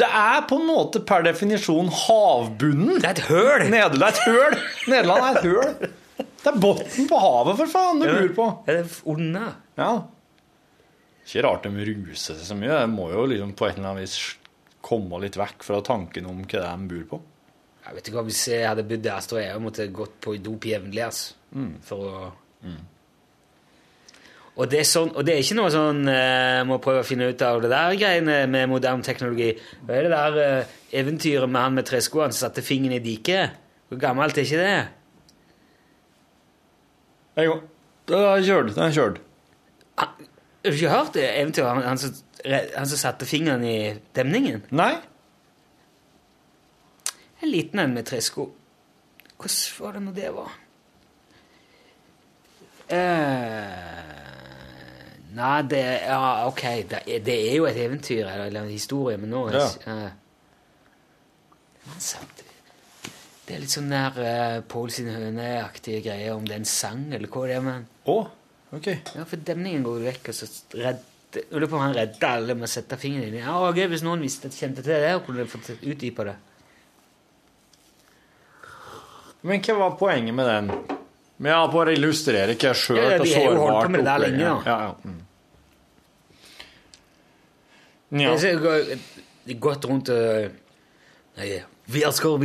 Det 0.00 0.08
er 0.08 0.46
på 0.48 0.58
en 0.58 0.68
måte 0.70 1.02
per 1.06 1.26
definisjon 1.26 1.90
havbunnen. 1.92 3.02
Det 3.02 3.10
er 3.10 3.16
et 3.18 3.26
høl! 3.28 3.66
Nederland 3.70 4.02
er 4.02 4.14
et 4.14 4.22
høl. 4.24 4.56
Nederland 4.94 5.26
er 5.26 5.36
et 5.36 5.50
høl. 5.50 5.90
Det 6.38 6.52
er 6.52 6.60
bunnen 6.62 7.08
på 7.10 7.18
havet, 7.22 7.56
for 7.58 7.72
faen, 7.72 8.02
du 8.02 8.06
Ja, 8.06 8.18
bor 8.20 8.34
på. 8.36 8.48
Det 8.68 8.76
er 8.82 8.92
under. 9.10 9.56
Ja. 9.78 9.92
Ikke 11.26 11.42
rart 11.44 11.66
de 11.66 11.88
ruser 11.90 12.38
seg 12.38 12.44
så 12.46 12.56
mye. 12.56 12.76
De 12.78 12.92
må 12.92 13.10
jo 13.12 13.26
liksom 13.28 13.56
på 13.58 13.66
et 13.68 13.76
eller 13.76 13.90
annet 13.90 14.06
vis 14.06 14.18
komme 14.88 15.18
litt 15.20 15.36
vekk 15.36 15.66
fra 15.66 15.80
tanken 15.84 16.28
om 16.30 16.44
hva 16.44 16.62
de 16.62 16.92
bor 16.92 17.08
på. 17.10 17.18
Jeg 17.88 17.96
vet 17.96 18.08
ikke 18.10 18.22
Hvis 18.26 18.44
jeg 18.52 18.68
hadde 18.68 18.84
bodd 18.84 19.02
der, 19.04 19.24
så 19.24 19.32
tror 19.32 19.40
jeg 19.40 19.50
jeg 19.50 19.64
måtte 19.64 19.88
gått 19.96 20.14
på 20.24 20.36
dop 20.44 20.68
jevnlig. 20.68 21.02
Altså, 21.08 21.34
for 21.88 22.06
å... 22.06 22.30
Og 24.58 24.66
det, 24.66 24.80
er 24.82 24.88
sånn, 24.90 25.12
og 25.14 25.22
det 25.22 25.36
er 25.36 25.44
ikke 25.44 25.54
noe 25.54 25.70
sånn 25.70 26.00
uh, 26.10 26.64
må 26.66 26.80
prøve 26.82 27.04
å 27.04 27.06
finne 27.06 27.28
ut 27.30 27.42
av 27.46 27.60
det 27.62 27.70
der 27.70 27.94
greiene 27.94 28.40
med 28.50 28.66
moderne 28.66 29.06
teknologi. 29.06 29.52
Hva 29.86 29.94
er 29.94 30.08
det 30.08 30.16
der 30.16 30.38
uh, 30.66 30.72
eventyret 30.98 31.46
med 31.46 31.62
han 31.62 31.76
med 31.78 31.86
treskoene 31.86 32.34
som 32.34 32.48
satte 32.48 32.64
fingeren 32.66 32.96
i 32.98 33.04
diket? 33.04 33.54
Hvor 33.88 34.00
gammelt 34.02 34.36
er 34.36 34.48
ikke 34.48 34.64
det? 34.64 34.80
Jo, 37.38 37.60
det 38.08 38.16
har 38.18 38.36
jeg 38.40 38.46
kjørt. 38.48 38.74
Da 38.74 38.80
har 38.80 38.88
jeg 38.90 38.96
kjørt. 38.98 39.18
Har 39.98 40.14
du 40.64 40.70
ikke 40.74 40.90
hørt 40.90 41.12
det 41.14 41.26
eventyret? 41.40 41.68
Han, 41.74 41.82
han, 41.86 41.98
som, 42.02 42.14
han 42.44 42.88
som 42.90 42.98
satte 42.98 43.26
fingeren 43.28 43.64
i 43.64 43.76
demningen? 44.16 44.64
Nei. 44.74 44.94
En 47.42 47.52
liten 47.52 47.78
en 47.78 47.94
med 47.94 48.08
tresko. 48.10 48.48
Hvordan 49.38 49.84
var 49.84 49.92
det 49.94 50.02
nå 50.02 50.12
det 50.16 50.32
var? 50.34 50.56
Eh, 52.88 54.14
nei, 55.36 55.62
det 55.70 55.82
Ja, 56.08 56.46
ok. 56.48 56.62
Det, 56.90 57.02
er- 57.06 57.24
det 57.24 57.36
er 57.52 57.56
jo 57.56 57.66
et 57.68 57.76
eventyr 57.76 58.24
eller, 58.26 58.44
eller 58.48 58.62
en 58.62 58.68
historie, 58.74 59.16
men 59.16 59.30
nå 59.30 59.50
Ja. 59.52 59.66
eh, 59.86 60.10
han 61.86 62.00
satt- 62.00 62.42
Det 63.48 63.54
er 63.56 63.62
litt 63.62 63.72
sånn 63.72 63.88
der 63.88 64.18
uh, 64.20 64.56
Pål 64.68 64.90
sin 64.92 65.06
høne-aktige 65.08 66.02
greier, 66.04 66.34
om 66.36 66.44
det 66.44 66.58
er 66.58 66.60
en 66.60 66.68
sang, 66.68 67.06
eller 67.16 67.30
hva 67.32 67.46
det 67.48 67.54
er. 67.56 67.62
Men. 67.64 67.86
Oh, 68.12 68.26
ok. 68.76 68.90
Ja, 69.16 69.24
for 69.24 69.40
demningen 69.40 69.86
går 69.86 70.02
jo 70.02 70.08
vekk, 70.10 70.28
og 70.32 70.36
så 70.36 70.50
redde 70.76 71.06
Jeg 71.38 71.48
lurer 71.52 71.68
på 71.68 71.76
om 71.76 71.82
han 71.84 71.96
redda 71.96 72.28
alle 72.38 72.54
med 72.56 72.64
å 72.64 72.70
sette 72.72 72.96
fingeren 73.00 73.28
inn 73.28 73.34
i 73.36 73.42
Ja, 73.42 73.56
gøy 73.72 73.88
hvis 73.92 74.04
noen 74.04 74.22
visste, 74.24 74.48
kjente 74.52 74.84
til 74.84 74.94
det, 74.96 75.10
kunne 75.26 75.42
de 75.42 75.50
fått 75.52 75.68
utdypa 75.76 76.24
det. 76.28 76.36
Men 79.48 79.60
hva 79.64 79.76
var 79.80 79.98
poenget 80.00 80.34
med 80.34 80.48
den? 80.48 80.70
Men 81.38 81.52
ja, 81.52 81.58
Bare 81.72 81.94
illustrere 81.94 82.56
hva 82.58 82.72
sjøl 82.74 82.98
Ja, 82.98 83.10
ja, 83.14 83.18
og 83.20 83.28
sårbart 83.32 83.84
på 83.84 83.92
med 83.94 84.00
det 84.00 84.06
der 84.08 84.24
opplegg 84.24 84.38
lenge, 84.38 84.44
da. 84.48 84.56
Ja, 84.66 84.76
ja. 84.84 84.92
Mm. 85.04 85.24
Det 88.08 88.24
er 88.24 88.38
så 88.40 88.54
har 88.56 89.60
gått 89.68 89.84
rundt 89.88 90.08
og 90.14 91.44
ja, 91.44 91.60
Where 91.88 92.12
skal 92.12 92.36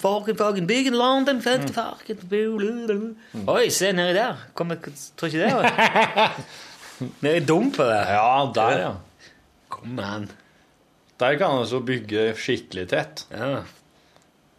Fucking, 0.00 0.36
fucking 0.40 0.66
big 0.66 0.86
in 0.88 0.94
London. 0.96 1.40
Fucking, 1.44 1.68
fucking, 1.76 2.22
Oi, 3.48 3.68
se 3.68 3.90
nedi 3.92 4.14
der. 4.16 4.38
Kom, 4.56 4.70
jeg 4.72 4.94
tror 5.20 5.28
ikke 5.28 5.42
det 5.42 5.52
var 5.52 6.32
Vi 7.20 7.28
er 7.34 7.44
der. 7.90 8.12
Ja, 8.14 8.30
der, 8.56 8.78
ja. 8.80 8.92
Kom 9.68 9.98
an. 10.04 10.30
Der 11.20 11.36
kan 11.40 11.58
du 11.60 11.66
så 11.68 11.80
bygge 11.84 12.30
skikkelig 12.40 12.86
tett. 12.88 13.26
Ja. 13.36 13.62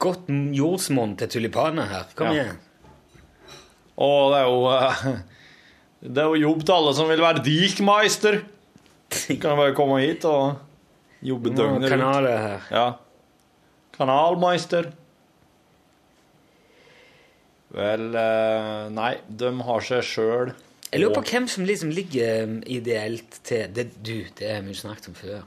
Godt 0.02 0.30
jordsmonn 0.58 1.16
til 1.18 1.30
tulipaner 1.30 1.90
her. 1.90 2.06
Kom 2.18 2.30
Ja. 2.30 2.34
igjen. 2.44 2.60
Og 4.02 4.32
det 4.34 4.40
er 4.40 4.48
jo 4.50 4.62
eh, 4.72 5.20
Det 6.02 6.18
er 6.24 6.30
jo 6.34 6.40
jobb 6.50 6.64
til 6.66 6.74
alle 6.74 6.94
som 6.98 7.10
vil 7.10 7.22
være 7.22 7.44
dikmeister. 7.46 8.40
Kan 9.42 9.58
bare 9.58 9.74
komme 9.78 10.00
hit 10.02 10.26
og 10.26 10.58
jobbe 11.22 11.50
døgnet 11.54 11.82
rundt. 11.84 11.90
kanaler 11.90 12.38
her. 12.38 12.70
Ja. 12.72 12.86
Kanalmeister. 13.96 14.92
Vel 17.72 18.12
eh, 18.20 18.90
Nei, 18.92 19.14
de 19.28 19.52
har 19.64 19.82
seg 19.88 20.04
sjøl 20.04 20.50
Jeg 20.92 21.00
lurer 21.00 21.16
på 21.16 21.22
hvem 21.30 21.48
som 21.48 21.64
liksom 21.64 21.90
ligger 21.96 22.44
um, 22.44 22.58
ideelt 22.68 23.40
til 23.48 23.72
det, 23.72 23.96
Du, 24.04 24.28
det 24.40 24.50
har 24.52 24.62
vi 24.66 24.74
snakket 24.76 25.08
om 25.08 25.16
før. 25.16 25.42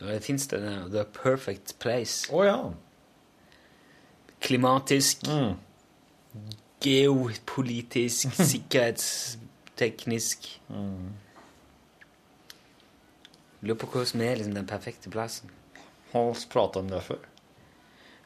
Det 0.00 0.22
fins 0.24 0.46
det 0.48 0.62
der 0.64 0.88
The 0.88 1.04
Perfect 1.04 1.76
Place. 1.78 2.32
Å 2.32 2.44
ja. 2.46 2.72
Klimatisk, 4.40 5.28
geopolitisk, 6.80 8.32
sikkerhetsteknisk 8.54 10.60
Lurer 13.60 13.76
på 13.76 13.84
hva 13.92 14.08
som 14.08 14.24
er 14.24 14.40
liksom 14.40 14.56
den 14.56 14.64
perfekte 14.64 15.12
plassen. 15.12 15.52
Har 16.12 16.28
vi 16.32 16.46
prata 16.52 16.82
om 16.82 16.90
det 16.90 17.02
før? 17.06 17.24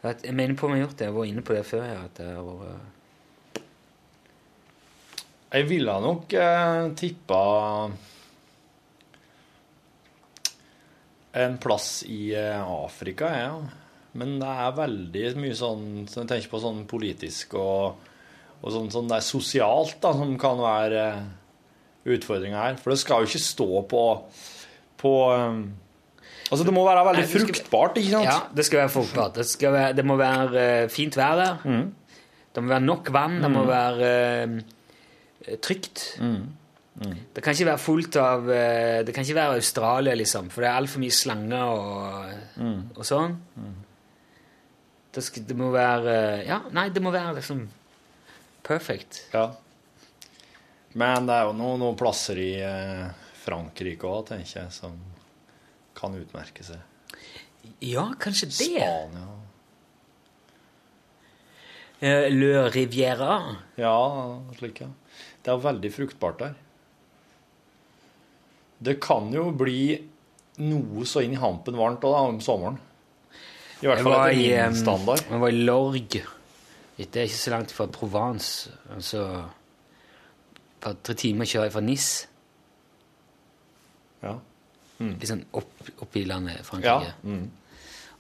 Jeg 0.05 0.17
jeg 0.25 0.35
mener 0.37 0.57
på 0.57 0.69
jeg 0.69 0.77
har 0.77 0.87
gjort 0.87 0.99
det. 0.99 1.07
Jeg 1.09 1.15
var 1.15 1.31
inne 1.31 1.43
på 1.45 1.55
det 1.57 1.65
før. 1.67 1.85
Jeg, 1.85 2.05
at 2.05 2.19
det 2.21 2.33
har 2.33 2.43
vært 2.49 2.93
Jeg 5.55 5.69
ville 5.71 5.93
nok 6.03 6.33
eh, 6.35 6.89
tippa 6.99 7.41
en 11.35 11.55
plass 11.63 12.03
i 12.11 12.35
eh, 12.35 12.59
Afrika, 12.59 13.31
ja. 13.39 13.55
Men 14.19 14.37
det 14.39 14.51
er 14.51 14.77
veldig 14.79 15.23
mye 15.43 15.55
sånn 15.59 15.87
så 16.07 16.21
Jeg 16.23 16.31
tenker 16.31 16.53
på 16.53 16.61
sånn 16.63 16.85
politisk 16.91 17.57
og, 17.59 18.11
og 18.61 18.75
sånn, 18.75 18.91
sånn 18.95 19.11
det 19.11 19.21
er 19.21 19.27
sosialt 19.27 19.97
da, 20.03 20.13
som 20.15 20.35
kan 20.43 20.61
være 20.63 21.07
eh, 21.07 21.25
utfordringa 22.17 22.67
her. 22.67 22.77
For 22.83 22.95
det 22.95 23.01
skal 23.03 23.23
jo 23.23 23.31
ikke 23.31 23.43
stå 23.47 23.71
på, 23.91 24.05
på 25.03 25.15
eh, 25.33 25.59
Altså, 26.51 26.65
det 26.69 26.75
må 26.77 26.83
være 26.85 27.05
veldig 27.07 27.23
Nei, 27.23 27.27
det 27.27 27.31
skal- 27.41 27.47
fruktbart, 27.49 27.97
ikke 28.01 28.11
sant? 28.11 28.25
Ja, 28.29 28.39
det 28.55 28.65
skal 28.67 28.81
være 28.83 28.93
fruktbart. 28.93 29.35
Det, 29.39 29.47
skal 29.49 29.73
være, 29.73 29.93
det 29.97 30.05
må 30.05 30.17
være 30.21 30.65
eh, 30.85 30.89
fint 30.93 31.17
vær 31.17 31.37
der. 31.41 31.57
Det 32.55 32.63
må 32.63 32.69
være 32.75 32.85
nok 32.85 33.09
vann. 33.13 33.41
Det 33.43 33.51
må 33.51 33.63
Mm. 33.65 33.69
være 33.69 34.11
eh, 35.49 35.57
trygt. 35.65 36.05
Det 37.35 37.43
kan 37.43 37.53
ikke 37.57 37.67
være 37.67 37.79
fullt 37.83 38.17
av 38.23 38.45
eh, 38.55 39.01
Det 39.03 39.13
kan 39.15 39.25
ikke 39.25 39.35
være 39.35 39.57
Australia, 39.59 40.15
liksom, 40.15 40.47
for 40.51 40.63
det 40.63 40.69
er 40.71 40.77
altfor 40.79 41.01
mye 41.03 41.11
slanger 41.11 41.65
og, 41.65 42.93
og 42.95 43.05
sånn. 43.09 43.35
Det, 45.15 45.23
skal, 45.25 45.43
det 45.49 45.57
må 45.59 45.73
være 45.75 46.45
Ja, 46.47 46.61
nei, 46.75 46.89
det 46.95 47.03
må 47.03 47.11
være 47.15 47.35
liksom 47.41 47.65
perfect. 48.65 49.25
Ja. 49.35 49.49
Men 50.95 51.27
det 51.27 51.35
er 51.35 51.49
jo 51.49 51.57
noen, 51.59 51.81
noen 51.83 51.99
plasser 51.99 52.39
i 52.39 52.53
eh, 52.63 53.09
Frankrike 53.45 54.07
òg, 54.07 54.29
tenker 54.31 54.61
jeg, 54.63 54.71
som 54.73 54.95
kan 55.97 56.17
utmerke 56.19 56.65
seg. 56.67 56.83
Ja, 57.85 58.11
kanskje 58.21 58.51
det. 58.51 58.57
Spania. 58.59 59.25
Eh, 62.05 62.29
Le 62.33 62.69
Riviera. 62.75 63.57
Ja, 63.81 63.97
slik, 64.59 64.83
ja. 64.85 64.91
Det 65.45 65.53
er 65.53 65.63
veldig 65.65 65.93
fruktbart 65.93 66.43
der. 66.43 66.55
Det 68.85 68.99
kan 69.01 69.31
jo 69.33 69.49
bli 69.57 69.95
noe 70.61 71.07
så 71.09 71.23
inn 71.25 71.35
i 71.37 71.41
hampen 71.41 71.77
varmt 71.79 72.05
også, 72.05 72.15
da, 72.15 72.33
om 72.35 72.41
sommeren. 72.45 72.81
I 73.83 73.89
hvert 73.89 74.05
fall 74.05 74.17
etter 74.31 74.71
min 74.71 74.79
standard. 74.79 75.25
Jeg 75.29 75.41
var 75.43 75.53
i 75.53 75.65
Lorg. 75.65 76.17
Det 76.97 77.21
er 77.21 77.27
ikke 77.27 77.41
så 77.41 77.53
langt 77.55 77.73
fra 77.75 77.87
Provence. 77.91 78.71
Altså 78.95 79.25
et 80.55 80.61
par-tre 80.85 81.17
timer 81.19 81.49
kjører 81.49 81.69
jeg 81.69 81.75
fra 81.75 81.83
Nis. 81.85 82.09
Ja. 84.23 84.37
Litt 84.99 85.27
sånn 85.29 85.45
opp, 85.53 85.71
opp 86.01 86.17
i 86.17 86.25
landet 86.25 86.57
Ja. 86.61 86.63
Frankrike. 86.69 87.13
Mm. 87.25 87.51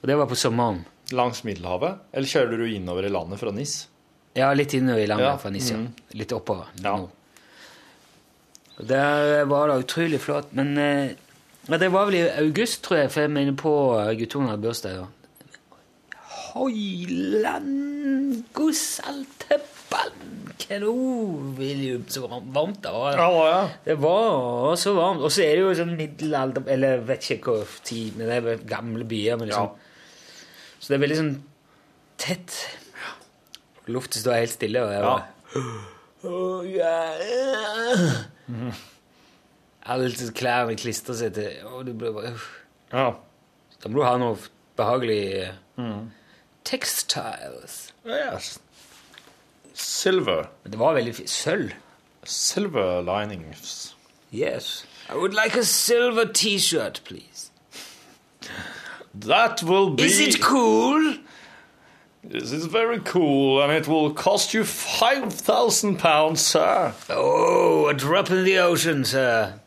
Og 0.02 0.08
det 0.10 0.16
var 0.18 0.26
på 0.26 0.36
sommeren. 0.36 0.84
Langs 1.12 1.44
Middelhavet? 1.44 1.98
Eller 2.12 2.26
kjører 2.28 2.58
du 2.58 2.64
innover 2.74 3.04
i 3.06 3.12
landet 3.12 3.38
fra 3.40 3.50
NIS? 3.52 3.86
Ja, 4.34 4.48
litt 4.54 4.72
innover 4.74 4.98
i 5.04 5.06
landet 5.06 5.26
Ja, 5.28 5.36
fra 5.38 5.50
Nis. 5.54 5.70
ja. 5.70 5.76
mm. 5.76 5.92
Litt 6.18 6.32
oppover. 6.34 6.66
Ja. 6.82 6.96
Og 8.78 8.86
Der 8.90 9.44
var 9.46 9.68
det 9.70 9.84
utrolig 9.84 10.18
flott. 10.20 10.50
Men 10.52 10.76
eh, 10.78 11.12
ja, 11.68 11.78
det 11.78 11.92
var 11.94 12.06
vel 12.10 12.14
i 12.18 12.28
august, 12.42 12.82
tror 12.82 12.98
jeg, 13.04 13.10
for 13.14 13.20
jeg 13.22 13.30
mener 13.30 13.52
på 13.54 13.74
eh, 14.00 14.10
guttungen 14.18 14.50
hadde 14.50 14.62
bursdag. 14.66 14.96
Ja. 14.98 15.06
Høyland 16.54 18.44
Gussalteballen 18.54 19.70
William, 21.58 22.04
så 22.08 22.26
varmt 22.28 22.82
det 22.82 22.92
var. 22.92 23.18
Ja, 23.18 23.46
ja. 23.48 23.68
Det 23.84 23.96
var 24.00 24.76
så 24.80 24.94
varmt. 24.96 25.20
Og 25.20 25.32
så 25.32 25.42
er 25.44 25.56
det 25.56 25.64
jo 25.64 25.74
sånn 25.76 25.96
middelalder 25.98 26.68
Eller 26.72 27.02
vet 27.04 27.26
ikke 27.36 27.56
hvor 27.58 27.74
tid, 27.84 28.16
men 28.16 28.30
det 28.30 28.38
er 28.38 28.62
gamle 28.68 29.04
byer. 29.08 29.36
Men 29.40 29.50
liksom, 29.50 29.74
Så 30.78 30.88
det 30.88 30.96
er 30.96 31.04
veldig 31.04 31.18
sånn 31.20 31.34
tett. 32.20 32.56
Luften 33.92 34.22
står 34.22 34.40
helt 34.40 34.54
stille. 34.54 34.84
Og 34.84 34.92
jeg 34.92 35.02
Ja. 35.02 35.10
bare, 35.10 35.24
Åh, 36.24 36.64
ja. 36.72 37.12
Alle 39.84 40.08
klærne 40.32 40.76
klistrer 40.80 41.14
seg 41.18 41.34
til 41.36 41.66
og 41.68 41.84
du 41.84 41.92
blir 41.92 42.14
bare. 42.16 42.32
Ja. 42.92 43.10
Da 43.82 43.88
må 43.90 44.00
du 44.00 44.04
ha 44.06 44.16
noe 44.16 44.38
behagelig 44.78 45.52
mm. 45.76 46.10
Textiles. 46.64 47.92
Yes. 48.08 48.58
Silver. 49.74 50.46
Men 50.62 50.72
det 50.72 50.78
var 50.78 50.94
veldig 50.94 51.14
fint. 51.16 51.30
Sølv. 51.30 51.72
Silver 52.24 53.02
linings. 53.02 53.94
Yes. 54.32 54.86
I 55.10 55.14
would 55.16 55.34
like 55.34 55.56
a 55.58 55.64
silver 55.64 56.24
T-shirt, 56.32 57.00
please. 57.04 57.50
That 59.14 59.62
will 59.62 59.90
be... 59.90 60.04
Is 60.04 60.20
it 60.20 60.40
cool? 60.40 61.18
This 62.24 62.52
is 62.52 62.64
very 62.66 63.00
cool, 63.00 63.62
and 63.62 63.70
it 63.72 63.86
will 63.86 64.10
cost 64.14 64.54
you 64.54 64.64
5,000 64.64 65.98
pounds, 65.98 66.40
sir. 66.40 66.94
Oh, 67.10 67.88
a 67.88 67.94
drop 67.94 68.30
in 68.30 68.44
the 68.44 68.58
ocean, 68.58 69.04
sir. 69.04 69.60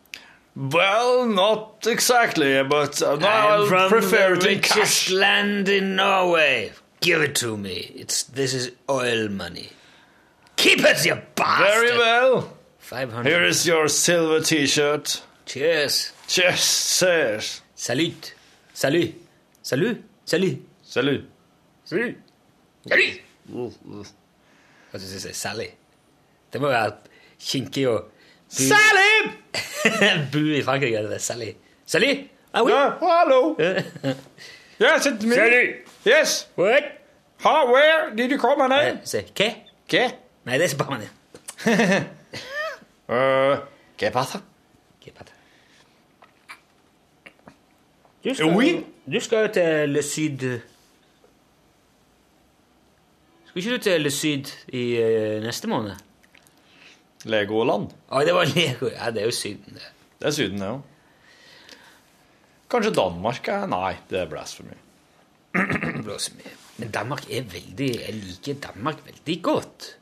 Well, 0.55 1.27
not 1.27 1.85
exactly, 1.85 2.63
but 2.63 2.99
uh, 3.01 3.19
I'll 3.21 3.67
prefer 3.89 4.35
the 4.35 4.39
it 4.39 4.43
in 4.43 4.57
richest 4.57 4.73
cash. 4.73 5.11
land 5.11 5.69
in 5.69 5.95
Norway. 5.95 6.71
Give 6.99 7.21
it 7.21 7.35
to 7.35 7.55
me. 7.55 7.91
It's 7.95 8.23
this 8.23 8.55
is 8.55 8.71
oil 8.89 9.29
money. 9.29 9.69
Keep 10.57 10.79
it, 10.91 11.05
you 11.05 11.15
bastard. 11.35 11.67
Very 11.67 11.97
well. 11.97 12.49
Five 12.79 13.11
hundred. 13.13 13.29
Here 13.31 13.43
is 13.45 13.65
your 13.67 13.87
silver 13.87 14.39
T-shirt. 14.41 15.21
Cheers. 15.45 16.11
Cheers, 16.27 16.59
sirs. 16.59 17.61
Salut. 17.75 18.33
Salut. 18.73 19.13
Salut. 19.61 19.97
Salut. 20.25 20.57
Salut. 20.83 21.23
Salut. 21.85 22.15
Salut. 22.89 23.21
Hva 24.91 24.99
skal 24.99 25.11
jeg 25.13 25.21
si? 25.21 25.33
Sally. 25.33 25.67
Det 26.53 26.61
må 26.61 26.67
være 26.71 26.91
kinkig 27.39 27.87
og 27.89 28.05
Sally! 28.49 29.31
Bu 30.31 30.37
i 30.55 30.61
Frankrike, 30.63 30.95
er 30.97 31.07
det 31.11 31.21
Sally. 31.21 31.51
Sally. 31.85 32.13
Ah, 32.53 32.63
oui. 32.63 32.71
Yeah, 32.71 32.93
hello. 32.99 33.55
yes, 34.79 35.05
it's 35.05 35.25
me. 35.25 35.35
Salut. 35.35 35.75
Yes. 36.05 36.47
What? 36.55 36.83
How, 37.43 37.67
where 37.71 38.15
did 38.15 38.31
you 38.31 38.37
come 38.39 38.61
in? 38.65 38.71
Eh, 38.71 38.95
Si, 39.03 39.21
hva? 39.35 39.49
Hva? 39.91 40.05
Nei, 40.47 40.57
det 40.61 40.69
er 40.71 40.77
bare 40.79 41.09
¿Qué 43.97 44.11
pasa? 44.11 44.41
¿Qué 45.01 45.11
pasa? 45.11 45.33
Du 48.23 48.33
skal, 48.33 48.55
Oui. 48.55 48.85
du 49.05 49.19
skal 49.19 49.47
jo 49.47 49.53
til 49.53 49.89
Le 49.89 50.01
Syd 50.03 50.39
Skal 53.45 53.61
ikke 53.61 53.71
du 53.71 53.77
til 53.83 54.01
Le 54.01 54.11
Syd 54.11 54.51
i 54.75 54.83
eh, 55.01 55.39
neste 55.43 55.67
måned? 55.67 55.95
Legoland. 57.25 57.91
Å, 58.13 58.21
det 58.23 58.33
var 58.35 58.45
Lego. 58.45 58.91
Ja, 58.93 59.09
det 59.11 59.23
er 59.23 59.25
jo 59.31 59.33
Syden, 59.35 59.73
det. 59.75 59.87
Det 60.21 60.27
er 60.29 60.35
Syden, 60.35 60.61
det 60.61 60.67
òg. 60.69 60.81
Kanskje 62.71 62.91
Danmark 62.95 63.47
er 63.51 63.65
Nei, 63.71 63.95
det 64.11 64.19
er 64.21 64.29
blasphemy. 64.31 64.77
Blåser 66.05 66.35
mye. 66.37 66.53
Men 66.77 66.91
Danmark 66.93 67.25
er 67.33 67.47
veldig 67.49 67.87
Jeg 67.95 68.13
liker 68.13 68.59
Danmark 68.67 69.01
veldig 69.07 69.37
godt. 69.43 69.96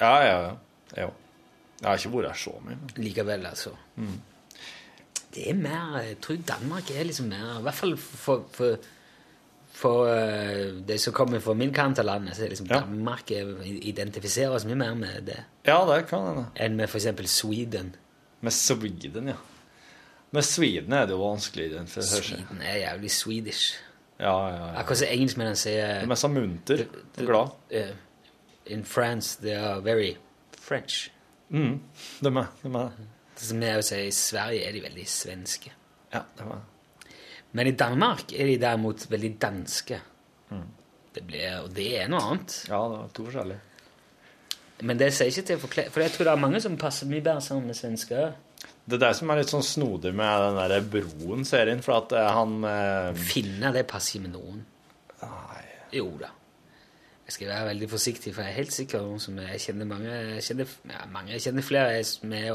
Ja, 0.00 0.14
ja, 0.24 0.38
ja. 0.48 0.54
Jo. 1.04 1.10
Jeg 1.80 1.88
har 1.90 1.96
ikke 1.98 2.10
vært 2.16 2.28
her 2.30 2.38
så 2.38 2.52
mye. 2.64 2.76
men- 2.76 3.04
Likevel, 3.04 3.46
altså. 3.46 3.70
Det 5.34 5.50
er 5.50 5.54
mer 5.54 5.98
Jeg 6.02 6.20
tror 6.22 6.36
Danmark 6.46 6.90
er 6.90 7.04
liksom 7.04 7.26
mer 7.28 7.58
I 7.58 7.62
hvert 7.62 7.74
fall 7.74 7.96
for, 7.96 8.44
for, 8.52 8.76
for 9.74 10.06
det 10.86 11.00
som 11.00 11.12
kommer 11.12 11.40
fra 11.42 11.54
min 11.54 11.72
kant 11.74 11.98
av 11.98 12.04
landet, 12.06 12.36
så 12.36 12.44
er 12.44 12.48
liksom 12.54 12.66
Ja. 12.70 12.80
Danmark 12.80 13.30
er, 13.30 13.50
identifiserer 13.64 14.54
oss 14.54 14.64
mye 14.64 14.76
mer 14.78 14.94
med 14.94 15.26
det 15.26 15.40
Ja, 15.66 15.80
det 15.90 16.06
kan 16.08 16.26
hende. 16.26 16.46
enn 16.56 16.76
med 16.76 16.88
f.eks. 16.88 17.06
Sweden. 17.30 17.94
Med 18.40 18.52
Sweden, 18.52 19.28
ja. 19.28 19.36
Med 20.32 20.42
Sweden 20.44 20.92
er 20.92 21.06
det 21.06 21.10
jo 21.14 21.22
vanskelig. 21.30 21.70
Den, 21.70 21.86
for. 21.86 22.00
Sweden 22.02 22.60
er 22.62 22.76
jævlig 22.78 23.10
swedish. 23.10 23.74
Ja, 24.20 24.48
ja, 24.48 24.56
ja. 24.56 24.78
Akkurat 24.80 24.98
som 24.98 25.08
engelskmennene 25.10 25.56
sier 25.56 26.06
Det 26.06 26.18
så 26.18 26.28
munter 26.28 26.84
og 27.18 27.26
glad. 27.26 27.94
In 28.66 28.84
France, 28.84 29.36
they 29.40 29.56
are 29.56 29.80
very 29.84 30.16
French. 30.58 31.10
Mm. 31.50 31.80
De 32.20 32.30
er, 32.30 32.46
de 32.62 32.70
er. 32.80 32.94
Det 33.34 33.48
som 33.48 33.62
jeg 33.62 33.80
å 33.80 33.84
si, 33.84 33.98
I 34.08 34.14
Sverige 34.14 34.68
er 34.68 34.76
de 34.76 34.84
veldig 34.84 35.04
svenske. 35.10 35.74
Ja, 36.14 36.22
de 36.38 36.48
er. 36.56 36.64
Men 37.54 37.70
i 37.70 37.76
Danmark 37.78 38.32
er 38.32 38.48
de 38.50 38.56
derimot 38.58 39.04
veldig 39.10 39.30
danske. 39.42 40.00
Mm. 40.50 40.66
Det 41.14 41.22
blir, 41.22 41.44
og 41.62 41.70
det 41.74 41.90
er 42.00 42.08
noe 42.10 42.22
annet. 42.30 42.56
Ja, 42.70 42.80
det 42.90 42.98
er 42.98 43.12
to 43.14 43.26
forskjellige. 43.28 43.60
Men 44.82 44.98
det 44.98 45.12
sier 45.14 45.30
ikke 45.30 45.44
til 45.46 45.58
å 45.58 45.62
forklare 45.62 45.92
For 45.94 46.02
jeg 46.02 46.12
tror 46.12 46.26
det 46.26 46.32
er 46.32 46.40
mange 46.42 46.60
som 46.64 46.74
passer 46.80 47.06
mye 47.06 47.22
bedre 47.22 47.44
sammen 47.44 47.68
med 47.70 47.78
svensker. 47.78 48.32
Det 48.84 48.98
er 48.98 49.02
det 49.06 49.12
som 49.16 49.30
er 49.30 49.38
litt 49.40 49.52
sånn 49.52 49.64
snodig 49.64 50.10
med 50.16 50.42
den 50.44 50.58
der 50.58 50.88
Broen-serien, 50.92 51.80
for 51.84 52.02
at 52.02 52.12
eh, 52.16 52.30
han 52.36 52.56
eh, 52.68 53.20
Finner, 53.30 53.72
det 53.72 53.86
passer 53.88 54.18
ikke 54.18 54.26
med 54.26 54.34
noen. 54.34 54.64
Nei. 55.22 55.62
Jo 55.94 56.08
da. 56.20 56.32
Jeg 57.24 57.32
skal 57.32 57.48
være 57.48 57.66
veldig 57.70 57.88
forsiktig, 57.90 58.34
for 58.34 58.44
jeg 58.44 58.52
er 58.52 58.58
helt 58.60 58.72
sikker 58.72 59.00
på 59.00 59.06
noen 59.06 59.22
som 59.22 59.38
jeg 59.40 59.60
kjenner 59.60 59.88
mange 59.88 60.10
Jeg 60.12 60.42
kjenner, 60.48 60.72
ja, 60.90 61.04
mange, 61.12 61.32
jeg 61.32 61.44
kjenner 61.46 61.64
flere 61.64 62.02
som 62.04 62.32
er 62.36 62.50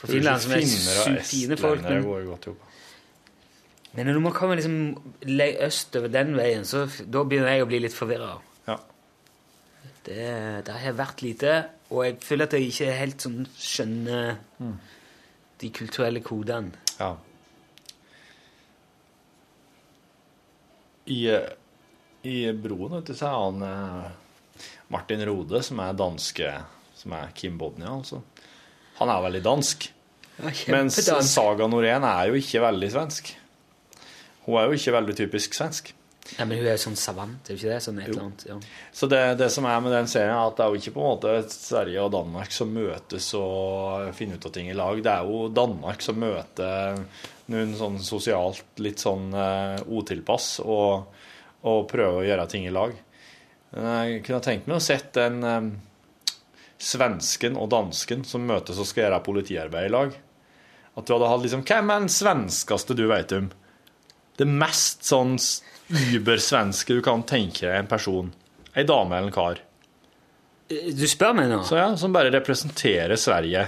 fra 0.00 0.08
Finland, 0.08 0.40
som 0.40 0.54
er 0.56 1.24
fine 1.28 1.58
folk. 1.60 1.82
Men, 1.84 2.04
går 2.06 2.24
godt 2.30 2.46
ihop. 2.48 2.62
men 3.92 4.06
når 4.06 4.22
man 4.24 4.32
kommer 4.32 4.56
liksom 4.56 4.78
lei 5.28 5.50
østover 5.66 6.08
den 6.08 6.32
veien, 6.38 6.64
så 6.64 6.86
da 7.04 7.24
begynner 7.28 7.52
jeg 7.52 7.66
å 7.66 7.68
bli 7.68 7.82
litt 7.84 7.96
forvirra. 7.96 8.38
Ja. 8.68 8.78
Det, 10.06 10.24
det 10.66 10.78
har 10.84 10.96
vært 10.96 11.22
lite, 11.26 11.56
og 11.90 12.06
jeg 12.06 12.16
føler 12.24 12.48
at 12.48 12.56
jeg 12.56 12.70
ikke 12.72 12.92
helt 13.02 13.26
sånn 13.26 13.42
skjønner 13.58 14.38
de 15.60 15.72
kulturelle 15.76 16.24
kodene. 16.24 16.72
Ja. 16.96 17.14
I, 21.10 21.26
eh, 21.34 21.50
I 22.22 22.52
Broen 22.52 22.98
vet 22.98 23.10
du, 23.10 23.14
så 23.16 23.30
er 23.30 23.38
han 23.38 23.62
eh, 23.64 24.66
Martin 24.92 25.24
Rode, 25.28 25.62
som 25.64 25.80
er 25.80 25.96
danske 25.96 26.50
Som 26.98 27.14
er 27.16 27.30
Kim 27.34 27.56
Bodnia, 27.60 27.94
altså. 27.94 28.20
Han 29.00 29.08
er 29.08 29.22
veldig 29.24 29.40
dansk. 29.46 29.86
Mens. 30.68 30.98
Saga 31.30 31.68
Norén 31.68 32.04
er 32.04 32.28
jo 32.28 32.36
ikke 32.36 32.60
veldig 32.60 32.90
svensk. 32.92 33.30
Hun 34.44 34.58
er 34.60 34.68
jo 34.68 34.76
ikke 34.76 34.92
veldig 34.98 35.16
typisk 35.16 35.56
svensk. 35.56 35.94
Nei, 36.36 36.44
men 36.44 36.60
hun 36.60 36.68
er 36.68 36.76
jo 36.76 36.82
sånn 36.84 36.98
savant, 37.00 37.48
er 37.48 37.56
hun 37.56 37.58
ikke 37.58 37.70
det? 37.72 37.78
Sånn 37.82 37.98
et 37.98 38.10
eller 38.10 38.22
annet, 38.26 38.44
ja. 38.46 38.56
Så 38.94 39.08
det, 39.10 39.20
det 39.40 39.48
som 39.50 39.66
er 39.66 39.80
med 39.82 39.94
den 39.96 40.10
serien, 40.10 40.34
er 40.36 40.50
at 40.50 40.58
det 40.58 40.64
er 40.66 40.74
jo 40.74 40.82
ikke 40.82 40.92
på 40.94 41.02
en 41.02 41.08
måte 41.08 41.32
Sverige 41.50 42.04
og 42.04 42.12
Danmark 42.14 42.54
som 42.54 42.74
møtes 42.74 43.30
og 43.38 44.12
finner 44.16 44.38
ut 44.38 44.46
av 44.46 44.54
ting 44.54 44.68
i 44.70 44.76
lag. 44.76 45.00
Det 45.02 45.14
er 45.14 45.30
jo 45.32 45.48
Danmark 45.56 46.04
som 46.04 46.20
møter 46.20 47.00
noen 47.50 47.72
sånn 47.80 47.98
sosialt 48.04 48.84
litt 48.84 49.02
sånn 49.02 49.32
uh, 49.34 49.80
utilpass 49.88 50.60
og, 50.62 51.08
og 51.68 51.86
prøve 51.90 52.22
å 52.22 52.26
gjøre 52.26 52.48
ting 52.50 52.66
i 52.66 52.74
lag. 52.74 52.94
Jeg 53.70 54.22
kunne 54.26 54.42
tenkt 54.44 54.66
meg 54.66 54.80
å 54.80 54.82
sett 54.82 55.12
den 55.14 55.44
eh, 55.46 55.70
svensken 56.80 57.58
og 57.60 57.70
dansken 57.70 58.24
som 58.26 58.46
møtes 58.48 58.80
og 58.80 58.88
skal 58.88 59.06
gjøre 59.06 59.22
politiarbeid 59.26 59.90
i 59.90 59.94
lag. 59.94 60.14
At 60.98 61.06
du 61.06 61.14
hadde 61.14 61.30
hatt 61.30 61.44
liksom 61.44 61.64
Hvem 61.68 61.92
er 61.92 62.02
den 62.02 62.12
svenskeste 62.12 62.96
du 62.98 63.04
vet 63.10 63.32
om? 63.36 63.50
Det 64.40 64.46
mest 64.48 65.04
sånn 65.06 65.36
übersvenske 66.16 66.96
du 66.96 67.02
kan 67.04 67.22
tenke 67.28 67.66
deg 67.66 67.76
en 67.76 67.90
person. 67.90 68.30
Ei 68.74 68.86
dame 68.88 69.18
eller 69.18 69.30
en 69.30 69.34
kar. 69.34 69.60
Du 70.70 71.06
spør 71.10 71.34
meg 71.36 71.50
nå? 71.50 71.60
Så 71.66 71.78
ja, 71.78 71.88
Som 71.98 72.14
bare 72.14 72.30
representerer 72.32 73.18
Sverige 73.18 73.66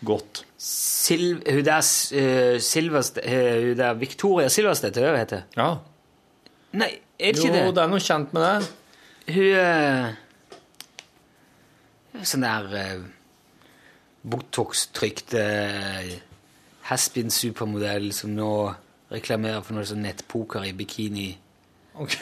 godt. 0.00 0.44
Sil 0.60 1.42
hun 1.44 1.64
der 1.64 1.84
uh, 1.84 2.56
Silverste, 2.60 3.20
uh, 3.20 3.68
Hun 3.68 3.76
der 3.76 3.98
Victoria 4.00 4.48
Silverstedt, 4.52 4.96
hva 5.00 5.12
heter 5.18 5.44
hun? 5.44 5.58
Ja. 5.60 5.70
Nei, 6.78 6.90
er 7.18 7.32
det 7.34 7.40
ikke 7.40 7.52
det? 7.52 7.62
Jo, 7.64 7.72
det 7.74 7.82
er 7.82 7.90
noe 7.90 8.02
kjent 8.04 8.34
med 8.36 8.44
det. 8.46 8.68
Hun 9.30 9.54
uh, 9.58 10.10
Sånn 12.26 12.42
der 12.44 12.66
uh, 12.74 13.02
Botox-trykte 14.30 15.42
uh, 15.42 16.12
Haspin 16.90 17.30
supermodell 17.30 18.10
som 18.14 18.34
nå 18.34 18.50
reklamerer 19.10 19.62
for 19.66 19.78
noe 19.78 19.86
sånn 19.86 20.02
nettpoker 20.06 20.66
i 20.66 20.74
bikini. 20.76 21.30
OK. 22.00 22.16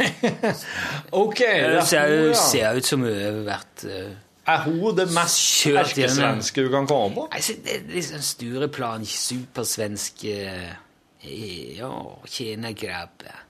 ok, 1.25 1.43
Hun 1.45 1.77
er 1.79 1.85
ser, 1.89 2.09
hun, 2.09 2.31
hun 2.31 2.39
ser 2.41 2.79
ut 2.79 2.89
som 2.89 3.05
hun 3.05 3.13
har 3.13 3.43
vært 3.47 3.85
uh, 3.89 4.15
Er 4.49 4.63
hun 4.65 4.97
det 4.97 5.09
mest 5.13 5.67
erkesvenske 5.69 6.65
du 6.65 6.71
kan 6.73 6.89
komme 6.89 7.15
på? 7.21 7.27
altså, 7.37 7.59
Det 7.65 7.75
er 7.77 7.91
liksom 7.93 8.25
Stureplan, 8.25 9.05
supersvensk 9.09 10.25
Ja, 10.29 11.93
tjena 12.31 12.73
grabbar. 12.73 13.45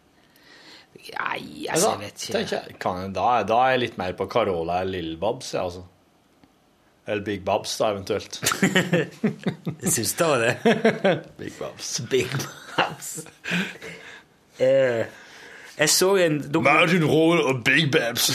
Nei, 1.09 1.39
jeg, 1.65 1.79
da, 1.83 1.93
vet 2.01 2.25
ikke. 2.29 2.41
jeg, 2.53 2.75
kan, 2.83 2.99
jeg- 3.03 3.15
da, 3.17 3.27
er- 3.39 3.47
da 3.49 3.61
er 3.67 3.71
jeg 3.77 3.81
litt 3.87 3.99
mer 3.99 4.13
på 4.19 4.27
Carola 4.31 4.81
eller 4.83 4.99
Lill-Babs, 5.01 5.53
jeg, 5.55 5.63
altså. 5.63 5.85
Eller 7.09 7.23
Big 7.25 7.41
Babs, 7.45 7.73
da, 7.81 7.93
eventuelt. 7.95 8.35
Jeg 9.83 9.93
syns 9.95 10.13
det 10.19 10.27
var 10.29 10.43
det. 10.45 10.57
Big 11.41 11.55
Babs. 11.59 11.95
Big 12.11 12.29
Babs. 12.77 13.15
uh, 14.61 15.05
jeg 15.79 15.89
så 15.95 16.09
en 16.19 16.37
Martin 16.65 17.05
Roll 17.07 17.41
og 17.41 17.61
Big 17.65 17.89
Babs. 17.95 18.29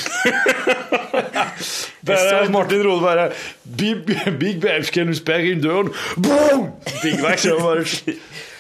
Bare 2.08 2.50
Martin 2.52 2.82
Roll 2.88 3.02
bare 3.04 3.30
Big, 3.78 3.96
big 4.40 4.62
Babs, 4.62 4.90
kan 4.90 5.08
du 5.08 5.14
sperre 5.16 5.52
inn 5.52 5.62
døren? 5.64 5.90
Boom! 6.16 6.70
Big 7.04 7.20
Babs 7.22 7.42
så 7.46 7.58
bare 7.60 7.86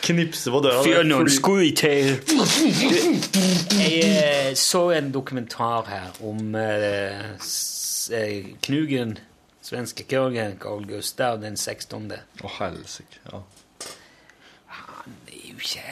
knipse 0.03 0.51
på 0.51 0.59
døra. 0.63 0.83
Fyr 0.85 1.03
noen 1.07 1.29
til. 1.79 2.09
Jeg 3.79 4.01
eh, 4.09 4.49
så 4.59 4.83
en 4.97 5.11
dokumentar 5.15 5.87
her 5.89 6.19
om 6.25 6.55
eh, 6.59 7.33
eh, 8.17 8.51
Knugen, 8.67 9.17
svenske 9.63 10.05
kongen 10.09 10.57
Carl 10.61 10.85
Gustav 10.89 11.39
den 11.41 11.57
16. 11.57 12.11
Å, 12.43 12.51
helsike. 12.59 13.21
Ja. 13.31 13.41
Han 14.79 15.17
er 15.27 15.47
jo 15.51 15.57
ikke 15.61 15.83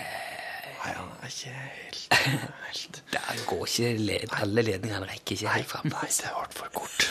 Nei, 0.81 0.93
han 0.97 1.09
er 1.21 1.29
ikke 1.29 1.51
helt, 1.53 2.15
helt. 2.71 3.01
Der 3.13 3.41
går 3.45 3.67
ikke 3.67 3.91
led, 4.01 4.31
alle 4.41 4.63
ledningene 4.65 5.05
rekker 5.05 5.35
ikke 5.37 5.51
helt 5.53 5.69
fram. 5.69 5.91
Nei, 5.93 6.07
det 6.09 6.31
ble 6.33 6.47
for 6.57 6.73
kort. 6.73 7.05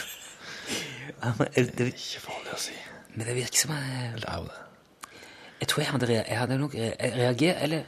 Det 1.21 1.55
eh, 1.55 1.87
Ikke 1.93 2.25
farlig 2.25 2.57
å 2.57 2.59
si. 2.59 2.75
men 3.15 3.27
det 3.29 3.37
virker 3.39 3.63
som 3.63 3.77
Det 3.77 4.27
er 4.27 4.43
jo 4.43 4.49
det. 4.49 4.59
Jeg 5.61 5.69
tror 5.69 5.83
jeg 5.83 5.91
hadde, 5.93 6.07
rea- 6.09 6.25
jeg 6.29 6.39
hadde 6.39 6.59
nok 6.59 6.75
re- 6.75 6.95
reagert 7.17 7.63
Eller 7.63 7.83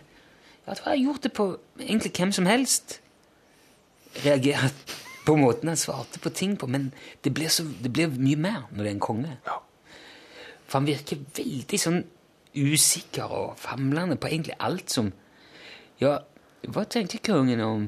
jeg 0.67 0.77
tror 0.77 0.85
jeg 0.85 0.93
hadde 0.93 1.05
gjort 1.07 1.23
det 1.25 1.33
på 1.33 1.47
egentlig 1.81 2.13
hvem 2.19 2.33
som 2.33 2.47
helst. 2.47 2.99
Reagert 4.25 4.93
på 5.27 5.37
måten 5.39 5.69
han 5.71 5.77
svarte 5.79 6.19
på 6.21 6.31
ting 6.35 6.57
på, 6.59 6.67
men 6.67 6.91
det 7.25 7.33
blir, 7.35 7.49
så, 7.49 7.65
det 7.83 7.93
blir 7.95 8.11
mye 8.19 8.37
mer 8.37 8.61
når 8.71 8.83
det 8.85 8.91
er 8.91 8.95
en 8.97 9.01
konge. 9.07 9.37
Ja. 9.47 9.57
For 10.67 10.79
han 10.81 10.87
virker 10.89 11.21
veldig 11.37 11.79
sånn 11.81 12.03
usikker 12.59 13.33
og 13.33 13.55
famlende 13.61 14.19
på 14.21 14.29
egentlig 14.29 14.59
alt 14.61 14.91
som 14.93 15.13
Ja, 16.03 16.19
hva 16.69 16.83
tenkte 16.91 17.21
kongen 17.25 17.61
om 17.65 17.85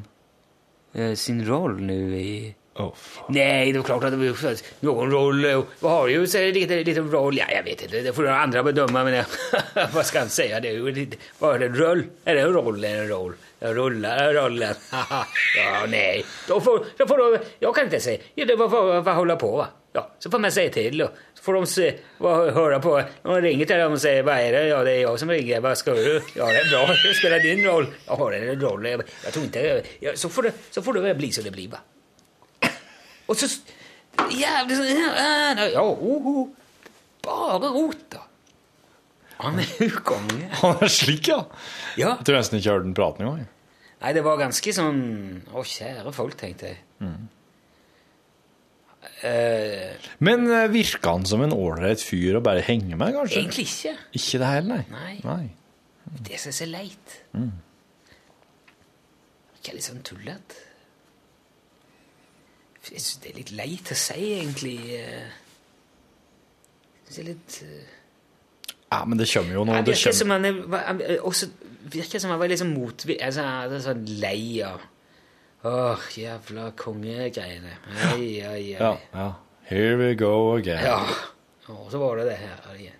eh, 0.94 1.14
sin 1.18 1.42
rolle 1.46 1.82
nå 1.82 1.96
i 2.16 2.54
Faen. 2.74 2.92
Nej, 3.28 3.72
det 3.72 3.78
är 3.78 3.82
klart 3.82 4.04
att 4.04 4.12
någon 4.80 5.10
roll. 5.10 5.64
Vad 5.80 5.92
har 5.92 6.08
ju 6.08 6.20
lite, 6.52 6.84
lite 6.84 7.00
roll? 7.00 7.38
Ja, 7.38 7.44
jag 7.50 7.62
vet 7.62 7.82
inte, 7.82 8.00
det 8.00 8.12
får 8.12 8.26
andra 8.26 8.62
bedöma. 8.62 9.04
Men 9.04 9.24
vad 9.92 10.06
ska 10.06 10.18
han 10.18 10.28
säga? 10.28 10.60
Det 10.60 10.68
är 10.68 10.92
lite, 10.92 11.16
vad 11.38 11.54
är 11.54 11.58
det? 11.58 11.66
En 11.66 11.76
roll? 11.76 12.04
Är 12.24 12.34
det 12.34 12.40
en 12.40 12.52
roll 12.52 12.84
eller 12.84 13.02
en 13.02 13.08
roll? 13.08 13.34
Jag 13.58 13.76
rullar 13.76 14.34
rollen. 14.34 14.74
ja, 15.56 15.86
nej. 15.88 16.24
Då 16.48 16.60
får, 16.60 16.86
då 16.96 17.06
får 17.06 17.18
de, 17.18 17.44
jag 17.58 17.74
kan 17.74 17.84
inte 17.84 18.00
säga. 18.00 18.18
Ja, 18.34 18.44
det 18.44 18.56
för, 18.56 19.02
för 19.02 19.12
hålla 19.12 19.36
på, 19.36 19.56
va? 19.56 19.66
Ja, 19.92 20.10
så 20.18 20.30
får 20.30 20.38
man 20.38 20.52
säga 20.52 20.70
till 20.70 20.98
då. 20.98 21.10
Så 21.34 21.42
får 21.42 21.54
de 21.54 21.66
se, 21.66 21.94
vad, 22.18 22.54
höra 22.54 22.80
på. 22.80 23.02
De 23.22 23.40
ringer 23.40 23.66
till 23.66 23.76
dem 23.76 23.92
och 23.92 24.00
säger, 24.00 24.22
vad 24.22 24.38
är 24.38 24.52
det? 24.52 24.66
Ja, 24.66 24.84
det 24.84 24.92
är 24.92 25.00
jag 25.00 25.18
som 25.18 25.30
ringer. 25.30 25.60
Vad 25.60 25.78
ska 25.78 25.94
du? 25.94 26.22
Ja, 26.34 26.46
det 26.46 26.58
är 26.58 26.70
bra. 26.70 26.94
Jag 27.04 27.16
spelar 27.16 27.38
din 27.38 27.64
roll. 27.64 27.86
Ja, 28.06 28.30
det 28.30 28.36
är 28.36 28.48
en 28.48 28.60
roll. 28.60 28.86
Jag, 28.86 29.02
jag 29.24 29.32
tror 29.32 29.44
inte... 29.44 29.82
Jag, 30.00 30.18
så, 30.18 30.28
får 30.28 30.42
det, 30.42 30.52
så 30.70 30.82
får 30.82 30.92
det 30.92 31.14
bli 31.14 31.32
så 31.32 31.42
det 31.42 31.50
blir, 31.50 31.68
va? 31.68 31.78
Og 33.28 33.38
så 33.40 33.48
Jævlig 34.34 34.76
sånn 34.78 34.90
Ja, 34.94 35.66
ja 35.74 35.82
oh. 35.82 36.44
Bare 37.24 37.70
rot, 37.72 38.04
da. 38.12 38.20
Han 39.40 39.58
er 39.58 39.70
jo 39.80 40.00
konge. 40.06 40.46
Han 40.60 40.76
er 40.84 40.92
slik, 40.92 41.28
ja. 41.32 41.40
Ja. 41.98 42.14
Jeg 42.18 42.26
tror 42.28 42.36
nesten 42.38 42.58
ikke 42.60 42.68
jeg 42.68 42.76
hørte 42.76 42.86
den 42.86 42.96
praten 42.96 43.24
engang. 43.24 43.48
Nei, 44.04 44.12
det 44.14 44.22
var 44.26 44.36
ganske 44.38 44.74
sånn 44.76 45.00
Å, 45.50 45.64
kjære 45.64 46.12
folk, 46.14 46.36
tenkte 46.38 46.70
jeg. 46.70 46.82
Eh, 49.24 50.08
Men 50.24 50.44
eh, 50.52 50.66
virka 50.72 51.14
han 51.16 51.24
som 51.28 51.42
en 51.44 51.54
ålreit 51.56 52.02
fyr 52.04 52.38
å 52.38 52.42
bare 52.44 52.64
henge 52.66 52.96
med, 52.96 53.14
kanskje? 53.16 53.40
egentlig 53.40 53.66
ikke. 53.70 53.94
Ikke 54.20 54.40
det 54.42 54.50
heller, 54.52 54.84
nei. 54.92 55.16
Nei. 55.24 55.24
nei. 55.24 56.20
Det 56.28 56.40
som 56.40 56.52
er 56.52 56.56
så 56.58 56.68
leit. 56.68 57.16
Ikke 59.58 59.76
litt 59.78 59.88
sånn 59.88 60.04
tullete. 60.04 60.60
Jeg 62.92 63.00
syns 63.00 63.20
det 63.22 63.30
er 63.32 63.38
litt 63.40 63.52
leit 63.56 63.90
å 63.92 63.96
si, 63.96 64.20
egentlig. 64.38 64.76
eh. 64.98 65.28
Jeg 67.04 67.12
synes 67.12 67.16
det 67.16 67.22
er 67.22 67.28
litt 67.30 67.58
eh, 67.64 67.92
Ja, 68.92 69.04
men 69.04 69.18
det 69.18 69.28
kommer 69.32 69.56
jo 69.56 69.64
noe. 69.68 69.82
Det 69.84 69.94
virker 69.94 70.16
som 70.16 70.34
han 70.34 70.44
er, 70.48 70.58
er 70.92 71.22
også 71.24 71.48
virker 71.94 72.22
som 72.22 72.32
han 72.34 72.40
var 72.40 72.50
litt 72.52 72.60
sånn 72.60 72.74
motvi... 72.74 73.16
Altså, 73.22 73.44
han 73.44 73.72
er 73.76 73.84
sånn 73.84 74.04
lei 74.20 74.62
av 74.64 74.84
Åh, 75.64 76.02
jævla 76.20 76.66
kongegreiene. 76.76 77.70
Ai, 77.88 78.42
ai, 78.44 78.48
ai. 78.52 78.74
Ja, 78.76 78.90
ja. 79.14 79.28
Here 79.64 79.96
we 79.96 80.10
go 80.20 80.52
again. 80.58 80.84
Ja. 80.84 80.98
Og 81.72 81.86
så 81.88 81.96
var 82.02 82.20
det 82.20 82.26
det 82.28 82.34
her 82.36 82.74
igjen. 82.76 82.98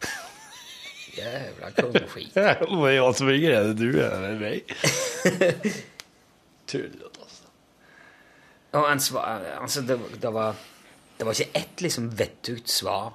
Jævla 1.18 1.68
kongeskit. 1.76 2.32
Hva 2.72 2.88
er 2.88 2.96
jo 2.96 3.10
som 3.12 3.28
ikke 3.28 3.52
er 3.58 3.68
det 3.68 3.76
du 3.76 4.00
er, 4.00 4.38
meg. 4.40 4.72
Altså. 6.72 7.11
Og 8.72 8.86
han 8.88 9.00
svar, 9.04 9.42
altså, 9.60 9.82
det, 9.84 9.98
det, 10.22 10.30
var, 10.32 10.56
det 11.18 11.26
var 11.26 11.36
ikke 11.36 11.58
ett 11.60 11.82
liksom 11.84 12.06
vettugt 12.16 12.70
svar 12.72 13.12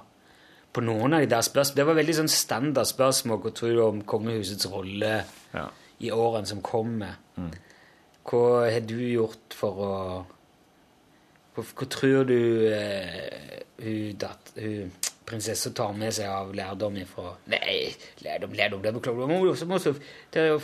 på 0.72 0.84
noen 0.84 1.16
av 1.16 1.24
de 1.24 1.30
der 1.32 1.42
spørsmålene. 1.42 1.80
Det 1.80 1.86
var 1.88 1.98
veldig 1.98 2.14
sånn 2.20 2.30
standard 2.30 2.86
spørsmål. 2.90 3.40
Hva 3.42 3.52
tror 3.56 3.72
du 3.74 3.82
om 3.86 4.02
kongehusets 4.06 4.68
rolle 4.70 5.14
Ja. 5.54 5.64
i 6.04 6.10
årene 6.14 6.46
som 6.46 6.60
kommer? 6.62 7.16
Hva 8.28 8.42
har 8.70 8.84
du 8.86 8.98
gjort 9.00 9.56
for 9.56 9.82
å 9.82 9.92
Hva, 11.56 11.64
hva 11.74 11.86
tror 11.90 12.28
du 12.28 12.36
uh, 12.70 13.62
hun, 13.82 14.12
dat, 14.20 14.52
hun 14.54 14.92
prinsessa 15.28 15.70
tar 15.76 15.92
med 15.96 16.14
seg 16.16 16.30
av 16.32 16.52
lærdom 16.56 16.96
ifra 17.00 17.34
Nei, 17.52 17.92
lærdom, 18.24 18.54
lærdom, 18.56 18.82
det 18.84 18.94
beklager 18.96 19.32
måste, 19.68 19.94
det 20.34 20.42
er 20.42 20.50
jo 20.54 20.60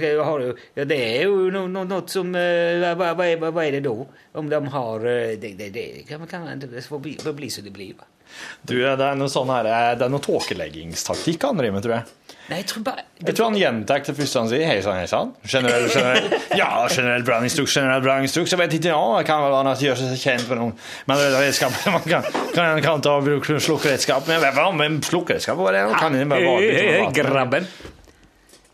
selv. 0.00 0.62
Ja, 0.78 0.86
det 0.88 0.98
er 0.98 1.24
jo 1.26 1.48
no, 1.52 1.66
no, 1.70 1.84
något 1.88 2.14
som 2.14 2.30
eh, 2.38 2.82
hva, 2.82 3.12
hva, 3.18 3.28
hva, 3.40 3.52
hva 3.54 3.64
er 3.66 3.78
det 3.78 3.84
da? 3.86 3.94
Om 4.36 4.50
de 4.52 4.60
har 4.76 5.08
eh, 5.10 5.32
Det, 5.40 5.54
det, 5.74 5.86
kan, 6.08 6.26
bli, 7.36 7.50
som 7.50 7.66
det 7.66 7.74
blir. 7.74 7.96
Du, 8.66 8.76
det 8.78 8.94
er 8.94 9.18
noe 9.18 9.30
sånn 9.32 9.50
her, 9.52 9.68
det 9.98 10.06
er 10.06 10.12
noe 10.12 10.24
tåkeleggingstaktikk 10.24 11.46
han 11.46 11.60
driver 11.60 11.78
med, 11.78 11.86
tror 11.86 11.98
jeg. 12.00 12.25
Nei, 12.46 12.60
jeg 12.60 12.66
tror 12.70 12.82
bare 12.86 13.02
Jeg 13.18 13.34
tror 13.34 13.48
han 13.48 13.56
gjentar 13.58 14.02
det 14.06 14.12
første 14.14 14.38
han 14.38 14.50
sier. 14.50 14.62
Hei 14.68 14.82
sann, 14.84 14.98
hei 15.00 15.06
sann. 15.10 15.32
Generell, 15.50 15.88
generell. 15.90 16.28
Ja, 16.54 16.68
generell 16.86 17.24
branninstruks, 17.26 17.74
generell 17.74 18.04
branninstruks. 18.04 18.52
Jeg 18.54 18.60
vet 18.60 18.76
ikke, 18.78 18.92
ja, 18.92 19.00
det 19.18 19.26
kan 19.26 19.42
vel 19.42 19.54
være 19.56 19.72
at 19.72 19.82
gjør 19.82 19.98
seg 19.98 20.12
kjent 20.20 20.46
med 20.52 20.60
noen 20.60 20.76
Men 21.08 21.18
det 21.18 21.24
er 21.26 21.34
redskap 21.42 21.74
man 21.96 22.06
kan, 22.06 22.28
kan, 22.54 22.82
kan 22.84 23.02
ta 23.02 23.16
og 23.18 23.26
bruke 23.26 23.58
slukkeredskap. 23.66 24.30
Men 24.30 24.46
hva 24.46 24.68
med 24.78 25.02
slukkeredskap? 25.08 25.58
Hva 25.58 25.72
er 25.72 25.78
det? 25.80 25.98
Kan 25.98 26.14
det 26.14 26.28
bare 26.30 26.46
være 26.46 26.68
litt 26.70 27.02
sånn 27.02 27.16
Grabben. 27.18 27.66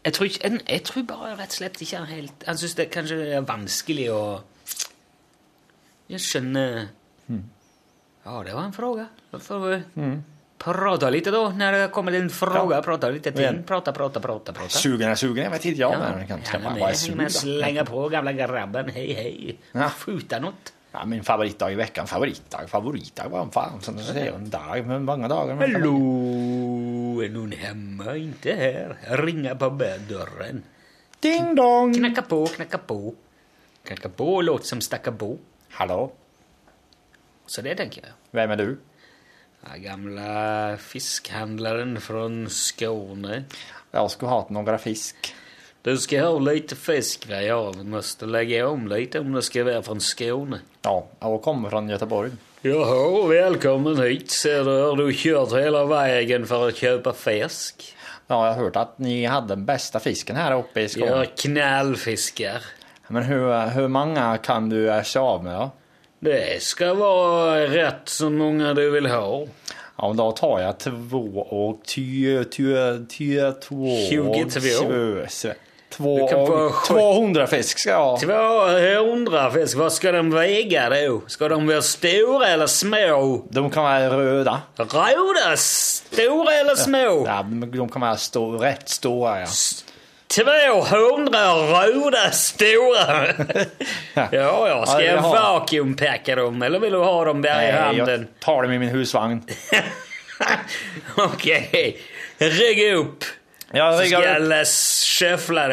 Jeg 0.02 0.16
tror, 0.18 0.28
ikke, 0.28 0.52
jeg, 0.58 0.82
tror 0.88 1.06
bare 1.08 1.32
rett 1.38 1.54
og 1.54 1.58
slett 1.60 1.76
ikke 1.84 2.00
han 2.00 2.08
helt 2.10 2.44
Han 2.48 2.58
syns 2.58 2.72
det 2.74 2.88
kanskje 2.90 3.20
er 3.38 3.44
vanskelig 3.46 4.08
å 4.10 4.22
Jeg 6.10 6.24
skjønner 6.26 6.88
Ja, 7.30 8.36
det 8.44 8.52
var 8.54 8.66
en 8.66 8.74
spørsmål. 8.76 9.86
Vi 9.94 10.10
prata 10.64 11.10
lite 11.10 11.30
då, 11.30 11.48
när 11.56 11.72
det 11.72 11.88
kommer 11.88 12.12
en 12.12 12.30
fråga. 12.30 12.82
Prata 12.82 13.08
lite 13.10 13.32
till. 13.32 13.62
Prata, 13.66 13.92
prata, 13.92 14.20
prata, 14.20 14.52
prata. 14.52 14.68
Sugen 14.68 15.08
er 15.10 15.14
sugen. 15.14 15.42
Jeg 15.44 15.50
vet 15.50 15.64
ikke, 15.64 15.80
ja. 15.82 15.90
men 15.98 16.18
jeg 16.18 16.28
kan 16.28 16.40
ja, 16.52 16.58
men 16.58 16.78
jeg 16.78 16.94
jeg 17.08 17.16
med 17.16 17.30
suger. 17.32 17.56
da. 17.56 17.62
slänga 17.62 17.84
på 17.84 18.08
gamla 18.08 18.32
grabben. 18.32 18.88
Hej, 18.88 19.12
hej. 19.12 19.58
Ja. 19.72 19.88
Skjuta 19.90 20.38
något. 20.38 20.72
Ja, 20.92 21.04
min 21.04 21.22
favorittdag 21.24 21.72
i 21.72 21.74
veckan. 21.74 22.06
Favorittdag, 22.06 22.68
favorittdag. 22.68 23.30
Hva 23.32 23.46
faen? 23.52 23.80
Sånn, 23.80 23.96
det 23.96 24.16
er 24.20 24.26
jo 24.28 24.34
en 24.36 24.50
dag 24.50 24.86
med 24.86 25.02
mange 25.02 25.28
dager. 25.28 25.54
men- 25.54 25.72
Hallå, 25.74 27.22
är 27.24 27.28
någon 27.28 27.52
hemma? 27.52 28.16
Inte 28.16 28.52
här. 28.52 28.96
Ringa 29.16 29.54
på 29.54 29.68
dörren. 30.08 30.62
Ding 31.20 31.54
dong! 31.54 31.94
Knacka 31.94 32.22
på, 32.22 32.46
knacka 32.46 32.78
på. 32.78 33.14
Knacka 33.84 34.08
på 34.08 34.42
låt 34.42 34.66
som 34.66 34.80
stacka 34.80 35.10
bo. 35.10 35.38
Hallå? 35.70 36.12
Så 37.46 37.62
det 37.62 37.74
tänker 37.74 38.02
jag. 38.02 38.12
Hvem 38.30 38.50
er 38.50 38.56
du? 38.56 38.78
Ja, 39.62 39.76
gamle 39.78 40.76
fiskhandlaren 40.82 41.94
fra 42.02 42.24
Skåne. 42.50 43.44
Jeg 43.92 44.10
skulle 44.10 44.32
hatt 44.32 44.50
noen 44.50 44.78
fisk. 44.82 45.28
Du 45.86 45.92
skal 45.98 46.24
ha 46.26 46.38
lite 46.42 46.74
fisk, 46.78 47.28
va? 47.30 47.38
Ja, 47.42 47.58
vi 47.76 47.84
måste 47.86 48.26
lägga 48.26 48.68
om 48.68 48.88
lite 48.90 49.20
om 49.22 49.32
det 49.34 49.44
skal 49.46 49.68
være 49.68 49.84
fra 49.86 49.96
Skåne. 50.02 50.58
Ja, 50.82 50.96
jeg 51.22 51.42
kommer 51.44 51.70
fra 51.70 51.82
Göteborg. 51.86 52.34
Jaha, 52.62 53.26
velkommen 53.30 54.02
hit. 54.02 54.30
Ser 54.34 54.66
du, 54.66 54.70
har 54.70 54.98
du 54.98 55.08
kjørt 55.10 55.54
hele 55.58 55.84
veien 55.90 56.46
for 56.46 56.66
å 56.66 56.74
kjøpe 56.74 57.14
fisk? 57.18 57.86
Ja, 58.26 58.36
jeg 58.36 58.56
har 58.56 58.60
hørt 58.64 58.78
at 58.82 58.98
ni 59.02 59.20
hadde 59.26 59.54
den 59.54 59.66
beste 59.66 60.02
fisken 60.02 60.38
her 60.38 60.56
oppe 60.58 60.84
i 60.84 60.90
Skåne. 60.90 61.22
Ja, 61.22 61.36
knallfiskar. 61.44 62.66
Men 63.14 63.30
hvor 63.30 63.90
mange 63.92 64.26
kan 64.42 64.70
du 64.70 64.80
eh, 64.88 65.02
se 65.06 65.22
av 65.22 65.46
med 65.46 65.54
då? 65.54 65.70
Det 66.24 66.62
ska 66.62 66.94
vara 66.94 67.60
rätt 67.60 68.02
så 68.04 68.30
många 68.30 68.74
du 68.74 68.90
vill 68.90 69.06
ha. 69.06 69.46
Ja, 69.98 70.14
då 70.16 70.32
tar 70.32 70.60
jag 70.60 70.78
två 70.78 71.46
och 71.50 71.80
ty, 71.86 72.44
ty, 72.44 72.74
ty, 73.08 73.40
två. 73.68 73.86
22. 74.10 75.26
Två, 75.90 76.28
få 76.28 76.72
200 76.86 77.46
fisk 77.46 77.78
ska 77.78 77.90
jag 77.90 78.04
ha. 78.04 78.18
200 78.18 79.50
fisk, 79.50 79.76
vad 79.76 79.92
ska 79.92 80.12
de 80.12 80.30
väga 80.30 80.90
då? 80.90 81.20
Ska 81.26 81.48
de 81.48 81.66
vara 81.66 81.82
stora 81.82 82.48
eller 82.48 82.66
små? 82.66 83.46
De 83.48 83.70
kan 83.70 83.82
vara 83.82 84.18
röda. 84.18 84.60
Röda, 84.76 85.56
stora 85.56 86.52
eller 86.52 86.74
små? 86.74 87.24
Ja, 87.26 87.46
de 87.72 87.88
kan 87.88 88.00
vara 88.00 88.16
stå, 88.16 88.50
rätt 88.50 88.88
stora 88.88 89.40
ja. 89.40 89.46
200 90.32 91.38
røde 91.72 92.32
store! 92.32 93.04
ja, 94.14 94.68
ja. 94.68 94.84
Skal 94.86 95.04
Ja, 95.04 95.10
jeg 95.10 95.18
vakuumpeke 95.20 95.34
vakuumpacka 95.34 96.36
dem, 96.40 96.62
eller 96.62 96.80
vil 96.80 96.92
du 96.96 97.02
ha 97.04 97.24
dem 97.28 97.42
der 97.42 97.60
i 97.60 97.70
handen? 97.72 98.08
jag 98.08 98.40
tar 98.40 98.62
dem 98.62 98.72
i 98.72 98.78
min 98.78 98.88
husvagn. 98.88 99.42
Okej, 101.16 101.98
rygg 102.38 102.94
upp. 102.96 103.24
Jag 103.74 103.94
Så 103.94 103.98
skal 103.98 104.08
ska 104.08 104.28
jag 104.28 104.36
eh, 104.36 104.42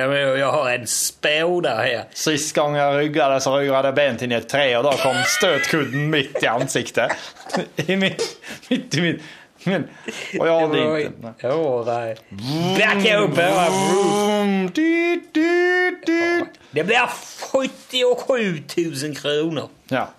Jeg 0.07 0.31
och 0.31 0.37
jag 0.37 0.51
har 0.51 0.71
en 0.71 0.87
spåda 0.87 1.75
här. 1.75 2.03
Sist 2.13 2.55
gång 2.55 2.75
jag 2.75 2.99
ryggade 2.99 3.41
så 3.41 3.57
ryggade 3.57 3.87
jag 3.87 3.95
bent 3.95 4.21
in 4.21 4.31
i 4.31 4.35
ett 4.35 4.49
träd 4.49 4.77
och 4.77 4.83
då 4.83 4.91
kom 4.91 5.15
stötkudden 5.25 6.09
mitt 6.09 6.43
i 6.43 6.47
ansiktet. 6.47 7.11
I 7.75 7.95
mitt, 7.95 8.23
mitt 8.67 8.95
i 8.95 9.01
mitt... 9.01 9.21
Men, 9.63 9.87
och 10.39 10.47
jag 10.47 10.59
hade 10.59 10.79
inte... 10.79 11.33
nej. 11.87 12.17
Vroom, 13.69 14.71
dyt, 14.73 15.33
dyt, 15.33 16.05
dyt. 16.05 16.47
Det 16.71 16.83
blir 16.83 17.09
77 17.51 18.63
000 19.07 19.15
kronor. 19.15 19.69
Ja. 19.87 20.09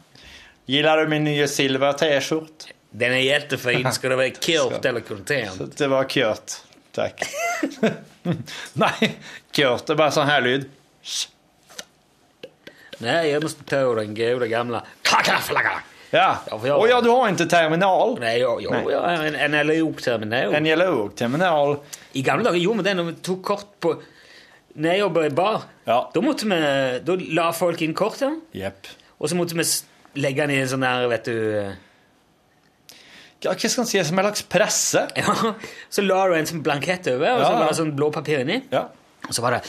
Gillar 0.67 0.97
du 0.97 1.09
min 1.09 1.25
nya 1.25 1.49
silver 1.49 1.93
t-shirt? 1.93 2.67
Den 2.91 3.13
är 3.13 3.17
jättefin. 3.17 3.93
Ska 3.93 4.09
det 4.09 4.17
vara 4.17 4.31
kört 4.31 4.85
eller 4.85 5.01
content? 5.01 5.77
Det 5.79 5.87
var 5.87 6.05
kört. 6.05 6.53
Tack. 6.93 7.23
Nej, 8.73 9.19
kört. 9.53 9.87
Det 9.87 9.93
är 9.93 9.97
bara 9.97 10.11
sån 10.11 10.27
här 10.27 10.41
lyd. 10.41 10.71
Nej, 12.99 13.31
jag 13.31 13.43
måste 13.43 13.65
ta 13.65 13.95
den 13.95 14.15
goda 14.15 14.47
gamla... 14.47 14.85
Klacka-flacka. 15.03 15.83
Ja. 16.11 16.37
Ja, 16.51 16.61
jag- 16.65 16.79
Och 16.79 16.89
ja, 16.89 17.01
du 17.01 17.09
har 17.11 17.29
inte 17.29 17.47
terminal. 17.47 18.17
Nej, 18.21 18.41
jag, 18.41 18.63
jag, 18.63 18.73
Nej. 18.73 18.85
jag 18.91 19.01
har 19.01 19.09
en, 19.09 19.35
en 19.35 19.55
analogterminal. 19.55 20.55
En 20.55 20.65
dialogterminal. 20.65 21.77
I 22.13 22.23
gamla 22.23 22.45
dagar 22.45 22.57
gjorde 22.59 22.77
vi 22.79 22.83
det 22.89 22.95
när 22.95 23.03
vi 23.03 23.13
tog 23.15 23.45
kort 23.45 23.81
på... 23.81 24.03
När 24.75 24.89
jag 24.89 24.99
jobbade 24.99 25.27
i 25.27 25.31
bar, 25.31 25.61
Ja. 25.85 26.11
då, 26.15 26.23
måste 26.23 26.47
man, 26.47 26.59
då 27.05 27.17
la 27.17 27.53
folk 27.53 27.83
in 27.83 27.95
korten 27.95 28.41
Yep. 28.53 28.87
och 29.19 29.31
så 29.31 29.37
måste 29.37 29.57
man 29.57 29.65
legge 29.65 29.87
lägga 30.15 30.47
ner 30.47 30.63
en 30.63 30.69
sån 30.69 30.81
där, 30.81 31.07
vet 31.09 31.25
du... 31.25 31.73
Ja, 33.43 33.53
hva 33.57 33.69
skal 33.69 33.81
man 33.81 33.87
si, 33.89 34.03
som 34.05 34.19
en 34.19 34.25
slags 34.25 34.43
presse? 34.43 35.07
Ja, 35.17 35.55
så 35.89 36.03
la 36.05 36.27
du 36.29 36.35
en 36.37 36.47
sånn 36.47 36.61
blankett 36.63 37.07
over, 37.09 37.39
og 37.39 37.45
så 37.47 37.53
var 37.57 37.71
det 37.71 37.77
sånn 37.79 37.95
blå 37.97 38.11
papir 38.13 38.43
inni. 38.45 38.59
Ja. 38.71 38.83
Og 39.29 39.33
så 39.37 39.43
var 39.43 39.57
det. 39.57 39.63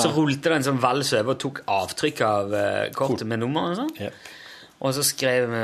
Så 0.00 0.08
rullte 0.14 0.48
det 0.48 0.56
en 0.56 0.64
sånn 0.70 0.80
vals 0.80 1.12
over 1.12 1.34
og 1.34 1.40
tok 1.42 1.60
avtrykk 1.68 2.22
av 2.24 2.54
eh, 2.56 2.86
kortet 2.96 3.26
med 3.28 3.42
nummer 3.44 3.70
og 3.74 3.76
sånn. 3.82 3.92
Jepp. 4.00 4.16
Og 4.80 4.94
så 4.96 5.04
skrev 5.06 5.46
vi 5.52 5.60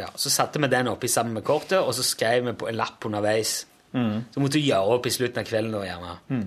ja, 0.00 0.08
Så 0.16 0.30
satte 0.32 0.58
vi 0.62 0.70
den 0.72 0.88
oppi 0.88 1.08
sammen 1.08 1.36
med 1.36 1.44
kortet, 1.44 1.78
og 1.78 1.92
så 1.94 2.02
skrev 2.06 2.46
vi 2.48 2.52
på 2.56 2.68
en 2.70 2.78
lapp 2.78 3.04
underveis. 3.06 3.66
Så 3.92 4.40
måtte 4.42 4.58
du 4.58 4.64
gjøre 4.64 4.96
opp 4.96 5.06
i 5.06 5.12
slutten 5.14 5.42
av 5.42 5.48
kvelden. 5.48 5.74
Da, 5.74 5.82
gjerne. 5.86 6.46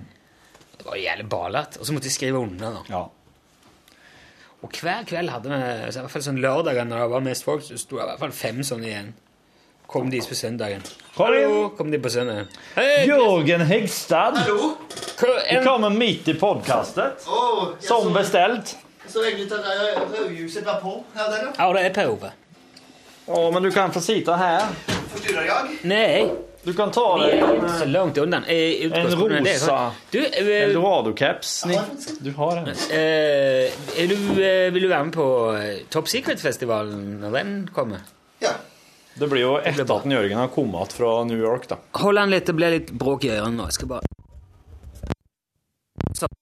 Det 0.78 0.86
var 0.88 0.96
jævlig 1.00 1.28
balete. 1.28 1.80
Og 1.80 1.86
så 1.86 1.92
måtte 1.96 2.08
de 2.08 2.14
skrive 2.14 2.40
under. 2.40 2.80
da. 2.80 2.82
Ja. 2.90 3.04
Og 4.64 4.72
hver 4.80 5.04
kveld 5.04 5.28
hadde 5.28 5.52
vi 5.52 5.92
så 5.92 6.00
i 6.00 6.04
hvert 6.06 6.12
fall 6.14 6.24
sånn 6.24 6.40
lørdager 6.40 6.86
når 6.88 7.02
det 7.02 7.10
var 7.12 7.24
mest 7.26 7.44
folk, 7.44 7.64
så 7.66 7.76
sto 7.76 7.98
det 7.98 8.06
i 8.06 8.08
hvert 8.08 8.22
fall 8.22 8.32
fem 8.36 8.62
sånne 8.64 8.88
igjen. 8.88 9.10
Kom 9.86 10.08
de 10.10 10.22
på 10.24 10.34
søndagen. 10.34 10.80
Hallo! 11.18 11.68
Kom 11.76 11.90
de 11.92 11.98
på 12.00 12.08
søndagen. 12.10 12.48
Hei! 12.74 13.04
Jørgen 13.10 13.60
Hegstad, 13.68 14.38
Hallo! 14.40 14.70
du 15.20 15.58
kommer 15.66 15.92
midt 15.92 16.30
i 16.32 16.34
podcastet. 16.40 17.20
Som 17.84 18.08
beställt. 18.16 18.72
Så 19.08 19.24
egentlig 19.24 19.52
at 19.52 20.10
rødljuset 20.12 20.64
var 20.66 20.80
på 20.80 21.04
her 21.14 21.30
der, 21.30 21.44
ja. 21.46 21.52
Ja, 21.58 21.72
det 21.72 21.84
er 21.86 21.94
på 21.94 22.08
Ove. 22.14 22.32
Ja, 23.26 23.50
men 23.50 23.62
du 23.62 23.70
kan 23.70 23.92
få 23.92 24.00
sitte 24.00 24.36
her. 24.36 24.66
Forstyrrer 25.14 25.46
jeg? 25.48 25.78
Nei, 25.88 26.32
Du 26.64 26.72
kan 26.72 26.88
ta 26.92 27.02
deg 27.20 27.42
en, 27.44 27.66
så 27.78 27.84
langt 27.84 28.18
unna. 28.18 28.38
Eh, 28.48 28.86
en 28.88 29.10
rosa 29.20 29.92
Du, 30.10 30.18
uh, 30.20 30.48
Eldorado-caps. 30.48 31.64
Du 32.24 32.30
har 32.38 32.56
en. 32.56 32.68
Uh, 32.68 33.68
er 34.00 34.08
du, 34.08 34.16
uh, 34.16 34.72
vil 34.72 34.86
du 34.86 34.88
være 34.88 35.04
med 35.04 35.12
på 35.12 35.26
eh, 35.58 35.82
Top 35.92 36.08
Secret-festivalen 36.08 37.18
når 37.20 37.36
den 37.36 37.52
kommer? 37.72 38.08
Ja. 38.40 38.54
Det 39.14 39.28
blir 39.28 39.44
jo 39.44 39.52
etter 39.60 39.84
at 39.84 40.08
Jørgen 40.08 40.40
har 40.40 40.48
kommet 40.56 40.96
fra 40.96 41.12
New 41.28 41.38
York, 41.38 41.68
da. 41.68 41.78
Hold 42.00 42.16
den 42.22 42.32
litt, 42.32 42.48
det 42.48 42.56
blir 42.56 42.72
litt 42.78 42.94
bråk 42.96 43.28
i 43.28 43.34
ørene 43.36 43.60
nå. 43.60 43.68
Jeg 43.68 43.78
skal 43.82 43.92
bare 43.92 44.08
Så. 46.16 46.26
Jeg 46.26 46.40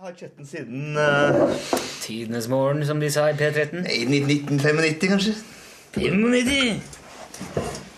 har 0.00 0.14
kjøtten 0.16 0.38
den 0.38 0.46
siden 0.48 0.96
uh, 0.96 1.50
Tidenes 2.00 2.46
morgen, 2.48 2.86
som 2.88 3.00
de 3.02 3.10
sa 3.12 3.26
i 3.28 3.34
P13. 3.36 3.82
I 3.84 4.06
1995, 4.08 5.08
kanskje. 5.10 5.34
95! 5.92 6.80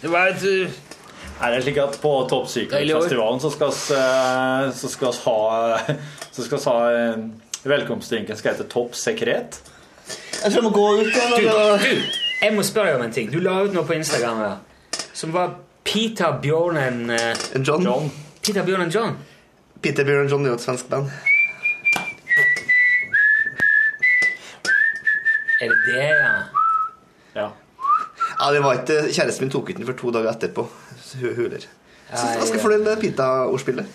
Det 0.03 0.11
var 0.11 0.33
et 0.33 0.43
uh, 0.43 0.73
Er 1.47 1.55
det 1.55 1.61
slik 1.63 1.79
at 1.79 2.01
på 2.03 2.13
Top 2.31 2.49
Secret-festivalen 2.51 3.39
så 3.41 3.53
skal 3.55 3.71
vi 3.71 3.95
eh, 4.01 4.75
så 4.75 4.91
skal 4.91 5.15
vi 5.15 5.23
ha 5.25 5.95
Så 6.35 6.43
skal 6.43 6.59
vi 6.59 6.65
ha 6.67 7.71
Velkomstdrinken 7.71 8.37
skal 8.37 8.57
hete 8.57 8.67
Topp 8.67 8.99
sekret. 8.99 9.63
Jeg 10.43 10.53
tror 10.53 10.59
jeg 10.59 10.63
må 10.67 10.71
gå 10.75 10.87
ut 10.99 11.07
igjen. 11.07 11.35
du, 11.39 11.51
du, 11.87 12.15
jeg 12.43 12.55
må 12.57 12.65
spørre 12.67 12.91
deg 12.91 12.99
om 12.99 13.07
en 13.07 13.15
ting. 13.15 13.31
Du 13.31 13.39
la 13.39 13.61
ut 13.63 13.75
noe 13.77 13.87
på 13.87 13.95
Instagram 13.95 14.41
her, 14.43 14.57
som 15.15 15.31
var 15.35 15.55
Peter 15.85 16.35
Bjørnen 16.43 17.05
John. 17.63 17.87
John. 17.87 18.11
Peter 18.43 18.67
Bjørnen 18.67 18.91
John. 18.91 19.21
Peter 19.83 20.05
Bjørn 20.05 20.31
John 20.35 20.47
er 20.47 20.57
jo 20.57 20.59
et 20.59 20.67
svensk 20.67 20.91
band. 20.91 21.15
Er 25.63 25.71
det 25.71 25.79
det, 25.87 26.07
ja? 26.11 26.33
Ja. 27.37 27.49
Ja, 28.41 28.49
det 28.55 28.63
var 28.65 28.81
ikke 28.81 29.13
Kjæresten 29.13 29.47
min 29.47 29.53
tok 29.55 29.71
ut 29.71 29.77
den 29.79 29.87
for 29.87 29.99
to 29.99 30.11
dager 30.11 30.33
etterpå. 30.33 30.67
Huler. 31.23 31.63
Så 32.15 32.27
jeg 32.27 32.47
skal 32.47 32.59
ja. 32.59 32.63
fornøyd 32.65 32.85
med 32.85 32.97
Pita-ordspillet. 33.01 33.87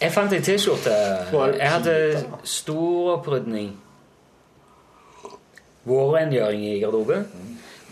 Jeg 0.00 0.12
fant 0.12 0.32
ei 0.32 0.40
T-skjorte. 0.44 0.92
Jeg 1.56 1.70
hadde 1.72 2.24
stor 2.44 3.16
opprydning. 3.16 3.70
Vårrengjøring 5.88 6.66
i 6.68 6.78
garderoben. 6.80 7.26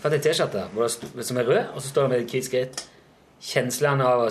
Fant 0.01 0.13
ei 0.13 0.21
T-skjorte 0.21 0.67
det 1.15 1.25
som 1.25 1.37
er 1.41 1.49
rød, 1.49 1.63
og 1.73 1.81
så 1.81 1.87
står 1.89 2.07
det 2.07 2.11
med 2.11 2.29
hvit 2.29 2.45
skritt 2.45 2.85
Kjenslene 3.45 4.05
av 4.05 4.23
å 4.25 4.29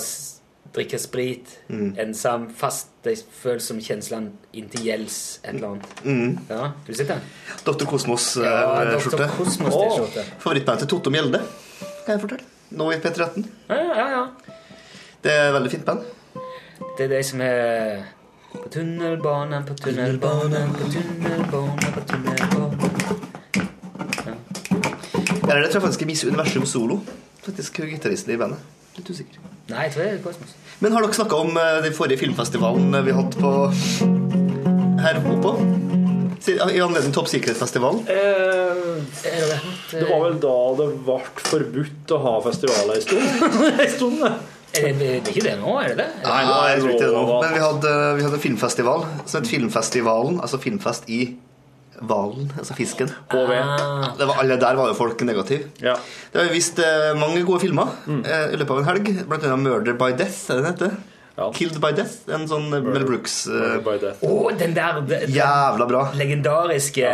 drikke 0.74 0.98
sprit, 0.98 1.58
ensam, 1.70 2.48
fast 2.56 2.90
Det 3.04 3.18
føles 3.36 3.66
som 3.68 3.76
kjenslene 3.84 4.30
inntil 4.56 4.86
gjelds 4.86 5.16
et 5.42 5.50
eller 5.54 5.74
annet. 5.74 6.46
Ja, 6.48 6.70
du 6.86 6.94
sitter? 6.96 7.20
Dr. 7.66 7.84
Kosmos-skjorte. 7.84 8.94
Dr. 9.04 9.26
Kosmos-T-skjorte. 9.36 10.24
Favorittbandet 10.40 10.86
til 10.86 10.88
Totto 10.94 11.12
Mjelde, 11.12 11.42
kan 12.06 12.14
jeg 12.14 12.22
fortelle. 12.22 12.46
Nå 12.74 12.86
i 12.94 12.96
P13. 13.04 13.44
Ja, 13.68 13.76
ja, 13.76 14.06
ja. 14.14 14.22
Det 15.24 15.32
er 15.32 15.50
et 15.50 15.54
veldig 15.54 15.70
fint 15.72 15.84
band. 15.84 16.00
Det 16.96 17.04
er 17.04 17.12
de 17.12 17.22
som 17.24 17.40
er 17.44 18.02
På 18.54 18.68
tunnelbanen, 18.70 19.64
på 19.66 19.74
tunnelbanen, 19.74 20.72
på 20.78 20.88
tunnelbanen, 20.94 21.92
på 21.94 22.00
tunnelbanen 22.08 22.80
Eller 25.48 25.60
det 25.62 25.70
tror 25.70 25.80
jeg 25.80 25.82
faktisk 25.82 26.02
er 26.02 26.06
Miss 26.06 26.24
Universum 26.24 26.66
Solo. 26.66 27.00
Faktisk 27.44 27.80
gitaristen 27.82 28.32
i 28.32 28.36
bandet. 28.40 28.83
Litt 28.94 29.10
usikker. 29.10 29.40
Nei, 29.72 29.86
jeg 29.86 29.94
tror 29.94 30.04
det 30.04 30.10
er 30.12 30.20
Kosmos. 30.22 30.52
Men 30.84 30.92
har 30.94 31.04
dere 31.04 31.16
snakka 31.16 31.38
om 31.40 31.56
eh, 31.58 31.78
den 31.86 31.94
forrige 31.96 32.20
filmfestivalen 32.20 32.94
vi 33.06 33.14
hadde 33.16 33.40
på 33.40 33.52
her 35.04 35.18
oppe? 35.32 35.54
I 36.44 36.80
anledning 36.84 37.12
Topp 37.14 37.28
Secret-festivalen? 37.32 38.02
Det 38.04 40.02
var 40.10 40.20
vel 40.26 40.36
da 40.42 40.56
det 40.76 40.88
ble 41.06 41.16
forbudt 41.48 42.12
å 42.12 42.18
ha 42.20 42.34
festivaler 42.44 43.00
en 43.00 43.06
stund? 43.06 43.24
en 43.80 43.94
stund, 43.94 44.20
det. 44.20 44.34
Er 44.74 44.90
det, 44.90 44.94
det 44.98 45.08
er 45.14 45.30
ikke 45.30 45.46
det 45.46 45.54
nå, 45.60 45.72
er 45.78 45.92
det 45.92 45.96
det? 46.02 46.08
Nei, 46.26 46.40
nå 46.48 46.54
er 46.58 46.72
jeg 46.72 46.80
tror 46.82 46.92
ikke 46.92 47.04
det 47.04 47.12
nå. 47.14 47.24
Men 47.30 47.52
vi 47.54 47.62
hadde, 47.62 47.92
vi 48.18 48.24
hadde 48.26 48.38
en 48.40 48.44
filmfestival 48.44 49.04
som 49.22 49.36
het 49.38 49.50
Filmfestivalen. 49.50 50.40
Altså 50.42 50.58
filmfest 50.62 51.06
i 51.14 51.20
hvalen, 52.08 52.50
altså 52.58 52.74
fisken. 52.78 53.10
Ah, 53.30 54.12
Det 54.18 54.26
var, 54.28 54.36
alle 54.42 54.56
der 54.60 54.74
var 54.78 54.88
jo 54.92 54.94
folk 54.98 55.20
negative. 55.26 55.70
Ja. 55.82 55.94
Det 56.32 56.42
har 56.42 56.52
vist 56.52 56.78
eh, 56.78 57.14
mange 57.18 57.42
gode 57.46 57.60
filmer 57.64 57.90
eh, 58.08 58.52
i 58.54 58.60
løpet 58.60 58.70
av 58.70 58.78
en 58.82 58.88
helg. 58.92 59.10
Blant 59.28 59.44
annet 59.44 59.64
'Murder 59.64 59.98
by 59.98 60.12
Death'. 60.18 60.50
er 60.50 60.60
det 60.60 60.62
den 60.64 60.72
heter? 60.72 60.96
Ja. 61.38 61.50
'Killed 61.50 61.80
by 61.82 61.92
Death'. 61.96 62.20
En 62.34 62.46
sånn 62.48 62.68
eh, 62.74 62.80
Mel 62.84 63.04
Brooks 63.08 63.44
By 63.84 63.96
oh, 64.22 64.50
den 64.52 64.74
der 64.74 65.00
den 65.00 65.30
Jævla 65.34 65.86
bra. 65.88 66.04
legendariske 66.14 67.10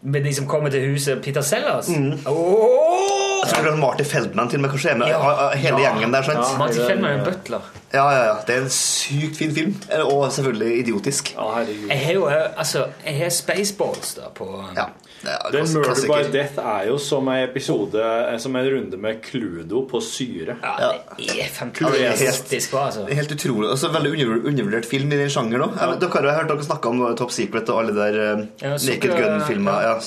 med 0.00 0.24
de 0.24 0.34
som 0.34 0.46
kommer 0.46 0.70
til 0.70 0.84
huset 0.92 1.22
Peter 1.22 1.42
Sellers. 1.42 1.88
Mm. 1.88 2.18
Oh! 2.26 3.18
Jeg 3.38 3.50
tror 3.52 3.64
det 3.64 3.72
er 3.72 3.80
Marty 3.80 4.04
Feldman 4.04 4.50
til 4.50 4.58
og 4.58 4.64
med 4.64 4.70
kanskje 4.70 4.90
er 4.90 4.98
med. 5.00 5.10
Ja. 5.10 5.48
Hele 5.56 5.80
ja. 5.80 5.92
Gjengen 5.92 6.14
der, 6.14 6.26
sant? 6.26 6.58
Martin 6.58 6.82
Feldman 6.86 7.10
er 7.10 7.18
en 7.20 7.24
butler. 7.24 7.68
Ja, 7.94 8.04
ja, 8.10 8.24
ja. 8.26 8.34
Det 8.46 8.56
er 8.56 8.66
en 8.66 8.72
sykt 8.74 9.38
fin 9.38 9.54
film. 9.54 9.76
Og 10.04 10.32
selvfølgelig 10.32 10.78
idiotisk. 10.78 11.34
Oh. 11.38 11.58
Jeg 11.88 12.00
har 12.04 12.12
jo 12.12 12.26
eh, 12.28 12.48
altså, 12.56 12.86
jeg 13.06 13.18
har 13.22 13.30
Spaceballs 13.34 14.14
da 14.18 14.32
på 14.34 14.48
Ja. 14.76 14.90
Den 15.22 15.66
Murder 15.66 15.82
klassiker. 15.88 16.22
by 16.28 16.32
Death 16.32 16.58
er 16.62 16.84
jo 16.86 16.98
som 17.02 17.26
en 17.28 17.40
episode 17.42 18.02
Som 18.38 18.56
en 18.56 18.68
runde 18.70 18.96
med 19.02 19.18
Cludo 19.24 19.80
på 19.90 19.98
syre. 20.04 20.54
Ja, 20.62 20.74
det 21.18 21.26
er 21.26 21.42
Ja, 21.42 21.46
fantastisk 21.56 22.70
bra, 22.70 22.84
altså. 22.86 23.06
Helt 23.10 23.32
utrolig. 23.34 23.70
Altså, 23.70 23.90
veldig 23.92 24.28
undervurdert 24.46 24.86
film 24.86 25.12
i 25.12 25.16
den 25.18 25.30
sjangeren 25.34 25.66
òg. 25.66 25.98
Dere 26.00 26.10
har 26.14 26.22
jo 26.30 26.36
hørt 26.38 26.48
dere 26.52 26.64
snakke 26.68 26.88
om 26.92 27.02
Top 27.18 27.34
Secret 27.34 27.68
og 27.74 27.82
alle 27.82 27.96
der 27.98 28.20
eh, 28.22 28.46
Ja, 28.62 28.76
Naked 28.76 29.10
Gun-filmer. 29.18 29.82
Ja. 29.88 29.98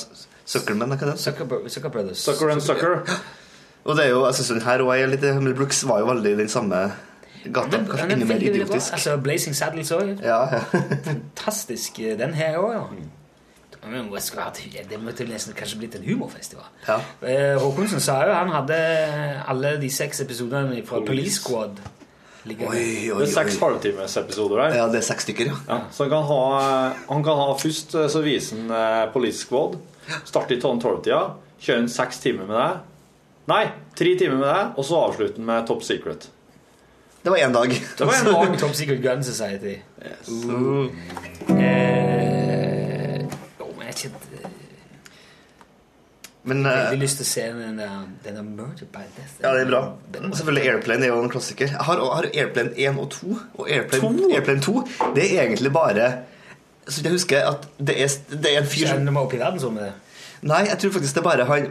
Suckerman, 0.46 0.90
hva 0.96 0.98
er 1.02 1.12
det? 1.14 1.20
Sucker, 1.20 1.48
Sucker 1.68 1.90
Brothers. 1.90 2.18
Sucker 2.26 2.50
and 2.52 2.62
Sucker. 2.62 3.02
Og 3.84 3.96
det 3.98 4.06
er 4.06 4.10
jo, 4.10 4.26
jeg 4.26 4.34
synes 4.36 4.50
den 4.56 4.62
her 4.62 4.82
også 4.84 4.98
er 5.04 5.08
litt 5.12 5.24
Mel 5.44 5.56
Brooks 5.58 5.84
var 5.90 6.00
jo 6.04 6.06
veldig 6.12 6.38
den 6.38 6.50
samme 6.50 6.82
Gata, 7.52 7.72
Den 7.78 7.88
kanskje 7.90 8.12
enda 8.14 8.26
mer 8.30 8.44
idiotisk. 8.46 8.94
Altså, 8.94 9.16
Blazing 9.18 9.56
Saddles 9.58 9.92
òg. 9.92 10.12
Ja, 10.22 10.44
ja. 10.54 10.60
Fantastisk. 11.08 12.00
eh, 12.00 12.16
Den 12.20 12.34
her 12.38 12.58
òg, 12.62 12.74
ja. 12.78 12.84
Men 13.88 14.12
det 14.12 14.22
skulle 14.24 14.44
vært- 14.46 14.90
Det 14.90 15.00
måtte 15.02 15.26
nesten 15.28 15.54
kanskje 15.58 15.78
blitt 15.80 15.96
en 15.96 16.04
humorfestival. 16.04 16.66
Ja. 16.88 17.00
Eh, 17.24 17.58
Håkonsen 17.60 18.00
sa 18.00 18.20
jo 18.28 18.34
han 18.34 18.50
hadde 18.50 18.78
alle 19.48 19.78
de 19.82 19.90
seks 19.90 20.22
episodene 20.22 20.84
fra 20.86 21.02
Police 21.02 21.40
Squad. 21.42 21.80
Oi, 22.46 22.56
Oi, 22.60 23.12
oi, 23.12 23.20
Det 23.20 23.28
er 23.28 23.32
seks 23.44 23.58
halvtimesepisoder 23.60 24.58
der. 24.70 24.76
Ja, 24.78 24.88
det 24.88 24.96
er 24.98 25.02
seks 25.06 25.24
stykker, 25.28 25.46
ja. 25.46 25.56
Ja, 25.70 25.80
så 25.92 26.04
han 26.04 26.10
kan 26.10 26.24
ha, 26.24 26.94
han 27.10 27.24
kan 27.24 27.38
ha 27.38 27.54
først 27.54 27.94
eh, 27.96 28.08
så 28.10 28.22
viser 28.24 28.58
han 28.58 28.72
eh, 28.72 29.12
Police 29.14 29.38
Squad. 29.46 29.78
Starte 30.26 30.56
i 30.56 30.60
12-tida. 30.60 31.36
Kjøre 31.62 31.78
en 31.84 31.90
seks 31.90 32.20
timer 32.20 32.48
med 32.50 32.58
deg. 32.58 32.80
Nei, 33.48 33.64
tre 33.96 34.16
timer 34.18 34.38
med 34.42 34.48
deg, 34.50 34.78
og 34.78 34.86
så 34.86 35.02
avslutte 35.08 35.38
han 35.38 35.46
med 35.46 35.68
Top 35.68 35.84
Secret. 35.84 36.28
Det 37.24 37.30
var 37.30 37.38
én 37.38 37.54
dag. 37.54 37.70
Det 37.98 38.08
var 38.08 38.14
en 38.14 38.26
dag. 38.34 38.58
Top 38.60 38.74
Secret 38.74 39.02
Gun 39.04 39.24
Society. 39.24 39.76
Uh, 40.30 40.90
Eh, 41.50 42.21
Men 46.44 46.66
eh, 46.66 46.72
veldig 46.90 47.04
lyst 47.04 47.20
til 47.20 47.28
å 47.28 47.30
se 47.30 47.44
den 47.54 47.78
der, 47.78 47.98
den 48.26 48.38
der 48.40 48.46
Murder 48.46 48.88
by 48.90 49.04
Death. 49.18 49.36
ja, 49.44 49.52
det 49.54 49.62
er 49.62 49.70
bra. 49.70 49.82
Og 50.22 50.38
Selvfølgelig 50.40 50.72
Airplane 50.72 51.06
er 51.06 51.12
jo 51.14 51.20
en 51.22 51.30
klassiker. 51.30 51.70
Jeg 51.70 51.86
har, 51.90 52.02
har 52.16 52.28
Airplane 52.32 52.74
1 52.78 52.98
og 53.04 53.12
2. 53.14 53.36
Og 53.60 53.70
Airplane, 53.70 54.34
Airplane 54.34 54.66
2 54.66 54.76
det 55.16 55.28
er 55.28 55.44
egentlig 55.44 55.74
bare 55.74 56.10
Så 56.88 57.04
jeg 57.04 57.14
husker 57.14 57.46
at 57.46 57.68
det 57.78 57.96
er, 58.02 58.18
det 58.32 58.56
er 58.56 58.64
en 58.64 58.68
fyr 58.68 58.88
som 58.88 58.98
Kjenner 58.98 59.22
opp 59.22 59.38
i 59.38 59.40
verdensrommet? 59.40 60.12
Nei, 60.42 60.64
jeg 60.72 60.80
tror 60.82 60.96
faktisk 60.98 61.16
det 61.16 61.22
er 61.22 61.30
bare 61.30 61.46
han 61.46 61.70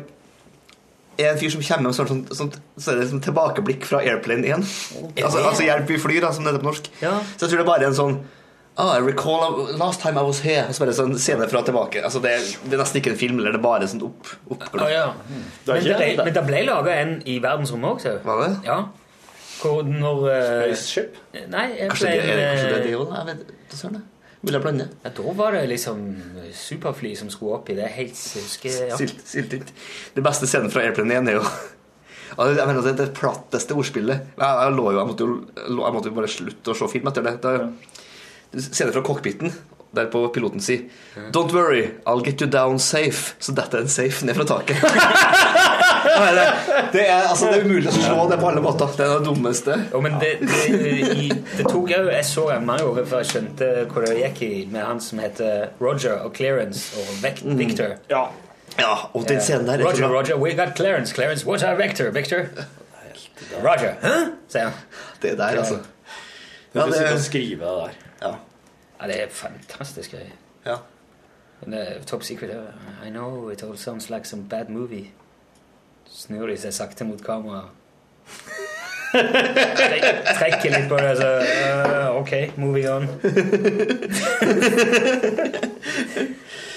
er 1.18 1.32
en 1.32 1.40
fyr 1.40 1.50
som 1.52 1.62
kommer 1.66 1.90
med 1.90 1.96
sånn, 1.96 2.08
sånn, 2.08 2.20
sånn, 2.38 2.52
så 2.80 2.94
det 2.96 3.08
sånn 3.10 3.22
tilbakeblikk 3.24 3.82
fra 3.88 3.98
Airplane 4.06 4.46
1. 4.46 4.62
Altså, 5.20 5.42
altså 5.42 5.66
Hjelp, 5.66 5.90
vi 5.90 5.98
flyr, 6.00 6.20
da, 6.24 6.30
som 6.32 6.46
det 6.46 6.54
heter 6.54 6.62
på 6.62 6.70
norsk. 6.70 6.86
Ja. 7.02 7.16
Så 7.34 7.44
jeg 7.44 7.50
tror 7.50 7.58
det 7.58 7.64
er 7.66 7.68
bare 7.72 7.88
en 7.90 7.98
sånn 7.98 8.20
Ah, 8.80 8.94
I 8.96 9.00
recall 9.04 9.42
of, 9.44 9.74
last 9.76 10.00
time 10.00 10.16
I 10.16 10.24
was 10.24 10.40
here. 10.40 10.62
Og 10.68 10.76
så 10.76 10.84
bare 10.86 10.94
sånn 10.96 11.12
scene 11.20 11.48
fra 11.50 11.60
tilbake. 11.66 12.00
Altså 12.06 12.22
det, 12.24 12.32
er, 12.38 12.46
det 12.64 12.78
er 12.78 12.80
nesten 12.80 13.02
ikke 13.02 13.12
en 13.12 13.18
film, 13.20 13.42
eller 13.42 13.52
det 13.52 13.60
er 13.60 13.64
bare 13.66 13.88
sånn 13.90 14.06
opp, 14.06 14.30
opp 14.54 14.64
oh, 14.78 14.86
ja. 14.88 15.10
Det 15.66 15.74
er 15.74 15.82
Men 15.82 15.88
det, 15.90 15.98
det. 16.00 16.24
men 16.24 16.36
det 16.38 16.44
ble 16.48 16.62
laga 16.68 16.94
en 17.02 17.18
i 17.28 17.36
verdensrommet 17.44 17.98
også. 17.98 18.14
Var 18.24 18.40
det? 18.46 18.52
Ja. 18.70 18.78
Hvor 19.60 19.82
når 19.84 20.24
eh, 20.32 20.46
Spaceship. 20.70 21.18
Nei, 21.34 21.66
kanskje, 21.76 21.90
Kanskje 21.90 22.14
det 22.14 22.38
er, 22.38 22.46
kanskje 22.46 22.70
det 22.70 22.78
er 22.78 22.86
det 22.86 22.94
òg? 22.96 23.12
Jeg 23.18 23.28
vet 23.28 23.44
ikke. 23.44 23.80
søren. 23.82 24.00
Vil 24.40 24.56
jeg 24.56 24.64
blande? 24.64 24.86
ja, 25.04 25.10
Da 25.18 25.32
var 25.36 25.52
det 25.52 25.66
liksom 25.68 26.00
superfly 26.56 27.10
som 27.18 27.28
skulle 27.32 27.58
opp 27.58 27.68
i 27.68 27.76
det. 27.76 27.90
Helt 27.98 28.16
søske. 28.16 28.70
husker 28.72 28.88
ja. 28.88 28.96
Silt, 28.96 29.20
siltynt. 29.28 29.74
Det 30.16 30.24
beste 30.24 30.48
scenen 30.48 30.72
fra 30.72 30.86
Airplane 30.86 31.20
1 31.20 31.28
er 31.28 31.36
jo 31.36 31.44
jeg 32.56 32.64
mener, 32.64 32.80
det, 32.86 32.94
det 32.96 33.10
platteste 33.18 33.76
ordspillet. 33.76 34.30
Jeg, 34.38 34.48
jeg, 34.48 34.76
lå 34.78 34.86
jo, 34.94 34.98
jeg, 35.02 35.08
måtte 35.10 35.26
jo, 35.26 35.38
jeg 35.60 35.96
måtte 35.98 36.08
jo 36.08 36.16
bare 36.16 36.30
slutte 36.32 36.72
å 36.72 36.78
se 36.78 36.88
film 36.94 37.10
etter 37.10 37.26
det. 37.26 37.36
det 37.44 37.56
Scenen 38.56 38.92
fra 38.92 39.02
cockpiten, 39.06 39.52
der 39.94 40.06
på 40.10 40.22
piloten 40.34 40.62
sier 40.62 40.86
Don't 41.34 41.52
worry, 41.54 41.90
I'll 42.06 42.24
get 42.26 42.42
you 42.42 42.50
down 42.50 42.78
safe. 42.78 43.34
Så 43.38 43.52
detter 43.52 43.84
en 43.84 43.88
safe 43.88 44.26
ned 44.26 44.34
fra 44.38 44.44
taket. 44.44 44.76
Det, 46.00 46.44
det, 46.92 47.02
er, 47.10 47.22
altså, 47.28 47.50
det 47.50 47.60
er 47.60 47.64
umulig 47.64 47.90
å 47.90 47.92
slå 47.92 48.24
det 48.30 48.36
på 48.40 48.48
alle 48.48 48.62
måter. 48.64 48.88
Det 48.96 49.04
er 49.04 49.10
det 49.18 49.26
dummeste. 49.26 49.76
Men 50.00 50.16
det, 50.20 50.30
det, 50.48 50.60
i, 51.12 51.26
det 51.28 51.66
tok 51.68 51.90
jeg, 51.92 52.06
jeg 52.12 52.26
så 52.28 52.46
mange 52.64 52.86
år 52.88 53.02
før 53.08 53.22
jeg 53.22 53.30
skjønte 53.30 53.68
hvor 53.90 54.06
det 54.06 54.14
gikk 54.18 54.40
i 54.46 54.50
med 54.72 54.84
han 54.84 55.02
som 55.04 55.20
heter 55.22 55.70
Roger 55.80 56.22
og 56.24 56.32
Clarence 56.36 56.96
og 57.00 57.10
Victor. 57.24 57.56
Victor. 57.60 57.94
Ja. 58.12 58.24
Ja, 58.78 58.92
og 59.12 59.26
den 59.28 59.40
scenen 59.44 59.68
der 59.68 59.80
er 59.80 59.84
Roger, 59.84 60.08
bra. 60.08 60.20
Roger, 60.20 60.40
we 60.40 60.54
got 60.56 60.76
Clarence. 60.76 61.14
Clarence, 61.14 61.44
what's 61.46 61.66
our 61.66 61.76
Victor? 61.76 62.10
Victor? 62.16 62.46
Roger. 63.60 63.96
Hæ? 64.02 64.14
sier 64.48 64.70
han. 64.70 64.72
Det 65.22 65.36
der, 65.38 65.58
altså. 65.62 65.80
Du 66.72 66.80
Ja, 66.80 66.86
det... 66.86 66.94
sitte 66.94 67.14
og 67.14 67.20
skrive 67.20 67.64
det 67.64 67.76
der. 67.82 67.98
Ja. 68.22 68.32
Ja, 69.00 69.06
det 69.08 69.16
er 69.22 69.28
fantastisk 69.32 70.12
greie. 70.16 70.32
ja. 70.66 70.78
Men 71.60 71.74
uh, 71.76 72.04
Top 72.08 72.22
Secret 72.24 72.50
uh, 72.56 73.06
I 73.06 73.10
know 73.10 73.50
it 73.52 73.62
all 73.62 73.76
sounds 73.76 74.08
like 74.10 74.24
some 74.24 74.42
bad 74.48 74.70
movie. 74.72 75.10
Snur 76.08 76.46
de 76.48 76.56
seg 76.56 76.72
sakte 76.72 77.04
mot 77.04 77.20
kamera. 77.24 77.66
Trek- 79.12 80.22
Trekker 80.38 80.70
litt 80.72 80.88
på 80.88 80.96
det, 81.02 81.10
så 81.18 81.28
uh, 81.42 82.16
OK, 82.20 82.32
moving 82.56 82.88
on. 82.88 83.08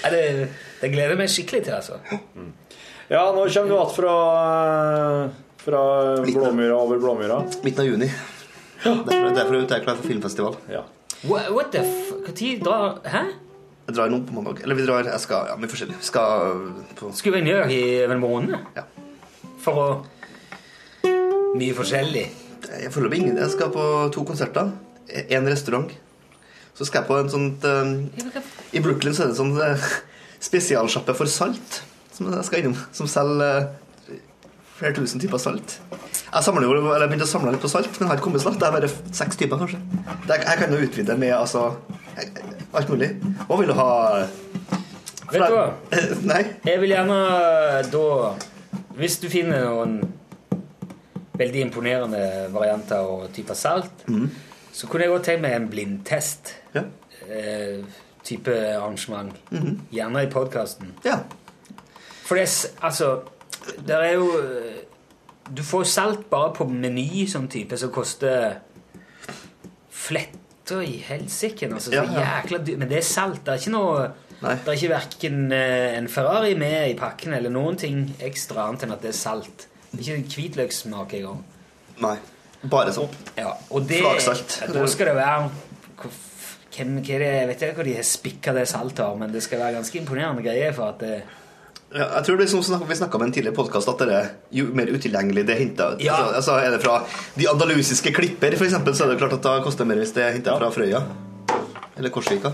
ja, 0.02 0.10
det, 0.10 0.48
det 0.80 0.90
gleder 0.92 1.14
jeg 1.14 1.20
meg 1.20 1.30
skikkelig 1.32 1.62
til, 1.66 1.74
altså. 1.78 1.98
Ja, 3.10 3.22
nå 3.32 3.44
kommer 3.44 3.68
du 3.68 3.74
igjen 3.76 3.94
fra, 3.94 4.14
fra 5.64 5.82
Blåmyra 6.24 6.76
over 6.80 7.00
Blåmyra. 7.02 7.40
Midten 7.64 7.84
av 7.84 7.88
juni. 7.88 8.08
Derfor, 8.84 9.30
derfor 9.36 9.56
er 9.56 9.64
jeg 9.64 9.84
klar 9.86 9.96
for 10.00 10.08
filmfestival. 10.10 10.56
Ja. 10.72 10.82
What, 11.24 11.52
what 11.54 11.72
the 11.72 11.80
f... 11.80 12.12
Når 12.26 12.64
drar 12.64 13.00
Hæ? 13.08 13.18
Jeg 13.86 13.96
drar 13.96 14.08
nå 14.08 14.18
på 14.26 14.34
mandag. 14.34 14.60
Eller 14.62 14.74
vi 14.74 14.86
drar 14.86 15.04
Jeg 15.08 15.20
skal 15.20 15.46
Ja, 15.48 15.56
mye 15.56 15.68
forskjellig. 15.68 15.96
Vi 16.00 16.04
skal 16.04 16.58
på 16.96 17.12
Skulle 17.16 17.40
vi 17.40 17.48
gjøre 17.48 17.72
i 17.72 18.04
en 18.04 18.20
måned? 18.20 18.56
Ja. 18.76 18.84
For 19.64 19.80
å 19.80 19.86
Mye 21.54 21.74
forskjellig. 21.76 22.24
Jeg 22.82 22.90
med 23.08 23.14
ingen. 23.18 23.38
Jeg 23.38 23.50
skal 23.54 23.70
på 23.72 23.84
to 24.12 24.24
konserter. 24.24 24.72
En 25.08 25.48
restaurant. 25.48 25.90
Så 26.74 26.84
skal 26.84 27.02
jeg 27.04 27.08
på 27.08 27.18
en 27.22 27.30
sånn 27.30 27.48
eh, 27.62 27.92
I 28.74 28.82
Brooklyn 28.82 29.14
så 29.14 29.22
er 29.22 29.30
det 29.30 29.36
en 29.36 29.40
sånn 29.44 29.54
uh, 29.54 29.90
spesialsjappe 30.48 31.14
for 31.14 31.30
salt 31.30 31.84
som 32.12 32.32
jeg 32.32 32.48
skal 32.48 32.64
innom. 32.64 32.76
Som 32.92 33.08
selger 33.10 33.60
eh, 33.62 33.68
flere 34.78 34.94
tusen 34.96 35.22
typer 35.22 35.38
salt. 35.38 35.76
Jeg 36.34 36.42
samler 36.44 36.66
jo, 36.66 36.74
eller 36.78 37.04
jeg 37.04 37.12
begynte 37.12 37.28
å 37.28 37.30
samle 37.30 37.52
litt 37.54 37.62
på 37.62 37.70
salt, 37.70 37.90
men 38.00 38.10
har 38.10 38.18
ikke 38.18 38.26
kommet 38.26 38.42
så 38.42 38.50
langt. 38.50 38.62
Det 38.62 38.68
er 38.68 38.74
bare 38.74 38.90
seks 39.20 39.38
typer, 39.38 39.60
kanskje. 39.60 39.80
Det, 40.26 40.38
jeg 40.40 40.60
kan 40.60 40.74
jo 40.74 40.80
utvide 40.88 41.18
med 41.20 41.34
altså 41.36 41.68
alt 42.74 42.90
mulig. 42.90 43.12
Og 43.48 43.60
vil 43.60 43.70
du 43.70 43.76
ha 43.78 43.90
Vet 45.30 45.40
du 45.48 45.54
hva? 45.56 45.68
Nei? 46.32 46.42
Jeg 46.66 46.80
vil 46.82 46.92
gjerne 46.92 47.14
da 47.90 48.02
Hvis 48.98 49.16
du 49.22 49.28
finner 49.32 49.64
noen 49.66 49.94
veldig 51.34 51.62
imponerende 51.64 52.20
varianter 52.54 53.08
og 53.10 53.24
typer 53.34 53.56
salt, 53.58 54.04
så 54.74 54.86
kunne 54.90 55.06
jeg 55.06 55.10
godt 55.10 55.24
tenkt 55.26 55.42
meg 55.42 55.56
en 55.56 55.64
blindtest. 55.70 56.52
Ja. 56.76 56.84
Eh, 57.26 57.80
type 58.22 58.54
arrangement. 58.54 59.34
Gjerne 59.90 60.22
i 60.22 60.30
podkasten. 60.30 60.92
Ja. 61.06 61.16
For 62.24 62.38
det 62.38 62.46
er 62.46 62.86
altså 62.86 63.08
Det 63.86 63.96
er 63.96 64.12
jo 64.14 64.28
Du 65.54 65.62
får 65.62 65.84
salt 65.84 66.28
bare 66.30 66.52
på 66.56 66.64
meny, 66.68 67.26
sånn 67.28 67.48
type, 67.52 67.76
som 67.76 67.90
koster 67.92 68.60
fletter 69.92 70.80
i 70.84 70.98
helsike. 71.04 71.68
Altså, 71.68 71.90
så 71.90 71.98
Ja, 71.98 72.04
ja. 72.04 72.20
jækla 72.24 72.58
dyrt. 72.64 72.78
Men 72.78 72.88
det 72.88 72.98
er 72.98 73.06
salt. 73.08 73.42
Det 73.44 73.52
er 73.52 73.60
ikke 73.60 73.74
noe 73.74 74.06
Nei. 74.44 74.54
Det 74.60 74.68
er 74.68 74.76
ikke 74.76 74.90
verken 74.90 75.36
eh, 75.52 75.94
en 75.96 76.08
Ferrari 76.08 76.54
med 76.58 76.90
i 76.90 76.96
pakken 76.98 77.32
eller 77.32 77.52
noen 77.52 77.78
ting 77.80 78.02
ekstra 78.20 78.66
annet 78.66 78.82
enn 78.84 78.92
at 78.92 79.04
det 79.04 79.12
er 79.12 79.16
salt. 79.16 79.68
Det 79.92 80.02
er 80.02 80.18
ikke 80.20 80.40
hvitløkssmak 80.42 81.14
engang. 81.16 81.38
Nei. 82.02 82.16
Bare 82.68 82.92
sånn. 82.96 83.12
Ja, 83.38 83.54
og 83.70 83.86
det, 83.88 84.00
Flaksalt. 84.02 84.58
Da 84.74 84.84
skal 84.90 85.10
det 85.12 85.16
være 85.16 85.48
hvem, 86.74 86.98
hva 86.98 87.14
er 87.14 87.22
det, 87.22 87.30
Jeg 87.30 87.48
vet 87.48 87.62
ikke 87.62 87.78
hva 87.78 87.86
de 87.86 87.96
har 87.96 88.06
spikka 88.08 88.54
det 88.56 88.66
saltet 88.68 89.04
av, 89.04 89.16
men 89.20 89.32
det 89.32 89.42
skal 89.44 89.62
være 89.62 89.78
ganske 89.78 90.00
imponerende 90.00 90.44
greier 90.44 90.76
for 90.76 90.92
at 90.92 91.04
det 91.04 91.18
Ja, 91.94 92.08
jeg 92.16 92.26
tror 92.26 92.40
det 92.40 92.48
er 92.48 92.50
som 92.50 92.80
vi 92.88 92.94
snakka 92.98 93.18
om 93.20 93.22
en 93.22 93.32
tidligere 93.32 93.54
podkast, 93.54 93.86
at 93.92 94.00
det 94.02 94.14
er 94.18 94.30
jo 94.56 94.64
mer 94.74 94.88
utilgjengelig 94.90 95.44
det 95.46 95.54
er 95.54 95.60
henta 95.60 95.86
Ja. 96.02 96.16
altså, 96.34 96.56
Er 96.58 96.72
det 96.74 96.80
fra 96.82 96.96
de 97.38 97.46
andalusiske 97.46 98.10
klipper, 98.16 98.56
for 98.58 98.66
eksempel, 98.66 98.96
så 98.98 99.04
er 99.04 99.12
det 99.12 99.20
klart 99.20 99.36
at 99.36 99.42
da 99.46 99.60
koster 99.62 99.84
det 99.84 99.92
mer 99.92 100.02
hvis 100.02 100.14
det 100.16 100.24
er 100.24 100.32
henta 100.34 100.56
fra 100.58 100.70
Frøya. 100.74 101.04
Eller 101.96 102.10
Korsvika. 102.10 102.50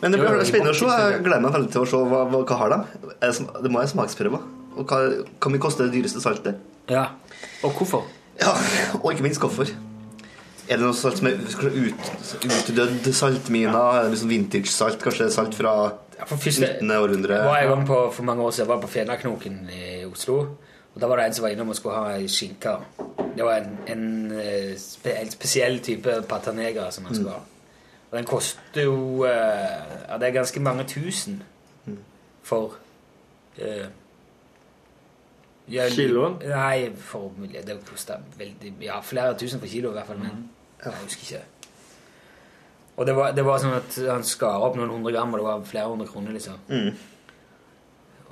Men 0.00 0.12
det 0.12 0.20
blir 0.20 0.44
spennende 0.48 0.72
å 0.72 0.78
se. 0.78 0.88
Jeg 0.88 1.20
gleder 1.24 1.44
meg 1.44 1.52
veldig 1.52 1.72
til 1.72 1.82
å 1.82 1.88
se 1.90 2.00
hva, 2.08 2.22
hva, 2.30 2.40
hva 2.48 2.56
har 2.62 2.72
de. 2.72 2.78
Det 3.20 3.70
må 3.72 3.82
være 3.82 3.92
smaksprøver. 3.92 4.46
Og 4.76 4.88
hva 4.88 5.02
hvor 5.40 5.52
mye 5.52 5.60
koster 5.60 5.88
det 5.88 5.98
dyreste 5.98 6.20
saltet? 6.24 6.56
Ja. 6.88 7.10
Og 7.64 7.76
hvorfor? 7.76 8.08
Ja, 8.40 8.52
og 9.02 9.10
ikke 9.12 9.24
minst 9.28 9.40
hvorfor. 9.44 9.68
Er 10.66 10.80
det 10.80 10.82
noe 10.84 10.96
salt 10.96 11.20
som 11.20 11.28
er 11.28 11.36
ut, 11.36 12.08
utdødd 12.48 13.12
saltminer? 13.14 13.76
Er 13.76 14.08
det 14.08 14.16
liksom 14.16 14.32
vintage-salt? 14.32 14.98
Kanskje 15.04 15.28
salt 15.32 15.54
fra 15.56 15.76
Ja, 16.18 16.24
for 16.24 16.36
første 16.36 16.66
19. 16.80 16.90
århundre? 16.90 17.34
var 17.44 17.58
jeg 17.58 17.68
gang 17.68 17.86
på, 17.86 17.98
for 18.12 18.22
mange 18.22 18.42
år 18.42 18.50
siden 18.50 18.68
jeg 18.68 18.74
var 18.74 18.80
på 18.80 18.88
Fenaknoken 18.88 19.58
i 19.72 20.04
Oslo. 20.04 20.38
Og 20.94 21.00
Da 21.00 21.06
var 21.06 21.16
det 21.16 21.26
en 21.26 21.34
som 21.34 21.42
var 21.42 21.50
innom 21.52 21.68
og 21.68 21.76
skulle 21.76 21.96
ha 21.96 22.14
ei 22.16 22.28
skinke. 22.28 22.72
Det 23.36 23.44
var 23.44 23.56
en, 23.56 23.78
en 23.88 24.32
en 24.32 25.30
spesiell 25.30 25.78
type 25.80 26.22
patanegra 26.28 26.90
som 26.90 27.04
han 27.04 27.14
skulle 27.14 27.30
ha. 27.30 27.40
Og 28.10 28.18
den 28.18 28.24
koster 28.24 28.82
jo 28.82 29.24
eh, 29.24 29.30
Ja, 30.08 30.18
det 30.18 30.28
er 30.28 30.32
ganske 30.32 30.60
mange 30.60 30.84
tusen 30.88 31.42
for 32.42 32.76
uh, 33.58 33.86
ja, 35.68 35.88
Kiloen? 35.90 36.36
Nei, 36.46 36.92
for 36.94 37.32
mulig. 37.38 37.66
det 37.66 37.78
koster 37.90 38.22
veldig 38.38 38.74
Ja, 38.80 39.00
flere 39.00 39.34
tusen 39.38 39.60
for 39.60 39.66
kilo 39.66 39.90
i 39.90 39.92
hvert 39.92 40.06
fall. 40.06 40.18
Men 40.18 40.50
jeg 40.84 40.92
husker 41.02 41.22
ikke. 41.22 41.44
Og 42.96 43.06
det 43.06 43.12
var, 43.16 43.32
det 43.36 43.44
var 43.44 43.58
sånn 43.60 43.76
at 43.76 43.96
han 44.08 44.24
skar 44.24 44.62
opp 44.64 44.76
noen 44.78 44.88
hundre 44.94 45.12
gram, 45.12 45.32
og 45.34 45.40
det 45.40 45.46
var 45.46 45.64
flere 45.68 45.90
hundre 45.92 46.06
kroner. 46.08 46.32
liksom. 46.32 46.56
Mm. 46.70 46.94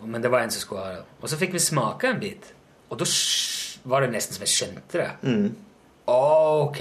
Men 0.05 0.23
det 0.25 0.31
var 0.33 0.45
en 0.45 0.51
som 0.53 0.61
skulle 0.61 0.85
ha 0.85 0.93
det. 0.99 1.03
Og 1.21 1.29
så 1.33 1.37
fikk 1.41 1.53
vi 1.57 1.61
smake 1.65 2.09
en 2.11 2.21
bit. 2.21 2.49
Og 2.91 2.99
da 3.01 3.07
var 3.89 4.05
det 4.05 4.11
nesten 4.15 4.37
som 4.37 4.45
jeg 4.45 4.53
skjønte 4.55 5.03
det. 5.03 5.53
Ok. 6.11 6.81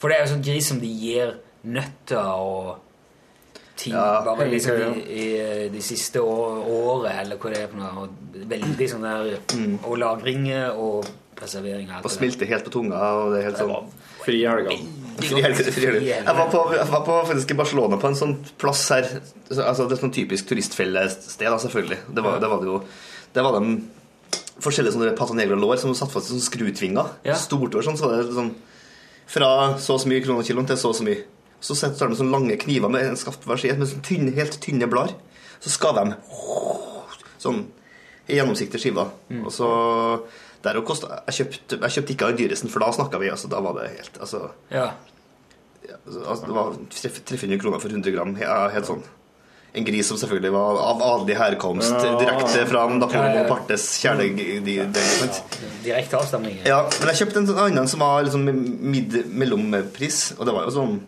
For 0.00 0.08
det 0.10 0.16
er 0.18 0.24
jo 0.24 0.32
sånn 0.34 0.44
gris 0.44 0.68
som 0.72 0.80
de 0.82 0.88
gir 0.88 1.36
nøtter 1.62 2.18
og 2.32 2.80
ting 3.78 3.94
bare 3.94 4.48
liksom 4.50 4.98
i, 5.00 5.26
i 5.66 5.68
de 5.72 5.82
siste 5.84 6.20
år, 6.20 6.58
året, 6.68 7.22
eller 7.22 7.38
hva 7.40 7.52
det 7.54 7.60
er 7.62 7.70
for 7.72 7.80
noe. 7.80 8.06
Og 8.06 8.40
veldig 8.52 8.88
sånn 8.90 9.06
der 9.06 9.30
Og 9.88 9.96
lagringer 10.02 10.76
og 10.76 11.06
preservering 11.38 11.88
og 11.88 11.94
alt 11.96 12.04
Og 12.04 12.10
det 12.10 12.12
der. 12.12 12.18
smilte 12.18 12.50
helt 12.50 12.66
på 12.68 12.74
tunga, 12.74 13.00
og 13.20 13.32
det 13.32 13.40
er 13.42 13.48
helt 13.50 13.62
sånn 13.62 13.92
Fri 14.22 14.36
i 14.42 14.46
helga. 14.46 14.76
Jeg 15.20 16.36
var, 16.36 16.46
på, 16.52 16.60
jeg 16.74 16.88
var 16.90 17.02
på, 17.06 17.16
faktisk 17.28 17.52
i 17.54 17.56
Barcelona 17.58 17.98
på 18.00 18.08
en 18.08 18.18
sånn 18.18 18.36
plass 18.60 18.84
her. 18.94 19.08
Altså, 19.52 19.86
det 19.86 19.96
er 19.96 20.00
sånn 20.00 20.14
typisk 20.14 20.48
turistfellested, 20.50 21.44
da, 21.46 21.58
selvfølgelig. 21.62 21.98
Det 22.08 22.24
var, 22.24 22.38
det 22.42 22.50
var 22.52 22.62
det 22.62 22.70
jo 22.70 22.78
Det 23.32 23.44
var 23.44 23.56
de 23.58 23.76
forskjellige 24.62 24.94
sånne 24.94 25.12
patanegro-lår 25.18 25.80
som 25.80 25.94
satt 25.96 26.12
fast 26.12 26.30
i 26.30 26.34
sånne 26.34 26.46
skrutvinger. 26.46 27.12
Ja. 27.26 27.36
Stortår 27.40 27.84
sånn, 27.86 27.98
så 28.00 28.08
var 28.08 28.22
det 28.22 28.36
sånn 28.36 28.54
Fra 29.32 29.50
så 29.80 29.96
og 29.96 30.02
så 30.02 30.10
mye 30.10 30.22
kroner 30.24 30.46
kiloen 30.46 30.68
til 30.68 30.80
så 30.80 30.92
og 30.92 30.98
så 30.98 31.06
mye. 31.06 31.22
Så 31.62 31.76
setter 31.78 32.10
de 32.10 32.18
sånne 32.18 32.34
lange 32.34 32.58
kniver 32.60 32.90
med 32.92 33.06
en 33.06 33.18
skaft 33.20 33.42
på 33.42 33.52
hver 33.52 33.60
side, 33.62 33.78
med 33.78 33.90
sånne 33.90 34.06
tynne, 34.06 34.34
helt 34.36 34.58
tynne 34.64 34.88
blader. 34.90 35.14
Så 35.62 35.72
skaver 35.76 36.10
de 36.10 36.16
sånn 37.42 37.62
i 38.30 38.38
gjennomsiktige 38.38 38.82
skiver. 38.82 39.12
Mm. 39.30 39.44
Og 39.46 39.54
så 39.54 39.68
der 40.62 40.76
og 40.78 40.84
kostet, 40.86 41.10
jeg, 41.26 41.34
kjøpte, 41.40 41.78
jeg 41.82 41.90
kjøpte 41.96 42.12
ikke 42.14 42.28
av 42.28 42.36
dyresen, 42.38 42.70
for 42.70 42.84
da 42.84 42.92
snakka 42.94 43.18
vi. 43.22 43.30
Altså, 43.34 43.48
da 43.50 43.60
var 43.64 43.74
det 43.80 43.88
helt 43.96 44.18
altså, 44.20 44.50
Ja. 44.70 44.90
altså, 46.06 46.46
Det 46.46 46.54
var 46.54 46.76
300 46.92 47.58
kroner 47.58 47.80
for 47.82 47.88
100 47.90 48.12
gram. 48.14 48.36
Ja, 48.40 48.68
helt 48.70 48.86
sånn. 48.86 49.02
En 49.74 49.84
gris 49.88 50.04
som 50.06 50.18
selvfølgelig 50.20 50.52
var 50.52 50.76
av 50.84 51.00
adelig 51.02 51.36
herkomst, 51.40 51.92
Ja. 51.96 52.18
direkte 52.20 52.66
fra 52.68 52.86
Napoleon. 52.92 53.32
Bonapartes 53.38 53.86
kjæledel. 54.02 54.92
Direkte 55.82 56.18
avstamning. 56.18 56.58
Ja, 56.66 56.82
men 57.00 57.08
jeg 57.08 57.22
kjøpte 57.22 57.36
en 57.40 57.46
sånn 57.48 57.62
annen 57.64 57.88
som 57.88 58.00
var 58.04 58.22
liksom 58.22 58.44
mid 58.44 59.16
mellompris, 59.32 60.34
og 60.38 60.44
det 60.46 60.54
var 60.54 60.68
jo 60.68 60.74
sånn 60.76 61.00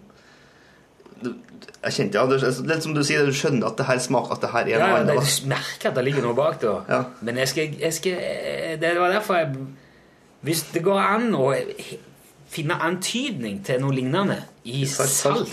Jeg 1.85 1.93
kjente, 1.99 2.17
ja, 2.17 2.25
det 2.31 2.39
er 2.43 2.59
litt 2.71 2.83
som 2.87 2.95
du 2.97 3.03
sier, 3.05 3.27
du 3.29 3.35
skjønner 3.37 3.67
at 3.69 3.77
det 3.77 3.85
her 3.91 3.99
smaker 4.01 4.33
at 4.39 4.41
det 4.47 4.51
her 4.55 4.65
er 4.65 4.71
Ja, 4.73 4.79
noe 4.87 4.99
ja, 4.99 5.05
det, 5.05 5.17
annet. 5.19 5.37
du 5.45 5.49
merker 5.53 5.91
at 5.91 5.99
det 5.99 6.05
ligger 6.07 6.25
noe 6.25 6.37
bak 6.39 6.61
da. 6.63 7.01
Men 7.21 7.41
jeg 7.43 7.51
skal, 7.53 7.75
jeg 7.83 7.97
skal 7.99 8.79
Det 8.81 8.93
var 8.99 9.13
derfor 9.13 9.41
jeg 9.43 9.67
Hvis 10.49 10.63
det 10.73 10.83
går 10.87 11.01
an 11.03 11.29
å 11.37 11.51
finne 12.55 12.77
antydning 12.87 13.61
til 13.67 13.81
noe 13.83 13.93
lignende 13.97 14.37
i 14.65 14.85
salt, 14.89 15.53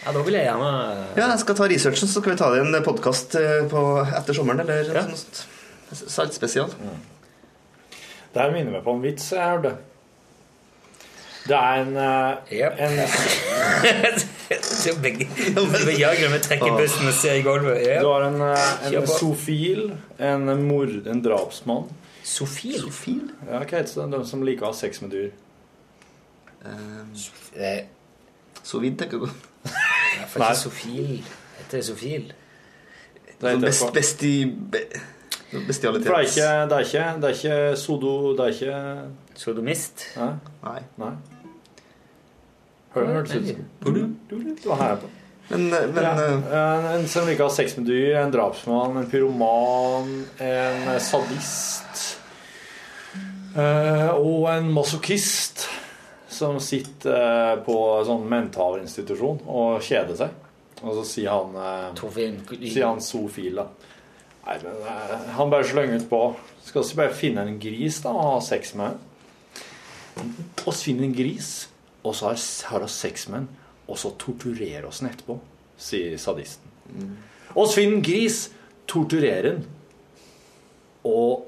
ja, 0.00 0.12
da 0.14 0.22
vil 0.24 0.34
jeg 0.38 0.46
gjerne 0.46 0.70
Ja, 1.18 1.26
jeg 1.32 1.38
skal 1.42 1.56
ta 1.58 1.68
researchen, 1.70 2.08
så 2.08 2.20
skal 2.22 2.32
vi 2.34 2.38
ta 2.40 2.50
det 2.54 2.60
i 2.62 2.66
en 2.66 2.84
podkast 2.86 3.34
etter 3.40 4.36
sommeren, 4.36 4.62
eller 4.64 5.02
noe 5.10 5.18
sånt. 5.18 5.42
Saltspesial. 5.90 6.70
Det 8.30 8.38
her 8.44 8.52
minner 8.54 8.76
meg 8.76 8.84
på 8.86 8.92
en 8.94 9.00
vits 9.02 9.32
jeg 9.34 9.42
hørte. 9.42 9.72
Det 11.40 11.56
er 11.56 11.80
en, 11.80 11.94
yep. 12.52 12.72
en 12.78 12.98
Begge 15.04 15.26
jagerne 15.98 16.40
trekker 16.42 16.74
pusten 16.76 17.08
og 17.08 17.14
ser 17.16 17.38
i 17.38 17.44
gulvet. 17.46 17.80
Yep. 17.80 18.02
Du 18.04 18.10
har 18.10 18.26
en, 18.26 18.40
eh, 18.44 18.98
en 19.00 19.06
sofil, 19.08 19.86
en 20.18 20.50
mord, 20.66 20.92
en 21.08 21.22
drapsmann. 21.24 21.88
Sofil? 22.22 22.90
Ja, 23.46 23.62
hva 23.62 23.64
heter 23.64 23.94
det? 24.02 24.10
De 24.12 24.20
som 24.28 24.44
liker 24.46 24.68
å 24.68 24.74
ha 24.74 24.76
sex 24.76 25.00
med 25.02 25.14
dyr. 25.16 25.30
Um, 26.60 27.14
Sovid, 28.62 28.98
tenker 29.00 29.22
du? 29.22 29.30
Ja, 29.64 30.26
for 30.28 30.44
ikke 30.44 30.58
Sofil. 30.60 31.24
Heter 31.56 31.78
det 31.78 31.86
Sofil? 31.86 32.28
Det 33.40 33.54
heter 33.54 33.64
Best, 33.64 33.92
besti, 33.96 34.34
be, 34.44 34.84
bestialitet. 35.66 36.06
det 36.06 36.12
er 36.12 36.28
ikke, 36.28 36.50
det 36.68 36.76
er 36.76 36.86
ikke, 36.86 37.06
det 37.22 37.30
er 37.30 37.38
ikke 37.38 37.76
sodo... 37.80 38.36
Det 38.36 38.46
er 38.46 38.48
ikke 38.58 38.78
Sodomist? 39.40 40.04
Nei. 40.20 40.34
Nei. 40.66 40.80
Nei. 41.00 41.14
Hør, 42.92 43.06
hørtes 43.14 43.36
ut 43.36 43.50
som 43.86 43.96
Det 44.28 44.68
var 44.68 44.82
her 44.82 45.00
på. 45.00 45.10
Men, 45.50 45.64
men 45.70 46.04
ja, 46.04 46.12
en, 46.28 46.88
en 46.92 47.06
som 47.10 47.26
liker 47.26 47.42
å 47.42 47.48
ha 47.48 47.54
sex 47.54 47.74
med 47.78 47.88
dyr, 47.90 48.20
en 48.20 48.30
drapsmann, 48.30 49.00
en 49.00 49.08
pyroman, 49.10 50.12
en 50.46 50.92
sadist 51.02 52.04
eh, 53.58 54.12
og 54.14 54.46
en 54.52 54.70
masochist 54.76 55.66
som 56.30 56.60
sitter 56.62 57.16
eh, 57.16 57.56
på 57.66 57.76
en 57.96 58.06
sånn 58.06 58.28
mentalinstitusjon 58.30 59.42
og 59.50 59.82
kjeder 59.82 60.20
seg. 60.22 60.38
Og 60.80 61.00
så 61.00 61.04
sier 61.04 61.34
han 61.34 61.56
eh, 61.58 62.04
Sier 62.62 62.86
han 62.86 63.02
Sofil, 63.04 63.58
da. 63.58 63.66
Nei, 64.46 64.56
men 64.62 64.86
eh, 64.86 65.16
han 65.36 65.50
bare 65.52 65.66
slenger 65.68 66.00
ut 66.00 66.08
på 66.08 66.22
Skal 66.64 66.86
vi 66.86 67.00
bare 67.02 67.16
finne 67.16 67.44
en 67.44 67.58
gris 67.60 67.98
da 68.04 68.14
og 68.14 68.26
ha 68.28 68.38
sex 68.44 68.72
med 68.78 68.94
den? 68.94 69.06
Og 70.66 70.72
så 70.74 70.84
finner 70.84 71.04
en 71.08 71.14
gris, 71.16 71.68
og 72.04 72.14
så 72.16 72.30
har 72.30 72.38
har 72.70 72.80
hun 72.86 72.88
sex 72.92 73.28
med 73.28 73.40
den, 73.40 73.48
og 73.90 73.98
så 73.98 74.10
torturerer 74.18 74.86
oss 74.88 75.00
den 75.02 75.10
etterpå, 75.10 75.38
sier 75.80 76.16
sadisten. 76.20 76.66
Og 77.54 77.66
så 77.68 77.74
finner 77.80 77.96
en 77.98 78.04
gris, 78.06 78.44
torturerer 78.90 79.42
den, 79.52 79.64
og, 81.04 81.46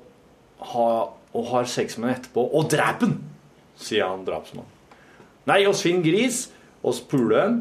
har- 0.73 1.13
og 1.35 1.47
har 1.51 1.65
sex 1.71 1.99
med 1.99 2.09
den 2.11 2.17
etterpå, 2.21 2.45
og 2.55 2.71
dreper 2.73 3.07
den, 3.07 3.19
sier 3.79 4.07
han 4.09 4.25
drapsmannen. 4.27 4.69
Nei, 5.47 5.65
oss 5.67 5.83
finner 5.83 6.05
gris, 6.07 6.45
oss 6.87 7.01
puler 7.01 7.41
den, 7.49 7.57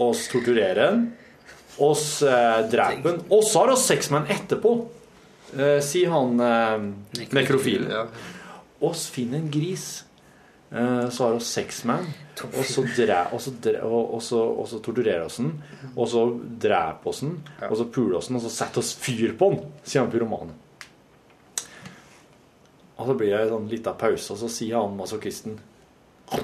oss 0.00 0.26
torturerer 0.32 0.78
den, 0.94 1.02
oss 1.84 2.22
eh, 2.22 2.62
dreper 2.72 3.10
den, 3.12 3.20
og 3.30 3.42
så 3.44 3.64
har 3.64 3.74
oss 3.74 3.84
sex 3.86 4.08
med 4.10 4.24
den 4.26 4.36
etterpå, 4.38 4.72
eh, 5.58 5.78
sier 5.84 6.10
han 6.14 6.40
eh, 6.40 6.88
nekrofil. 7.36 7.84
Oss 8.80 9.08
finner 9.12 9.38
en 9.42 9.50
gris, 9.52 10.04
så 10.68 11.24
har 11.24 11.32
oss 11.38 11.48
sex 11.48 11.84
med 11.88 11.96
den, 12.02 12.08
og 12.52 12.64
så, 12.68 12.82
dre, 12.96 13.22
og, 13.32 13.40
så 13.40 13.50
dre, 13.64 13.80
og, 13.88 14.14
og, 14.18 14.22
så, 14.22 14.36
og 14.36 14.66
så 14.68 14.78
torturerer 14.84 15.24
oss 15.24 15.38
den, 15.40 15.54
og 15.94 16.08
så 16.12 16.26
dreper 16.60 17.08
oss 17.08 17.22
den, 17.24 17.38
og 17.70 17.76
så 17.80 17.86
puler 17.94 18.18
oss 18.20 18.28
den, 18.28 18.36
og 18.36 18.44
så 18.44 18.52
setter 18.52 18.84
oss 18.84 18.92
fyr 19.00 19.32
på 19.40 19.48
den, 19.54 19.64
sier 19.88 20.04
han 20.04 20.12
pyromanen. 20.12 20.52
Og 22.98 23.06
så 23.06 23.14
blir 23.14 23.30
det 23.32 23.40
en 23.46 23.52
sånn 23.54 23.68
liten 23.70 23.96
pause, 23.98 24.32
og 24.34 24.38
så 24.42 24.48
sier 24.52 24.76
han 24.76 24.96
masochisten 24.98 25.54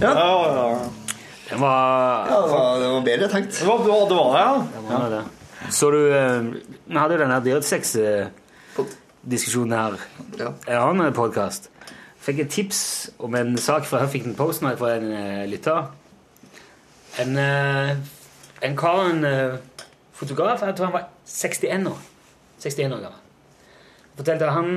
Ja, 0.00 0.12
ja. 0.16 0.78
Det 1.50 1.56
var 1.56 2.26
Ja, 2.30 2.40
det 2.40 2.50
var, 2.50 2.80
det 2.80 2.88
var 2.88 3.00
bedre 3.04 3.28
tenkt. 3.28 3.58
Det 3.60 3.66
var 3.66 3.78
det, 3.78 3.90
var, 3.90 4.08
det, 4.08 4.14
var 4.14 4.38
ja. 4.38 4.66
Det 4.74 4.82
var 4.88 5.10
det. 5.10 5.22
Så 5.70 5.90
du 5.90 6.14
eh, 6.14 6.42
Vi 6.86 6.96
hadde 6.96 7.14
jo 7.14 7.18
denne 7.22 7.34
her 7.36 7.44
dyresex-diskusjonen 7.44 9.72
her. 9.76 9.92
Har 10.66 10.90
en 10.90 11.14
podkast. 11.14 11.70
Fikk 12.20 12.38
et 12.44 12.50
tips 12.52 13.10
om 13.22 13.34
en 13.38 13.58
sak 13.58 13.84
fra 13.88 13.98
Huffington 14.04 14.34
Post 14.36 14.62
nå 14.62 14.76
fra 14.80 14.90
en 14.98 15.12
eh, 15.14 15.48
lytter. 15.48 15.82
En, 17.22 17.30
eh, 17.38 17.96
en 18.66 18.76
kar, 18.76 19.00
en 19.08 19.20
fotograf, 20.12 20.62
jeg 20.62 20.74
tror 20.76 20.86
han 20.90 20.98
var 20.98 21.06
61 21.24 21.86
år. 21.90 21.98
61 22.60 22.92
år 22.92 23.00
gammel. 23.06 23.20
Fortalte 24.20 24.52
han 24.52 24.68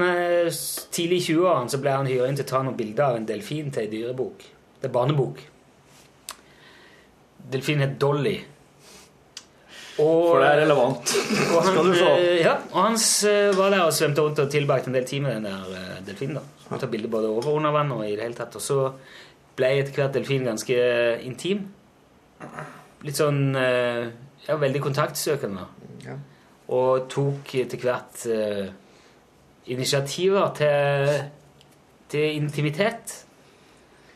Tidlig 0.94 1.18
i 1.18 1.26
20-årene 1.34 1.70
så 1.74 1.78
ble 1.82 1.92
han 1.92 2.08
hyret 2.08 2.30
inn 2.30 2.38
til 2.40 2.46
å 2.46 2.52
ta 2.54 2.60
noen 2.64 2.80
bilder 2.80 3.06
av 3.10 3.16
en 3.18 3.28
delfin 3.28 3.72
til 3.74 3.82
ei 3.84 3.92
dyrebok. 3.92 4.40
Det 4.80 4.88
er 4.88 4.94
barnebok. 4.94 5.38
Delfinen 7.52 7.84
het 7.90 8.00
Dolly. 8.00 8.38
Og, 10.02 10.24
For 10.32 10.40
det 10.42 10.48
er 10.50 10.60
relevant. 10.64 11.12
Og 11.54 11.58
han, 11.62 11.68
Skal 11.70 11.86
du 11.86 11.94
se. 11.94 12.06
eh, 12.18 12.40
ja, 12.42 12.54
og 12.72 12.80
han 12.82 12.96
eh, 13.30 13.50
var 13.58 13.70
der 13.70 13.84
og 13.86 13.94
svømte 13.94 14.24
rundt 14.26 14.40
og 14.42 14.50
tilbrakte 14.50 14.90
en 14.90 14.96
del 14.98 15.06
tid 15.06 15.22
med 15.22 15.36
den 15.36 15.46
der 15.46 15.76
eh, 15.78 16.00
delfinen. 16.08 16.40
da. 16.40 16.64
Så 16.64 16.80
tar 16.82 16.90
bilder 16.90 17.12
både 17.14 17.30
over 17.30 17.46
og 17.52 17.60
under 17.60 17.72
vann 17.76 17.92
og 17.94 18.02
i 18.08 18.16
det 18.16 18.24
hele 18.26 18.38
tatt. 18.38 18.56
Og 18.58 18.64
så 18.66 18.78
ble 19.56 19.70
etter 19.84 19.94
hvert 20.00 20.16
delfinen 20.16 20.50
ganske 20.50 20.78
intim. 21.22 21.68
Litt 23.06 23.20
sånn 23.20 23.54
Ja, 23.54 24.58
veldig 24.60 24.82
kontaktsøkende. 24.84 25.62
Ja. 26.04 26.18
Og 26.76 27.06
tok 27.12 27.54
etter 27.62 27.80
hvert 27.80 28.26
uh, 28.28 28.66
initiativer 29.72 30.50
til, 30.58 31.14
til 32.12 32.42
intimitet. 32.42 33.14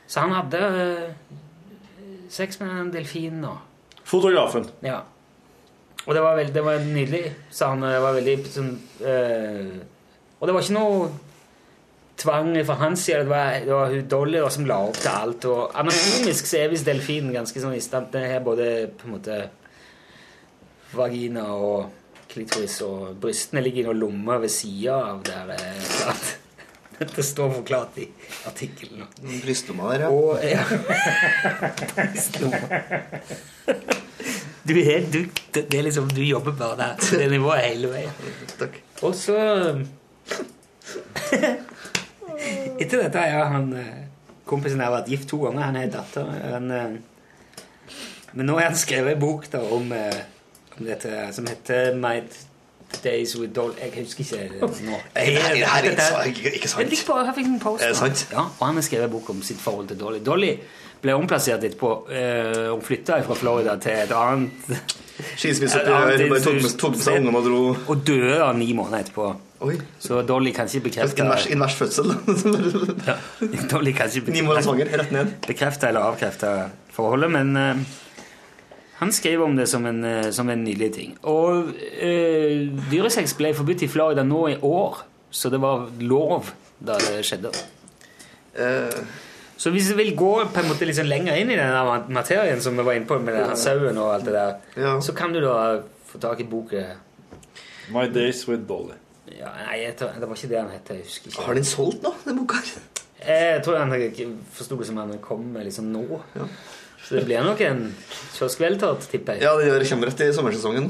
Så 0.07 0.25
han 0.25 0.33
hadde 0.35 0.59
uh, 0.67 1.37
sex 2.27 2.59
med 2.59 2.73
en 2.73 2.91
delfin 2.91 3.39
nå. 3.45 3.53
Fotografen. 4.03 4.67
ja. 4.83 5.03
Og 6.07 6.15
det 6.15 6.21
var, 6.23 6.37
veldig, 6.39 6.53
det 6.55 6.63
var 6.63 6.83
nydelig, 6.87 7.23
sa 7.51 7.73
han. 7.73 7.83
Det 7.83 7.99
var 7.99 8.15
veldig 8.15 8.35
sånn 8.47 8.69
eh, 9.03 9.73
Og 10.39 10.47
det 10.47 10.53
var 10.55 10.63
ikke 10.63 10.77
noe 10.77 11.09
tvang 12.17 12.55
fra 12.65 12.77
hans 12.79 13.03
side. 13.03 13.25
Det 13.25 13.31
var, 13.31 13.59
det 13.65 13.73
var 13.75 13.91
hun 13.91 14.07
Dolly 14.09 14.39
da, 14.39 14.49
som 14.53 14.65
la 14.69 14.79
opp 14.87 14.97
til 15.01 15.11
alt. 15.11 15.47
Og 15.51 15.75
anatomisk 15.83 16.47
så 16.47 16.61
er 16.61 16.71
visst 16.71 16.87
delfinen 16.87 17.35
ganske 17.35 17.59
sånn 17.61 17.75
i 17.75 17.83
stand 17.83 18.07
Den 18.15 18.29
har 18.31 18.41
både 18.45 18.87
på 18.95 19.09
en 19.09 19.15
måte 19.17 19.35
vagina 20.95 21.43
og 21.59 21.91
klitoris, 22.31 22.79
og 22.85 23.15
brystene 23.21 23.61
ligger 23.65 23.83
i 23.83 23.87
noen 23.89 24.01
lommer 24.05 24.37
ved 24.43 24.51
sida 24.53 24.95
av 25.11 25.23
der. 25.27 25.55
eh, 25.57 25.87
klart. 25.99 26.27
Dette 26.97 27.21
står 27.21 27.51
forklart 27.59 27.99
i 28.01 28.07
artikkelen. 28.49 29.03
Brystlomma 29.43 29.91
der, 29.91 30.07
ja. 30.07 30.09
Og, 30.09 30.39
ja. 30.41 30.63
Du, 34.67 34.73
er, 34.75 35.05
du, 35.13 35.21
det 35.55 35.73
er 35.73 35.85
liksom, 35.85 36.09
du 36.11 36.21
jobber 36.21 36.51
bare 36.59 36.77
der. 36.77 36.95
Det 37.19 37.29
nivået 37.31 37.63
hele 37.63 37.91
veien. 37.91 38.11
Takk. 38.59 38.81
Og 39.07 39.15
så 39.15 39.37
Etter 42.81 42.99
dette 43.01 43.21
har 43.21 43.47
han 43.53 43.71
eh, 43.73 43.93
kompisen 44.47 44.81
her 44.83 44.91
vært 44.93 45.09
gift 45.11 45.29
to 45.31 45.39
ganger. 45.45 45.69
Han 45.69 45.79
er 45.79 45.93
datter. 45.93 46.33
Han, 46.51 46.71
eh, 46.71 47.95
men 48.33 48.49
nå 48.49 48.57
har 48.59 48.69
han 48.69 48.77
skrevet 48.77 49.15
en 49.15 49.23
bok 49.23 49.47
da, 49.53 49.63
om, 49.73 49.87
eh, 49.95 50.19
om 50.77 50.85
dette 50.85 51.23
som 51.35 51.47
heter 51.49 51.95
My 51.97 52.19
Days 53.03 53.35
with 53.37 53.51
Doll 53.55 53.73
Jeg 53.81 53.91
husker 54.03 54.23
ikke 54.23 54.37
det 54.61 54.61
nå. 54.61 54.67
Nei, 55.15 55.25
det 55.25 55.41
her- 55.43 55.55
det 55.55 55.67
her 55.67 55.83
er 55.83 56.25
ikke 56.53 56.67
sant. 56.69 56.81
Jeg 56.81 56.89
fikk 56.97 57.07
bare- 57.07 57.33
fikk 57.35 57.45
en 57.45 57.59
post, 57.59 57.83
Er 57.83 57.87
det 57.87 57.97
sant? 57.97 58.27
Ja, 58.31 58.39
og 58.59 58.65
han 58.67 58.75
har 58.75 58.81
skrevet 58.81 59.11
bok 59.11 59.29
om 59.29 59.41
sitt 59.41 59.59
forhold 59.59 59.87
til 59.87 59.97
Dolly. 59.99 60.19
Dolly 60.25 60.53
ble 61.01 61.13
omplassert 61.13 61.63
etterpå. 61.63 61.91
Uh, 62.09 62.71
hun 62.73 62.81
flytta 62.81 63.21
fra 63.23 63.33
Florida 63.35 63.75
til 63.77 63.91
et 63.91 64.11
annet 64.11 64.51
Skilsmisseoppgjør, 65.37 66.07
et 66.07 66.21
annet 66.21 66.29
bare 66.29 66.39
tok 66.77 66.91
med- 66.95 67.01
seg 67.01 67.19
ungene 67.19 67.37
og 67.37 67.43
dro. 67.45 67.75
Og 67.93 68.05
døde 68.07 68.39
da 68.39 68.51
ni 68.53 68.71
måneder 68.73 69.03
etterpå. 69.03 69.35
Så 69.99 70.21
Dolly 70.27 70.51
kan 70.53 70.67
ikke 70.67 70.83
bekrefte 70.89 71.17
Invers, 71.23 71.45
invers 71.49 71.73
fødsel. 71.75 72.05
ja, 73.07 73.15
Dolly 73.71 73.91
kan 73.97 74.07
ikke 74.09 74.31
Ni 74.31 74.41
måneder 74.41 74.61
svanger, 74.67 74.91
rett 74.99 75.11
ned. 75.11 75.31
bekrefte 75.47 75.87
eller 75.87 75.99
avkrefte 76.01 76.51
forholdet, 76.93 77.31
men 77.31 77.57
eh, 77.57 77.75
han 78.97 79.11
skrev 79.13 79.43
om 79.45 79.55
det 79.57 79.67
som 79.69 79.85
en, 79.85 80.03
eh, 80.03 80.31
som 80.33 80.49
en 80.49 80.63
nydelig 80.63 80.93
ting. 80.93 81.17
Og 81.23 81.69
øh, 82.01 82.67
dyresex 82.91 83.35
ble 83.37 83.53
forbudt 83.57 83.85
i 83.85 83.91
Florida 83.91 84.23
nå 84.25 84.47
i 84.53 84.57
år, 84.61 85.03
så 85.31 85.51
det 85.53 85.61
var 85.61 85.87
lov 86.01 86.51
da 86.79 86.97
det 87.01 87.25
skjedde. 87.25 87.51
så 89.57 89.69
hvis 89.69 89.89
vi 89.91 89.95
vil 89.97 90.15
gå 90.17 90.31
på 90.53 90.61
en 90.61 90.69
måte 90.69 90.87
sånn 90.93 91.09
lenger 91.09 91.37
inn 91.37 91.51
i 91.53 91.57
den 91.57 92.13
materien 92.13 92.61
som 92.61 92.77
vi 92.77 92.85
var 92.85 92.97
inne 92.97 93.05
på 93.09 93.19
med 93.21 93.35
den 93.35 93.51
her 93.51 93.59
sauen 93.59 93.97
og 94.01 94.13
alt 94.15 94.25
det 94.25 94.33
der, 94.33 95.01
så 95.01 95.13
kan 95.13 95.33
du 95.33 95.41
da 95.41 95.83
få 96.09 96.21
tak 96.21 96.41
i 96.41 96.47
boka 96.49 96.83
My 97.93 98.07
Days 98.09 98.47
with 98.47 98.65
Dolly. 98.67 98.97
ja, 99.37 99.51
Nei, 99.67 99.81
jeg 99.83 99.95
tror, 99.99 100.15
det 100.19 100.29
var 100.29 100.35
ikke 100.35 100.49
det 100.51 100.57
han 100.59 100.71
het. 100.73 100.89
Jeg 100.89 101.05
husker 101.05 101.31
ikke. 101.31 101.45
Har 101.45 101.53
den 101.53 101.67
solgt 101.67 102.03
nå, 102.03 102.13
den 102.25 102.39
boka? 102.39 102.61
Jeg 103.27 103.61
tror 103.65 103.77
han 103.77 103.93
forsto 104.53 104.77
det 104.79 104.87
som 104.89 104.97
han 105.01 105.13
kom 105.23 105.45
med 105.53 105.67
liksom 105.67 105.91
nå. 105.93 106.21
Så 107.07 107.15
det 107.15 107.25
blir 107.25 107.43
nok 107.45 107.61
en 107.63 107.83
kioskveltert, 108.35 109.05
tipper 109.11 109.37
jeg. 109.37 109.43
Ja, 109.47 109.53
det 109.57 109.67
gjør- 109.69 109.89
kommer 109.89 110.07
rett 110.11 110.21
i 110.25 110.31
sommersesongen. 110.35 110.89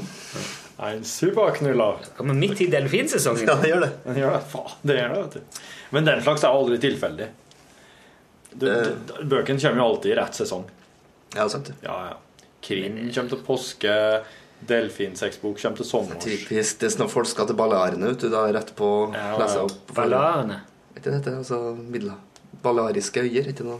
En 0.78 1.04
superknuller. 1.04 1.98
Kommer 2.16 2.34
midt 2.34 2.60
i 2.60 2.66
delfinsesongen. 2.70 3.46
Ja, 3.46 3.54
det 3.62 3.70
gjør 3.70 3.80
det. 3.86 3.92
Gjør 4.18 4.32
det. 4.34 4.42
Faen, 4.50 4.74
det 4.82 4.96
gjør 4.98 5.14
det, 5.14 5.22
vet 5.22 5.32
du. 5.32 5.62
Men 5.90 6.04
den 6.04 6.22
slags 6.22 6.44
er 6.44 6.48
aldri 6.58 6.78
tilfeldig. 6.82 7.28
Du, 8.58 8.66
bøkene 9.22 9.60
kommer 9.62 9.82
jo 9.82 9.86
alltid 9.92 10.12
i 10.12 10.18
rett 10.18 10.38
sesong. 10.38 10.64
Ja, 11.36 11.48
sant. 11.48 11.70
Ja, 11.82 11.96
ja. 12.10 12.16
Krim 12.62 12.98
kommer 13.14 13.28
til 13.34 13.42
påske. 13.46 13.94
Delfinsexbok 14.68 15.60
kommer 15.62 15.76
til 15.78 15.86
sommer. 15.86 16.18
Typisk. 16.22 16.80
Det 16.80 16.88
er 16.90 17.04
at 17.04 17.10
folk 17.12 17.28
skal 17.30 17.46
til 17.46 17.54
Balearene, 17.58 18.08
vet 18.10 18.24
du, 18.24 18.28
da 18.32 18.40
rett 18.50 18.72
på 18.78 18.88
Ja, 19.14 19.36
lese 19.38 19.60
opp 19.68 19.92
Balearene? 19.94 20.56
Vet 20.96 21.04
du 21.04 21.10
det 21.12 21.18
heter? 21.20 21.36
Altså 21.38 21.60
midler. 21.78 22.16
Baleariske 22.64 23.22
øyer, 23.22 23.46
ikke 23.52 23.66
noe? 23.68 23.78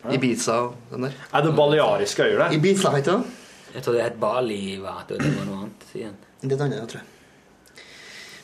Ja. 0.00 0.14
Ibiza 0.16 0.56
og 0.64 0.92
den 0.94 1.08
der. 1.08 1.16
Er 1.32 1.44
det 1.44 1.54
baleariske 1.56 2.24
øyer, 2.24 2.38
der? 2.38 2.56
Ibiza, 2.56 2.92
heter 2.96 3.18
det? 3.18 3.38
Jeg 3.74 3.82
tror 3.84 3.94
det 3.94 4.02
het 4.02 4.20
Bali. 4.20 4.60
Var, 4.82 5.04
det 5.08 5.20
var 5.20 5.46
noe 5.46 5.62
annet 5.64 5.90
igjen. 5.94 6.16
Det 6.40 6.52
er 6.52 6.56
det 6.56 6.66
annet, 6.66 6.88
tror 6.90 7.02
jeg. 7.02 7.08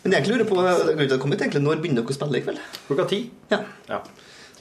Men 0.05 0.15
jeg 0.15 0.29
lurer 0.29 0.47
på 0.47 0.61
egentlig, 0.63 1.63
Når 1.63 1.81
begynner 1.83 2.05
dere 2.05 2.15
å 2.15 2.17
spille 2.17 2.39
i 2.39 2.45
kveld? 2.45 2.61
Klokka 2.87 3.07
ti. 3.11 3.21
Ja. 3.51 3.59
Ja. 3.89 4.03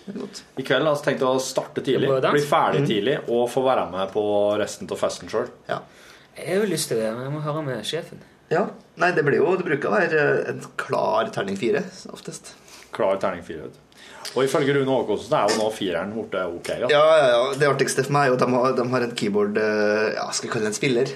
I 0.06 0.64
kveld 0.66 0.86
har 0.86 0.98
vi 0.98 1.06
tenkt 1.06 1.26
å 1.26 1.36
starte 1.42 1.82
tidlig, 1.86 2.10
Det 2.22 2.32
bli 2.34 2.46
ferdig 2.46 2.84
mm. 2.84 2.88
tidlig 2.90 3.16
og 3.26 3.48
få 3.50 3.64
være 3.66 3.88
med 3.92 4.12
på 4.14 4.24
resten 4.62 4.90
av 4.90 5.02
festen 5.02 5.30
sjøl. 5.30 5.50
Jeg 5.70 6.48
har 6.50 6.62
jo 6.62 6.70
lyst 6.70 6.92
til 6.92 7.02
det, 7.02 7.12
men 7.16 7.28
jeg 7.28 7.34
må 7.34 7.42
høre 7.46 7.64
med 7.66 7.86
sjefen. 7.88 8.22
Ja. 8.52 8.68
Nei, 9.02 9.10
det 9.18 9.24
blir 9.26 9.40
jo 9.40 9.56
Det 9.58 9.66
bruker 9.66 9.90
å 9.90 9.96
være 9.96 10.26
en 10.52 10.62
klar 10.78 11.32
terning 11.34 11.58
fire, 11.58 11.82
oftest. 12.14 12.54
Klar 12.94 13.18
terning 13.22 13.46
fire. 13.46 13.66
vet 13.66 13.78
du. 13.78 13.85
Og 14.34 14.42
ifølge 14.48 14.74
Rune 14.76 14.90
Håkonsen 14.90 15.36
er 15.38 15.52
jo 15.52 15.60
nå 15.62 15.70
fireren 15.76 16.14
borte 16.16 16.42
ok. 16.58 16.70
Ja. 16.82 16.90
Ja, 16.92 17.04
ja, 17.20 17.28
ja. 17.36 17.44
Det 17.62 17.70
artigste 17.70 18.04
for 18.08 18.16
meg 18.18 18.26
er 18.26 18.34
jo 18.34 18.40
at 18.40 18.44
de 18.44 18.50
har, 18.56 18.76
de 18.80 18.88
har 18.96 19.06
en 19.06 19.16
keyboard 19.22 19.62
eh, 19.62 20.08
Ja, 20.18 20.26
skal 20.34 20.50
vi 20.50 20.54
kalle 20.56 20.68
det 20.68 20.74
en 20.74 20.80
spiller, 20.80 21.14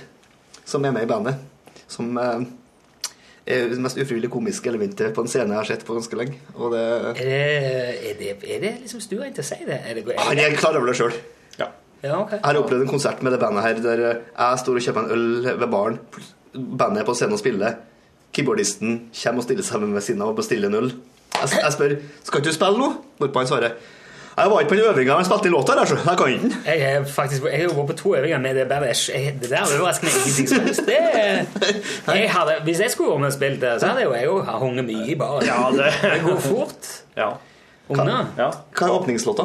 som 0.70 0.86
er 0.86 0.96
med 0.96 1.08
i 1.08 1.10
bandet. 1.10 1.42
Som 1.90 2.14
eh, 2.22 2.46
er 3.50 3.74
det 3.74 3.82
mest 3.82 3.98
ufrivillig 3.98 4.30
komiske 4.32 4.70
elementet 4.70 5.16
på 5.16 5.26
en 5.26 5.32
scene 5.32 5.50
jeg 5.50 5.62
har 5.64 5.72
sett 5.72 5.86
på 5.88 5.98
ganske 5.98 6.20
lenge. 6.22 6.38
Og 6.56 6.76
det 6.76 6.86
Er 6.86 7.20
det, 7.20 7.42
er 8.14 8.16
det, 8.22 8.32
er 8.46 8.64
det 8.68 8.74
liksom 8.86 9.02
stuereint 9.04 9.42
å 9.42 9.46
si 9.50 9.60
det? 9.66 9.82
Er 9.82 9.98
det, 9.98 10.06
er 10.14 10.24
Han 10.28 10.38
det 10.38 10.46
er 10.46 10.58
klar 10.60 10.78
over 10.78 10.92
det 10.92 11.00
sjøl. 11.02 11.18
Ja, 12.00 12.16
ok. 12.16 12.32
Jeg 12.38 12.46
har 12.46 12.56
opplevd 12.62 12.86
en 12.86 12.92
konsert 12.94 13.24
med 13.26 13.34
det 13.36 13.42
bandet 13.42 13.66
her 13.66 13.80
der 13.84 14.02
eh, 14.08 14.20
jeg 14.32 14.60
står 14.62 14.78
og 14.80 14.84
kjøper 14.86 15.02
en 15.04 15.10
øl 15.16 15.26
ved 15.50 15.68
baren. 15.68 15.98
Bandet 16.56 17.02
er 17.02 17.08
på 17.10 17.16
scenen 17.18 17.36
og 17.36 17.42
spiller. 17.42 17.76
Keyboardisten 18.36 18.94
kommer 19.12 19.42
og 19.42 19.48
stiller 19.48 19.66
seg 19.68 19.84
ved 19.84 20.06
siden 20.06 20.24
av 20.24 20.32
og 20.32 20.38
bestiller 20.40 20.70
en 20.70 20.78
øl. 20.80 20.92
Jeg, 21.42 21.50
jeg 21.64 21.72
spør 21.74 21.96
skal 22.24 22.40
ikke 22.40 22.50
du 22.50 22.54
spille 22.54 22.78
nå? 22.78 22.90
Hvorpå 23.20 23.40
han 23.40 23.48
svarer 23.48 23.72
jeg 24.40 24.52
var 24.52 24.60
ikke 24.62 24.70
på 24.72 24.76
den 24.80 24.86
øvinga 24.88 25.16
han 25.18 25.26
spilte 25.28 25.48
i 25.50 25.52
låta. 25.52 25.74
Der, 25.76 25.86
så 25.86 25.96
jeg 26.00 26.18
kan 26.18 26.30
ikke 26.32 26.42
den. 26.44 26.54
Jeg 26.66 26.94
har 26.94 27.04
faktisk 27.12 27.44
jeg 27.52 27.60
har 27.66 27.74
vært 27.76 27.88
på 27.90 27.96
to 28.00 28.14
øvinger 28.16 28.38
med 28.40 28.56
det 28.56 28.68
bandet. 28.70 29.10
Jeg- 29.14 29.34
Det 29.42 29.50
der 29.50 29.66
overrasker 29.80 30.06
meg 30.08 30.14
ingenting 30.16 30.48
som 30.50 30.60
helst. 30.60 30.86
Det, 30.86 32.16
jeg 32.16 32.30
hadde, 32.32 32.54
hvis 32.64 32.80
jeg 32.80 32.92
skulle 32.92 33.10
vært 33.12 33.20
med 33.20 33.28
og 33.28 33.34
spilt 33.34 33.66
så 33.82 33.88
hadde 33.90 34.04
jo 34.06 34.14
jeg 34.14 34.26
jo 34.26 34.38
hunget 34.62 34.86
mye 34.86 35.08
i 35.12 35.16
baren. 35.16 35.44
Ja, 35.46 35.72
det- 35.76 35.94
det 36.14 36.22
går 36.24 36.40
fort. 36.40 36.88
Ja. 37.18 37.30
Unna. 37.90 38.26
Ja. 38.38 38.50
Hva 38.78 38.88
er 38.88 38.96
åpningslåta? 39.02 39.44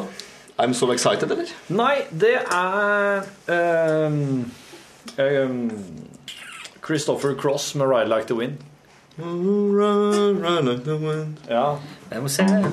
I'm 0.62 0.72
So 0.74 0.92
Excited, 0.92 1.30
eller? 1.32 1.50
Nei, 1.68 1.96
det 2.12 2.36
er 2.52 3.22
um, 4.06 4.52
um, 5.18 5.70
Christopher 6.86 7.34
Cross 7.34 7.74
med 7.74 7.86
'Ride 7.86 8.08
Like 8.08 8.26
the 8.26 8.34
Wind'. 8.34 8.62
Ja. 11.50 11.76
Jeg 12.10 12.22
må 12.22 12.28
se 12.28 12.42
det. 12.42 12.64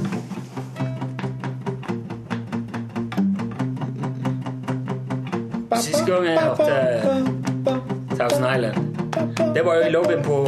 Siste 5.81 6.05
gang 6.05 6.25
jeg 6.25 6.39
hørte 6.39 6.79
Thousand 8.15 8.45
Island, 8.55 8.75
det 9.55 9.65
var 9.65 9.75
jo 9.75 9.85
i 9.85 9.91
lobbyen 9.93 10.23
på 10.25 10.39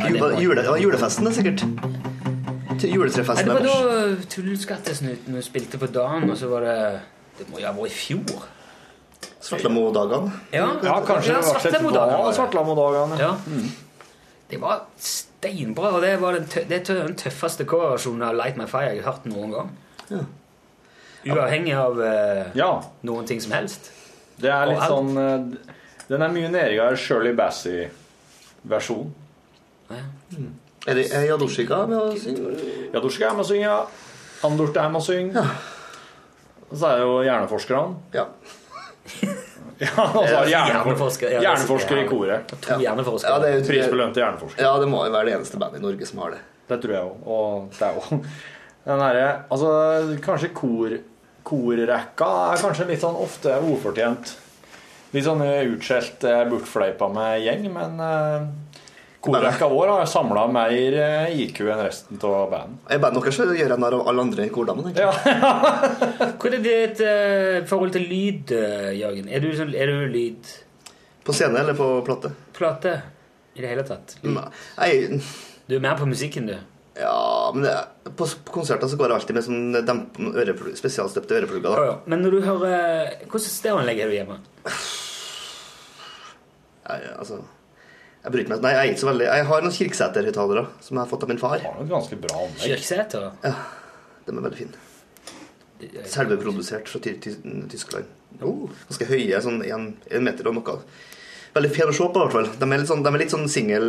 Jule, 0.00 0.30
jule, 0.40 0.62
det 0.62 0.70
var 0.70 0.78
julefesten, 0.80 1.26
det, 1.26 1.34
sikkert. 1.36 1.64
Til 2.80 2.94
Nei, 2.96 3.42
det 3.44 3.52
var 3.52 3.60
da 3.68 4.28
Tullskattesnuten 4.32 5.42
spilte 5.44 5.78
på 5.78 5.90
dagen, 5.92 6.30
og 6.32 6.38
så 6.40 6.48
var 6.48 6.64
det 6.64 6.78
Det 7.38 7.50
må 7.50 7.60
jo 7.60 7.66
ha 7.68 7.74
vært 7.76 7.92
i 7.92 7.98
fjor. 7.98 8.46
Svartlamoe-dagene. 9.44 10.32
Ja, 10.54 10.66
Ja, 10.84 10.96
kanskje 11.04 11.36
det 11.36 11.82
var 11.84 11.92
var 11.92 12.26
det. 12.26 12.34
Svartlamoe-dagene. 12.38 13.20
Ja. 14.50 14.56
Det 14.56 14.60
var 14.62 14.80
steinbra, 14.98 15.92
og 15.94 16.02
det 16.02 16.16
var 16.20 16.36
den, 16.36 16.46
tø 16.50 16.64
det 16.68 16.80
er 16.82 17.04
den 17.06 17.16
tøffeste 17.16 17.64
coverversjonen 17.64 18.26
av 18.26 18.34
Light 18.36 18.58
My 18.58 18.66
Fire 18.70 18.90
jeg 18.90 19.04
har 19.04 19.12
hørt 19.14 19.28
noen 19.30 19.54
gang. 19.54 19.70
Ja. 20.10 20.24
Uavhengig 21.30 21.74
av 21.76 21.98
uh, 22.00 22.50
Ja. 22.56 22.70
noen 23.06 23.26
ting 23.28 23.40
som 23.40 23.52
helst. 23.52 23.90
Det 24.40 24.50
er 24.50 24.70
litt 24.70 24.82
sånn 24.88 25.10
uh, 25.20 25.74
Den 26.08 26.22
er 26.24 26.32
mye 26.32 26.48
nedere 26.50 26.96
Shirley 26.98 27.36
Bassey-versjon. 27.36 29.12
Er 29.90 30.96
det 30.96 31.10
er 31.12 31.26
Jadoshika 31.28 31.84
med 31.86 31.98
å 31.98 32.14
synge? 32.18 32.54
Jadoshika 32.94 33.28
er 33.28 33.36
med 33.36 33.44
å 33.44 33.48
synge, 33.50 33.68
ja. 33.68 33.80
Andorte 34.48 34.80
er 34.80 34.90
med 34.90 35.02
å 35.02 35.04
synge. 35.04 35.44
Og 36.70 36.74
så 36.78 36.88
er 36.88 36.98
det 36.98 37.06
jo 37.06 37.20
hjerneforskerne. 37.26 37.94
Ja. 38.16 38.26
ja, 39.80 39.90
altså 40.04 40.22
så 40.28 40.38
er 40.44 40.48
Hjerneforsker, 40.52 41.34
hjerneforsker, 41.40 41.96
er 41.96 42.04
i 42.04 42.08
koret. 42.10 42.54
To 42.66 42.78
hjerneforskere. 42.82 43.32
Ja, 43.32 43.38
det 43.42 43.50
er 43.50 43.58
jo- 43.58 43.66
Prisbelønte 43.70 44.20
hjerneforskere. 44.22 44.64
Ja, 44.66 44.72
det 44.82 44.88
må 44.92 45.02
jo 45.06 45.12
være 45.14 45.30
det 45.30 45.34
eneste 45.38 45.60
bandet 45.62 45.80
i 45.80 45.84
Norge 45.86 46.06
som 46.10 46.22
har 46.24 46.36
det. 46.36 46.40
Det 46.70 46.78
tror 46.82 46.94
jeg 46.96 47.08
òg. 47.08 47.26
Og 47.26 47.70
det 47.78 47.88
er 47.88 47.96
jo 47.98 48.20
den 48.90 49.02
derre 49.04 49.26
Altså, 49.50 49.70
kanskje 50.24 50.52
kor, 50.56 50.94
korrekka 51.50 52.30
er 52.52 52.62
kanskje 52.62 52.86
litt 52.92 53.02
sånn 53.02 53.18
ofte 53.18 53.56
ufortjent. 53.72 54.34
Litt 55.14 55.26
sånn 55.26 55.40
utskjelt, 55.42 56.22
eh, 56.28 56.44
bortfleipa 56.52 57.08
med 57.10 57.40
gjeng, 57.42 57.64
men 57.74 57.96
eh, 58.04 58.44
korrekka 59.20 59.68
vår 59.68 59.90
har 59.92 60.06
samla 60.08 60.46
mer 60.52 60.96
eh, 60.96 61.34
IQ 61.44 61.60
enn 61.66 61.82
resten 61.84 62.20
av 62.24 62.48
bandet. 62.52 62.80
I 62.94 62.98
bandet 63.02 63.26
deres 63.26 63.40
gjør 63.60 63.74
jeg 63.74 63.80
narr 63.82 63.96
av 63.98 64.08
alle 64.08 64.24
andre 64.24 64.46
i 64.48 64.52
kordammen. 64.54 64.88
egentlig. 64.90 65.36
Hva 66.40 66.50
er 66.50 66.58
ditt 66.64 67.02
eh, 67.04 67.60
forhold 67.68 67.92
til 67.96 68.08
lyd, 68.08 68.54
eh, 68.56 68.90
Jørgen? 69.00 69.28
Er 69.28 69.44
du, 69.44 69.50
sånn, 69.58 69.74
er 69.76 69.92
du 69.92 70.08
lyd... 70.14 70.50
På 71.26 71.34
scene 71.36 71.60
eller 71.60 71.76
på 71.76 71.90
plate? 72.06 72.32
Plate? 72.56 72.96
I 73.54 73.62
det 73.64 73.70
hele 73.74 73.84
tatt? 73.84 74.16
Nei, 74.24 74.92
Du 75.68 75.76
er 75.76 75.82
mer 75.84 75.98
på 76.00 76.08
musikken, 76.08 76.48
du? 76.48 76.56
ja, 77.00 77.50
men 77.54 77.62
det, 77.64 77.72
på, 78.18 78.26
på 78.44 78.52
konserter 78.52 78.88
så 78.90 78.96
går 78.98 79.12
jeg 79.12 79.20
alltid 79.20 79.36
med 79.38 79.44
sånn 79.46 80.74
spesialstøpte 80.76 81.38
øreplugger. 81.38 81.70
Ja, 81.78 81.84
ja. 81.92 81.94
Men 82.10 82.20
når 82.24 82.34
du 82.34 82.40
hører 82.44 83.12
Hvilket 83.22 83.46
stereoanlegg 83.46 84.02
har 84.02 84.10
du 84.10 84.16
hjemme? 84.18 84.36
Nei, 86.90 86.98
altså, 87.14 87.38
jeg 88.20 88.32
bryr 88.34 88.48
meg 88.50 88.60
Nei, 88.64 88.70
jeg 88.74 88.80
er 88.82 88.90
ikke 88.92 89.00
så 89.00 89.08
veldig 89.10 89.26
Jeg 89.30 89.44
har 89.48 89.62
noen 89.64 89.74
Kirksæter-høyttalere 89.76 90.64
som 90.84 90.96
jeg 90.96 91.00
har 91.04 91.10
fått 91.10 91.22
av 91.24 91.30
min 91.32 91.40
far. 91.40 91.58
Du 91.62 91.66
har 91.68 91.80
et 91.84 91.92
ganske 91.94 92.18
bra 92.20 92.40
anlegg. 92.44 92.64
Kirksæter? 92.66 93.28
Ja, 93.46 93.54
de 94.26 94.34
er 94.36 94.44
veldig 94.48 94.58
fine. 94.60 94.86
Selvprodusert 96.10 96.88
fra 96.92 97.00
Ty 97.00 97.14
Ty 97.24 97.32
Tyskland. 97.72 98.10
Oh, 98.44 98.66
ganske 98.90 99.06
høye, 99.08 99.40
sånn 99.42 99.62
en, 99.64 99.86
en 100.12 100.26
meter 100.26 100.48
og 100.50 100.58
noe. 100.58 100.74
veldig 101.54 101.70
pen 101.74 101.90
å 101.90 101.94
se 101.96 102.04
på, 102.04 102.20
i 102.20 102.22
hvert 102.26 102.34
fall. 102.36 102.50
De 102.60 102.66
er 102.68 102.82
litt 102.82 102.90
sånn, 102.90 103.00
de 103.02 103.10
er 103.10 103.22
litt 103.22 103.32
sånn 103.32 103.48
singel 103.50 103.86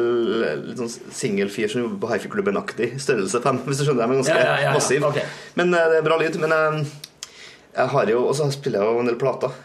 litt 0.64 0.80
sånn 0.80 0.90
som 0.90 1.84
jobber 1.84 2.00
på 2.06 2.12
hifi-klubben-aktig 2.14 2.94
størrelse 3.04 3.42
5, 3.44 3.60
hvis 3.68 3.82
du 3.82 3.86
skjønner. 3.86 4.08
De 4.08 4.16
er 4.16 4.22
ganske 4.22 4.38
Ja, 4.38 4.46
ja, 4.46 4.54
ja, 4.56 4.70
ja. 4.70 4.72
massiv. 4.78 5.04
Okay. 5.12 5.28
Men 5.60 5.76
uh, 5.76 5.84
det 5.92 6.00
er 6.00 6.08
bra 6.08 6.18
lyd. 6.22 6.40
Men 6.42 6.56
uh, 6.56 6.80
jeg 7.76 7.94
har 7.94 8.14
jo 8.16 8.24
Og 8.26 8.34
så 8.40 8.48
spiller 8.56 8.82
jeg 8.82 8.96
jo 8.96 9.04
en 9.04 9.12
del 9.12 9.20
plater. 9.20 9.60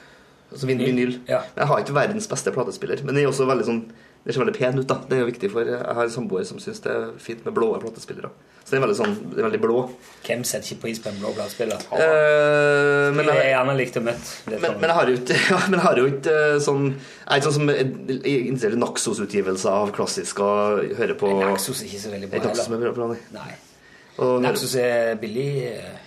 Altså 0.51 0.69
vin- 0.69 0.83
vinyl. 0.83 1.17
Ja. 1.31 1.41
Jeg 1.57 1.71
har 1.71 1.81
ikke 1.83 1.97
verdens 1.97 2.29
beste 2.31 2.53
platespiller. 2.55 3.01
Men 3.07 3.15
den 3.15 3.25
er 3.25 3.31
også 3.31 3.47
veldig 3.49 3.67
sånn 3.71 3.81
det 4.27 4.35
ser 4.35 4.43
veldig 4.43 4.57
pen 4.59 4.79
ut. 4.83 4.87
da 4.91 4.97
Det 5.07 5.17
er 5.17 5.21
jo 5.23 5.27
viktig 5.31 5.49
for 5.53 5.65
Jeg 5.71 5.79
har 5.95 6.03
en 6.03 6.11
samboer 6.11 6.45
som 6.49 6.59
syns 6.59 6.81
det 6.83 6.91
er 6.93 7.13
fint 7.23 7.45
med 7.47 7.55
blå 7.55 7.69
platespillere. 7.79 8.31
Så 8.67 8.73
det 8.75 8.79
er 8.81 8.83
veldig 8.83 8.97
sånn 8.99 9.13
det 9.31 9.39
er 9.39 9.47
veldig 9.47 9.61
blå. 9.63 9.77
Hvem 10.27 10.41
setter 10.43 10.73
ikke 10.75 10.81
pris 10.83 10.99
på 10.99 11.13
en 11.13 11.21
blå 11.21 11.31
platespiller? 11.37 11.79
Eh, 11.95 13.13
men 13.15 13.23
jeg 13.25 13.37
jeg- 13.37 13.45
er 13.45 13.53
gjerne 13.55 13.77
likt 13.79 13.97
å 13.97 14.03
møte. 14.03 14.33
Det 14.51 14.61
Men, 14.61 14.73
men 14.81 14.91
jeg 14.91 14.97
har 14.99 15.07
jo 15.07 15.17
ikke, 15.21 15.37
ja, 15.53 15.61
men 15.69 15.79
jeg 15.79 15.85
har 15.87 15.97
jo 16.03 16.07
ikke 16.11 16.35
eh, 16.35 16.59
sånn 16.67 16.83
Jeg 16.91 17.31
er 17.31 17.37
ikke 17.39 17.47
sånn 17.47 17.59
som 17.61 17.71
er 17.71 17.85
interessert 17.85 18.75
i 18.75 18.83
Naxos-utgivelser 18.83 19.71
av 19.71 19.93
klassisk 19.95 20.41
og 20.43 20.83
hører 20.99 21.15
på 21.23 21.31
Naxos 21.45 21.83
er 21.83 21.87
ikke 21.93 22.03
så 22.03 22.11
veldig 22.17 22.31
bra 22.35 22.43
Naxos 22.49 22.67
er 22.75 22.93
bra, 22.99 23.07
nei. 23.15 23.21
Nei. 23.39 23.55
Og, 24.19 24.43
Naxos 24.43 24.75
er 24.83 25.15
billig. 25.23 25.49
eh, 25.71 26.03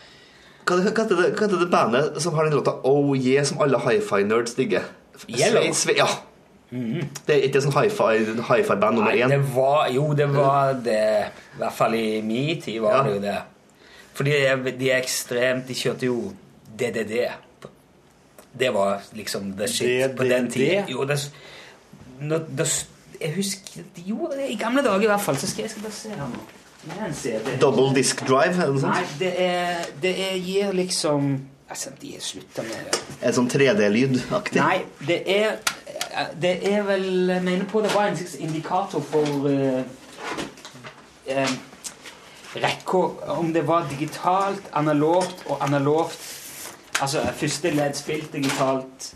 hva, 0.65 0.75
hva, 0.83 0.91
heter 0.91 1.15
det, 1.15 1.29
hva 1.39 1.47
heter 1.47 1.59
det 1.63 1.71
bandet 1.71 2.19
som 2.21 2.33
har 2.35 2.43
den 2.49 2.59
låta 2.59 2.75
Oh 2.83 3.15
Yeah, 3.15 3.45
som 3.47 3.61
alle 3.63 3.79
hifi-nerds 3.79 4.55
digger? 4.59 4.83
Yellow? 5.27 5.63
Sve- 5.71 5.95
Sve- 5.95 6.27
ja. 6.71 7.05
Det 7.25 7.35
er 7.35 7.47
ikke 7.47 7.61
sånn 7.65 7.73
high-five 7.73 8.75
band 8.79 8.95
nummer 8.99 9.11
én. 9.17 9.29
det 9.29 9.39
var 9.55 9.87
Jo, 9.93 10.13
det 10.13 10.27
var 10.33 10.73
det. 10.85 11.31
I 11.55 11.57
hvert 11.63 11.73
fall 11.73 11.95
i 11.95 12.21
min 12.21 12.61
tid 12.61 12.79
var 12.81 12.97
Ja. 12.97 13.03
det 13.03 13.15
jo 13.15 13.21
det. 13.21 13.37
Fordi 14.13 14.31
de 14.31 14.45
er, 14.45 14.55
de 14.77 14.91
er 14.91 15.01
ekstremt 15.01 15.67
De 15.67 15.73
kjørte 15.73 16.05
jo 16.05 16.33
DDD. 16.77 17.29
Det 18.59 18.73
var 18.73 19.01
liksom 19.13 19.53
the 19.57 19.67
shit 19.67 20.15
på 20.17 20.23
den 20.23 20.49
tiden. 20.51 20.85
tida. 20.85 20.91
Jo, 20.91 21.03
det, 21.05 21.19
jeg 23.21 23.33
husker 23.35 23.83
Jo, 24.05 24.31
i 24.49 24.55
gamle 24.55 24.83
dager, 24.83 25.03
i 25.03 25.11
hvert 25.11 25.21
fall. 25.21 25.37
Så 25.37 25.47
skal 25.47 25.63
jeg 25.63 25.71
skal 25.71 25.81
bare 25.83 25.91
se 25.91 26.09
her 26.09 26.17
nå. 26.27 26.47
En. 26.89 27.59
Double 27.59 27.89
disk 27.95 28.21
Drive, 28.27 28.55
er 28.55 28.71
det 28.71 28.81
Nei, 28.85 29.01
det 29.19 29.33
er 29.37 29.85
Det 30.01 30.13
er, 30.31 30.35
gir 30.39 30.71
liksom 30.73 31.33
Altså, 31.69 31.89
de 32.01 32.15
slutta 32.19 32.63
med 32.65 32.71
det. 32.71 33.01
Er 33.21 33.27
det 33.27 33.35
sånn 33.35 33.49
3D-lyd-aktig? 33.51 34.57
Nei, 34.57 34.79
det 35.05 35.19
er 35.29 35.59
Det 36.41 36.55
er 36.67 36.83
vel 36.87 37.29
Jeg 37.29 37.43
mener 37.43 37.65
på 37.69 37.81
det 37.81 37.93
var 37.95 38.09
en 38.09 38.17
slags 38.17 38.35
indikator 38.35 39.01
for 39.01 39.47
uh, 39.47 39.81
um, 41.35 41.55
rekka 42.55 43.03
Om 43.37 43.53
det 43.53 43.63
var 43.67 43.87
digitalt, 43.89 44.67
analogt 44.73 45.45
og 45.47 45.63
analogt 45.63 46.19
Altså 46.99 47.23
første 47.35 47.71
ledd 47.71 47.95
spilt 47.95 48.33
digitalt. 48.33 49.13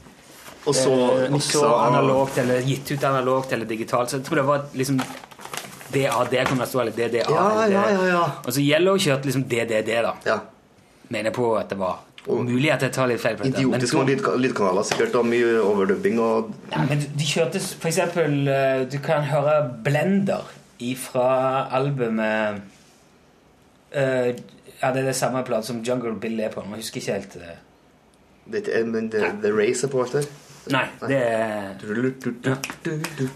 Og 0.64 0.76
så 0.76 0.92
eh, 0.94 1.34
og 1.34 1.42
så 1.44 1.68
analogt, 1.84 2.38
eller 2.40 2.64
gitt 2.64 2.94
ut 2.94 3.04
analogt 3.04 3.52
eller 3.52 3.68
digitalt. 3.68 4.10
Så 4.10 4.22
jeg 4.22 4.26
tror 4.26 4.40
det 4.40 4.46
var 4.48 4.62
liksom 4.74 5.02
DAD 5.94 6.38
kan 6.48 6.58
det 6.58 6.68
stå, 6.68 6.80
eller 6.80 6.96
DDA. 6.96 7.26
Ja, 7.30 7.66
ja, 7.68 7.84
ja, 7.92 8.06
ja. 8.08 8.24
Og 8.46 8.54
så 8.54 8.62
gjelder 8.62 8.80
Yellow 8.80 8.98
kjørt 8.98 9.28
liksom 9.28 9.44
DDD, 9.52 9.92
da. 10.08 10.14
Ja. 10.26 10.40
Mener 11.14 11.36
på 11.36 11.52
at 11.60 11.70
det 11.70 11.78
var 11.82 12.00
Mulig 12.28 12.70
at 12.72 12.82
jeg 12.86 12.94
tar 12.96 13.08
litt 13.12 13.20
feil 13.20 13.36
på 13.36 13.44
dette. 13.44 13.60
Idiotisk 13.60 13.98
lydka- 14.08 14.38
lydkanaler 14.40 14.86
sikkert, 14.88 15.16
og 15.20 15.26
mye 15.28 15.58
overdubbing 15.60 16.20
og 16.24 16.54
ja, 16.72 16.86
men 16.88 17.02
de 17.20 17.26
kjørte 17.28 17.60
s- 17.60 17.74
for 17.76 17.90
eksempel 17.92 18.48
eh, 18.48 18.86
Du 18.88 18.98
kan 19.04 19.24
høre 19.28 19.58
Blender 19.84 20.46
fra 21.00 21.26
albumet 21.72 22.62
uh, 23.96 24.30
Ja, 24.82 24.90
det 24.92 25.02
er 25.04 25.06
det 25.08 25.16
samme 25.16 25.44
plate 25.48 25.68
som 25.70 25.82
Jungle 25.84 26.16
Bill 26.20 26.40
er 26.44 26.50
på. 26.52 26.64
Jeg 26.64 26.82
husker 26.82 27.00
ikke 27.00 27.14
helt 27.14 27.36
uh. 27.40 27.54
Det 28.52 28.64
er 28.68 28.84
men 28.86 29.08
det, 29.12 29.22
The 29.44 29.52
Race 29.56 29.86
er 29.88 29.92
på 29.94 30.02
alt 30.04 30.12
der. 30.18 30.26
Nei, 30.74 30.84
det 31.08 31.20
ja. 31.20 32.56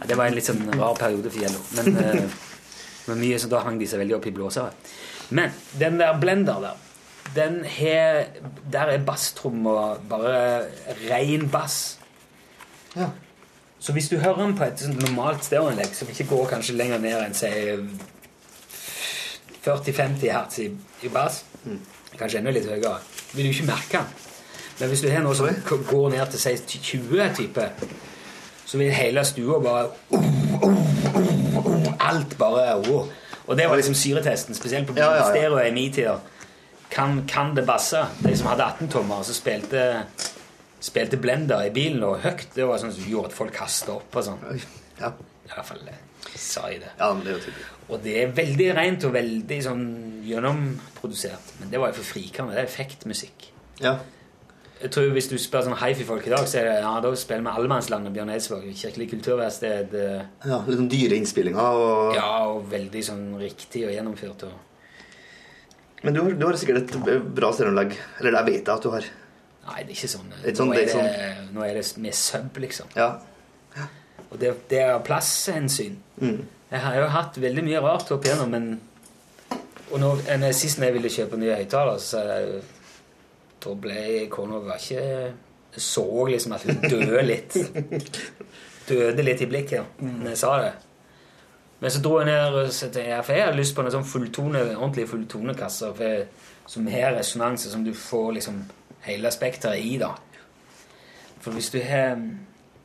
Det 0.08 0.18
var 0.18 0.26
en 0.28 0.36
litt 0.36 0.48
sånn 0.48 0.64
rar 0.80 0.96
periode 1.00 1.32
for 1.32 1.40
Yellow. 1.40 1.64
Men, 1.78 1.96
uh, 1.96 2.42
men 3.08 3.22
mye, 3.22 3.40
så 3.40 3.48
da 3.52 3.62
hang 3.64 3.80
de 3.80 3.88
seg 3.88 4.00
veldig 4.04 4.18
opp 4.20 4.28
i 4.28 4.36
blåsere. 4.36 4.74
Men 5.36 5.56
den 5.80 6.00
der 6.02 6.20
Blender 6.20 6.60
der, 6.64 6.84
den 7.36 7.66
har 7.66 8.26
Der 8.72 8.80
er 8.94 9.06
basstromma 9.06 9.96
bare 10.10 10.66
ren 11.10 11.50
bass. 11.50 12.00
Ja. 12.96 13.10
Så 13.80 13.94
hvis 13.94 14.10
du 14.10 14.18
hører 14.18 14.46
den 14.46 14.58
på 14.58 14.64
et 14.64 14.80
sånt 14.80 15.02
normalt 15.02 15.46
stereoanlegg, 15.46 15.96
som 15.96 16.10
ikke 16.10 16.26
går 16.28 16.48
kanskje 16.50 16.76
lenger 16.76 16.98
ned 16.98 17.20
enn 17.22 17.36
si 17.38 17.52
40-50 19.68 20.32
hertz 20.34 20.58
i, 20.64 20.72
i 21.04 21.12
bass, 21.14 21.44
kanskje 22.18 22.42
enda 22.42 22.52
litt 22.56 22.66
høyere, 22.66 22.98
vil 23.34 23.46
du 23.46 23.54
ikke 23.54 23.68
merke 23.70 24.02
den. 24.02 24.26
Men 24.80 24.92
hvis 24.92 25.02
du 25.02 25.10
har 25.10 25.24
noe 25.26 25.38
som 25.38 25.50
går 25.90 26.10
ned 26.14 26.34
til 26.34 26.42
si 26.42 26.80
20 26.90 27.30
type, 27.38 27.70
så 28.66 28.78
vil 28.78 28.92
hele 28.92 29.24
stua 29.26 29.62
bare 29.64 29.88
Alt 32.08 32.38
bare 32.38 32.76
oh. 32.76 33.08
Og 33.48 33.58
det 33.58 33.70
var 33.70 33.76
liksom 33.76 33.96
syretesten, 33.96 34.56
spesielt 34.56 34.88
på 34.88 34.94
Ja, 34.98 35.06
ja, 35.06 35.16
ja. 35.16 35.30
stereo 35.30 35.60
i 35.60 35.72
min 35.72 35.94
tid. 35.94 36.10
Kan, 36.90 37.24
kan 37.28 37.54
det 37.58 37.66
basse? 37.68 38.00
De 38.24 38.32
som 38.38 38.48
hadde 38.52 38.64
18-tommer, 38.64 39.24
så 39.28 39.36
spilte, 39.36 39.82
spilte 40.80 41.20
Blender 41.22 41.68
i 41.68 41.72
bilen 41.76 42.04
og 42.08 42.22
høyt. 42.24 42.48
Det 42.56 42.66
var 42.68 42.80
sånn 42.82 42.94
som 42.96 43.08
gjorde 43.12 43.32
at 43.34 43.38
folk 43.38 43.54
kasta 43.58 43.98
opp 44.00 44.16
og 44.16 44.28
sånn. 44.30 44.44
Ja. 45.02 45.12
I 45.48 45.52
hvert 45.54 45.68
fall 45.68 45.84
eh, 45.92 46.00
sa 46.36 46.68
jeg 46.72 46.82
det. 46.84 46.90
ja, 47.00 47.08
men 47.14 47.24
det 47.24 47.32
er 47.34 47.38
jo 47.38 47.44
tydelig. 47.48 47.66
Og 47.88 48.02
det 48.04 48.14
er 48.20 48.32
veldig 48.36 48.66
rent 48.76 49.06
og 49.08 49.14
veldig 49.16 49.58
sånn 49.64 49.84
gjennomprodusert. 50.28 51.54
Men 51.62 51.70
det 51.72 51.80
var 51.80 51.94
jo 51.94 52.00
for 52.02 52.10
frikerne. 52.16 52.52
Det 52.56 52.64
er 52.64 52.68
effektmusikk. 52.68 53.50
Ja. 53.84 53.94
Jeg 54.78 54.92
tror 54.94 55.08
Hvis 55.16 55.26
du 55.32 55.38
spør 55.42 55.64
sånn 55.66 55.78
hifi-folk 55.80 56.28
i 56.28 56.34
dag, 56.34 56.44
så 56.50 56.60
er 56.60 56.68
det 56.68 56.74
ja, 56.84 56.92
da 57.02 57.10
spiller 57.18 57.48
vi 57.48 57.54
Allemannsland 57.62 58.10
og 58.10 58.14
Bjørn 58.14 58.30
Eidsvåg. 58.36 58.68
Kirkelig 58.78 59.08
kulturverksted. 59.16 59.96
eh, 59.98 60.28
ja. 60.52 60.60
Litt 60.68 60.78
sånn 60.82 60.92
dyre 60.92 61.18
innspillinger 61.18 61.80
og 61.82 62.14
Ja, 62.18 62.28
og 62.52 62.68
veldig 62.70 63.04
sånn 63.08 63.26
riktig 63.42 63.88
og 63.88 63.96
gjennomført. 63.96 64.44
Og... 64.50 64.67
Men 66.04 66.14
du 66.14 66.22
har, 66.22 66.36
du 66.38 66.46
har 66.46 66.58
sikkert 66.60 66.92
et 66.94 67.24
bra 67.36 67.50
stereoanlegg. 67.56 67.96
Eller 68.20 68.38
jeg 68.40 68.50
vet 68.52 68.60
jeg 68.60 68.74
at 68.76 68.86
du 68.86 68.92
har. 68.94 69.08
Nei, 69.68 69.80
det 69.84 69.92
er 69.92 69.96
ikke 69.98 70.12
sånn. 70.12 70.28
Er 70.38 70.54
sånn- 70.54 70.70
nå, 70.70 70.76
det 70.78 70.84
er 70.88 71.08
det, 71.08 71.48
nå 71.56 71.64
er 71.66 71.74
det 71.80 71.88
med 72.04 72.16
sub, 72.16 72.60
liksom. 72.64 72.92
Ja. 72.96 73.10
Og 74.28 74.40
det, 74.40 74.54
det 74.70 74.80
er 74.84 75.00
plasshensyn. 75.04 75.98
Mm. 76.22 76.40
Jeg 76.72 76.84
har 76.84 76.96
jo 77.00 77.10
hatt 77.14 77.38
veldig 77.40 77.64
mye 77.64 77.82
rart 77.84 78.12
opp 78.12 78.26
igjennom, 78.28 78.52
men 78.52 78.80
Og 79.88 80.02
når, 80.04 80.26
en, 80.34 80.42
sist 80.52 80.80
når 80.80 80.90
jeg 80.90 80.94
ville 80.98 81.10
kjøpe 81.10 81.38
nye 81.40 81.56
høyttalere, 81.56 82.00
så 82.04 82.24
jeg 82.28 82.58
Da 83.64 83.76
ble 83.80 84.02
kona 84.28 84.60
ikke 84.76 85.04
så 85.78 86.04
liksom 86.28 86.56
at 86.58 86.66
hun 86.66 86.82
døde 86.90 87.22
litt. 87.24 87.56
Døde 88.90 89.24
litt 89.24 89.42
i 89.44 89.48
blikket 89.50 89.78
ja, 89.78 89.84
når 90.00 90.30
jeg 90.32 90.40
sa 90.42 90.52
det. 90.64 90.72
Men 91.80 91.94
så 91.94 92.02
dro 92.02 92.18
jeg 92.20 92.26
ned 92.26 92.58
og 92.58 92.72
til 92.74 93.12
for 93.24 93.38
jeg 93.38 93.46
har 93.46 93.58
lyst 93.58 93.76
på 93.76 93.84
en 93.86 93.94
sånn 93.94 94.08
fulltone, 94.08 94.64
ordentlig 94.76 95.08
fulltonekasse 95.12 95.92
som 96.68 96.88
har 96.90 97.14
resonanse, 97.16 97.70
som 97.72 97.84
du 97.86 97.94
får 97.94 98.32
liksom 98.40 98.64
hele 99.06 99.32
spekteret 99.32 99.86
i. 99.86 99.98
da. 100.02 100.16
For 101.40 101.54
hvis 101.54 101.70
du 101.70 101.80
har 101.86 102.18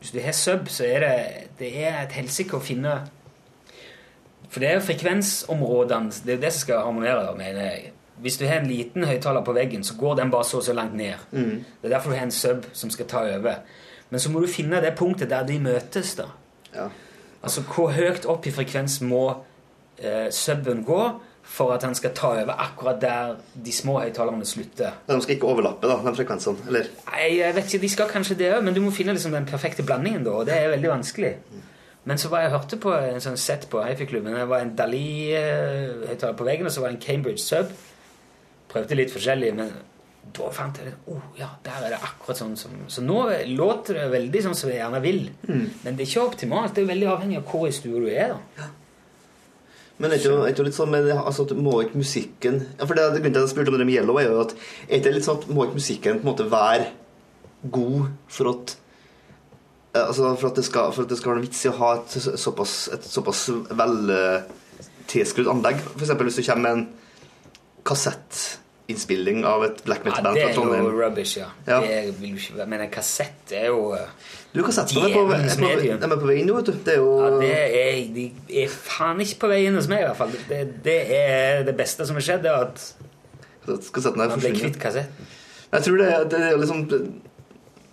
hvis 0.03 0.11
du 0.11 0.21
har 0.21 0.33
sub, 0.35 0.69
så 0.69 0.85
er 0.85 1.01
det, 1.01 1.17
det 1.59 1.69
er 1.79 2.01
et 2.01 2.15
helsike 2.19 2.57
å 2.59 2.63
finne 2.65 2.97
For 4.51 4.59
det 4.59 4.69
er 4.69 4.75
jo 4.75 4.87
frekvensområdene 4.89 6.25
Det 6.27 6.35
er 6.35 6.41
det 6.43 6.51
som 6.53 6.65
skal 6.65 6.83
harmonere, 6.89 7.37
mener 7.39 7.69
jeg. 7.69 7.93
Hvis 8.19 8.41
du 8.41 8.43
har 8.49 8.61
en 8.61 8.67
liten 8.67 9.07
høyttaler 9.07 9.45
på 9.47 9.55
veggen, 9.55 9.85
så 9.87 9.95
går 9.99 10.19
den 10.19 10.31
bare 10.31 10.45
så 10.45 10.59
og 10.59 10.67
så 10.67 10.75
langt 10.75 10.97
ned. 10.99 11.15
Mm. 11.31 11.63
Det 11.81 11.87
er 11.87 11.95
derfor 11.95 12.11
du 12.11 12.17
har 12.17 12.27
en 12.27 12.35
sub 12.35 12.67
som 12.73 12.91
skal 12.91 13.07
ta 13.07 13.23
over. 13.37 13.63
Men 14.11 14.21
så 14.21 14.31
må 14.31 14.43
du 14.43 14.51
finne 14.51 14.83
det 14.83 14.93
punktet 14.99 15.31
der 15.31 15.47
de 15.47 15.61
møtes. 15.63 16.15
da. 16.19 16.27
Ja. 16.75 16.89
Altså 17.43 17.65
hvor 17.67 17.91
høyt 17.95 18.27
opp 18.31 18.47
i 18.47 18.55
frekvens 18.55 19.01
må 19.03 19.23
eh, 19.99 20.29
suben 20.31 20.85
gå 20.87 21.03
for 21.53 21.75
at 21.75 21.83
han 21.83 21.95
skal 21.99 22.13
ta 22.15 22.29
over 22.39 22.55
akkurat 22.63 23.01
der 23.03 23.35
de 23.65 23.73
små 23.75 23.99
høyttalerne 24.01 24.47
slutter. 24.47 24.95
De 25.09 25.19
skal 25.25 25.35
ikke 25.37 25.51
overlappe, 25.51 25.89
da, 25.91 25.99
de 26.07 26.15
frekvensene. 26.17 26.69
Eller 26.71 26.87
Nei, 27.11 27.27
jeg 27.41 27.57
vet 27.57 27.67
ikke, 27.67 27.83
De 27.83 27.91
skal 27.97 28.13
kanskje 28.13 28.39
det 28.39 28.53
òg, 28.55 28.63
men 28.65 28.77
du 28.77 28.81
må 28.85 28.95
finne 28.95 29.15
liksom 29.17 29.35
den 29.35 29.49
perfekte 29.49 29.83
blandingen. 29.83 30.25
da, 30.25 30.31
og 30.39 30.47
Det 30.47 30.55
er 30.57 30.71
veldig 30.77 30.93
vanskelig. 30.95 31.35
Men 32.05 32.19
så 32.19 32.29
var 32.29 32.41
jeg 32.43 32.51
hørte 32.51 32.79
på 32.83 32.95
en 32.95 33.21
sånn 33.23 33.39
sett 33.39 33.69
på 33.71 33.83
hifi-klubben. 33.83 34.35
Det 34.35 34.49
var 34.51 34.63
en 34.63 34.75
Dali-høyttaler 34.79 36.39
på 36.39 36.47
veggen, 36.47 36.67
og 36.67 36.73
så 36.75 36.83
var 36.83 36.91
det 36.91 36.99
en 36.99 37.05
Cambridge 37.07 37.43
Sub. 37.43 37.71
Prøvde 38.73 38.99
litt 38.99 39.13
forskjellig, 39.15 39.53
men 39.55 39.71
da 40.33 40.51
fant 40.55 40.79
jeg 40.79 40.89
det. 40.89 40.93
Oh, 41.13 41.25
ja, 41.37 41.49
der 41.65 41.87
er 41.87 41.95
det 41.95 41.99
akkurat 42.05 42.39
sånn 42.39 42.55
som 42.57 42.77
Så 42.91 43.03
nå 43.05 43.25
låter 43.53 43.99
det 43.99 44.07
veldig 44.15 44.45
sånn 44.47 44.57
som 44.57 44.71
jeg 44.71 44.81
gjerne 44.81 45.01
vil. 45.05 45.27
Mm. 45.49 45.67
Men 45.83 45.99
det 45.99 46.05
er 46.05 46.09
ikke 46.09 46.29
optimalt. 46.31 46.77
Det 46.77 46.85
er 46.85 46.93
veldig 46.93 47.11
avhengig 47.13 47.41
av 47.41 47.51
hvor 47.51 47.67
i 47.69 47.75
stua 47.75 48.01
du 48.01 48.09
er. 48.09 48.33
da. 48.33 48.69
Men 49.99 50.11
er 50.11 50.23
det 50.23 50.53
ikke, 50.55 50.65
litt 50.67 50.77
sånn 50.77 50.91
med 50.91 51.11
altså, 51.13 51.45
må 51.55 51.77
ikke 51.85 52.01
musikken 52.01 52.63
ja, 52.65 52.87
for 52.89 52.97
det, 52.97 53.05
det 53.13 53.21
grunnen 53.21 53.37
til 53.37 53.43
at 53.43 53.45
jeg 53.45 53.53
spurte 53.53 53.71
om 53.71 53.77
det 53.77 53.85
med 53.87 53.95
Yellow, 53.95 54.17
er 54.19 54.31
jo 54.31 54.41
at 54.43 54.55
er 54.89 55.03
det 55.05 55.13
litt 55.15 55.27
sånn 55.27 55.39
at 55.39 55.53
må 55.53 55.67
ikke 55.67 55.79
musikken 55.79 56.19
på 56.19 56.25
en 56.25 56.31
måte 56.31 56.47
være 56.51 56.89
god 57.71 58.09
for 58.33 58.51
at 58.51 58.73
eh, 59.93 60.01
altså 60.01 60.33
for 60.33 60.49
at 60.49 60.59
det 60.59 60.65
skal, 60.67 60.91
for 60.97 61.05
at 61.05 61.13
det 61.13 61.21
skal 61.21 61.31
være 61.31 61.43
noe 61.43 61.47
vits 61.47 61.63
i 61.63 61.71
å 61.71 61.77
ha 61.77 61.93
et 62.01 62.17
såpass, 62.19 62.75
et 62.97 63.07
såpass 63.07 63.45
vel 63.53 63.95
tilskrudd 65.13 65.53
anlegg? 65.53 65.85
Eksempel 66.01 66.31
hvis 66.31 66.41
du 66.41 66.45
kommer 66.49 66.65
med 66.67 66.81
en 66.81 66.85
kassettinnspilling 68.93 69.45
av 69.49 69.65
et 69.65 69.83
black 69.87 70.05
metal-band 70.05 70.37
det 70.37 70.49
fra 70.55 70.77
er 70.77 70.83
jo 70.83 70.93
rubbish, 70.95 71.37
ja. 71.39 71.49
Ja. 71.67 71.81
Det 71.81 72.15
vil 72.21 72.37
ikke 72.37 72.59
være 72.59 72.69
Men 72.69 72.85
en 72.87 72.93
kassett 72.93 73.55
er 73.57 73.67
jo 73.71 73.93
eh, 73.97 74.09
Du, 74.53 74.63
kassettene 74.63 75.09
er 75.09 75.15
på, 75.15 75.25
er, 75.33 75.49
på, 75.59 76.07
er 76.07 76.21
på 76.21 76.29
vei 76.29 76.43
nå, 76.45 76.59
vet 76.59 76.71
du. 76.71 76.73
Det 76.85 76.95
er 76.95 77.01
jo 77.01 77.11
Ja, 77.21 77.31
det 77.41 77.53
er, 77.81 78.01
de 78.15 78.63
er 78.63 78.73
faen 78.73 79.21
ikke 79.25 79.43
på 79.45 79.53
vei 79.53 79.65
inn 79.67 79.79
hos 79.79 79.89
meg, 79.91 80.05
i 80.05 80.09
hvert 80.11 80.21
fall. 80.21 80.33
Det, 80.49 80.63
det 80.85 80.99
er 81.17 81.67
det 81.67 81.77
beste 81.79 82.07
som 82.09 82.19
har 82.19 82.27
skjedd, 82.29 82.45
det 82.47 82.53
er 82.53 82.69
at 82.69 83.91
kassetten 83.95 84.25
er 84.25 84.33
man 84.33 84.43
ble 84.43 84.55
kvitt 84.59 84.81
kassetten. 84.83 85.31
Jeg 85.73 85.87
tror 85.87 86.03
det, 86.03 86.09
det 86.33 86.41
er 86.51 86.59
liksom 86.61 86.89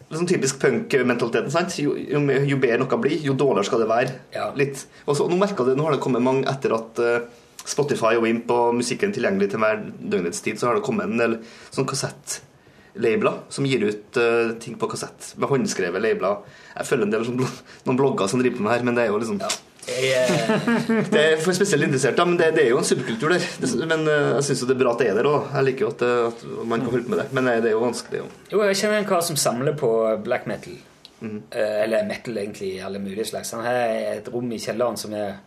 liksom 0.10 0.28
typisk 0.28 0.58
punk-mentaliteten. 0.62 1.52
sant? 1.54 1.76
Jo, 1.80 1.94
jo, 1.94 2.22
jo 2.50 2.58
bedre 2.58 2.80
noe 2.82 2.98
blir, 3.02 3.20
jo 3.22 3.36
dårligere 3.38 3.68
skal 3.68 3.84
det 3.84 3.90
være. 3.92 4.16
Litt. 4.58 4.82
Og 5.06 5.18
så, 5.18 5.28
nå, 5.30 5.38
det, 5.38 5.76
nå 5.78 5.86
har 5.86 5.94
det 5.94 6.02
kommet 6.02 6.26
mange 6.26 6.50
etter 6.50 6.74
at 6.76 7.02
eh, 7.04 7.28
Spotify 7.66 8.16
og 8.18 8.24
Wimp 8.24 8.52
og 8.54 8.78
musikken 8.78 9.14
tilgjengelig 9.16 9.52
til 9.52 9.64
hver 9.64 9.82
døgnets 10.00 10.42
tid, 10.46 10.60
så 10.60 10.70
har 10.70 10.78
det 10.78 10.86
kommet 10.86 11.10
en 11.10 11.22
del 11.22 11.36
sånn 11.76 11.88
kassettlabler 11.90 13.42
som 13.52 13.68
gir 13.68 13.84
ut 13.90 14.20
uh, 14.20 14.54
ting 14.64 14.78
på 14.80 14.90
kassett. 14.92 15.34
Med 15.38 15.52
håndskrevet 15.52 16.04
labler. 16.04 16.46
Jeg 16.76 16.90
følger 16.90 17.10
en 17.10 17.18
del 17.18 17.26
sånn, 17.28 17.42
noen 17.88 18.00
blogger 18.00 18.32
som 18.32 18.42
driver 18.42 18.64
med 18.64 18.72
det 18.72 18.78
her, 18.78 18.88
men 18.88 19.00
det 19.00 19.08
er 19.08 19.12
jo 19.14 19.20
liksom 19.24 19.42
Det 21.14 21.22
er 21.22 21.40
for 21.42 21.56
spesielt 21.56 21.88
interesserte, 21.88 22.26
men 22.28 22.38
det, 22.38 22.52
det 22.56 22.66
er 22.66 22.70
jo 22.74 22.82
en 22.82 22.86
subkultur 22.88 23.34
der. 23.34 23.46
Det, 23.62 23.70
men 23.90 24.06
uh, 24.06 24.36
jeg 24.38 24.50
syns 24.50 24.64
det 24.68 24.76
er 24.76 24.82
bra 24.84 24.94
at 24.94 25.02
det 25.02 25.10
er 25.12 25.18
der 25.20 25.30
òg. 25.30 25.50
Jeg 25.56 25.68
liker 25.70 25.86
jo 25.86 25.92
at, 25.96 26.06
at 26.30 26.46
man 26.62 26.84
kan 26.84 26.94
holde 26.94 27.08
på 27.08 27.14
med 27.14 27.22
det. 27.24 27.28
Men 27.38 27.50
eh, 27.50 27.60
det 27.64 27.72
er 27.72 27.76
jo 27.76 27.84
vanskelig. 27.84 28.22
Jo, 28.22 28.30
Jo, 28.54 28.62
jeg 28.70 28.80
kjenner 28.84 29.02
en 29.02 29.10
kar 29.10 29.26
som 29.26 29.40
samler 29.40 29.78
på 29.80 29.92
black 30.26 30.48
metal. 30.52 30.78
Mm. 31.20 31.38
Uh, 31.52 31.76
Eller 31.84 32.08
metal, 32.08 32.38
egentlig, 32.38 32.74
i 32.76 32.84
alle 32.86 33.02
mulige 33.04 33.26
slags. 33.32 33.52
Han 33.58 33.66
har 33.66 33.96
et 34.16 34.30
rom 34.32 34.52
i 34.54 34.62
kjelleren 34.62 35.00
som 35.00 35.16
er 35.18 35.40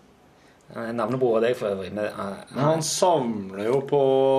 han 0.73 0.86
er 0.89 0.94
Navnebror 0.97 1.36
av 1.36 1.43
deg, 1.44 1.57
for 1.59 1.74
øvrig. 1.74 1.90
Men, 1.93 2.07
uh, 2.16 2.39
Men 2.55 2.65
han 2.65 2.82
samler 2.86 3.66
jo 3.69 3.81
på 3.90 3.99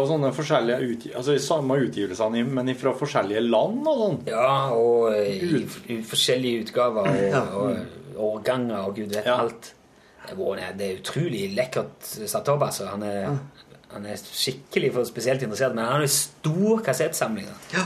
sånne 0.09 0.31
forskjellige 0.33 0.87
utgi 0.89 1.11
altså 1.13 1.35
i 1.37 1.41
samme 1.43 1.77
utgivelsene, 1.83 2.41
men 2.49 2.71
fra 2.79 2.95
forskjellige 2.97 3.43
land 3.45 3.85
og 3.91 3.99
sånn. 4.01 4.17
Ja, 4.31 4.55
og 4.73 5.11
eh, 5.13 5.43
i, 5.45 5.61
i 5.93 5.99
forskjellige 6.09 6.65
utgaver 6.65 7.11
og, 7.11 7.21
Ja. 7.35 7.43
og 7.53 8.17
årganger 8.23 8.87
og 8.87 8.97
gud 8.97 9.13
vet 9.13 9.29
alt. 9.29 9.73
Det 10.23 10.33
er, 10.33 10.97
utrolig 10.97 11.49
lekkert 11.53 12.05
satt 12.31 12.49
opp, 12.49 12.61
altså. 12.65 12.87
Han 12.93 13.03
er, 13.03 13.29
han 13.93 14.05
er 14.07 14.17
skikkelig 14.23 14.93
for 14.95 15.05
spesielt 15.09 15.41
interessert, 15.43 15.75
men 15.75 15.83
han 15.85 15.97
har 15.99 16.05
en 16.05 16.13
stor 16.17 16.81
kassettsamling. 16.85 17.49
Ja. 17.75 17.83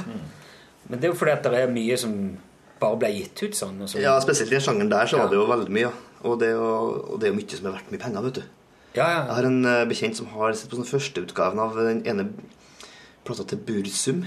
Men 0.88 1.00
det 1.02 1.10
er 1.10 1.12
jo 1.16 1.18
fordi 1.20 1.34
at 1.34 1.48
det 1.50 1.64
er 1.66 1.72
mye 1.74 1.98
som 2.00 2.14
bare 2.80 3.00
ble 3.02 3.10
gitt 3.16 3.42
ut 3.44 3.58
sånn. 3.58 3.80
Og 3.82 3.90
så, 3.90 4.00
Ja, 4.04 4.16
spesielt 4.24 4.52
i 4.54 4.56
den 4.56 4.64
sjangeren 4.64 4.92
der 4.94 5.10
så 5.10 5.18
var 5.20 5.32
det 5.34 5.40
jo 5.40 5.48
veldig 5.50 5.74
mye. 5.74 5.90
ja. 5.90 5.96
Og 6.26 6.40
det 6.42 6.52
jo, 6.54 6.66
og 7.14 7.20
det 7.20 7.28
er 7.28 7.34
jo 7.34 7.38
mye 7.40 7.58
som 7.60 7.68
er 7.70 7.76
verdt 7.78 7.92
mye 7.94 8.02
penger, 8.02 8.26
vet 8.26 8.40
du. 8.40 8.44
Ja, 8.98 9.06
ja. 9.12 9.20
Jeg 9.28 9.36
har 9.38 9.46
en 9.52 9.60
eh, 9.70 9.84
bekjent 9.86 10.18
som 10.18 10.30
har 10.34 10.54
sett 10.58 10.72
på 10.72 10.80
sånn 10.80 10.88
førsteutgaven 10.90 11.60
av 11.62 11.76
den 11.78 12.00
ene 12.10 12.30
plata 13.28 13.44
til 13.46 13.60
Bursum. 13.68 14.24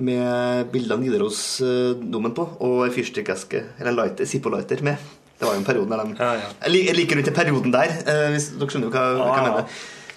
Med 0.00 0.70
bilde 0.72 0.94
av 0.96 1.02
Nidarosdomen 1.02 2.32
på, 2.32 2.46
og 2.64 2.86
ei 2.86 2.92
fyrstikkeske, 2.94 3.64
eller 3.78 3.90
en 3.92 3.98
lighter, 3.98 4.24
Zippo-lighter, 4.30 4.80
med. 4.86 4.96
Det 5.36 5.44
var 5.48 5.56
jo 5.56 5.60
en 5.60 5.66
periode 5.66 5.90
der 5.92 6.04
de 6.04 6.72
lik- 6.72 6.86
Jeg 6.86 6.96
liker 6.96 7.16
ikke 7.20 7.24
den 7.28 7.34
perioden 7.36 7.72
der, 7.74 7.92
eh, 8.08 8.30
hvis 8.32 8.50
dere 8.56 8.68
skjønner 8.72 8.90
hva, 8.94 9.04
hva 9.18 9.36
jeg 9.36 9.44
mener. 9.50 9.66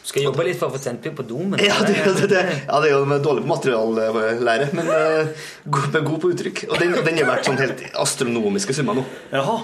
Skal 0.04 0.26
jobbe 0.26 0.44
litt 0.44 0.58
for 0.60 0.68
å 0.68 0.76
få 0.76 0.82
sendt 0.84 1.06
fyr 1.06 1.14
på 1.16 1.24
domen. 1.24 1.62
Ja, 1.64 1.78
det, 1.88 1.96
det, 2.04 2.28
det, 2.28 2.42
ja, 2.68 2.80
det 2.84 2.90
er 2.90 2.92
jo 2.92 3.20
dårlig 3.24 3.46
på 3.46 3.52
materiallære, 3.54 4.66
men 4.76 4.90
uh, 4.92 5.46
god, 5.64 5.86
men 5.94 6.08
god 6.10 6.18
på 6.20 6.32
uttrykk. 6.34 6.64
Og 6.68 6.76
den, 6.82 6.98
den 7.06 7.22
er 7.22 7.30
verdt 7.30 7.48
sånn 7.48 7.62
helt 7.62 7.86
astronomiske 8.04 8.76
summer 8.76 9.00
nå. 9.00 9.06
Jaha. 9.32 9.56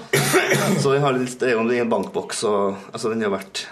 Så 0.80 0.94
jeg 0.96 1.04
har 1.04 1.18
litt, 1.18 1.36
det 1.42 1.50
er 1.50 1.58
jo 1.58 1.66
i 1.68 1.82
en 1.82 1.92
bankboks, 1.92 2.40
og 2.48 2.88
altså, 2.88 3.12
den 3.12 3.26
er 3.28 3.34
verdt 3.34 3.66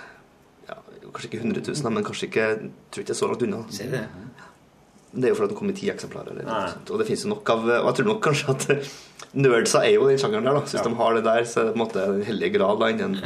ja, 0.68 0.76
kanskje 1.06 1.30
ikke 1.30 1.40
100 1.40 1.64
000, 1.72 1.96
men 1.96 2.08
kanskje 2.10 2.28
ikke 2.28 2.52
tror 2.60 3.04
ikke 3.04 3.14
jeg 3.14 3.16
er 3.16 3.22
så 3.22 3.32
langt 3.32 3.48
unna. 3.48 3.64
Ser 3.72 3.92
det. 3.96 4.04
Det 5.08 5.24
er 5.24 5.32
jo 5.32 5.38
fordi 5.38 5.54
den 5.54 5.58
kom 5.62 5.72
i 5.72 5.76
ti 5.80 5.88
eksemplarer. 5.88 6.34
Eller 6.36 6.48
noe. 6.52 6.72
Og 6.84 7.00
det 7.00 7.06
finnes 7.08 7.24
jo 7.24 7.30
nok 7.32 7.48
av 7.54 7.62
Og 7.64 7.86
jeg 7.86 7.96
tror 7.96 8.10
nok 8.10 8.26
kanskje 8.28 8.52
at 8.52 8.66
nerdsa 9.40 9.86
er 9.88 9.94
jo 9.96 10.08
den 10.10 10.20
sjangeren 10.20 10.44
der. 10.44 10.58
da 10.58 10.68
Så 10.68 10.76
hvis 10.76 10.84
de 10.84 10.98
har 11.00 11.16
det 11.16 11.22
der, 11.24 11.46
så 11.48 11.62
er 11.62 11.70
det 11.70 11.72
på 11.72 11.80
en 11.80 11.86
måte 11.86 12.08
den 12.12 12.26
hellige 12.28 12.58
grad 12.58 12.82
da, 12.82 12.90
innen 12.92 13.22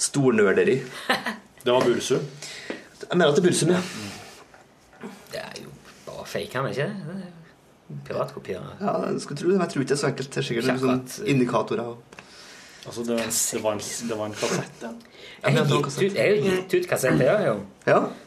stornerderi. 0.00 0.80
Det 1.66 1.74
var 1.74 1.80
Bursum? 1.86 2.22
Jeg 3.10 3.18
mener 3.18 3.30
at 3.32 3.36
det 3.36 3.42
er 3.44 3.48
Bursum, 3.48 3.70
ja. 3.74 3.80
Det 5.32 5.40
er 5.42 5.62
jo 5.64 5.70
bare 6.06 6.26
fake, 6.26 6.52
han, 6.54 6.68
ikke 6.70 6.82
det? 6.82 7.16
er. 8.10 8.76
Ja, 8.80 8.92
jeg 9.12 9.20
skulle 9.20 9.38
tro 9.40 9.48
det, 9.50 9.56
men 9.58 9.60
jeg 9.66 9.72
tror 9.72 9.80
ikke 9.82 9.88
det 9.88 9.96
er 9.96 10.00
så 10.02 10.06
enkelt. 10.10 10.30
Det 10.34 10.40
er 10.42 10.46
sikkert 10.46 10.66
noen 10.70 10.80
sånne 10.80 11.28
indikatorer. 11.34 11.80
og- 11.80 12.02
Altså, 12.86 13.02
det, 13.02 13.18
det, 13.52 13.62
var 13.62 13.72
en, 13.72 13.78
det 14.08 14.18
var 14.18 14.26
en 14.26 14.32
kassett, 14.32 14.82
ja. 14.82 14.88
Jeg 15.42 15.56
har 15.58 15.64
gitt 15.66 15.86
ut, 16.02 16.14
jeg 16.14 16.42
har 16.44 16.50
gitt 16.56 16.74
ut 16.74 16.88
kassett, 16.88 17.18
jeg 17.20 17.30
har 17.38 17.46
jo. 17.46 17.56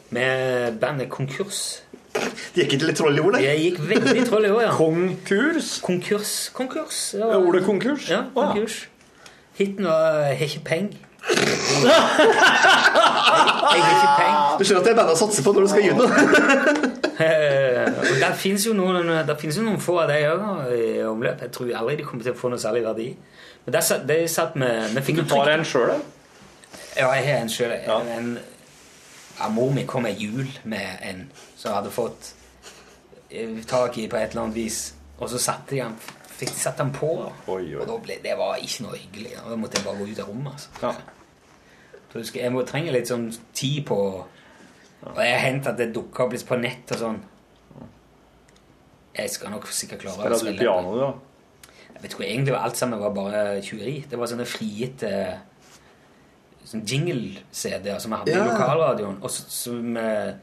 Med 0.10 0.80
bandet 0.82 1.10
Konkurs. 1.10 1.82
Det 2.14 2.66
gikk 2.66 2.74
ikke 2.74 2.86
litt 2.90 2.98
troll 3.00 3.16
i 3.16 3.22
ordet? 3.24 3.40
det? 3.40 3.48
Jeg 3.48 3.60
gikk 3.64 3.80
veldig 3.90 4.26
troll 4.28 4.46
i 4.46 4.50
ord, 4.52 4.62
ja. 4.66 4.72
Konkurs? 4.76 5.80
Konkurs. 5.86 6.34
Konkurs. 6.54 7.14
Ja, 7.16 7.38
ordet 7.38 7.64
konkurs? 7.66 8.10
Ja, 8.10 8.24
konkurs. 8.36 8.88
Hiten 9.56 9.86
var 9.86 10.24
'Har 10.34 10.44
ikke 10.44 10.60
peng'. 10.66 10.96
Jeg 11.30 11.36
har 13.70 13.76
ikke 13.76 14.16
penger. 14.18 14.58
Du 14.60 14.64
skjønner 14.66 14.82
at 14.82 14.88
det 14.88 14.92
er 14.92 14.98
bandet 14.98 15.16
å 15.16 15.20
satse 15.20 15.44
på 15.46 15.52
når 15.56 15.62
du 15.66 15.70
skal 15.72 15.84
noe? 15.96 16.10
Det 17.20 18.30
og 18.34 18.38
finnes 18.40 18.66
jo 18.66 18.74
jo 19.60 19.64
noen 19.66 19.82
få 19.84 19.94
av 20.04 20.08
de 20.12 20.20
òg 20.30 20.42
i 20.76 20.78
omløp. 21.08 21.42
Jeg 21.46 21.52
tror 21.56 21.68
aldri 21.82 21.96
de 22.00 22.06
kommer 22.08 22.24
til 22.28 22.36
å 22.36 22.40
få 22.40 22.48
noe 22.52 22.62
særlig 22.62 22.84
verdi. 22.88 23.10
Men 23.66 23.72
det 23.76 23.84
de 24.10 24.18
satt 24.32 24.54
med 24.60 24.76
med 24.96 25.02
Du 25.16 25.24
tar 25.28 25.48
en 25.54 25.68
sjøl, 25.68 25.90
Ja, 26.98 27.08
jeg 27.16 27.24
har 27.28 27.38
en 27.44 27.52
sjøl. 27.52 27.72
En, 28.18 28.28
ja, 29.40 29.46
mor 29.54 29.72
mi 29.76 29.84
kom 29.88 30.04
med 30.04 30.20
jul 30.20 30.48
med 30.64 30.88
en 31.06 31.26
som 31.56 31.74
hadde 31.76 31.92
fått 31.94 32.34
eh, 33.30 33.60
tak 33.68 33.98
i 33.98 34.08
på 34.08 34.18
et 34.20 34.30
eller 34.32 34.48
annet 34.48 34.56
vis. 34.56 34.94
Og 35.20 35.30
så 35.30 35.38
satte 35.42 35.76
de 35.76 35.82
han, 35.84 35.96
fikk 36.40 36.54
satt 36.56 36.80
den 36.80 36.92
på. 36.96 37.10
Og 37.48 37.86
da 37.88 37.98
ble, 38.04 38.20
det 38.24 38.36
var 38.40 38.60
ikke 38.64 38.86
noe 38.86 38.98
hyggelig. 39.00 39.34
Da 39.44 39.58
måtte 39.60 39.80
jeg 39.80 39.86
bare 39.88 40.00
gå 40.02 40.08
ut 40.12 40.22
av 40.24 40.30
rommet. 40.32 40.54
Altså. 40.54 40.94
Så 42.10 42.22
jeg, 42.24 42.30
jeg 42.44 42.54
må 42.56 42.64
trenge 42.66 42.94
litt 42.96 43.10
sånn 43.12 43.28
tid 43.54 43.84
på 43.86 43.98
Og 45.00 45.20
jeg 45.22 45.32
har 45.36 45.44
hendt 45.46 45.68
at 45.70 45.78
det 45.80 45.92
dukker 45.96 46.26
opp 46.26 46.34
litt 46.34 46.46
på 46.48 46.58
nett 46.60 46.92
og 46.96 47.00
sånn. 47.04 47.20
Jeg 49.20 49.30
skal 49.32 49.54
nok 49.54 49.68
sikkert 49.72 50.02
klare 50.04 50.16
Spiller 50.18 50.36
å 50.36 50.40
spille 50.40 50.58
Spiller 50.58 50.90
du, 50.90 51.00
da? 51.04 51.12
Jeg 51.94 52.02
vet 52.04 52.14
ikke, 52.16 52.26
egentlig 52.30 52.54
var 52.56 52.66
alt 52.68 52.80
sammen 52.80 53.00
var 53.02 53.14
bare 53.16 53.44
tjuveri. 53.66 53.96
Det 54.10 54.20
var 54.20 54.30
sånne 54.32 54.48
frigitte 54.48 55.12
sånn 56.70 56.84
jingle-CD-er 56.86 57.98
som 58.00 58.14
vi 58.14 58.20
hadde 58.22 58.36
Ja. 58.36 58.44
i 58.46 58.52
lokalradioen. 58.52 59.18
Og 59.24 59.82
med, 59.84 60.40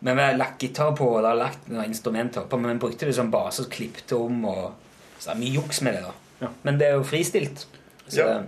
men 0.00 0.16
vi 0.16 0.22
har 0.22 0.36
lagt 0.36 0.62
gitar 0.62 0.92
på, 0.96 1.08
og 1.16 1.22
det 1.22 1.30
har 1.32 1.40
lagt 1.40 1.68
noen 1.68 1.88
instrumenter 1.88 2.46
på, 2.46 2.58
men 2.60 2.74
vi 2.76 2.82
brukte 2.86 3.06
det 3.08 3.14
som 3.16 3.30
base 3.32 3.64
og 3.64 3.70
klippte 3.72 4.16
om. 4.16 4.44
og 4.44 4.72
Så 5.20 5.28
det 5.28 5.34
er 5.36 5.40
mye 5.42 5.54
juks 5.58 5.82
med 5.84 5.98
det, 5.98 6.02
da. 6.08 6.48
Men 6.64 6.78
det 6.80 6.86
er 6.88 6.94
jo 6.96 7.04
fristilt. 7.04 7.66
Så 8.08 8.24
Ja. 8.24 8.38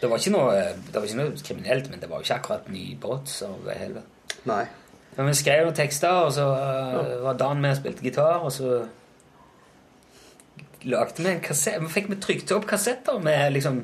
det, 0.00 0.10
var 0.10 0.18
ikke 0.18 0.32
noe, 0.34 0.54
det 0.90 0.94
var 0.94 1.06
ikke 1.06 1.20
noe 1.20 1.44
kriminelt, 1.46 1.90
men 1.90 2.00
det 2.02 2.10
var 2.10 2.18
jo 2.18 2.26
ikke 2.26 2.40
akkurat 2.40 2.68
nybrott. 2.68 3.30
Så 3.30 3.52
det 3.64 3.78
hele. 3.78 4.02
Nei. 4.44 4.64
Men 5.16 5.30
vi 5.30 5.34
skrev 5.38 5.62
noen 5.68 5.78
tekster, 5.78 6.10
og 6.26 6.32
så 6.34 6.44
uh, 6.50 7.22
var 7.22 7.38
Dan 7.38 7.60
med 7.62 7.70
og 7.70 7.76
spilte 7.78 8.02
gitar, 8.02 8.42
og 8.42 8.50
så 8.52 8.82
lagde 10.84 11.22
vi 11.22 11.30
en 11.30 11.40
kassett 11.40 11.80
Vi 11.80 11.88
fikk 11.88 12.10
vi 12.10 12.16
trykt 12.20 12.50
opp 12.52 12.66
kassetter 12.68 13.18
med 13.22 13.54
liksom 13.54 13.78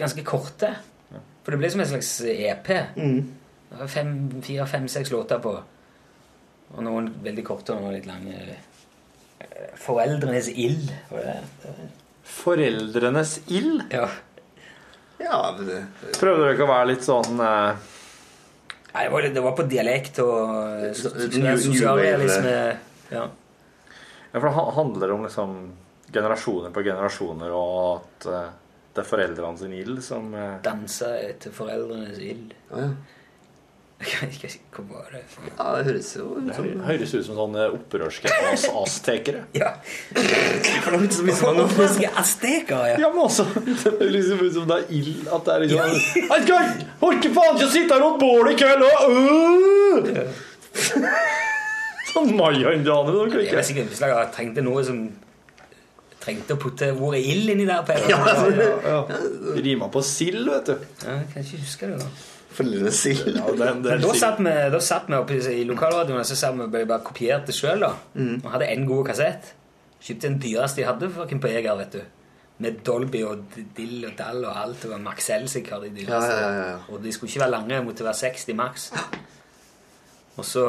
ganske 0.00 0.24
korte. 0.26 0.72
For 1.44 1.52
det 1.52 1.60
ble 1.60 1.70
som 1.70 1.82
en 1.84 1.86
slags 1.92 2.10
EP. 2.24 2.70
Det 3.70 3.78
var 3.78 3.90
fem, 3.92 4.14
fire, 4.42 4.66
fem, 4.66 4.88
seks 4.88 5.10
låter 5.12 5.38
på. 5.44 5.52
Og 6.74 6.82
noen 6.82 7.10
veldig 7.22 7.44
korte 7.46 7.74
og 7.76 7.82
noen 7.84 7.94
litt 7.98 8.08
lange. 8.08 8.56
Eh, 9.50 9.70
Foreldrenes 9.84 10.48
ild. 10.48 10.90
Foreldrenes 12.24 13.40
ild? 13.46 13.82
Ja. 13.92 14.08
Ja, 15.18 15.40
det... 15.58 15.84
Prøvde 16.18 16.42
dere 16.44 16.54
ikke 16.56 16.66
å 16.66 16.72
være 16.72 16.88
litt 16.90 17.04
sånn 17.06 17.38
eh, 17.40 17.90
Nei, 18.94 19.04
det 19.06 19.10
var, 19.12 19.26
det 19.36 19.42
var 19.44 19.54
på 19.58 19.64
dialekt 19.70 20.18
og 20.22 20.42
eh, 20.88 20.90
sosialrealisme. 20.94 22.52
Ja. 23.14 23.24
Ja, 24.34 24.40
for 24.40 24.46
det 24.48 24.54
ha- 24.56 24.70
handler 24.76 25.12
om 25.14 25.24
liksom 25.26 25.54
generasjoner 26.14 26.70
på 26.74 26.82
generasjoner, 26.86 27.50
og 27.54 28.00
at 28.00 28.26
eh, 28.30 28.52
det 28.94 29.02
er 29.02 29.08
foreldrene 29.08 29.58
sin 29.58 29.74
ild 29.74 29.98
som 30.06 30.28
eh, 30.38 30.56
Danser 30.62 31.16
etter 31.32 31.54
foreldrenes 31.54 32.18
ild. 32.22 32.54
Ja, 32.70 32.84
ja. 32.88 32.92
Det 34.04 35.20
Ja, 35.58 35.76
det 35.76 35.84
høres 35.86 36.10
jo 36.16 36.24
ut 36.36 36.50
som 36.54 36.66
Det 36.66 36.86
høres 36.86 37.14
ut 37.14 37.24
som 37.26 37.38
sånne 37.38 37.66
opprørske 37.74 38.32
as 38.50 38.66
aztekere. 38.68 39.44
Ja. 39.60 39.70
Det 40.14 40.24
ikke 40.24 41.08
så 41.14 41.24
mye 41.26 41.36
som 41.38 41.60
Opprørske 41.64 42.10
aztekere, 42.20 42.90
ja. 42.92 42.98
Ja, 43.04 43.10
men 43.14 43.24
også 43.24 43.46
Det 43.54 43.94
er 43.94 44.12
liksom 44.12 44.44
ut 44.44 44.54
som 44.58 44.68
det 44.68 44.78
er 44.82 44.94
ild 44.98 45.28
At 45.32 45.48
det 45.48 45.54
er 45.54 45.64
liksom 45.64 45.80
Jeg 46.20 46.46
skal 46.46 46.56
orker 47.08 47.34
faen 47.38 47.58
ikke 47.58 47.68
å 47.68 47.72
sitte 47.76 47.96
her 47.96 48.04
rundt 48.04 48.20
bålet 48.22 48.54
i 48.54 48.60
kveld 48.62 48.82
og 48.88 48.94
øh! 49.10 50.22
Sånn 52.14 52.34
Maya-indianer 52.38 53.20
Jeg 53.34 53.56
vet 53.56 53.72
ikke, 53.74 53.88
hvis 53.90 54.04
jeg 54.04 54.32
trengte 54.36 54.64
noe 54.64 54.84
som 54.86 55.04
Trengte 56.24 56.56
å 56.56 56.60
putte 56.60 56.86
ordet 56.94 57.20
ild 57.20 57.50
inni 57.52 57.66
der. 57.68 57.82
på 57.84 57.92
Ja, 58.08 58.20
ja, 58.24 58.68
ja. 58.80 59.00
Rima 59.60 59.90
på 59.92 60.00
sild, 60.00 60.46
vet 60.48 60.70
du. 60.70 60.86
Ja, 61.04 61.18
jeg 61.18 61.26
kan 61.34 61.44
ikke 61.44 61.58
huske 61.60 61.90
det. 61.90 61.98
da 62.00 62.33
Foreldrenes 62.54 62.94
sild. 63.02 63.26
Ja, 63.36 63.46
det 63.50 63.68
er 63.92 63.98
Da 64.04 64.12
satt 64.14 64.38
vi, 64.38 64.52
da 64.74 64.78
satt 64.80 65.08
vi 65.10 65.14
oppe 65.18 65.34
i- 65.38 65.60
i 65.60 65.64
lokalradioen 65.66 66.20
og 66.20 66.26
så 66.26 66.36
satt 66.38 66.54
vi 66.58 66.66
bare, 66.70 66.86
bare 66.86 67.00
kopierte 67.04 67.52
sjøl. 67.52 67.82
Mm. 68.14 68.42
Vi 68.42 68.48
hadde 68.52 68.68
én 68.70 68.84
god 68.86 69.06
kassett. 69.06 69.54
Kjøpte 70.04 70.28
den 70.28 70.38
dyreste 70.42 70.76
de 70.82 70.84
hadde 70.86 71.10
fucking 71.10 71.40
på 71.40 71.48
Eger, 71.50 71.76
vet 71.76 71.92
du. 71.92 72.00
Med 72.58 72.76
Dolby 72.86 73.24
og 73.26 73.42
dill 73.76 74.04
og 74.06 74.12
dall 74.18 74.44
og 74.44 74.56
alt. 74.62 74.82
Det 74.82 74.90
var 74.90 74.98
Maxell 75.02 75.48
sikkert 75.48 75.82
de 75.82 75.90
dyreste. 75.90 76.30
Ja, 76.30 76.40
ja, 76.40 76.52
ja, 76.52 76.68
ja. 76.70 76.76
Og 76.88 77.02
de 77.02 77.12
skulle 77.12 77.30
ikke 77.30 77.40
være 77.40 77.50
lange, 77.50 77.82
måtte 77.84 78.04
være 78.04 78.14
60 78.14 78.54
maks. 78.54 78.92
Og 80.36 80.44
så 80.44 80.64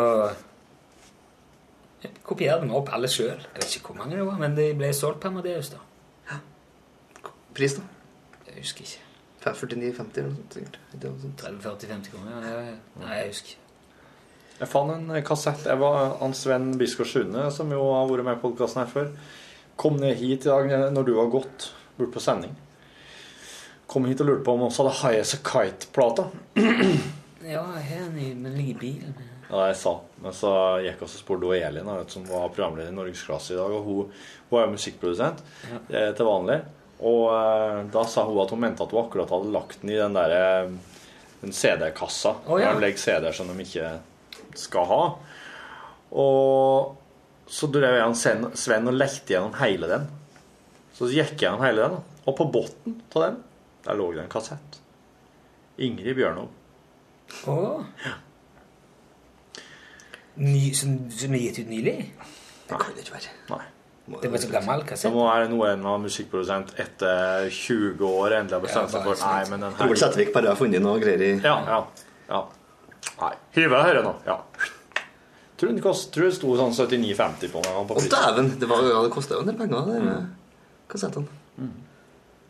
kopierte 2.24 2.66
vi 2.66 2.74
opp 2.78 2.90
alle 2.94 3.08
sjøl. 3.10 3.28
Jeg 3.40 3.62
vet 3.62 3.76
ikke 3.78 3.92
hvor 3.94 4.00
mange 4.02 4.18
det 4.20 4.26
var, 4.28 4.38
men 4.42 4.56
de 4.58 4.68
ble 4.78 4.92
solgt 4.94 5.22
på 5.24 5.28
Amadeus, 5.32 5.70
da. 5.74 5.78
Pris, 7.56 7.74
da? 7.78 7.82
Jeg 8.50 8.62
husker 8.66 8.82
ikke. 8.86 9.05
49,50 9.54 10.18
eller 10.18 10.32
noe 10.32 10.36
sånt. 10.40 10.54
sikkert. 10.58 10.80
Ikke 10.96 11.12
noe 11.12 11.22
sånt. 11.22 11.44
30-40-50 11.46 12.12
kroner? 12.16 12.48
Ja. 12.50 12.76
Nei, 13.04 13.18
jeg 13.20 13.28
husker. 13.30 13.62
Jeg 14.60 14.70
fant 14.72 14.94
en 14.96 15.10
eh, 15.12 15.24
kassett. 15.28 15.66
Jeg 15.68 15.80
var 15.82 16.18
han 16.22 16.34
Sven 16.34 16.70
Biskår 16.80 17.06
Sune, 17.06 17.50
som 17.52 17.72
jo 17.76 17.82
har 17.94 18.08
vært 18.10 18.26
med 18.26 18.38
i 18.38 18.42
podkasten 18.42 18.82
her 18.84 18.92
før, 18.92 19.10
kom 19.76 19.98
ned 20.00 20.16
hit 20.16 20.46
i 20.48 20.50
dag 20.50 20.72
eh, 20.72 20.86
når 20.96 21.04
du 21.10 21.14
var 21.20 21.28
gått 21.34 21.70
bort 21.98 22.14
på 22.16 22.24
sending. 22.24 22.56
Kom 23.92 24.06
hit 24.10 24.22
og 24.24 24.28
lurte 24.32 24.44
på 24.48 24.56
om 24.56 24.64
vi 24.64 24.70
også 24.72 24.84
hadde 24.86 24.98
High 25.04 25.22
As 25.22 25.36
A 25.38 25.44
Kite-plata. 25.46 26.30
Ja, 27.46 27.62
jeg 27.78 27.84
har 28.00 28.08
den 28.10 28.48
ligger 28.56 28.72
i 28.72 28.80
bilen. 28.80 29.12
Ja, 29.52 29.68
jeg 29.68 29.76
sa. 29.78 29.92
Men 30.24 30.34
så 30.34 30.50
gikk 30.82 30.96
jeg 31.04 31.06
og 31.06 31.12
spurte 31.12 31.52
Elin, 31.54 31.92
som 32.10 32.24
var 32.26 32.48
programleder 32.50 32.90
i 32.90 32.96
Norgesklasse 32.96 33.54
i 33.54 33.60
dag. 33.60 33.70
Og 33.70 33.84
hun, 33.86 34.08
hun 34.50 34.58
er 34.58 34.66
jo 34.66 34.72
musikkprodusent 34.74 35.44
Ja. 35.70 35.78
eh, 36.00 36.08
til 36.18 36.26
vanlig. 36.26 36.56
Og 37.04 37.24
eh, 37.36 37.80
da 37.92 38.04
sa 38.08 38.24
hun 38.28 38.40
at 38.44 38.54
hun 38.54 38.62
mente 38.64 38.86
at 38.86 38.94
hun 38.94 39.04
akkurat 39.04 39.32
hadde 39.34 39.54
lagt 39.54 39.82
den 39.82 39.92
i 39.92 40.00
den 40.00 40.16
der 40.16 40.36
eh, 40.36 40.76
den 41.42 41.56
CD-kassa. 41.56 42.38
Å, 42.48 42.60
ja. 42.60 42.72
Der 42.72 42.80
de 42.80 42.86
legger 42.86 43.02
CD-er 43.04 43.36
som 43.36 43.50
de 43.52 43.66
ikke 43.66 43.90
skal 44.56 44.88
ha. 44.90 45.02
Og 46.16 47.50
så 47.52 47.70
drev 47.70 48.00
jeg 48.00 48.08
og 48.08 48.56
Sven, 48.58 48.88
og 48.88 48.96
lekte 48.96 49.36
gjennom 49.36 49.58
hele 49.60 49.90
den. 49.92 50.08
Så 50.96 51.12
gikk 51.12 51.36
jeg 51.36 51.46
gjennom 51.46 51.66
hele 51.66 51.90
den, 51.90 52.00
og 52.26 52.38
på 52.40 52.48
bunnen 52.54 53.02
av 53.12 53.28
den 53.28 53.42
der 53.86 54.00
lå 54.00 54.08
det 54.16 54.24
en 54.24 54.32
kassett. 54.32 54.80
Ingrid 55.86 56.16
Bjørnov. 56.18 56.48
Å. 57.52 57.58
Ny, 60.42 60.64
som, 60.76 60.98
som 61.14 61.36
er 61.36 61.44
gitt 61.46 61.62
ut 61.62 61.70
nylig? 61.70 61.98
Det 62.66 62.80
kan 62.80 62.96
det 62.96 63.06
ikke 63.06 63.20
være. 63.20 63.36
Nei. 63.52 63.66
Det 64.06 64.30
var 64.30 64.38
så 64.38 64.50
gammel 64.52 64.84
kassett? 64.86 65.14
må 65.16 65.24
være 65.26 65.48
noe 65.50 65.72
en 65.74 65.86
musikkprodusent 66.04 66.76
etter 66.78 67.48
20 67.50 68.04
år 68.06 68.36
endelig 68.38 68.54
har 68.60 68.62
bestemt 68.68 68.92
seg 68.94 69.02
for 69.08 69.18
Nei, 69.26 69.40
men 69.50 69.64
den 69.66 69.74
her 69.74 69.82
Robert 69.88 70.02
Sætervik 70.04 70.34
bare 70.36 70.52
har 70.52 70.60
funnet 70.60 70.84
noe 70.86 71.00
greier 71.02 71.24
i 71.26 71.32
Ja, 71.42 71.56
ja. 71.66 71.80
ja. 72.30 72.42
Nei. 73.22 73.32
Hyve 73.58 73.80
deg 73.88 74.04
nå. 74.06 74.14
Ja. 74.28 74.36
Tror 75.56 75.72
den 75.72 75.82
kost, 75.82 76.12
tror 76.14 76.28
det 76.28 76.36
sto 76.36 76.52
sånn 76.60 76.74
79,50 76.76 77.52
på 77.54 77.64
den. 77.64 77.78
Å, 77.80 78.06
dæven! 78.12 78.50
Det, 78.60 78.68
var, 78.70 78.84
ja, 78.92 79.02
det 79.06 79.12
kosta 79.14 79.38
jo 79.38 79.46
en 79.46 79.50
del 79.50 79.58
penger, 79.60 79.90
det 79.90 80.02
Mm. 80.06 80.30
kassettene. 80.92 81.70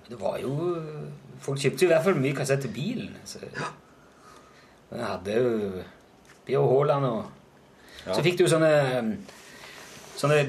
Det 0.10 0.18
var 0.20 0.38
jo 0.42 0.52
Folk 1.46 1.60
kjøpte 1.62 1.86
jo 1.86 1.88
i 1.88 1.92
hvert 1.94 2.04
fall 2.06 2.18
mye 2.20 2.36
kassett 2.36 2.62
til 2.66 2.72
bilen. 2.74 3.14
Så. 3.28 3.40
Men 4.90 5.00
Jeg 5.00 5.08
hadde 5.08 5.36
jo 5.40 5.84
Bjørn 6.48 6.70
Haaland 6.72 7.06
og 7.06 8.14
Så 8.16 8.22
fikk 8.26 8.38
du 8.40 8.46
sånne 8.50 8.72
Sånne 10.16 10.46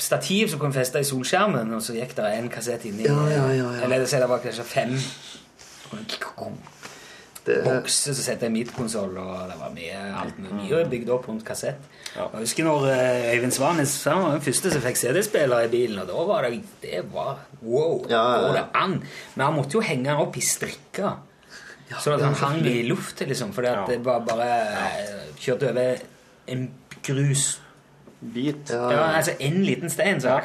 stativ 0.00 0.48
som 0.50 0.60
kunne 0.62 0.74
feste 0.74 0.98
i 1.02 1.06
solskjermen, 1.06 1.70
og 1.76 1.82
så 1.84 1.94
gikk 1.94 2.16
det 2.18 2.30
en 2.34 2.50
kassett 2.50 2.86
inni. 2.88 3.06
Ja, 3.06 3.18
ja, 3.30 3.44
ja, 3.54 3.68
ja. 3.76 3.82
Eller 3.86 4.06
så 4.10 4.18
det 4.22 4.30
var 4.30 4.42
kanskje 4.42 4.66
fem 4.66 4.96
Det, 7.44 7.58
bokser 7.60 8.16
som 8.16 8.24
setter 8.24 8.48
en 8.48 8.54
midtkonsoll, 8.56 9.18
og 9.20 9.50
det 9.50 9.58
var 9.60 9.72
mye 9.74 9.98
alt 10.16 10.38
mye 10.40 10.80
bygd 10.90 11.10
opp 11.12 11.28
rundt 11.28 11.44
kassett. 11.46 11.82
Ja. 12.14 12.24
Jeg 12.32 12.46
husker 12.46 12.64
når 12.66 12.86
eh, 12.88 13.26
Øyvind 13.34 13.52
Svanes 13.52 13.92
han 14.08 14.22
var 14.22 14.32
den 14.36 14.44
første 14.46 14.72
som 14.72 14.82
fikk 14.82 14.98
CD-spiller 15.02 15.66
i 15.66 15.70
bilen, 15.70 16.00
og 16.00 16.08
da 16.08 16.24
var 16.30 16.46
det 16.48 16.62
Det 16.82 17.02
var 17.12 17.44
wow! 17.60 18.06
Ja, 18.08 18.16
ja, 18.16 18.22
ja. 18.22 18.40
Går 18.46 18.56
det 18.56 18.64
an? 18.80 18.96
Men 19.34 19.44
han 19.44 19.58
måtte 19.58 19.76
jo 19.76 19.84
henge 19.84 20.08
den 20.08 20.22
opp 20.24 20.38
i 20.40 20.44
strikker. 20.46 21.20
sånn 22.00 22.16
at 22.16 22.24
han 22.24 22.38
hang 22.40 22.64
i 22.66 22.80
lufta, 22.88 23.28
liksom, 23.28 23.52
fordi 23.52 23.70
at 23.70 23.92
det 23.92 24.00
var 24.06 24.24
bare 24.26 24.48
eh, 24.88 25.28
kjørte 25.38 25.70
over 25.70 26.02
en 26.54 26.66
grus 27.04 27.44
Bit. 28.20 28.70
Ja, 28.70 28.90
Ja, 28.92 29.02
altså 29.18 29.34
en 29.40 29.62
liten 29.64 29.90
stein, 29.90 30.20
så 30.20 30.38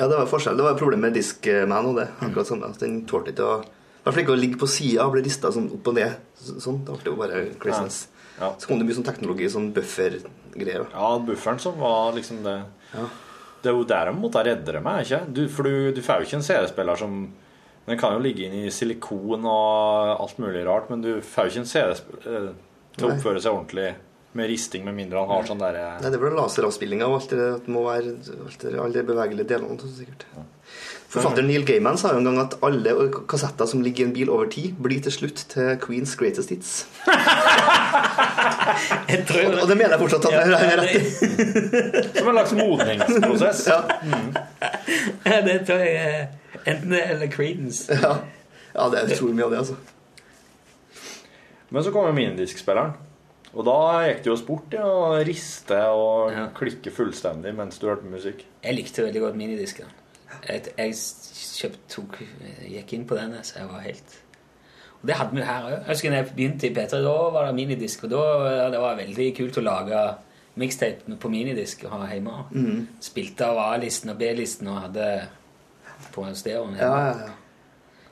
ja, 0.00 0.06
det 0.08 0.16
var 0.16 0.28
forskjell. 0.30 0.56
Det 0.56 0.64
var 0.64 0.72
et 0.72 0.80
problem 0.80 1.02
med 1.04 1.12
Discman 1.12 1.90
og 1.90 1.98
det. 2.00 2.06
Akkurat 2.24 2.48
sånn 2.48 2.62
Altså, 2.64 2.86
Den 2.86 3.02
tålte 3.08 3.34
ikke 3.34 3.44
å 3.44 3.58
I 3.60 4.04
hvert 4.06 4.14
fall 4.14 4.22
ikke 4.22 4.32
å 4.32 4.40
ligge 4.40 4.60
på 4.62 4.68
sida 4.70 5.04
og 5.04 5.12
bli 5.12 5.24
rista 5.26 5.50
sånn 5.52 5.68
opp 5.76 5.90
og 5.92 5.98
ned. 5.98 6.14
Sånn, 6.40 6.78
Det 6.86 6.94
ble 7.02 7.12
jo 7.12 7.18
bare 7.20 7.42
craziness. 7.60 8.06
Ja. 8.40 8.54
Så 8.56 8.70
kom 8.70 8.80
det 8.80 8.86
mye 8.88 8.96
sånn 8.96 9.04
teknologi, 9.04 9.50
sånn 9.52 9.68
buffer-greier. 9.76 10.86
Ja, 10.94 11.10
bufferen 11.20 11.60
som 11.60 11.76
var 11.78 12.14
liksom 12.16 12.40
det 12.46 12.62
Det 13.60 13.68
er 13.68 13.76
jo 13.76 13.84
der 13.84 14.08
de 14.08 14.16
måtte 14.16 14.40
redde 14.46 14.72
det 14.72 14.80
med, 14.82 15.04
ikke 15.04 15.26
du, 15.28 15.42
For 15.52 15.68
du, 15.68 15.92
du 15.92 16.00
får 16.00 16.22
jo 16.22 16.28
ikke 16.30 16.38
en 16.40 16.48
CD-spiller 16.48 16.96
som 16.96 17.18
Den 17.86 17.98
kan 18.00 18.14
jo 18.14 18.22
ligge 18.24 18.46
inn 18.46 18.54
i 18.64 18.70
silikon 18.72 19.44
og 19.44 20.16
alt 20.22 20.38
mulig 20.40 20.64
rart, 20.64 20.88
men 20.88 21.02
du 21.02 21.20
får 21.20 21.44
jo 21.44 21.50
ikke 21.50 21.60
en 21.66 21.72
CD-spiller 21.74 22.48
til 22.96 23.06
å 23.06 23.12
oppføre 23.12 23.40
seg 23.42 23.52
ordentlig 23.52 23.90
med 24.32 24.46
risting, 24.46 24.84
med 24.86 24.94
mindre 24.94 25.18
han 25.18 25.30
har 25.32 25.46
sånn 25.48 25.58
derre 25.58 25.86
Nei, 26.02 26.10
det 26.14 26.20
ble 26.22 26.30
laseravspilling 26.36 27.02
av 27.02 27.16
alt 27.16 27.32
det 27.34 27.48
det 27.64 27.72
må 27.74 27.82
være 27.88 28.12
alt 28.46 28.62
det, 28.62 28.76
alle 28.78 28.94
de 28.94 29.02
bevegelige 29.08 29.48
delene. 29.50 29.90
sikkert. 29.96 30.22
Ja. 30.36 30.44
Forfatteren 31.10 31.48
Neil 31.50 31.64
Gaiman 31.66 31.98
sa 31.98 32.12
jo 32.14 32.20
en 32.20 32.28
gang 32.28 32.38
at 32.38 32.52
alle 32.62 32.92
kassetter 33.26 33.66
som 33.66 33.82
ligger 33.82 34.04
i 34.04 34.06
en 34.06 34.12
bil 34.14 34.30
over 34.30 34.46
tid, 34.52 34.76
blir 34.78 35.02
til 35.02 35.10
slutt 35.16 35.42
til 35.50 35.72
Queens 35.82 36.14
Greatest 36.20 36.52
Hits. 36.54 36.70
Jeg 39.10 39.24
tror 39.26 39.40
Og, 39.48 39.56
og 39.64 39.68
det 39.68 39.76
mener 39.76 39.96
jeg 39.96 40.00
fortsatt 40.00 40.26
at 40.28 40.32
jeg 40.32 40.40
har 40.54 40.78
rett 40.78 40.94
i. 40.94 41.00
Som 42.20 42.28
en 42.30 42.36
slags 42.36 42.52
modningsprosess. 42.54 43.62
Ja. 43.66 43.78
Ja, 45.26 45.40
det 45.46 45.56
tror 45.66 45.82
jeg 45.82 46.28
enten 46.62 46.94
det 46.94 47.02
eller 47.10 47.30
Creedence. 47.32 47.90
Ja. 47.90 48.12
ja, 48.74 48.86
det 48.92 49.00
er 49.00 49.14
utrolig 49.16 49.34
mye 49.40 49.48
av 49.48 49.54
det, 49.54 49.58
altså. 49.64 49.76
Men 51.70 51.84
så 51.86 51.92
kommer 51.94 52.14
minidiskspilleren. 52.14 52.94
Og 53.50 53.66
da 53.66 53.76
gikk 54.06 54.22
det 54.24 54.30
jo 54.30 54.38
sport 54.38 54.74
i 54.76 54.80
å 54.84 54.96
riste 55.26 55.78
og 55.90 56.36
klikke 56.56 56.92
fullstendig 56.94 57.52
mens 57.58 57.80
du 57.80 57.88
hørte 57.88 58.10
musikk. 58.10 58.44
Jeg 58.62 58.76
likte 58.76 59.06
veldig 59.06 59.24
godt 59.24 59.38
minidisken. 59.40 59.90
Jeg, 60.46 60.70
jeg 60.78 60.94
kjøpt, 60.94 61.80
tok, 61.90 62.20
gikk 62.70 62.94
inn 62.96 63.06
på 63.08 63.18
den, 63.18 63.34
så 63.44 63.58
jeg 63.60 63.70
var 63.72 63.82
helt 63.84 64.14
Og 65.00 65.08
det 65.08 65.16
hadde 65.18 65.36
vi 65.36 65.44
her 65.48 65.66
òg. 65.66 65.74
Jeg 65.74 65.88
husker 65.88 66.12
da 66.12 66.20
jeg 66.20 66.30
begynte 66.30 66.68
i 66.68 66.72
P3, 66.76 67.02
da 67.02 67.16
var 67.34 67.48
det 67.48 67.56
minidisk. 67.58 68.04
Og 68.06 68.12
da 68.12 68.24
det 68.72 68.82
var 68.84 68.98
veldig 69.00 69.28
kult 69.40 69.58
å 69.58 69.66
lage 69.66 70.06
mixtape 70.60 71.18
på 71.20 71.30
minidisk 71.32 71.86
og 71.88 71.94
ha 71.96 72.08
hjemme. 72.12 72.38
Mm. 72.52 72.80
Spilte 73.02 73.50
av 73.50 73.60
A-listen 73.64 74.12
og 74.12 74.18
B-listen 74.20 74.70
og 74.70 74.82
hadde 74.86 75.10
på 76.14 76.24
stereoen 76.36 76.78
Ja, 76.78 76.90
ja, 76.90 77.14
ja. 77.26 77.36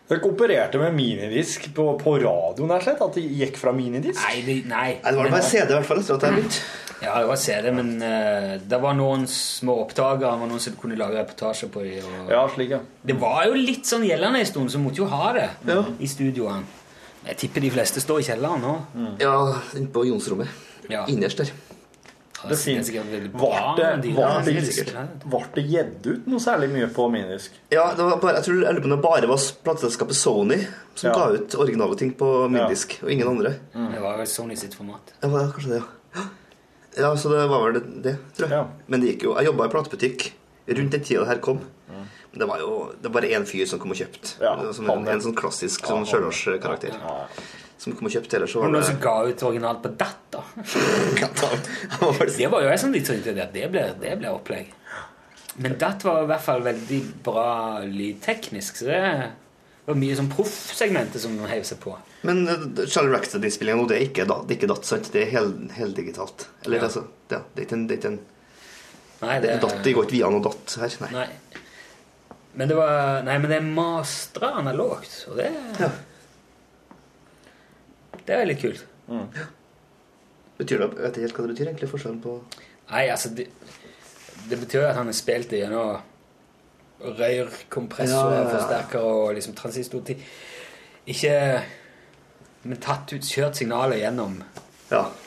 Dere 0.09 0.25
opererte 0.25 0.81
med 0.81 0.95
minidisk 0.97 1.67
på, 1.77 1.91
på 2.01 2.15
radioen, 2.23 2.71
rett 2.73 2.81
og 2.81 2.85
slett? 2.87 3.03
At 3.05 3.17
de 3.19 3.25
gikk 3.43 3.59
fra 3.61 3.75
minidisk? 3.77 4.23
Nei, 4.25 4.39
det, 4.47 4.55
nei. 4.71 4.87
Nei, 5.03 5.11
det 5.13 5.19
var 5.19 5.35
bare 5.35 5.45
CD, 5.45 5.67
i 5.69 5.77
hvert 5.77 5.89
fall, 5.91 6.01
etter 6.01 6.17
at 6.17 6.25
jeg 6.25 6.37
begynte. 6.39 6.63
Ja, 6.99 7.13
det 7.21 7.29
var 7.29 7.39
CD, 7.39 7.69
men 7.77 7.91
uh, 8.01 8.55
det 8.73 8.79
var 8.83 8.97
noen 8.99 9.29
små 9.31 9.77
opptakere. 9.85 10.23
Det 10.25 10.41
var 10.41 10.51
noen 10.51 10.65
som 10.65 10.79
kunne 10.81 10.97
lage 10.99 11.21
reportasjer 11.21 11.71
på 11.75 11.85
dem. 11.85 12.09
Og... 12.09 12.33
Ja, 12.33 12.41
slik, 12.55 12.73
ja. 12.73 12.81
Det 13.11 13.19
var 13.21 13.45
jo 13.51 13.61
litt 13.61 13.87
sånn 13.87 14.07
gjeldende 14.09 14.41
en 14.41 14.49
stund, 14.49 14.73
så 14.73 14.81
måtte 14.83 15.05
jo 15.05 15.11
ha 15.13 15.35
det 15.37 15.47
i 16.01 16.11
studioene. 16.11 16.65
Jeg 17.29 17.43
tipper 17.45 17.67
de 17.67 17.75
fleste 17.75 18.01
står 18.01 18.23
i 18.23 18.29
kjelleren 18.31 18.65
nå. 18.65 18.75
Ja, 19.21 19.37
inne 19.77 19.93
på 19.93 20.09
Jonsrommet. 20.09 20.49
Ja. 20.89 21.05
Innerst 21.13 21.45
der. 21.45 21.53
Det 22.47 22.57
fins 22.61 22.91
Var 23.35 23.77
det, 23.77 24.11
Ja, 24.15 24.43
gitt 25.63 26.07
ut 26.07 26.27
noe 26.31 26.39
særlig 26.43 26.69
mye 26.71 26.89
på 26.95 27.09
minisk? 27.11 27.57
Ja, 27.73 27.89
det 27.97 28.05
var 28.07 28.21
bare, 28.23 28.37
jeg 28.39 28.45
tror 28.47 28.63
jeg 28.63 28.83
det 28.85 29.01
bare 29.03 29.31
var 29.31 29.39
plateselskapet 29.67 30.15
Sony 30.15 30.61
som 30.95 31.11
Ja. 31.11 31.15
ga 31.17 31.33
ut 31.35 31.55
originale 31.59 31.97
ting 31.99 32.13
på 32.15 32.49
mindisk, 32.51 32.99
og 33.03 33.11
ingen 33.11 33.29
andre. 33.29 33.57
Det 33.75 34.01
var 34.03 34.17
vel 34.19 34.27
Sony 34.27 34.57
sitt 34.57 34.75
format. 34.75 35.15
Ja, 35.23 35.29
kanskje 35.29 35.69
det, 35.69 35.83
ja. 36.15 36.23
Ja, 36.99 37.17
så 37.17 37.29
det 37.31 37.49
var 37.49 37.65
vel 37.65 37.75
det, 37.81 38.03
det 38.03 38.17
tror 38.37 38.49
jeg. 38.51 38.67
Men 38.89 39.01
det 39.01 39.11
gikk 39.13 39.23
jo 39.29 39.35
Jeg 39.37 39.47
jobba 39.47 39.67
i 39.67 39.69
platebutikk 39.69 40.33
rundt 40.69 40.91
den 40.93 41.01
tida 41.05 41.21
det 41.25 41.29
her 41.29 41.39
kom. 41.39 41.61
Men 41.89 42.41
det 42.43 42.49
var 42.49 42.59
jo 42.61 42.93
det 43.01 43.09
var 43.09 43.21
bare 43.21 43.31
én 43.33 43.47
fyr 43.49 43.67
som 43.67 43.79
kom 43.81 43.91
og 43.91 43.97
kjøpte. 43.97 44.35
Ja, 44.43 44.55
en, 44.61 45.09
en 45.09 45.21
sånn 45.25 45.35
klassisk 45.35 45.87
sånn 45.89 46.05
sjølårskarakter. 46.07 46.95
Som 47.79 47.95
kom 47.95 48.09
og 48.09 48.13
kjøpte, 48.13 48.41
det. 48.43 48.49
så 48.51 48.59
Var 48.61 48.73
det 48.73 48.75
noen 48.75 48.87
som 48.89 48.97
ga 49.03 49.15
ut 49.29 49.43
originalt 49.47 49.85
på 49.85 49.91
DAT, 50.01 50.23
da? 50.35 50.41
det 52.39 52.49
var 52.51 52.65
jo 52.65 52.71
jeg 52.73 52.81
som 52.83 52.95
litt 52.95 53.07
sånn 53.07 53.21
det. 53.23 53.45
det 53.55 53.69
ble, 53.71 53.85
det 54.03 54.17
ble 54.19 54.33
opplegg. 54.35 54.73
Men 55.63 55.77
DAT 55.79 56.03
var 56.07 56.25
i 56.25 56.31
hvert 56.31 56.43
fall 56.43 56.65
veldig 56.67 56.99
bra 57.27 57.53
lydteknisk, 57.87 58.81
så 58.81 58.89
det 58.91 59.03
var 59.89 59.99
mye 59.99 60.17
sånn 60.19 60.31
proffsegmentet 60.33 61.23
som 61.23 61.39
heiv 61.51 61.63
seg 61.67 61.79
på. 61.83 61.95
Men 62.27 62.43
uh, 62.51 62.67
Charlie 62.91 63.15
Racksteady-spillinga 63.15 63.79
nå, 63.79 63.87
det 63.91 63.97
er 64.01 64.05
ikke, 64.09 64.27
da, 64.29 64.41
det 64.43 64.57
er 64.57 64.61
ikke 64.61 64.73
datt, 64.75 64.91
sant? 64.91 65.09
Det 65.15 65.23
er 65.23 65.31
hel, 65.37 65.55
heldigitalt. 65.79 66.49
Eller 66.67 66.83
Ja. 66.83 66.91
altså 66.91 67.07
det, 67.31 67.41
Det 67.55 67.63
er 67.63 67.67
ikke 67.69 67.79
en, 67.79 67.87
det 67.87 67.97
er 67.97 68.03
ikke 68.03 68.13
en 68.17 68.21
Nei, 69.19 69.39
det, 69.43 69.49
det, 69.49 69.63
datt, 69.65 69.81
det 69.83 69.95
går 69.97 70.05
ikke 70.07 70.15
via 70.15 70.29
noe 70.31 70.43
datt 70.45 70.75
her, 70.79 70.93
nei. 71.03 71.09
Nei. 71.15 71.63
Men 72.59 72.71
det 72.71 72.77
var 72.79 73.25
Nei, 73.27 73.39
men 73.39 73.51
det 73.51 73.57
er 73.59 73.67
mastra 73.67 74.53
analogt, 74.61 75.15
og 75.31 75.41
det 75.41 75.49
Det 78.27 78.35
er 78.37 78.45
litt 78.49 78.61
kult. 78.61 78.85
Betyr 80.59 80.79
det, 80.83 80.89
vet 80.99 81.17
ikke 81.17 81.27
helt 81.27 81.37
hva 81.37 81.47
det 81.47 81.55
betyr, 81.55 81.69
egentlig, 81.71 81.89
forskjellen 81.93 82.21
på 82.23 82.33
Nei, 82.89 83.03
altså 83.13 83.29
det, 83.37 83.45
det 84.49 84.59
betyr 84.63 84.81
jo 84.81 84.87
at 84.89 84.97
han 84.97 85.11
har 85.11 85.17
spilt 85.17 85.51
det 85.53 85.61
gjennom 85.61 85.99
rør, 87.19 87.51
kompressor, 87.71 88.31
Ja, 88.33 88.39
ja, 88.39 88.45
ja. 88.47 88.55
forsterker 88.57 89.05
og 89.05 89.35
liksom 89.37 89.55
transistor. 89.55 90.01
til- 90.05 90.23
Ikke 91.07 91.63
Men 92.65 92.77
tatt 92.83 93.13
ut, 93.13 93.23
kjørt 93.23 93.55
signalet 93.57 94.01
gjennom 94.01 94.43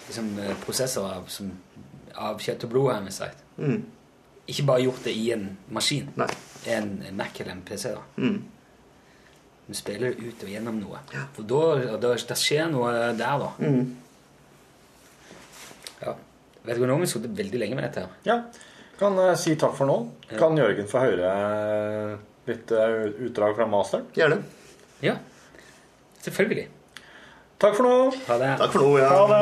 liksom, 0.07 0.37
eh, 0.39 0.55
prosessorer 0.65 1.23
som, 1.27 1.51
av 2.17 2.37
kjøtt 2.39 2.63
og 2.65 2.69
blod, 2.69 2.93
har 2.93 3.01
vi 3.01 3.11
sagt. 3.11 3.37
Mm. 3.57 3.85
Ikke 4.47 4.65
bare 4.65 4.81
gjort 4.83 5.03
det 5.05 5.13
i 5.15 5.31
en 5.31 5.57
maskin. 5.69 6.09
Nei. 6.17 6.27
En 6.67 7.05
Mac 7.13 7.39
eller 7.39 7.51
en 7.53 7.61
PC. 7.61 7.89
da. 7.93 8.01
Mm. 8.17 8.43
Du 9.71 9.77
spiller 9.79 10.11
det 10.11 10.19
ut 10.19 10.41
og 10.43 10.49
gjennom 10.51 10.81
noe. 10.81 10.99
For 11.31 11.47
da, 11.47 11.59
da, 11.95 12.09
det 12.27 12.35
skjer 12.35 12.67
noe 12.73 12.91
der, 13.15 13.39
da. 13.39 13.49
Mm. 13.63 13.85
Ja. 16.01 16.15
Vi 16.65 17.07
sittet 17.07 17.37
veldig 17.37 17.61
lenge 17.61 17.77
med 17.79 17.87
dette. 17.87 18.03
her. 18.03 18.09
Ja. 18.27 18.35
Kan 18.99 19.15
uh, 19.15 19.31
si 19.39 19.55
takk 19.55 19.77
for 19.77 19.87
nå. 19.87 19.95
Kan 20.35 20.59
Jørgen 20.59 20.89
få 20.91 21.05
høre 21.05 21.29
eh, 21.31 22.11
litt 22.51 22.69
uh, 22.75 23.07
utdrag 23.29 23.55
fra 23.57 23.65
masteren? 23.71 24.11
Gjerne. 24.17 24.41
Ja. 25.01 25.15
Selvfølgelig. 26.21 26.67
Takk 27.63 27.79
for 27.79 27.87
nå. 27.87 27.95
Ha 28.27 28.37
det. 28.43 28.51
Takk 28.65 28.75
for 28.75 28.83
nå, 28.83 28.91
ja. 28.99 29.07
Ha 29.15 29.23
det. 29.31 29.41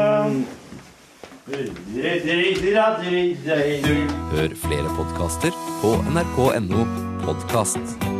Hør 4.36 4.56
flere 4.68 4.94
podkaster 4.94 5.60
på 5.82 5.98
nrk.no 6.14 6.86
podkast. 7.26 8.19